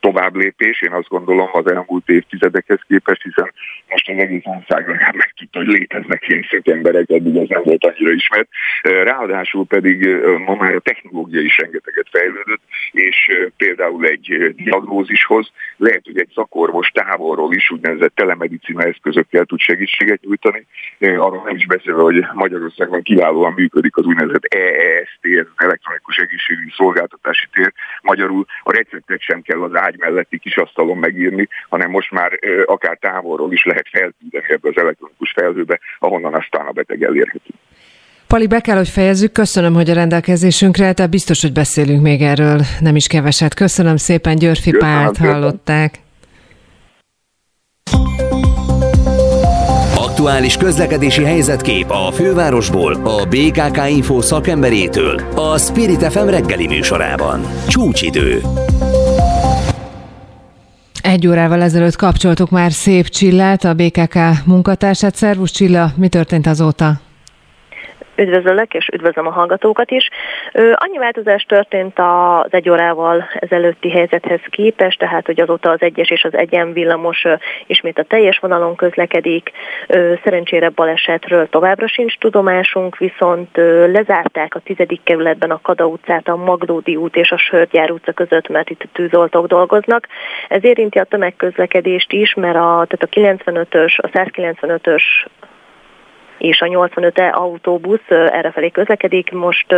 továbblépés, 0.00 0.82
én 0.82 0.92
azt 0.92 1.08
gondolom 1.08 1.48
az 1.52 1.66
elmúlt 1.66 2.08
évtizedekhez 2.08 2.80
képest, 2.88 3.22
hiszen 3.22 3.52
most 3.88 4.08
az 4.08 4.16
egész 4.18 4.42
ország 4.44 4.88
legalább 4.88 5.14
megtudta, 5.14 5.58
hogy 5.58 5.68
léteznek 5.68 6.28
ilyen 6.28 6.46
szakemberek, 6.50 7.10
eddig 7.10 7.36
ez 7.36 7.48
nem 7.48 7.62
volt 7.64 7.84
annyira 7.84 8.12
ismert. 8.12 8.48
Ráadásul 8.82 9.66
pedig 9.66 10.08
ma 10.46 10.54
már 10.54 10.74
a 10.74 10.80
technológia 10.80 11.40
is 11.40 11.58
rengeteget 11.58 12.06
fejlődött, 12.10 12.62
és 12.92 13.16
például 13.56 14.06
egy 14.06 14.54
diagnózishoz 14.56 15.52
lehet, 15.76 16.04
hogy 16.04 16.18
egy 16.18 16.30
szakorvos 16.34 16.88
távolról 16.88 17.54
is 17.54 17.70
úgynevezett 17.70 18.14
telemedicina 18.14 18.82
eszközökkel 18.82 19.44
tud 19.44 19.60
segítséget 19.60 20.20
nyújtani. 20.20 20.66
Arról 20.98 21.42
nem 21.44 21.56
is 21.56 21.66
beszélve, 21.66 22.02
hogy 22.02 22.24
Magyarországon 22.32 23.02
kiválóan 23.02 23.52
működik 23.52 23.96
az 23.96 24.04
úgynevezett 24.04 24.44
EEST, 24.44 25.48
elektronikus 25.56 26.16
egészségügyi 26.16 26.70
szolgáltatási 26.76 27.46
tér. 27.52 27.72
Magyarul 28.20 28.46
a 28.62 28.72
receptet 28.72 29.20
sem 29.20 29.42
kell 29.42 29.62
az 29.62 29.74
ágy 29.74 29.98
melletti 29.98 30.38
kis 30.38 30.56
asztalon 30.56 30.98
megírni, 30.98 31.48
hanem 31.68 31.90
most 31.90 32.10
már 32.10 32.38
akár 32.64 32.96
távolról 33.00 33.52
is 33.52 33.64
lehet 33.64 33.88
felküldeni 33.90 34.44
ebbe 34.48 34.68
az 34.68 34.76
elektronikus 34.76 35.32
felhőbe, 35.36 35.80
ahonnan 35.98 36.34
aztán 36.34 36.66
a 36.66 36.72
beteg 36.72 37.02
elérhető. 37.02 37.50
Pali, 38.26 38.46
be 38.46 38.60
kell, 38.60 38.76
hogy 38.76 38.88
fejezzük. 38.88 39.32
Köszönöm, 39.32 39.74
hogy 39.74 39.90
a 39.90 39.94
rendelkezésünkre, 39.94 40.92
de 40.92 41.06
biztos, 41.06 41.42
hogy 41.42 41.52
beszélünk 41.52 42.02
még 42.02 42.22
erről 42.22 42.60
nem 42.80 42.96
is 42.96 43.06
keveset. 43.06 43.54
Köszönöm 43.54 43.96
szépen, 43.96 44.36
Györfi 44.36 44.72
Pált 44.76 45.16
hallották. 45.16 45.98
Aktuális 50.20 50.56
közlekedési 50.56 51.24
helyzetkép 51.24 51.90
a 51.90 52.10
fővárosból, 52.12 52.94
a 52.94 53.26
BKK 53.26 53.88
Info 53.88 54.20
szakemberétől, 54.20 55.20
a 55.34 55.58
Spirit 55.58 56.12
FM 56.12 56.26
reggeli 56.26 56.66
műsorában. 56.66 57.40
Csúcsidő. 57.68 58.42
Egy 61.02 61.26
órával 61.26 61.62
ezelőtt 61.62 61.96
kapcsoltuk 61.96 62.50
már 62.50 62.72
Szép 62.72 63.08
Csillát, 63.08 63.64
a 63.64 63.74
BKK 63.74 64.18
munkatársát. 64.44 65.14
Szervusz 65.14 65.50
Csilla, 65.50 65.92
mi 65.96 66.08
történt 66.08 66.46
azóta? 66.46 67.00
Üdvözöllek, 68.20 68.74
és 68.74 68.88
üdvözlöm 68.92 69.26
a 69.26 69.30
hallgatókat 69.30 69.90
is. 69.90 70.08
Annyi 70.72 70.98
változás 70.98 71.42
történt 71.42 71.98
az 71.98 72.50
egy 72.50 72.70
órával 72.70 73.28
ezelőtti 73.34 73.90
helyzethez 73.90 74.40
képest, 74.50 74.98
tehát 74.98 75.26
hogy 75.26 75.40
azóta 75.40 75.70
az 75.70 75.80
egyes 75.82 76.10
és 76.10 76.24
az 76.24 76.34
egyen 76.34 76.72
villamos 76.72 77.24
ismét 77.66 77.98
a 77.98 78.02
teljes 78.02 78.38
vonalon 78.38 78.76
közlekedik. 78.76 79.50
Szerencsére 80.24 80.68
balesetről 80.68 81.48
továbbra 81.48 81.88
sincs 81.88 82.18
tudomásunk, 82.18 82.96
viszont 82.96 83.56
lezárták 83.92 84.54
a 84.54 84.60
tizedik 84.60 85.00
kerületben 85.02 85.50
a 85.50 85.60
Kada 85.62 85.86
utcát, 85.86 86.28
a 86.28 86.36
Maglódi 86.36 86.96
út 86.96 87.16
és 87.16 87.30
a 87.30 87.36
Sörgyár 87.36 87.90
utca 87.90 88.12
között, 88.12 88.48
mert 88.48 88.70
itt 88.70 88.88
tűzoltók 88.92 89.46
dolgoznak. 89.46 90.06
Ez 90.48 90.64
érinti 90.64 90.98
a 90.98 91.04
tömegközlekedést 91.04 92.12
is, 92.12 92.34
mert 92.34 92.56
a, 92.56 92.86
tehát 92.88 93.02
a 93.02 93.06
95-ös, 93.06 93.96
a 93.96 94.08
195-ös 94.08 95.02
és 96.40 96.60
a 96.60 96.66
85-e 96.66 97.28
autóbusz 97.28 98.08
errefelé 98.08 98.70
közlekedik. 98.70 99.32
Most 99.32 99.74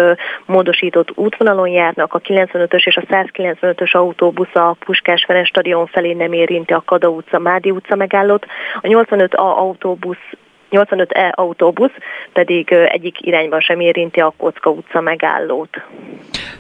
módosított 0.47 1.13
útvonalon 1.15 1.69
járnak, 1.69 2.15
a 2.15 2.21
95-ös 2.21 2.87
és 2.87 2.97
a 2.97 3.03
195-ös 3.03 3.91
autóbusz 3.91 4.55
a 4.55 4.77
Puskás 4.85 5.25
Ferenc 5.25 5.47
stadion 5.47 5.87
felé 5.87 6.13
nem 6.13 6.33
érinti 6.33 6.73
a 6.73 6.83
Kada 6.87 7.09
utca, 7.09 7.39
Mádi 7.39 7.71
utca 7.71 7.97
megállót. 7.97 8.47
A 8.81 8.87
85 8.87 9.35
A 9.35 9.59
autóbusz 9.59 10.27
85E 10.71 11.31
autóbusz 11.35 11.93
pedig 12.33 12.73
egyik 12.73 13.27
irányban 13.27 13.61
sem 13.61 13.81
érinti 13.81 14.21
a 14.21 14.35
Kocka 14.37 14.71
utca 14.71 15.01
megállót. 15.01 15.83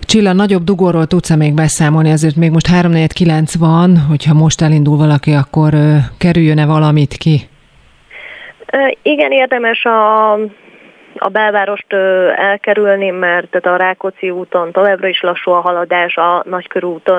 Csilla, 0.01 0.33
nagyobb 0.33 0.63
dugóról 0.63 1.07
tudsz 1.07 1.37
még 1.37 1.55
beszámolni, 1.55 2.11
azért 2.11 2.37
még 2.37 2.51
most 2.51 2.67
349 2.67 3.57
van, 3.57 3.99
hogyha 4.09 4.35
most 4.35 4.61
elindul 4.61 4.97
valaki, 4.97 5.33
akkor 5.33 5.75
kerüljön-e 6.19 6.67
valamit 6.67 7.15
ki? 7.15 7.41
Igen, 9.03 9.33
érdemes 9.33 9.85
a 9.85 10.39
a 11.19 11.29
belvárost 11.29 11.93
elkerülni, 12.37 13.11
mert 13.11 13.51
tehát 13.51 13.81
a 13.81 13.85
Rákóczi 13.85 14.31
úton 14.31 14.73
továbbra 14.73 15.09
is 15.09 15.21
lassú 15.21 15.51
a 15.51 15.61
haladás, 15.61 16.17
a 16.17 16.43
Nagykörút 16.47 17.13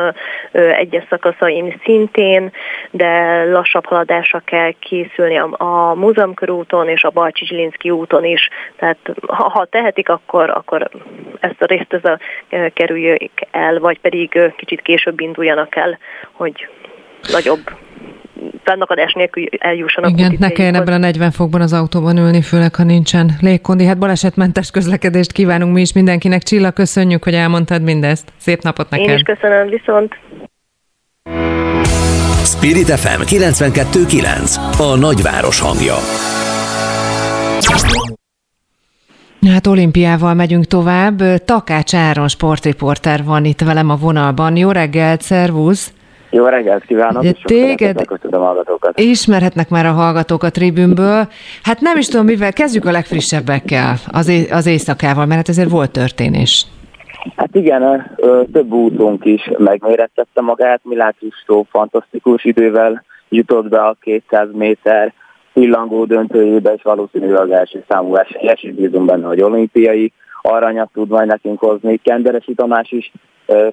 egyes 0.51 1.03
szakaszain 1.09 1.81
szintén, 1.83 2.51
de 2.91 3.43
lassabb 3.43 3.85
haladásra 3.85 4.41
kell 4.45 4.71
készülni 4.79 5.37
a, 5.37 5.49
a 5.57 5.93
Múzeumkörúton 5.93 6.87
és 6.87 7.03
a 7.03 7.09
Balcsi 7.09 7.89
úton 7.89 8.25
is. 8.25 8.49
Tehát 8.75 8.97
ha, 9.27 9.49
ha 9.49 9.65
tehetik, 9.65 10.09
akkor, 10.09 10.49
akkor 10.49 10.89
ezt 11.39 11.61
a 11.61 11.65
részt 11.65 11.93
ez 11.93 12.05
a, 12.05 12.19
kerüljék 12.73 13.47
el, 13.51 13.79
vagy 13.79 13.99
pedig 13.99 14.39
kicsit 14.55 14.81
később 14.81 15.19
induljanak 15.19 15.75
el, 15.75 15.97
hogy 16.31 16.67
nagyobb 17.31 17.61
fennakadás 18.63 19.13
nélkül 19.13 19.45
eljussanak. 19.57 20.09
Igen, 20.09 20.35
ne 20.39 20.49
kelljen 20.49 20.75
ebben 20.75 20.93
a 20.93 20.97
40 20.97 21.31
fokban 21.31 21.61
az 21.61 21.73
autóban 21.73 22.17
ülni, 22.17 22.41
főleg 22.41 22.75
ha 22.75 22.83
nincsen 22.83 23.31
légkondi. 23.41 23.85
Hát 23.85 23.97
balesetmentes 23.97 24.71
közlekedést 24.71 25.31
kívánunk 25.31 25.73
mi 25.73 25.81
is 25.81 25.93
mindenkinek. 25.93 26.43
Csilla, 26.43 26.71
köszönjük, 26.71 27.23
hogy 27.23 27.33
elmondtad 27.33 27.81
mindezt. 27.81 28.33
Szép 28.37 28.61
napot 28.61 28.89
neked. 28.89 29.07
Én 29.07 29.15
is 29.15 29.21
köszönöm, 29.21 29.69
viszont. 29.69 30.13
Spirit 32.45 32.89
FM 32.89 33.21
92.9 33.21 34.93
A 34.93 34.97
nagyváros 34.99 35.59
hangja. 35.59 35.95
Hát 39.51 39.67
olimpiával 39.67 40.33
megyünk 40.33 40.65
tovább. 40.65 41.21
Takács 41.45 41.95
Áron 41.95 42.27
sportriporter 42.27 43.23
van 43.23 43.45
itt 43.45 43.61
velem 43.61 43.89
a 43.89 43.95
vonalban. 43.95 44.55
Jó 44.55 44.71
reggelt, 44.71 45.21
szervusz! 45.21 45.93
Jó 46.33 46.45
reggelt 46.45 46.85
kívánok, 46.85 47.23
és 47.23 47.41
téged 47.43 48.05
a 48.31 48.37
hallgatókat. 48.37 48.99
Ismerhetnek 48.99 49.69
már 49.69 49.85
a 49.85 49.91
hallgatók 49.91 50.43
a 50.43 50.49
tribünből. 50.49 51.27
Hát 51.63 51.79
nem 51.81 51.97
is 51.97 52.07
tudom, 52.07 52.25
mivel 52.25 52.53
kezdjük 52.53 52.85
a 52.85 52.91
legfrissebbekkel, 52.91 53.95
az, 54.11 54.27
é- 54.27 54.51
az 54.51 54.65
éjszakával, 54.65 55.25
mert 55.25 55.37
hát 55.37 55.49
ezért 55.49 55.69
volt 55.69 55.91
történés. 55.91 56.65
Hát 57.35 57.55
igen, 57.55 58.15
több 58.51 58.71
útunk 58.71 59.25
is 59.25 59.49
megmérettette 59.57 60.41
magát, 60.41 60.81
Milátustó 60.83 61.67
fantasztikus 61.69 62.43
idővel 62.43 63.03
jutott 63.29 63.69
be 63.69 63.81
a 63.81 63.95
200 64.01 64.47
méter 64.53 65.13
pillangó 65.53 66.05
döntőjébe, 66.05 66.73
és 66.73 66.81
valószínűleg 66.83 67.41
az 67.41 67.51
első 67.51 67.83
számú 67.87 68.15
esély, 68.15 68.69
és 68.69 68.75
bízom 68.75 69.05
benne, 69.05 69.27
hogy 69.27 69.41
olimpiai. 69.41 70.11
aranyat 70.41 70.89
tud 70.93 71.09
majd 71.09 71.27
nekünk 71.27 71.59
hozni. 71.59 71.97
Kenderesi 72.03 72.53
Tamás 72.53 72.91
is 72.91 73.11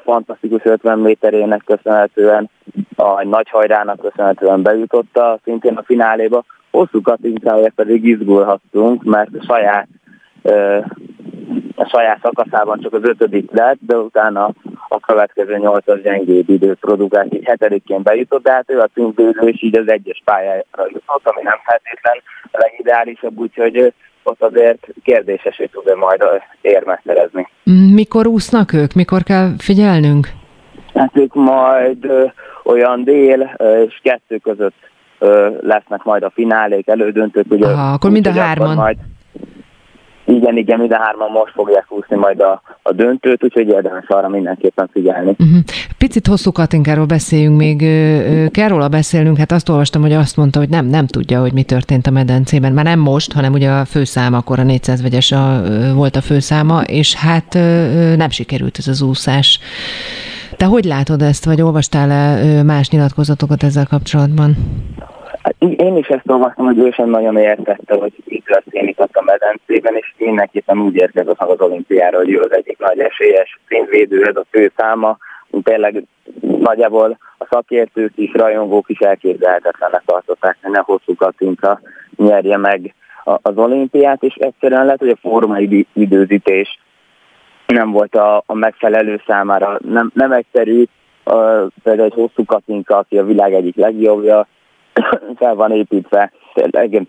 fantasztikus 0.03 0.65
50 0.65 0.99
méterének 0.99 1.63
köszönhetően, 1.67 2.51
a 2.97 3.25
nagy 3.25 3.49
hajrának 3.49 4.01
köszönhetően 4.01 4.63
bejutotta 4.63 5.39
szintén 5.45 5.77
a 5.77 5.83
fináléba. 5.83 6.45
Hosszú 6.71 7.01
Katinkáért 7.01 7.75
pedig 7.75 8.05
izgulhattunk, 8.05 9.03
mert 9.03 9.31
a 9.39 9.45
saját 9.45 9.89
a 11.75 11.89
saját 11.89 12.19
szakaszában 12.23 12.81
csak 12.81 12.93
az 12.93 13.05
ötödik 13.05 13.51
lett, 13.51 13.79
de 13.81 13.97
utána 13.97 14.51
a 14.89 15.01
következő 15.01 15.57
nyolcas 15.57 16.01
gyengébb 16.01 16.49
időt 16.49 16.79
produkált, 16.79 17.35
így 17.35 17.45
hetedikén 17.45 18.03
bejutott, 18.03 18.43
de 18.43 18.53
hát 18.53 18.71
ő 18.71 18.81
a 18.81 18.89
címvédő, 18.95 19.49
és 19.49 19.63
így 19.63 19.77
az 19.77 19.89
egyes 19.89 20.23
pályára 20.25 20.87
jutott, 20.89 21.27
ami 21.27 21.43
nem 21.43 21.59
feltétlen 21.65 22.23
legideálisabb, 22.53 23.39
úgyhogy 23.39 23.93
ott 24.23 24.43
azért 24.43 24.87
kérdéses, 25.03 25.57
hogy 25.57 25.71
tud-e 25.71 25.95
majd 25.95 26.23
érmet 26.61 27.01
szerezni. 27.05 27.49
Mikor 27.93 28.27
úsznak 28.27 28.73
ők? 28.73 28.93
Mikor 28.93 29.23
kell 29.23 29.51
figyelnünk? 29.59 30.29
Hát 30.95 31.17
ők 31.17 31.35
majd 31.35 32.05
ö, 32.05 32.25
olyan 32.65 33.05
dél 33.05 33.55
ö, 33.57 33.83
és 33.83 34.01
kettő 34.03 34.39
között 34.39 34.77
ö, 35.19 35.49
lesznek 35.61 36.03
majd 36.03 36.23
a 36.23 36.31
finálék, 36.31 36.89
elődöntők. 36.89 37.47
Ugye, 37.51 37.67
Aha, 37.67 37.93
akkor 37.93 38.11
mind 38.11 38.27
a 38.27 38.33
hárman. 38.33 38.75
Majd, 38.75 38.97
igen, 40.25 40.57
igen, 40.57 40.79
mind 40.79 40.93
a 40.93 40.97
hárman 40.97 41.31
most 41.31 41.53
fogják 41.53 41.85
húzni 41.89 42.17
majd 42.17 42.41
a, 42.41 42.63
a 42.83 42.93
döntőt, 42.93 43.45
úgyhogy 43.45 43.69
érdemes 43.69 44.07
arra 44.09 44.29
mindenképpen 44.29 44.89
figyelni. 44.93 45.31
Uh-huh. 45.31 45.59
Picit 45.99 46.27
hosszú 46.27 46.53
Katinkáról 46.53 47.07
beszéljünk 47.07 47.57
még. 47.57 47.79
Kell 48.51 48.69
róla 48.69 48.89
beszélnünk, 48.89 49.37
hát 49.37 49.53
azt 49.53 49.69
olvastam, 49.69 50.03
hogy 50.03 50.13
azt 50.13 50.37
mondta, 50.37 50.59
hogy 50.59 50.69
nem, 50.69 50.87
nem 50.87 51.07
tudja, 51.07 51.41
hogy 51.41 51.53
mi 51.53 51.63
történt 51.63 52.07
a 52.07 52.11
medencében. 52.11 52.73
Már 52.73 52.85
nem 52.85 52.99
most, 52.99 53.33
hanem 53.33 53.53
ugye 53.53 53.71
a 53.71 53.85
főszám, 53.85 54.35
akkor 54.35 54.59
a 54.59 54.63
400 54.63 55.03
vegyes 55.03 55.33
a, 55.33 55.63
volt 55.95 56.17
a 56.17 56.21
főszáma, 56.21 56.83
és 56.83 57.15
hát 57.15 57.55
nem 58.17 58.31
sikerült 58.31 58.79
ez 58.79 58.89
az 58.89 59.03
úszás. 59.03 59.61
Te 60.57 60.65
hogy 60.65 60.85
látod 60.85 61.23
ezt, 61.23 61.45
vagy 61.45 61.61
olvastál-e 61.61 62.63
más 62.63 62.89
nyilatkozatokat 62.89 63.63
ezzel 63.63 63.87
kapcsolatban? 63.87 64.57
Hát 65.43 65.55
én 65.59 65.97
is 65.97 66.07
ezt 66.07 66.31
olvastam, 66.31 66.65
hogy 66.65 66.79
ő 66.79 66.91
sem 66.91 67.09
nagyon 67.09 67.37
értette, 67.37 67.95
hogy 67.95 68.13
mi 68.25 68.43
történik 68.47 69.01
ott 69.01 69.17
a 69.17 69.23
medencében, 69.23 69.95
és 69.95 70.15
mindenképpen 70.19 70.79
úgy 70.79 70.97
érkezett 70.97 71.39
meg 71.39 71.49
az 71.49 71.61
olimpiára, 71.61 72.17
hogy 72.17 72.31
ő 72.31 72.41
az 72.41 72.55
egyik 72.55 72.79
nagy 72.79 72.99
esélyes 72.99 73.61
szintvédő, 73.69 74.25
ez 74.25 74.37
a 74.37 74.45
fő 74.51 74.73
száma. 74.77 75.17
Tényleg 75.63 76.05
nagyjából 76.41 77.19
a 77.39 77.47
szakértők 77.51 78.13
is, 78.15 78.33
rajongók 78.33 78.89
is 78.89 78.99
elképzelhetetlenek 78.99 80.03
tartották, 80.05 80.57
hogy 80.63 80.71
ne 80.71 80.81
hosszú 80.81 81.15
Katinka 81.15 81.81
nyerje 82.17 82.57
meg 82.57 82.95
az 83.25 83.57
olimpiát, 83.57 84.23
és 84.23 84.35
egyszerűen 84.35 84.85
lehet, 84.85 85.01
hogy 85.01 85.09
a 85.09 85.29
formai 85.29 85.87
időzítés 85.93 86.79
nem 87.67 87.91
volt 87.91 88.15
a, 88.15 88.43
a 88.47 88.55
megfelelő 88.55 89.21
számára. 89.27 89.79
Nem, 89.89 90.11
nem 90.15 90.33
egyszerű, 90.33 90.85
uh, 91.25 91.67
például 91.83 92.09
egy 92.09 92.15
hosszú 92.15 92.45
Katinka, 92.45 92.97
aki 92.97 93.19
a 93.19 93.25
világ 93.25 93.53
egyik 93.53 93.77
legjobbja, 93.77 94.47
fel 95.39 95.55
van 95.55 95.73
építve 95.73 96.33
tényleg 96.55 97.07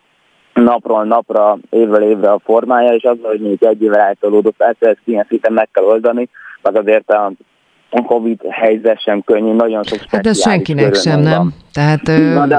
napról 0.53 1.03
napra, 1.03 1.57
évről 1.69 2.03
évre 2.03 2.31
a 2.31 2.41
formája, 2.43 2.93
és 2.93 3.03
az, 3.03 3.17
hogy 3.21 3.39
még 3.39 3.63
egy 3.63 3.81
évvel 3.81 3.99
eltolódott, 3.99 4.55
persze 4.57 4.87
ezt 4.87 5.01
ilyen 5.03 5.25
szinten 5.27 5.53
meg 5.53 5.69
kell 5.71 5.83
oldani, 5.83 6.29
meg 6.61 6.75
azért 6.75 7.11
a 7.11 7.31
a 7.93 8.01
Covid 8.01 8.41
helyzet 8.49 9.01
sem 9.01 9.21
könnyű, 9.21 9.53
nagyon 9.53 9.83
sok 9.83 9.99
Hát 10.07 10.27
ez 10.27 10.41
senkinek 10.41 10.95
sem, 10.95 11.19
nem? 11.19 11.37
Van. 11.37 11.53
Tehát 11.73 12.07
Na, 12.47 12.55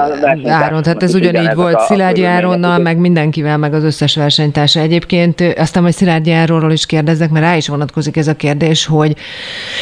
Áron, 0.49 0.81
tehát 0.81 1.03
ez 1.03 1.15
ugyanígy 1.15 1.55
volt 1.55 1.79
Szilágyi 1.79 2.23
Áronnal, 2.23 2.79
meg 2.79 2.97
mindenkivel, 2.97 3.57
meg 3.57 3.73
az 3.73 3.83
összes 3.83 4.15
versenytársa. 4.15 4.79
Egyébként 4.79 5.41
aztán 5.57 5.81
majd 5.81 5.93
Szilágyi 5.93 6.31
Áronról 6.31 6.71
is 6.71 6.85
kérdezek, 6.85 7.29
mert 7.29 7.45
rá 7.45 7.55
is 7.55 7.67
vonatkozik 7.67 8.17
ez 8.17 8.27
a 8.27 8.35
kérdés, 8.35 8.85
hogy 8.85 9.15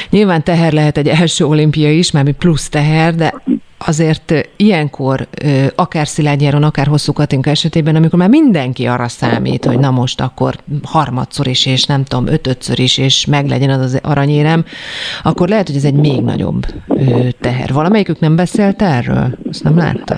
nyilván 0.10 0.44
teher 0.44 0.74
lehet 0.74 0.98
egy 0.98 1.08
első 1.08 1.46
olimpia 1.46 1.92
is, 1.92 2.12
mert 2.12 2.32
plusz 2.32 2.70
teher, 2.70 3.16
de 3.16 3.34
azért 3.86 4.34
ilyenkor, 4.56 5.28
akár 5.76 6.08
Szilágyáron, 6.08 6.64
akár 6.64 6.88
Hosszú 6.88 7.14
Katinka 7.14 7.50
esetében, 7.50 7.96
amikor 7.96 8.20
már 8.20 8.30
mindenki 8.30 8.86
arra 8.86 9.08
számít, 9.08 9.66
hogy 9.66 9.80
na 9.80 9.92
most 9.92 10.22
akkor 10.22 10.54
harmadszor 10.84 11.48
is, 11.48 11.66
és 11.66 11.86
nem 11.86 12.04
tudom, 12.04 12.28
ötödször 12.28 12.80
is, 12.80 12.98
és 12.98 13.26
meglegyen 13.26 13.70
az 13.70 13.82
az 13.82 14.00
aranyérem, 14.04 14.64
akkor 15.24 15.48
lehet, 15.48 15.68
hogy 15.68 15.76
ez 15.76 15.84
egy 15.84 16.00
még 16.00 16.22
nagyobb 16.22 16.62
teher. 17.40 17.74
Valamelyikük 17.74 18.20
nem 18.20 18.36
beszélt 18.36 18.82
erről? 18.82 19.28
Azt 19.50 19.64
nem 19.64 19.78
láttad? 19.78 20.18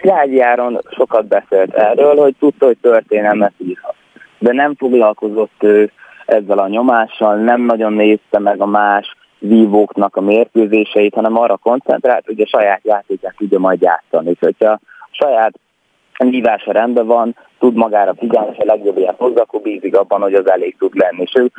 Szilágyáron 0.00 0.80
sokat 0.90 1.26
beszélt 1.26 1.74
erről, 1.74 2.16
hogy 2.16 2.34
tudta, 2.38 2.66
hogy 2.66 2.76
történelmet 2.80 3.52
írhat. 3.58 3.94
De 4.38 4.52
nem 4.52 4.74
foglalkozott 4.74 5.62
ő 5.62 5.90
ezzel 6.26 6.58
a 6.58 6.68
nyomással, 6.68 7.36
nem 7.36 7.60
nagyon 7.60 7.92
nézte 7.92 8.38
meg 8.38 8.60
a 8.60 8.66
más 8.66 9.16
vívóknak 9.42 10.16
a 10.16 10.20
mérkőzéseit, 10.20 11.14
hanem 11.14 11.36
arra 11.36 11.56
koncentrált, 11.56 12.26
hogy 12.26 12.40
a 12.40 12.46
saját 12.46 12.80
játékát 12.82 13.34
tudja 13.36 13.58
majd 13.58 13.80
játszani. 13.80 14.30
És 14.30 14.38
hogyha 14.40 14.70
a 14.70 14.80
saját 15.10 15.54
vívása 16.18 16.72
rendben 16.72 17.06
van, 17.06 17.36
tud 17.58 17.74
magára 17.74 18.14
figyelni, 18.14 18.50
és 18.52 18.58
a 18.58 18.64
legjobbját 18.64 19.18
hozza, 19.18 19.40
akkor 19.40 19.60
bízik 19.60 19.96
abban, 19.96 20.20
hogy 20.20 20.34
az 20.34 20.50
elég 20.50 20.76
tud 20.78 20.94
lenni. 20.94 21.22
És 21.22 21.32
ő 21.34 21.50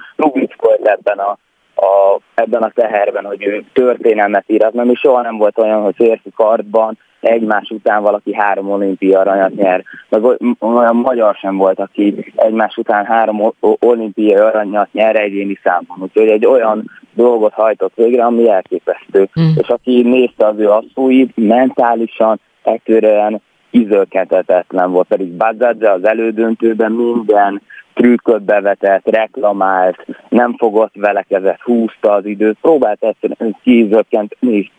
volt 0.57 0.88
ebben 0.88 1.18
a, 1.18 1.38
a, 1.76 2.19
ebben 2.34 2.61
a 2.61 2.72
teherben, 2.76 3.26
hogy 3.26 3.45
ő 3.45 3.64
történelmet 3.73 4.43
ír, 4.47 4.64
az 4.64 4.73
nem 4.73 4.89
is 4.89 4.99
soha 4.99 5.22
nem 5.22 5.38
volt 5.38 5.57
olyan, 5.57 5.81
hogy 5.81 5.95
férfi 5.95 6.31
kartban 6.35 6.97
egymás 7.23 7.69
után 7.69 8.01
valaki 8.01 8.34
három 8.34 8.72
olimpia 8.72 9.19
aranyat 9.19 9.55
nyer. 9.55 9.84
Meg 10.10 10.23
olyan 10.60 10.95
magyar 10.95 11.35
sem 11.35 11.57
volt, 11.57 11.80
aki 11.80 12.31
egymás 12.35 12.77
után 12.77 13.05
három 13.05 13.53
olimpia 13.60 14.45
aranyat 14.45 14.93
nyer 14.93 15.15
egyéni 15.15 15.60
számon. 15.64 15.97
Úgyhogy 15.99 16.27
egy 16.27 16.45
olyan 16.45 16.89
dolgot 17.15 17.53
hajtott 17.53 17.94
végre, 17.95 18.26
ami 18.26 18.49
elképesztő. 18.49 19.30
Mm. 19.40 19.49
És 19.57 19.68
aki 19.68 20.02
nézte 20.02 20.45
az 20.45 20.60
ő 20.60 20.69
asszóit, 20.69 21.31
mentálisan 21.35 22.40
egyszerűen 22.64 23.41
izölketetetlen 23.69 24.91
volt, 24.91 25.07
pedig 25.07 25.31
Bazadze 25.31 25.91
az 25.91 26.07
elődöntőben 26.07 26.91
minden 26.91 27.61
trükköt 27.94 28.41
bevetett, 28.41 29.10
reklamált, 29.10 30.06
nem 30.30 30.56
fogott 30.57 30.94
vele 30.95 31.26
kezet, 31.30 31.61
húzta 31.61 32.11
az 32.11 32.26
időt, 32.26 32.57
próbált 32.61 33.03
egyszerűen 33.03 33.57
kizökkenteni 33.64 34.72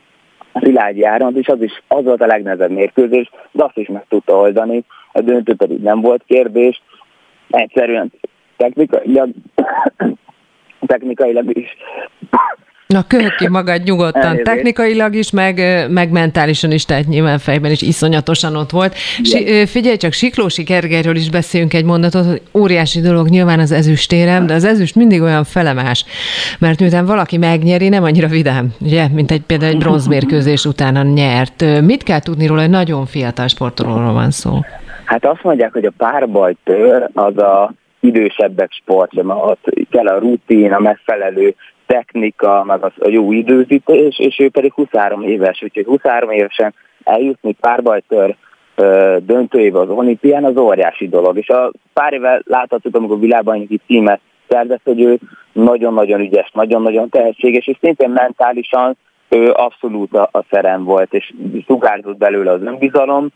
Szilágyi 0.55 1.05
Áront, 1.05 1.37
és 1.37 1.49
az 1.49 1.63
is 1.63 1.83
az 1.89 2.05
volt 2.05 2.21
a 2.21 2.27
legnehezebb 2.27 2.71
mérkőzés, 2.71 3.31
de 3.53 3.65
azt 3.65 3.77
is 3.77 3.89
meg 3.89 4.05
tudta 4.09 4.37
oldani, 4.37 4.85
a 5.13 5.21
döntő 5.21 5.55
pedig 5.55 5.81
nem 5.83 6.01
volt 6.01 6.23
kérdés, 6.27 6.83
egyszerűen 7.51 8.13
technikailag, 8.57 9.31
technikailag 10.87 11.59
is 11.59 11.77
Na, 12.87 13.05
köhög 13.07 13.35
ki 13.35 13.49
magad 13.49 13.83
nyugodtan. 13.83 14.23
Elnézést. 14.23 14.45
Technikailag 14.45 15.15
is, 15.15 15.31
meg, 15.31 15.61
meg 15.91 16.11
mentálisan 16.11 16.73
is, 16.73 16.85
tehát 16.85 17.07
nyilván 17.07 17.39
fejben 17.39 17.71
is 17.71 17.83
iszonyatosan 17.83 18.57
ott 18.57 18.71
volt. 18.71 18.95
Si, 19.23 19.67
figyelj 19.67 19.97
csak, 19.97 20.13
Siklósi 20.13 20.63
Gergelyről 20.63 21.17
is 21.17 21.31
beszéljünk 21.31 21.75
egy 21.75 21.85
mondatot, 21.85 22.27
hogy 22.27 22.43
óriási 22.55 23.01
dolog 23.01 23.29
nyilván 23.29 23.59
az 23.59 23.73
ezüstérem, 23.73 24.47
de 24.47 24.55
az 24.55 24.65
ezüst 24.65 24.95
mindig 24.95 25.23
olyan 25.23 25.45
felemás, 25.45 26.05
mert 26.59 26.81
miután 26.81 27.07
valaki 27.07 27.37
megnyeri, 27.37 27.89
nem 27.89 28.03
annyira 28.03 28.29
vidám, 28.29 28.69
ugye, 28.81 29.09
mint 29.09 29.31
egy 29.31 29.43
például 29.43 29.73
egy 29.73 29.79
bronzmérkőzés 29.79 30.65
utána 30.65 31.03
nyert. 31.03 31.65
Mit 31.81 32.03
kell 32.03 32.21
tudni 32.21 32.47
róla, 32.47 32.61
hogy 32.61 32.71
nagyon 32.71 33.07
fiatal 33.07 33.49
sportolóról 33.49 34.13
van 34.13 34.31
szó? 34.31 34.61
Hát 35.05 35.25
azt 35.25 35.43
mondják, 35.43 35.73
hogy 35.73 35.85
a 35.85 35.93
párbajtör 35.97 37.09
az 37.15 37.39
a 37.39 37.73
idősebbek 38.05 38.73
sportja, 38.73 39.37
ott 39.37 39.65
kell 39.91 40.07
a 40.07 40.19
rutin, 40.19 40.73
a 40.73 40.79
megfelelő 40.79 41.55
technika, 41.87 42.65
meg 42.65 42.85
az 42.85 42.93
a 42.99 43.09
jó 43.09 43.33
időzítés, 43.33 44.19
és 44.19 44.39
ő 44.39 44.51
pedig 44.51 44.73
23 44.73 45.23
éves, 45.23 45.63
úgyhogy 45.63 45.85
23 45.85 46.31
évesen 46.31 46.75
eljutni 47.05 47.53
párbajtör 47.53 48.37
döntőjébe 49.19 49.79
az 49.79 49.89
olimpián 49.89 50.45
az 50.45 50.57
óriási 50.57 51.09
dolog. 51.09 51.39
És 51.39 51.49
a 51.49 51.71
pár 51.93 52.13
éve 52.13 52.43
láthatjuk, 52.45 52.97
amikor 52.97 53.19
világbajnoki 53.19 53.81
címet 53.87 54.21
szerzett, 54.49 54.81
hogy 54.85 55.01
ő 55.01 55.19
nagyon-nagyon 55.53 56.21
ügyes, 56.21 56.51
nagyon-nagyon 56.53 57.09
tehetséges, 57.09 57.67
és 57.67 57.77
szintén 57.81 58.11
mentálisan 58.11 58.97
ő 59.29 59.51
abszolút 59.51 60.15
a, 60.15 60.29
a 60.33 60.45
szerem 60.51 60.85
volt, 60.85 61.15
és 61.15 61.33
sugárzott 61.67 62.17
belőle 62.17 62.51
az 62.51 62.63
önbizalom. 62.63 63.29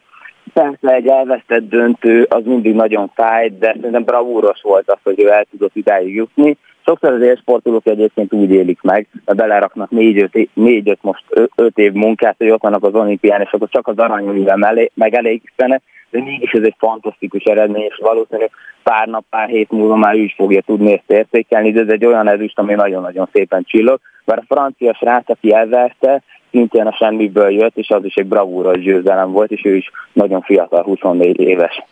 Persze 0.53 0.95
egy 0.95 1.07
elvesztett 1.07 1.69
döntő 1.69 2.27
az 2.29 2.45
mindig 2.45 2.75
nagyon 2.75 3.11
fáj, 3.15 3.53
de 3.59 3.73
szerintem 3.75 4.05
bravúros 4.05 4.61
volt 4.63 4.91
az, 4.91 4.99
hogy 5.03 5.23
ő 5.23 5.31
el 5.31 5.47
tudott 5.51 5.77
idáig 5.77 6.15
jutni, 6.15 6.57
Sokszor 6.89 7.13
az 7.13 7.23
élsportolók 7.23 7.87
egyébként 7.87 8.33
úgy 8.33 8.51
élik 8.51 8.83
meg, 8.83 9.07
hogy 9.25 9.37
beleraknak 9.37 9.91
négy-öt, 9.91 10.49
négy-öt 10.55 10.99
most 11.03 11.25
öt 11.55 11.79
év 11.79 11.93
munkát, 11.93 12.35
hogy 12.39 12.51
ott 12.51 12.63
vannak 12.63 12.85
az 12.85 12.95
olimpián, 12.95 13.41
és 13.41 13.51
akkor 13.51 13.69
csak 13.69 13.87
az 13.87 13.97
aranyolivel 13.97 14.89
megelégszenek, 14.95 15.83
de 16.11 16.23
mégis 16.23 16.51
ez 16.51 16.63
egy 16.63 16.75
fantasztikus 16.79 17.43
eredmény, 17.43 17.83
és 17.83 17.99
valószínűleg 18.03 18.51
pár 18.83 19.07
nap, 19.07 19.25
pár 19.31 19.49
hét 19.49 19.71
múlva 19.71 19.97
már 19.97 20.15
ő 20.15 20.19
is 20.19 20.35
fogja 20.35 20.61
tudni 20.61 20.93
ezt 20.93 21.11
értékelni, 21.11 21.73
de 21.73 21.81
ez 21.81 21.89
egy 21.89 22.05
olyan 22.05 22.29
ezüst, 22.29 22.59
ami 22.59 22.75
nagyon-nagyon 22.75 23.29
szépen 23.33 23.65
csillog. 23.65 24.01
Mert 24.25 24.41
a 24.41 24.55
francia 24.55 24.95
srác, 24.95 25.29
aki 25.31 25.55
elverte, 25.55 26.23
szintén 26.51 26.87
a 26.87 26.97
semmiből 26.99 27.51
jött, 27.51 27.77
és 27.77 27.89
az 27.89 28.05
is 28.05 28.15
egy 28.15 28.27
bravúros 28.27 28.79
győzelem 28.79 29.33
volt, 29.33 29.51
és 29.51 29.65
ő 29.65 29.77
is 29.77 29.91
nagyon 30.13 30.41
fiatal, 30.41 30.83
24 30.83 31.41
éves. 31.41 31.83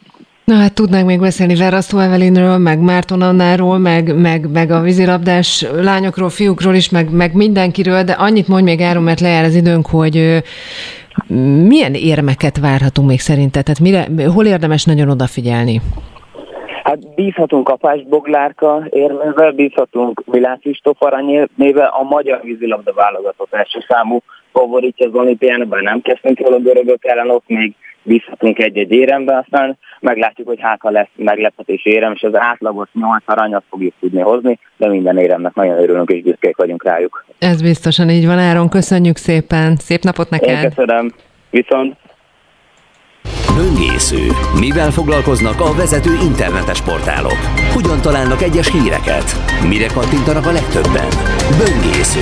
Na 0.45 0.55
hát 0.55 0.75
tudnánk 0.75 1.07
még 1.07 1.21
beszélni 1.21 1.55
Verasztó 1.55 1.99
Evelinről, 1.99 2.59
meg 2.59 2.81
Márton 2.81 3.23
Annáról, 3.23 3.79
meg, 3.79 4.21
meg, 4.21 4.51
meg 4.53 4.71
a 4.71 4.81
vízilabdás 4.81 5.67
lányokról, 5.75 6.29
fiúkról 6.29 6.75
is, 6.75 6.91
meg, 6.91 7.11
meg 7.11 7.35
mindenkiről, 7.35 8.03
de 8.03 8.13
annyit 8.13 8.49
mondj 8.49 8.65
még 8.65 8.81
Áron, 8.81 9.03
mert 9.03 9.21
lejár 9.21 9.45
az 9.45 9.55
időnk, 9.55 9.87
hogy 9.87 10.43
milyen 11.67 11.95
érmeket 11.95 12.59
várhatunk 12.59 13.09
még 13.09 13.21
szerinted? 13.21 13.65
Tehát 13.65 13.81
mire, 13.81 14.31
hol 14.33 14.47
érdemes 14.47 14.85
nagyon 14.85 15.09
odafigyelni? 15.09 15.81
Hát 17.03 17.15
bízhatunk 17.15 17.65
Kapás 17.65 18.03
Boglárka 18.03 18.87
érmével, 18.91 19.53
bízhatunk 19.53 20.23
Milán 20.25 20.59
Kristóf 20.59 20.97
aranyérmével, 21.03 21.95
a 21.99 22.03
magyar 22.03 22.41
vízilabda 22.43 22.93
válogatott 22.93 23.55
első 23.55 23.79
számú 23.89 24.19
favoritja 24.53 25.07
az 25.07 25.15
olimpián, 25.15 25.69
bár 25.69 25.83
nem 25.83 26.01
kezdtünk 26.01 26.41
jól 26.41 26.53
a 26.53 26.59
görögök 26.59 27.05
ellen, 27.05 27.31
ott 27.31 27.45
még 27.47 27.75
bízhatunk 28.03 28.59
egy-egy 28.59 28.93
érembe, 28.93 29.37
aztán 29.37 29.79
meglátjuk, 30.01 30.49
hogy 30.49 30.61
háka 30.61 30.91
lesz 30.91 31.09
meglepetés 31.17 31.85
érem, 31.85 32.13
és 32.13 32.23
az 32.23 32.35
átlagos 32.35 32.89
8 32.93 33.23
aranyat 33.27 33.65
fogjuk 33.71 33.95
tudni 34.01 34.21
hozni, 34.21 34.59
de 34.77 34.89
minden 34.89 35.19
éremnek 35.19 35.55
nagyon 35.55 35.79
örülünk 35.79 36.11
és 36.11 36.23
büszkék 36.23 36.57
vagyunk 36.57 36.85
rájuk. 36.85 37.25
Ez 37.39 37.63
biztosan 37.63 38.09
így 38.09 38.27
van, 38.27 38.39
Áron, 38.39 38.69
köszönjük 38.69 39.17
szépen, 39.17 39.77
szép 39.77 40.03
napot 40.03 40.31
neked! 40.31 40.63
Én 40.63 40.69
köszönöm, 40.69 41.13
viszont! 41.51 42.06
Böngésző. 43.57 44.27
Mivel 44.59 44.91
foglalkoznak 44.91 45.61
a 45.61 45.75
vezető 45.75 46.11
internetes 46.23 46.81
portálok? 46.81 47.37
Hogyan 47.73 48.01
találnak 48.01 48.43
egyes 48.43 48.71
híreket? 48.71 49.37
Mire 49.69 49.87
kattintanak 49.87 50.47
a 50.47 50.51
legtöbben? 50.53 51.09
Böngésző. 51.59 52.21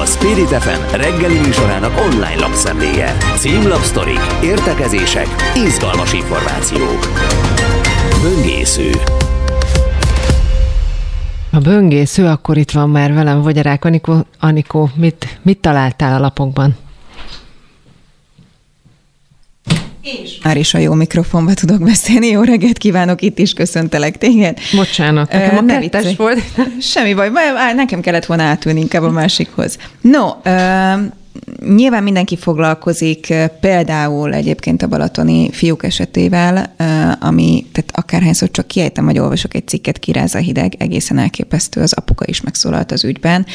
A 0.00 0.04
Spirit 0.04 0.48
FM 0.48 0.96
reggeli 0.96 1.38
műsorának 1.38 2.00
online 2.00 2.40
lapszemléje. 2.40 3.16
Címlapsztorik, 3.36 4.20
értekezések, 4.42 5.26
izgalmas 5.54 6.12
információk. 6.12 7.00
Böngésző. 8.22 8.90
A 11.52 11.58
böngésző, 11.58 12.26
akkor 12.26 12.56
itt 12.56 12.70
van 12.70 12.90
már 12.90 13.12
velem 13.12 13.42
Vagyarák 13.42 13.84
Anikó. 13.84 14.26
Anikó, 14.40 14.90
mit, 14.94 15.38
mit 15.42 15.60
találtál 15.60 16.14
a 16.14 16.20
lapokban? 16.20 16.76
És 20.04 20.38
már 20.42 20.56
is 20.56 20.74
a 20.74 20.78
jó 20.78 20.92
mikrofonba 20.92 21.54
tudok 21.54 21.82
beszélni. 21.82 22.26
Jó 22.26 22.42
reggelt 22.42 22.78
kívánok, 22.78 23.22
itt 23.22 23.38
is 23.38 23.52
köszöntelek 23.52 24.18
téged. 24.18 24.58
Bocsánat, 24.76 25.32
nekem 25.32 25.56
a 25.56 25.78
kettes 25.78 26.16
volt. 26.16 26.42
Semmi 26.80 27.14
baj, 27.14 27.30
nekem 27.74 28.00
kellett 28.00 28.24
volna 28.24 28.42
átülni 28.42 28.80
inkább 28.80 29.02
a 29.02 29.10
másikhoz. 29.10 29.78
No, 30.00 30.26
uh, 30.44 31.12
Nyilván 31.74 32.02
mindenki 32.02 32.36
foglalkozik 32.36 33.34
például 33.60 34.34
egyébként 34.34 34.82
a 34.82 34.86
balatoni 34.86 35.50
fiúk 35.50 35.84
esetével, 35.84 36.74
ami, 37.20 37.66
tehát 37.72 37.90
akárhányszor 37.92 38.50
csak 38.50 38.66
kiejtem, 38.66 39.04
vagy 39.04 39.18
olvasok 39.18 39.54
egy 39.54 39.68
cikket, 39.68 39.98
kiráz 39.98 40.34
a 40.34 40.38
hideg, 40.38 40.74
egészen 40.78 41.18
elképesztő, 41.18 41.80
az 41.80 41.92
apuka 41.92 42.24
is 42.28 42.40
megszólalt 42.40 42.92
az 42.92 43.04
ügyben, 43.04 43.46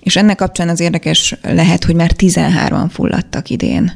és 0.00 0.16
ennek 0.16 0.36
kapcsán 0.36 0.68
az 0.68 0.80
érdekes 0.80 1.36
lehet, 1.42 1.84
hogy 1.84 1.94
már 1.94 2.10
13-an 2.16 2.86
fulladtak 2.90 3.50
idén 3.50 3.92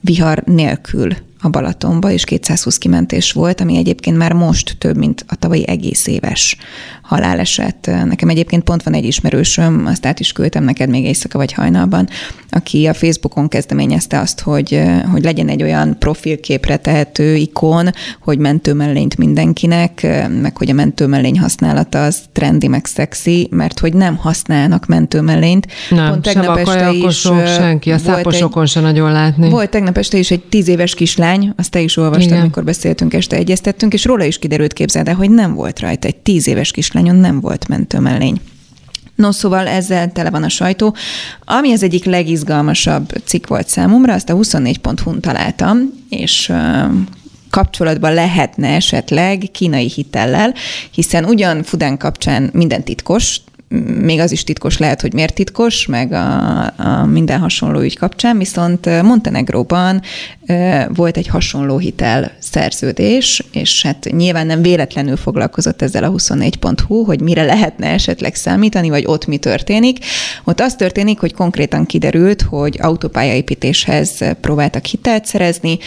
vihar 0.00 0.42
nélkül 0.46 1.16
a 1.44 1.48
Balatonba, 1.48 2.10
és 2.10 2.24
220 2.24 2.78
kimentés 2.78 3.32
volt, 3.32 3.60
ami 3.60 3.76
egyébként 3.76 4.16
már 4.16 4.32
most 4.32 4.76
több, 4.78 4.96
mint 4.96 5.24
a 5.28 5.36
tavalyi 5.36 5.68
egész 5.68 6.06
éves 6.06 6.56
haláleset. 7.02 7.90
Nekem 8.04 8.28
egyébként 8.28 8.64
pont 8.64 8.82
van 8.82 8.94
egy 8.94 9.04
ismerősöm, 9.04 9.86
azt 9.86 10.06
át 10.06 10.20
is 10.20 10.32
küldtem 10.32 10.64
neked 10.64 10.88
még 10.88 11.04
éjszaka 11.04 11.38
vagy 11.38 11.52
hajnalban, 11.52 12.08
aki 12.50 12.86
a 12.86 12.94
Facebookon 12.94 13.48
kezdeményezte 13.48 14.18
azt, 14.18 14.40
hogy, 14.40 14.82
hogy 15.10 15.24
legyen 15.24 15.48
egy 15.48 15.62
olyan 15.62 15.98
profilképre 15.98 16.76
tehető 16.76 17.34
ikon, 17.34 17.90
hogy 18.20 18.38
mentőmellényt 18.38 19.16
mindenkinek, 19.16 20.06
meg 20.40 20.56
hogy 20.56 20.70
a 20.70 20.74
mentőmellény 20.74 21.38
használata 21.38 22.04
az 22.04 22.18
trendi, 22.32 22.68
meg 22.68 22.84
szexi, 22.84 23.48
mert 23.50 23.78
hogy 23.78 23.92
nem 23.92 24.16
használnak 24.16 24.86
mentőmellényt. 24.86 25.66
Nem, 25.90 26.08
Pont 26.08 26.22
tegnap 26.22 26.44
sem 26.44 26.58
este 26.58 26.92
is, 26.92 27.28
senki, 27.56 27.90
a 27.92 27.98
száposokon 27.98 28.66
se 28.66 28.80
nagyon 28.80 29.12
látni. 29.12 29.48
Volt 29.48 29.70
tegnap 29.70 29.98
este 29.98 30.18
is 30.18 30.30
egy 30.30 30.42
tíz 30.42 30.68
éves 30.68 30.94
kislány, 30.94 31.33
azt 31.56 31.70
te 31.70 31.80
is 31.80 31.96
olvastad, 31.96 32.26
Igen. 32.26 32.40
amikor 32.40 32.64
beszéltünk 32.64 33.14
este, 33.14 33.36
egyeztettünk, 33.36 33.92
és 33.92 34.04
róla 34.04 34.24
is 34.24 34.38
kiderült, 34.38 34.72
képzeld 34.72 35.08
el, 35.08 35.14
hogy 35.14 35.30
nem 35.30 35.54
volt 35.54 35.80
rajta 35.80 36.06
egy 36.06 36.16
tíz 36.16 36.46
éves 36.46 36.70
kislányon, 36.70 37.16
nem 37.16 37.40
volt 37.40 37.68
mentőmellény. 37.68 38.40
No, 39.14 39.32
szóval 39.32 39.66
ezzel 39.66 40.12
tele 40.12 40.30
van 40.30 40.42
a 40.42 40.48
sajtó. 40.48 40.94
Ami 41.44 41.72
az 41.72 41.82
egyik 41.82 42.04
legizgalmasabb 42.04 43.12
cikk 43.24 43.46
volt 43.46 43.68
számomra, 43.68 44.12
azt 44.12 44.30
a 44.30 44.34
24.hu-n 44.34 45.20
találtam, 45.20 45.78
és 46.08 46.52
kapcsolatban 47.50 48.14
lehetne 48.14 48.68
esetleg 48.68 49.48
kínai 49.52 49.90
hitellel, 49.94 50.54
hiszen 50.90 51.24
ugyan 51.24 51.62
Fudán 51.62 51.98
kapcsán 51.98 52.50
minden 52.52 52.84
titkos, 52.84 53.40
még 54.00 54.20
az 54.20 54.32
is 54.32 54.44
titkos 54.44 54.78
lehet, 54.78 55.00
hogy 55.00 55.12
miért 55.12 55.34
titkos, 55.34 55.86
meg 55.86 56.12
a, 56.12 56.62
a 56.76 57.04
minden 57.06 57.40
hasonló 57.40 57.80
ügy 57.80 57.98
kapcsán, 57.98 58.38
viszont 58.38 59.02
Montenegróban 59.02 60.02
volt 60.88 61.16
egy 61.16 61.26
hasonló 61.26 61.78
hitel 61.78 62.32
szerződés, 62.38 63.42
és 63.52 63.82
hát 63.82 64.08
nyilván 64.10 64.46
nem 64.46 64.62
véletlenül 64.62 65.16
foglalkozott 65.16 65.82
ezzel 65.82 66.04
a 66.04 66.10
24.hu, 66.10 67.04
hogy 67.04 67.20
mire 67.20 67.44
lehetne 67.44 67.86
esetleg 67.86 68.34
számítani, 68.34 68.88
vagy 68.88 69.04
ott 69.06 69.26
mi 69.26 69.36
történik. 69.36 69.98
Ott 70.44 70.60
az 70.60 70.74
történik, 70.74 71.18
hogy 71.18 71.34
konkrétan 71.34 71.86
kiderült, 71.86 72.42
hogy 72.42 72.78
autópályaépítéshez 72.80 74.18
próbáltak 74.40 74.84
hitelt 74.84 75.26
szerezni, 75.26 75.78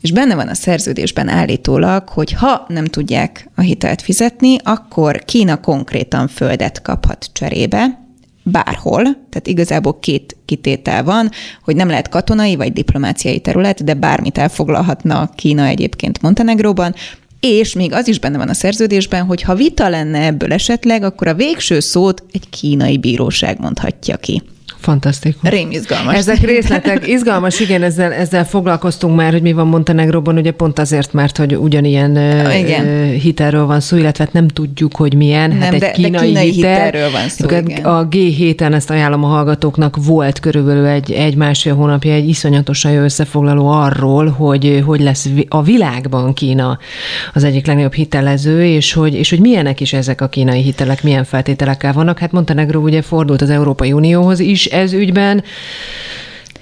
és 0.00 0.12
benne 0.12 0.34
van 0.34 0.48
a 0.48 0.54
szerződésben 0.54 1.28
állítólag, 1.28 2.08
hogy 2.08 2.32
ha 2.32 2.64
nem 2.68 2.84
tudják 2.84 3.50
a 3.54 3.60
hitelt 3.60 4.02
fizetni, 4.02 4.56
akkor 4.62 5.24
Kína 5.24 5.60
konkrétan 5.60 6.28
földet 6.28 6.82
kaphat 6.82 7.30
cserébe, 7.32 8.04
bárhol, 8.42 9.02
tehát 9.02 9.46
igazából 9.46 9.98
két 9.98 10.36
kitétel 10.44 11.04
van, 11.04 11.30
hogy 11.64 11.76
nem 11.76 11.88
lehet 11.88 12.08
katonai 12.08 12.56
vagy 12.56 12.72
diplomáciai 12.72 13.40
terület, 13.40 13.84
de 13.84 13.94
bármit 13.94 14.38
elfoglalhatna 14.38 15.30
Kína 15.34 15.66
egyébként 15.66 16.22
Montenegróban, 16.22 16.94
és 17.40 17.74
még 17.74 17.92
az 17.92 18.08
is 18.08 18.18
benne 18.18 18.38
van 18.38 18.48
a 18.48 18.54
szerződésben, 18.54 19.24
hogy 19.24 19.42
ha 19.42 19.54
vita 19.54 19.88
lenne 19.88 20.26
ebből 20.26 20.52
esetleg, 20.52 21.02
akkor 21.02 21.26
a 21.26 21.34
végső 21.34 21.80
szót 21.80 22.24
egy 22.32 22.48
kínai 22.48 22.98
bíróság 22.98 23.60
mondhatja 23.60 24.16
ki. 24.16 24.42
Fantasztikus. 24.86 25.50
Rém 25.50 25.70
izgalmas. 25.70 26.14
Ezek 26.14 26.40
részletek, 26.40 27.06
izgalmas, 27.06 27.60
igen, 27.60 27.82
ezzel, 27.82 28.12
ezzel 28.12 28.46
foglalkoztunk 28.46 29.16
már, 29.16 29.32
hogy 29.32 29.42
mi 29.42 29.52
van 29.52 29.66
Montenegróban, 29.66 30.36
ugye 30.36 30.50
pont 30.50 30.78
azért, 30.78 31.12
mert 31.12 31.36
hogy 31.36 31.56
ugyanilyen 31.56 32.10
igen. 32.56 33.10
hitelről 33.10 33.66
van 33.66 33.80
szó, 33.80 33.96
illetve 33.96 34.24
hát 34.24 34.32
nem 34.32 34.48
tudjuk, 34.48 34.96
hogy 34.96 35.14
milyen. 35.14 35.50
Nem, 35.50 35.60
hát 35.60 35.72
egy 35.72 35.80
de, 35.80 35.90
kínai, 35.90 36.10
de 36.10 36.18
kínai 36.18 36.50
hitel, 36.50 36.84
hitelről 36.84 37.10
van 37.10 37.28
szó, 37.28 37.46
igen. 37.46 37.84
A 37.84 38.08
G7-en 38.08 38.74
ezt 38.74 38.90
ajánlom 38.90 39.24
a 39.24 39.26
hallgatóknak, 39.26 39.96
volt 40.04 40.40
körülbelül 40.40 40.86
egy, 40.86 41.12
egy 41.12 41.36
másfél 41.36 41.74
hónapja 41.74 42.12
egy 42.12 42.28
iszonyatosan 42.28 42.92
jó 42.92 43.02
összefoglaló 43.02 43.68
arról, 43.68 44.28
hogy 44.28 44.82
hogy 44.84 45.00
lesz 45.00 45.28
a 45.48 45.62
világban 45.62 46.32
Kína 46.32 46.78
az 47.34 47.44
egyik 47.44 47.66
legnagyobb 47.66 47.94
hitelező, 47.94 48.64
és 48.64 48.92
hogy, 48.92 49.14
és 49.14 49.30
hogy 49.30 49.40
milyenek 49.40 49.80
is 49.80 49.92
ezek 49.92 50.20
a 50.20 50.28
kínai 50.28 50.62
hitelek, 50.62 51.02
milyen 51.02 51.24
feltételekkel 51.24 51.92
vannak. 51.92 52.18
Hát 52.18 52.32
Montenegró 52.32 52.82
ugye 52.82 53.02
fordult 53.02 53.42
az 53.42 53.50
Európai 53.50 53.92
Unióhoz 53.92 54.38
is, 54.38 54.66
ez 54.76 54.92
ügyben. 54.92 55.44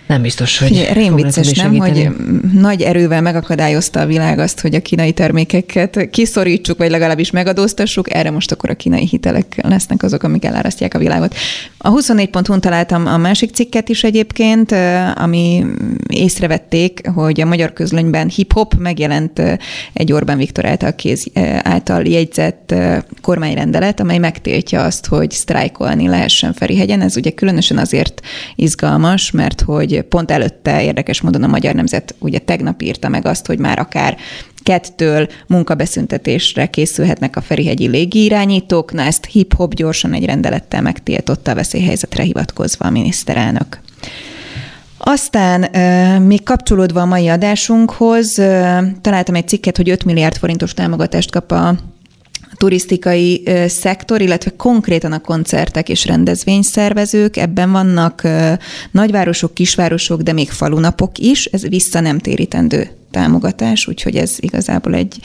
Nem 0.07 0.23
biztos, 0.23 0.59
hogy 0.59 0.89
Rém 0.93 1.15
vicces, 1.15 1.53
nem, 1.53 1.77
hogy 1.77 2.09
nagy 2.53 2.82
erővel 2.82 3.23
megakadályozta 3.23 4.01
a 4.01 4.07
világ 4.07 4.39
azt, 4.39 4.61
hogy 4.61 4.74
a 4.74 4.81
kínai 4.81 5.12
termékeket 5.12 6.11
kiszorítsuk, 6.11 6.78
vagy 6.78 6.91
legalábbis 6.91 7.31
megadóztassuk, 7.31 8.15
erre 8.15 8.31
most 8.31 8.53
akkor 8.53 8.70
a 8.70 8.74
kínai 8.74 9.07
hitelek 9.07 9.61
lesznek 9.62 10.03
azok, 10.03 10.23
amik 10.23 10.45
elárasztják 10.45 10.95
a 10.95 10.99
világot. 10.99 11.35
A 11.86 11.90
24.hu-n 11.90 12.61
találtam 12.61 13.06
a 13.06 13.16
másik 13.16 13.55
cikket 13.55 13.89
is 13.89 14.05
egyébként, 14.05 14.73
ami 15.15 15.65
észrevették, 16.09 17.09
hogy 17.09 17.40
a 17.40 17.47
magyar 17.47 17.73
közlönyben 17.73 18.28
hip-hop 18.28 18.74
megjelent 18.78 19.43
egy 19.93 20.12
Orbán 20.12 20.36
Viktor 20.36 20.65
által, 20.65 20.94
kéz, 20.94 21.27
által 21.62 22.02
jegyzett 22.06 22.74
kormányrendelet, 23.20 24.01
amely 24.01 24.19
megtiltja 24.19 24.85
azt, 24.85 25.06
hogy 25.06 25.31
sztrájkolni 25.31 26.09
lehessen 26.09 26.52
Ferihegyen. 26.52 27.01
Ez 27.01 27.16
ugye 27.16 27.31
különösen 27.31 27.78
azért 27.78 28.20
izgalmas, 28.55 29.31
mert 29.31 29.61
hogy 29.61 30.02
pont 30.02 30.31
előtte 30.31 30.82
érdekes 30.82 31.20
módon 31.20 31.43
a 31.43 31.47
Magyar 31.47 31.74
Nemzet 31.74 32.15
ugye 32.19 32.39
tegnap 32.39 32.82
írta 32.82 33.09
meg 33.09 33.27
azt, 33.27 33.47
hogy 33.47 33.59
már 33.59 33.78
akár 33.78 34.16
kettől 34.65 35.28
munkabeszüntetésre 35.47 36.66
készülhetnek 36.66 37.36
a 37.36 37.41
Ferihegyi 37.41 37.89
légirányítók, 37.89 38.93
na 38.93 39.03
ezt 39.03 39.24
hip-hop 39.24 39.74
gyorsan 39.74 40.12
egy 40.12 40.24
rendelettel 40.24 40.82
megtiltotta 40.82 41.51
a 41.51 41.55
veszélyhelyzetre 41.55 42.23
hivatkozva 42.23 42.86
a 42.86 42.91
miniszterelnök. 42.91 43.81
Aztán 44.99 45.70
még 46.23 46.43
kapcsolódva 46.43 47.01
a 47.01 47.05
mai 47.05 47.28
adásunkhoz, 47.28 48.35
találtam 49.01 49.35
egy 49.35 49.49
cikket, 49.49 49.77
hogy 49.77 49.91
5 49.91 50.05
milliárd 50.05 50.36
forintos 50.36 50.74
támogatást 50.74 51.31
kap 51.31 51.53
a 51.53 51.74
turisztikai 52.57 53.43
szektor, 53.66 54.20
illetve 54.20 54.51
konkrétan 54.57 55.12
a 55.12 55.20
koncertek 55.20 55.89
és 55.89 56.07
rendezvényszervezők, 56.07 57.36
ebben 57.36 57.73
vannak 57.73 58.23
nagyvárosok, 58.91 59.55
kisvárosok, 59.55 60.23
de 60.23 60.32
még 60.32 60.51
falunapok 60.51 61.19
is, 61.19 61.45
ez 61.45 61.69
vissza 61.69 62.01
nem 62.01 62.19
térítendő 62.19 62.91
támogatás, 63.15 63.89
úgyhogy 63.89 64.16
ez 64.16 64.36
igazából 64.41 64.95
egy 64.95 65.16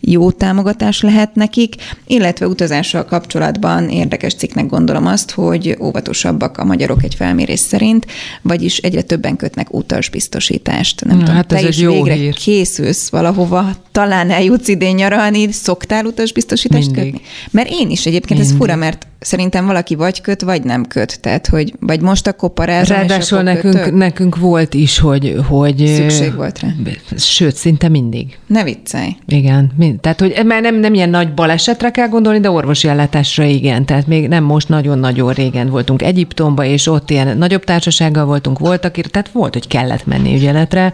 jó 0.00 0.30
támogatás 0.30 1.00
lehet 1.00 1.34
nekik, 1.34 1.74
illetve 2.06 2.46
utazással 2.46 3.04
kapcsolatban 3.04 3.88
érdekes 3.88 4.34
cikknek 4.34 4.66
gondolom 4.66 5.06
azt, 5.06 5.30
hogy 5.30 5.76
óvatosabbak 5.80 6.58
a 6.58 6.64
magyarok 6.64 7.02
egy 7.02 7.14
felmérés 7.14 7.60
szerint, 7.60 8.06
vagyis 8.42 8.76
egyre 8.76 9.02
többen 9.02 9.36
kötnek 9.36 9.74
utasbiztosítást. 9.74 11.04
Nem 11.04 11.16
Na, 11.16 11.20
tudom, 11.22 11.34
hát 11.36 11.52
ez 11.52 11.60
te 11.60 11.66
egy 11.66 11.72
is 11.72 11.78
jó 11.80 11.92
végre 11.92 12.14
hír. 12.14 12.34
készülsz 12.34 13.08
valahova, 13.08 13.76
talán 13.92 14.30
eljutsz 14.30 14.68
idén 14.68 14.94
nyaralni, 14.94 15.52
szoktál 15.52 16.04
utasbiztosítást 16.04 16.90
Mindig. 16.90 17.12
kötni? 17.12 17.26
Mert 17.50 17.68
én 17.70 17.90
is 17.90 18.06
egyébként, 18.06 18.40
ez 18.40 18.46
Mindig. 18.46 18.66
fura, 18.66 18.76
mert 18.76 19.06
szerintem 19.18 19.66
valaki 19.66 19.94
vagy 19.94 20.20
köt, 20.20 20.42
vagy 20.42 20.62
nem 20.62 20.84
köt. 20.84 21.20
Tehát, 21.20 21.46
hogy 21.46 21.74
vagy 21.80 22.00
most 22.00 22.26
akkor 22.26 22.50
parázom, 22.50 22.82
és 22.82 22.88
Ráadásul 22.88 23.38
akkor 23.38 23.52
nekünk, 23.52 23.74
kötök? 23.74 23.94
nekünk 23.94 24.36
volt 24.36 24.74
is, 24.74 24.98
hogy, 24.98 25.36
hogy... 25.48 25.86
Szükség 25.86 26.34
volt 26.34 26.60
rá. 26.60 26.68
Sőt, 27.16 27.54
szinte 27.54 27.88
mindig. 27.88 28.38
Ne 28.46 28.64
viccelj. 28.64 29.16
Igen, 29.26 29.72
mind, 29.76 30.00
tehát 30.00 30.20
hogy 30.20 30.40
már 30.46 30.62
nem, 30.62 30.74
nem 30.74 30.94
ilyen 30.94 31.10
nagy 31.10 31.34
balesetre 31.34 31.90
kell 31.90 32.08
gondolni, 32.08 32.40
de 32.40 32.50
orvosi 32.50 32.88
ellátásra 32.88 33.44
igen. 33.44 33.84
Tehát 33.84 34.06
még 34.06 34.28
nem 34.28 34.44
most 34.44 34.68
nagyon-nagyon 34.68 35.32
régen 35.32 35.68
voltunk 35.68 36.02
Egyiptomba, 36.02 36.64
és 36.64 36.86
ott 36.86 37.10
ilyen 37.10 37.38
nagyobb 37.38 37.64
társasággal 37.64 38.24
voltunk, 38.24 38.58
voltak, 38.58 38.92
tehát 38.92 39.30
volt, 39.32 39.52
hogy 39.52 39.66
kellett 39.66 40.06
menni 40.06 40.34
ügyeletre, 40.34 40.92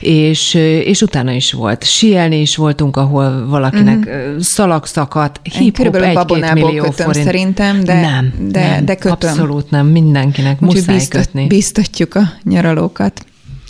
és, 0.00 0.54
és 0.84 1.02
utána 1.02 1.32
is 1.32 1.52
volt. 1.52 1.84
Sielni 1.84 2.40
is 2.40 2.56
voltunk, 2.56 2.96
ahol 2.96 3.46
valakinek 3.48 4.10
mm. 4.10 4.38
szalag 4.38 4.86
szakadt, 4.86 5.40
Én 5.42 5.60
hip-hop 5.60 5.96
egy-két 5.96 6.54
millió 6.54 6.90
forint. 6.90 7.14
szerintem, 7.14 7.41
de, 7.50 8.00
nem, 8.00 8.32
de, 8.48 8.68
nem, 8.68 8.84
de 8.84 8.94
kötöm. 8.94 9.30
Abszolút 9.30 9.70
nem, 9.70 9.86
mindenkinek 9.86 10.62
Úgyhogy 10.62 10.76
muszáj 10.76 10.96
biztat, 10.96 11.20
kötni. 11.20 11.46
biztatjuk 11.46 12.14
a 12.14 12.32
nyaralókat. 12.42 13.24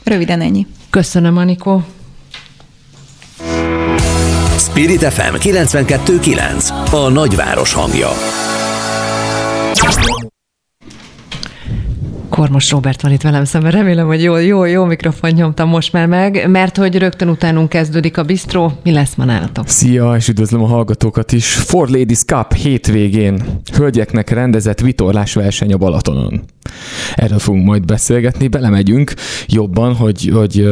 Röviden 0.05 0.41
ennyi. 0.41 0.67
Köszönöm, 0.91 1.37
Anikó. 1.37 1.85
Spirit 4.59 5.03
FM 5.03 5.35
92.9 5.35 6.93
a 6.93 7.09
nagyváros 7.09 7.73
hangja. 7.73 8.11
Kormos 12.33 12.71
Robert 12.71 13.03
van 13.03 13.13
itt 13.13 13.23
velem 13.23 13.45
szemben. 13.45 13.71
Remélem, 13.71 14.07
hogy 14.07 14.23
jó, 14.23 14.37
jó, 14.37 14.65
jó 14.65 14.85
mikrofon 14.85 15.31
nyomtam 15.31 15.69
most 15.69 15.93
már 15.93 16.07
meg, 16.07 16.49
mert 16.49 16.77
hogy 16.77 16.99
rögtön 16.99 17.29
utánunk 17.29 17.69
kezdődik 17.69 18.19
a 18.19 18.23
bistró. 18.23 18.73
Mi 18.83 18.93
lesz 18.93 19.15
ma 19.15 19.25
nálatok? 19.25 19.69
Szia, 19.69 20.15
és 20.17 20.29
üdvözlöm 20.29 20.63
a 20.63 20.67
hallgatókat 20.67 21.33
is. 21.33 21.47
Ford 21.47 21.91
Ladies 21.91 22.19
Cup 22.25 22.55
hétvégén 22.55 23.43
hölgyeknek 23.73 24.31
rendezett 24.31 24.81
vitorlás 24.81 25.35
verseny 25.35 25.73
a 25.73 25.77
Balatonon. 25.77 26.43
Erről 27.15 27.39
fogunk 27.39 27.65
majd 27.65 27.85
beszélgetni, 27.85 28.49
belemegyünk 28.49 29.15
jobban, 29.47 29.95
hogy, 29.95 30.31
hogy 30.35 30.69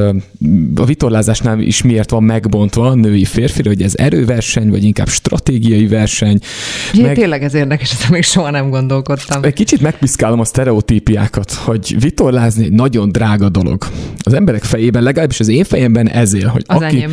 a 0.74 0.84
vitorlázásnál 0.84 1.60
is 1.60 1.82
miért 1.82 2.10
van 2.10 2.22
megbontva 2.22 2.94
női 2.94 3.24
férfi, 3.24 3.62
hogy 3.68 3.82
ez 3.82 3.92
erőverseny, 3.96 4.70
vagy 4.70 4.84
inkább 4.84 5.08
stratégiai 5.08 5.86
verseny. 5.86 6.38
Meg... 6.94 7.04
Meg... 7.04 7.14
Tényleg 7.14 7.42
ez 7.42 7.54
érdekes, 7.54 7.92
ezen 7.98 8.10
még 8.10 8.22
soha 8.22 8.50
nem 8.50 8.70
gondolkodtam. 8.70 9.44
Egy 9.44 9.52
kicsit 9.52 9.80
megpiszkálom 9.80 10.40
a 10.40 10.44
sztereotípiákat, 10.44 11.49
hogy 11.54 11.96
vitorlázni 12.00 12.68
nagyon 12.68 13.12
drága 13.12 13.48
dolog. 13.48 13.84
Az 14.18 14.32
emberek 14.32 14.64
fejében, 14.64 15.02
legalábbis 15.02 15.40
az 15.40 15.48
én 15.48 15.64
fejemben 15.64 16.08
ezért, 16.08 16.46
hogy 16.46 16.64
az 16.66 16.82
aki, 16.82 17.06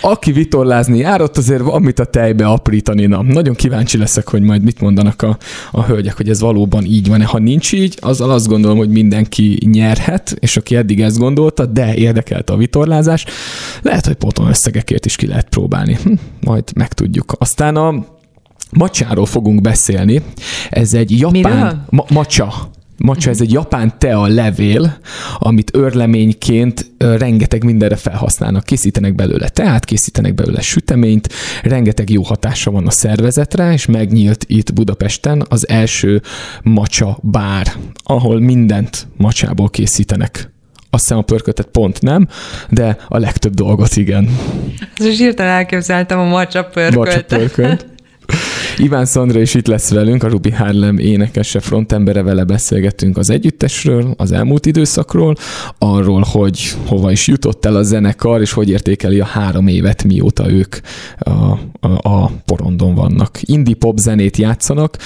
aki 0.00 0.32
vitorlázni 0.32 0.98
jár, 0.98 1.20
ott 1.20 1.36
azért 1.36 1.62
van 1.62 1.82
mit 1.82 1.98
a 1.98 2.04
tejbe 2.04 2.46
aprítani. 2.46 3.06
Na, 3.06 3.22
nagyon 3.22 3.54
kíváncsi 3.54 3.98
leszek, 3.98 4.28
hogy 4.28 4.42
majd 4.42 4.62
mit 4.62 4.80
mondanak 4.80 5.22
a, 5.22 5.38
a 5.70 5.84
hölgyek, 5.84 6.16
hogy 6.16 6.28
ez 6.28 6.40
valóban 6.40 6.84
így 6.84 7.08
van. 7.08 7.24
Ha 7.24 7.38
nincs 7.38 7.72
így, 7.72 7.96
azzal 8.00 8.30
azt 8.30 8.48
gondolom, 8.48 8.76
hogy 8.76 8.90
mindenki 8.90 9.58
nyerhet, 9.70 10.36
és 10.40 10.56
aki 10.56 10.76
eddig 10.76 11.00
ezt 11.00 11.18
gondolta, 11.18 11.66
de 11.66 11.94
érdekelte 11.94 12.52
a 12.52 12.56
vitorlázás, 12.56 13.24
lehet, 13.82 14.06
hogy 14.06 14.14
poton 14.16 14.48
összegekért 14.48 15.06
is 15.06 15.16
ki 15.16 15.26
lehet 15.26 15.48
próbálni. 15.48 15.98
Hm, 16.02 16.12
majd 16.40 16.64
megtudjuk. 16.74 17.32
Aztán 17.38 17.76
a 17.76 18.04
macsáról 18.72 19.26
fogunk 19.26 19.60
beszélni. 19.60 20.22
Ez 20.70 20.94
egy 20.94 21.18
japán... 21.18 21.86
Ma- 21.90 22.06
macsa. 22.08 22.70
Macsa, 23.02 23.30
ez 23.30 23.40
egy 23.40 23.52
japán 23.52 23.98
tea 23.98 24.26
levél, 24.26 24.98
amit 25.38 25.76
örleményként 25.76 26.90
rengeteg 26.98 27.64
mindenre 27.64 27.96
felhasználnak. 27.96 28.64
Készítenek 28.64 29.14
belőle 29.14 29.48
teát, 29.48 29.84
készítenek 29.84 30.34
belőle 30.34 30.60
süteményt, 30.60 31.28
rengeteg 31.62 32.10
jó 32.10 32.22
hatása 32.22 32.70
van 32.70 32.86
a 32.86 32.90
szervezetre, 32.90 33.72
és 33.72 33.86
megnyílt 33.86 34.44
itt 34.48 34.72
Budapesten 34.72 35.44
az 35.48 35.68
első 35.68 36.22
macsa 36.62 37.18
bár, 37.22 37.72
ahol 38.02 38.40
mindent 38.40 39.06
macsából 39.16 39.68
készítenek. 39.68 40.50
Azt 40.90 41.02
hiszem 41.02 41.18
a 41.18 41.22
pörkötet 41.22 41.66
pont 41.66 42.02
nem, 42.02 42.28
de 42.68 42.96
a 43.08 43.18
legtöbb 43.18 43.54
dolgot 43.54 43.96
igen. 43.96 44.38
Ez 44.96 45.06
is 45.06 45.18
hirtelen 45.18 45.52
elképzeltem 45.52 46.18
a 46.18 46.24
macsa 46.24 46.64
pörkölt. 46.64 46.94
Macsa 46.94 47.24
pörkölt. 47.24 47.86
Iván 48.76 49.04
Szandra 49.04 49.40
is 49.40 49.54
itt 49.54 49.66
lesz 49.66 49.90
velünk, 49.90 50.22
a 50.22 50.28
Ruby 50.28 50.50
Harlem 50.50 50.98
énekese, 50.98 51.60
frontembere, 51.60 52.22
vele 52.22 52.44
beszélgettünk 52.44 53.16
az 53.16 53.30
együttesről, 53.30 54.14
az 54.16 54.32
elmúlt 54.32 54.66
időszakról, 54.66 55.36
arról, 55.78 56.24
hogy 56.30 56.72
hova 56.86 57.10
is 57.10 57.26
jutott 57.26 57.64
el 57.64 57.76
a 57.76 57.82
zenekar, 57.82 58.40
és 58.40 58.52
hogy 58.52 58.68
értékeli 58.68 59.20
a 59.20 59.24
három 59.24 59.66
évet, 59.66 60.04
mióta 60.04 60.50
ők 60.50 60.76
a, 61.18 61.30
a, 61.30 62.08
a 62.08 62.30
porondon 62.44 62.94
vannak. 62.94 63.38
Indie 63.42 63.74
pop 63.74 63.98
zenét 63.98 64.36
játszanak. 64.36 64.96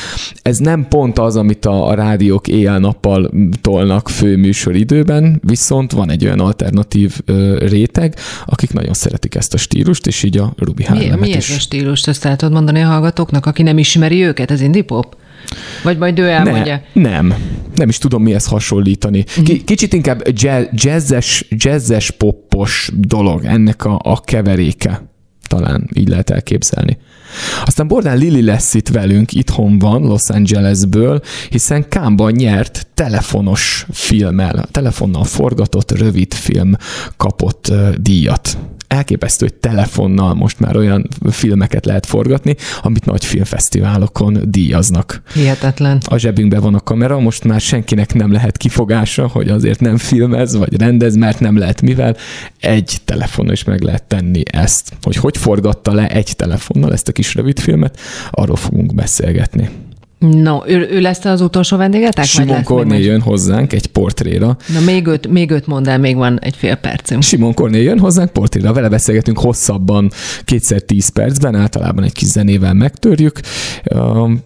Ez 0.43 0.59
nem 0.59 0.89
pont 0.89 1.19
az, 1.19 1.37
amit 1.37 1.65
a, 1.65 1.89
a 1.89 1.95
rádiók 1.95 2.49
éjjel-nappal 2.49 3.31
tolnak 3.61 4.09
fő 4.09 4.37
műsoridőben, 4.37 5.41
viszont 5.45 5.93
van 5.93 6.11
egy 6.11 6.25
olyan 6.25 6.41
alternatív 6.41 7.21
ö, 7.25 7.59
réteg, 7.59 8.17
akik 8.47 8.73
nagyon 8.73 8.95
szeretik 8.95 9.35
ezt 9.35 9.55
a 9.55 9.57
stílust, 9.57 10.07
és 10.07 10.23
így 10.23 10.39
a 10.39 10.53
Ruby 10.59 10.85
Harlemet 10.85 11.21
mi, 11.21 11.29
mi 11.29 11.37
is. 11.37 11.51
ez 11.51 11.57
a 11.57 11.59
stílust? 11.59 12.09
Ezt 12.09 12.25
el 12.25 12.37
tudod 12.37 12.55
mondani 12.55 12.81
a 12.81 12.87
hallgatóknak, 13.15 13.47
aki 13.47 13.63
nem 13.63 13.79
ismeri 13.79 14.23
őket, 14.25 14.51
az 14.51 14.61
indie 14.61 14.83
pop? 14.83 15.17
Vagy 15.83 15.99
majd 15.99 16.19
ő 16.19 16.29
elmondja? 16.29 16.83
Ne, 16.93 17.11
nem. 17.11 17.35
Nem 17.75 17.89
is 17.89 17.99
tudom 17.99 18.23
mihez 18.23 18.47
hasonlítani. 18.47 19.23
K- 19.23 19.65
kicsit 19.65 19.93
inkább 19.93 20.23
jazzes, 20.73 21.47
jazzes 21.49 22.11
poppos 22.11 22.91
dolog 22.95 23.45
ennek 23.45 23.85
a, 23.85 24.01
a 24.03 24.21
keveréke. 24.21 25.03
Talán 25.49 25.89
így 25.95 26.09
lehet 26.09 26.31
elképzelni. 26.31 26.99
Aztán 27.65 27.89
Bordán 27.89 28.19
Lili 28.19 28.43
lesz 28.43 28.75
itt 28.75 28.89
velünk, 28.89 29.33
itthon 29.33 29.79
van, 29.79 30.03
Los 30.03 30.29
Angelesből, 30.29 31.21
hiszen 31.51 31.89
Kámban 31.89 32.33
nyert 32.33 32.87
telefonos 32.95 33.87
filmmel, 33.93 34.67
telefonnal 34.71 35.25
forgatott 35.25 35.99
rövid 35.99 36.35
film 36.35 36.73
kapott 37.17 37.73
díjat 37.97 38.59
elképesztő, 38.95 39.47
hogy 39.47 39.55
telefonnal 39.55 40.35
most 40.35 40.61
már 40.61 40.77
olyan 40.77 41.09
filmeket 41.31 41.85
lehet 41.85 42.07
forgatni, 42.07 42.57
amit 42.83 43.05
nagy 43.05 43.25
filmfesztiválokon 43.25 44.39
díjaznak. 44.45 45.23
Hihetetlen. 45.35 46.01
A 46.07 46.17
zsebünkben 46.17 46.61
van 46.61 46.75
a 46.75 46.81
kamera, 46.81 47.19
most 47.21 47.45
már 47.45 47.61
senkinek 47.61 48.15
nem 48.15 48.33
lehet 48.33 48.57
kifogása, 48.57 49.27
hogy 49.27 49.49
azért 49.49 49.81
nem 49.81 49.97
filmez, 49.97 50.57
vagy 50.57 50.81
rendez, 50.81 51.17
mert 51.17 51.41
nem 51.41 51.59
lehet 51.59 51.83
mivel. 51.83 52.17
Egy 52.61 52.97
telefonon 53.05 53.53
is 53.53 53.65
meg 53.65 53.83
lehet 53.83 54.05
tenni 54.05 54.43
ezt. 54.51 54.93
Hogy 55.03 55.17
hogy 55.17 55.37
forgatta 55.37 55.93
le 55.93 56.09
egy 56.09 56.37
telefonnal 56.37 56.93
ezt 56.93 57.09
a 57.09 57.13
kis 57.13 57.35
rövid 57.35 57.59
filmet, 57.59 57.99
arról 58.31 58.57
fogunk 58.57 58.95
beszélgetni. 58.95 59.69
No, 60.31 60.59
ő, 60.67 60.89
ő 60.91 61.01
lesz 61.01 61.25
az 61.25 61.41
utolsó 61.41 61.77
vendégetek? 61.77 62.25
Simon 62.25 62.63
Korné 62.63 63.03
jön 63.03 63.21
hozzánk 63.21 63.73
egy 63.73 63.87
portréra. 63.87 64.57
Na 64.73 64.81
még 64.81 65.07
öt, 65.07 65.29
még 65.29 65.51
öt 65.51 65.67
mondd 65.67 65.89
el, 65.89 65.99
még 65.99 66.17
van 66.17 66.39
egy 66.41 66.57
fél 66.57 66.75
percünk. 66.75 67.23
Simon 67.23 67.55
Korné 67.55 67.83
jön 67.83 67.99
hozzánk 67.99 68.33
portréra, 68.33 68.73
vele 68.73 68.89
beszélgetünk 68.89 69.39
hosszabban, 69.39 70.11
kétszer 70.45 70.81
tíz 70.81 71.09
percben, 71.09 71.55
általában 71.55 72.05
egy 72.05 72.13
kis 72.13 72.29
zenével 72.29 72.75
megtörjük. 72.75 73.41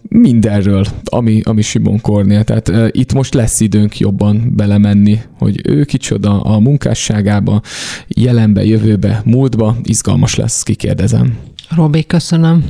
Mindenről, 0.01 0.85
ami, 1.03 1.41
ami 1.43 1.61
Simon 1.61 2.01
Kornél. 2.01 2.43
Tehát 2.43 2.71
itt 2.95 3.13
most 3.13 3.33
lesz 3.33 3.59
időnk 3.59 3.99
jobban 3.99 4.53
belemenni, 4.55 5.21
hogy 5.37 5.61
ő 5.63 5.83
kicsoda 5.83 6.41
a 6.41 6.59
munkásságába, 6.59 7.61
jelenbe, 8.07 8.65
jövőbe, 8.65 9.21
múltba. 9.25 9.75
Izgalmas 9.83 10.35
lesz, 10.35 10.63
kikérdezem. 10.63 11.37
Robi, 11.75 12.03
köszönöm. 12.03 12.63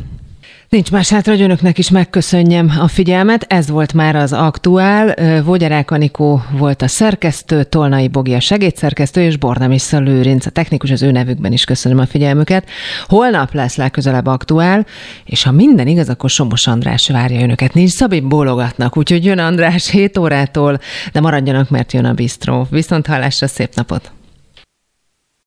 Nincs 0.69 0.91
más 0.91 1.09
hátra, 1.09 1.31
hogy 1.31 1.41
önöknek 1.41 1.77
is 1.77 1.89
megköszönjem 1.89 2.71
a 2.79 2.87
figyelmet. 2.87 3.45
Ez 3.47 3.69
volt 3.69 3.93
már 3.93 4.15
az 4.15 4.33
aktuál. 4.33 5.15
Vogyarák 5.43 5.91
Anikó 5.91 6.43
volt 6.51 6.81
a 6.81 6.87
szerkesztő, 6.87 7.63
Tolnai 7.63 8.07
Bogi 8.07 8.33
a 8.33 8.39
segédszerkesztő, 8.39 9.21
és 9.21 9.37
Bornamis 9.37 9.91
Lőrinc 9.91 10.45
a 10.45 10.49
technikus, 10.49 10.91
az 10.91 11.01
ő 11.01 11.11
nevükben 11.11 11.51
is 11.51 11.63
köszönöm 11.63 11.99
a 11.99 12.05
figyelmüket. 12.05 12.69
Holnap 13.07 13.53
lesz 13.53 13.75
legközelebb 13.75 14.25
aktuál, 14.25 14.85
és 15.25 15.43
ha 15.43 15.51
minden 15.51 15.87
igaz, 15.87 16.09
akkor 16.09 16.29
Somos 16.29 16.67
András 16.67 17.09
várja 17.09 17.41
önöket. 17.41 17.73
Nincs 17.73 17.91
Szabi 17.91 18.19
bólogatnak, 18.19 18.97
úgyhogy 18.97 19.25
jön 19.25 19.39
András 19.39 19.89
7 19.89 20.17
órától, 20.17 20.79
de 21.11 21.19
maradjanak, 21.19 21.69
mert 21.69 21.93
jön 21.93 22.05
a 22.05 22.13
bistró. 22.13 22.67
Viszont 22.69 23.07
hallásra, 23.07 23.47
szép 23.47 23.75
napot! 23.75 24.11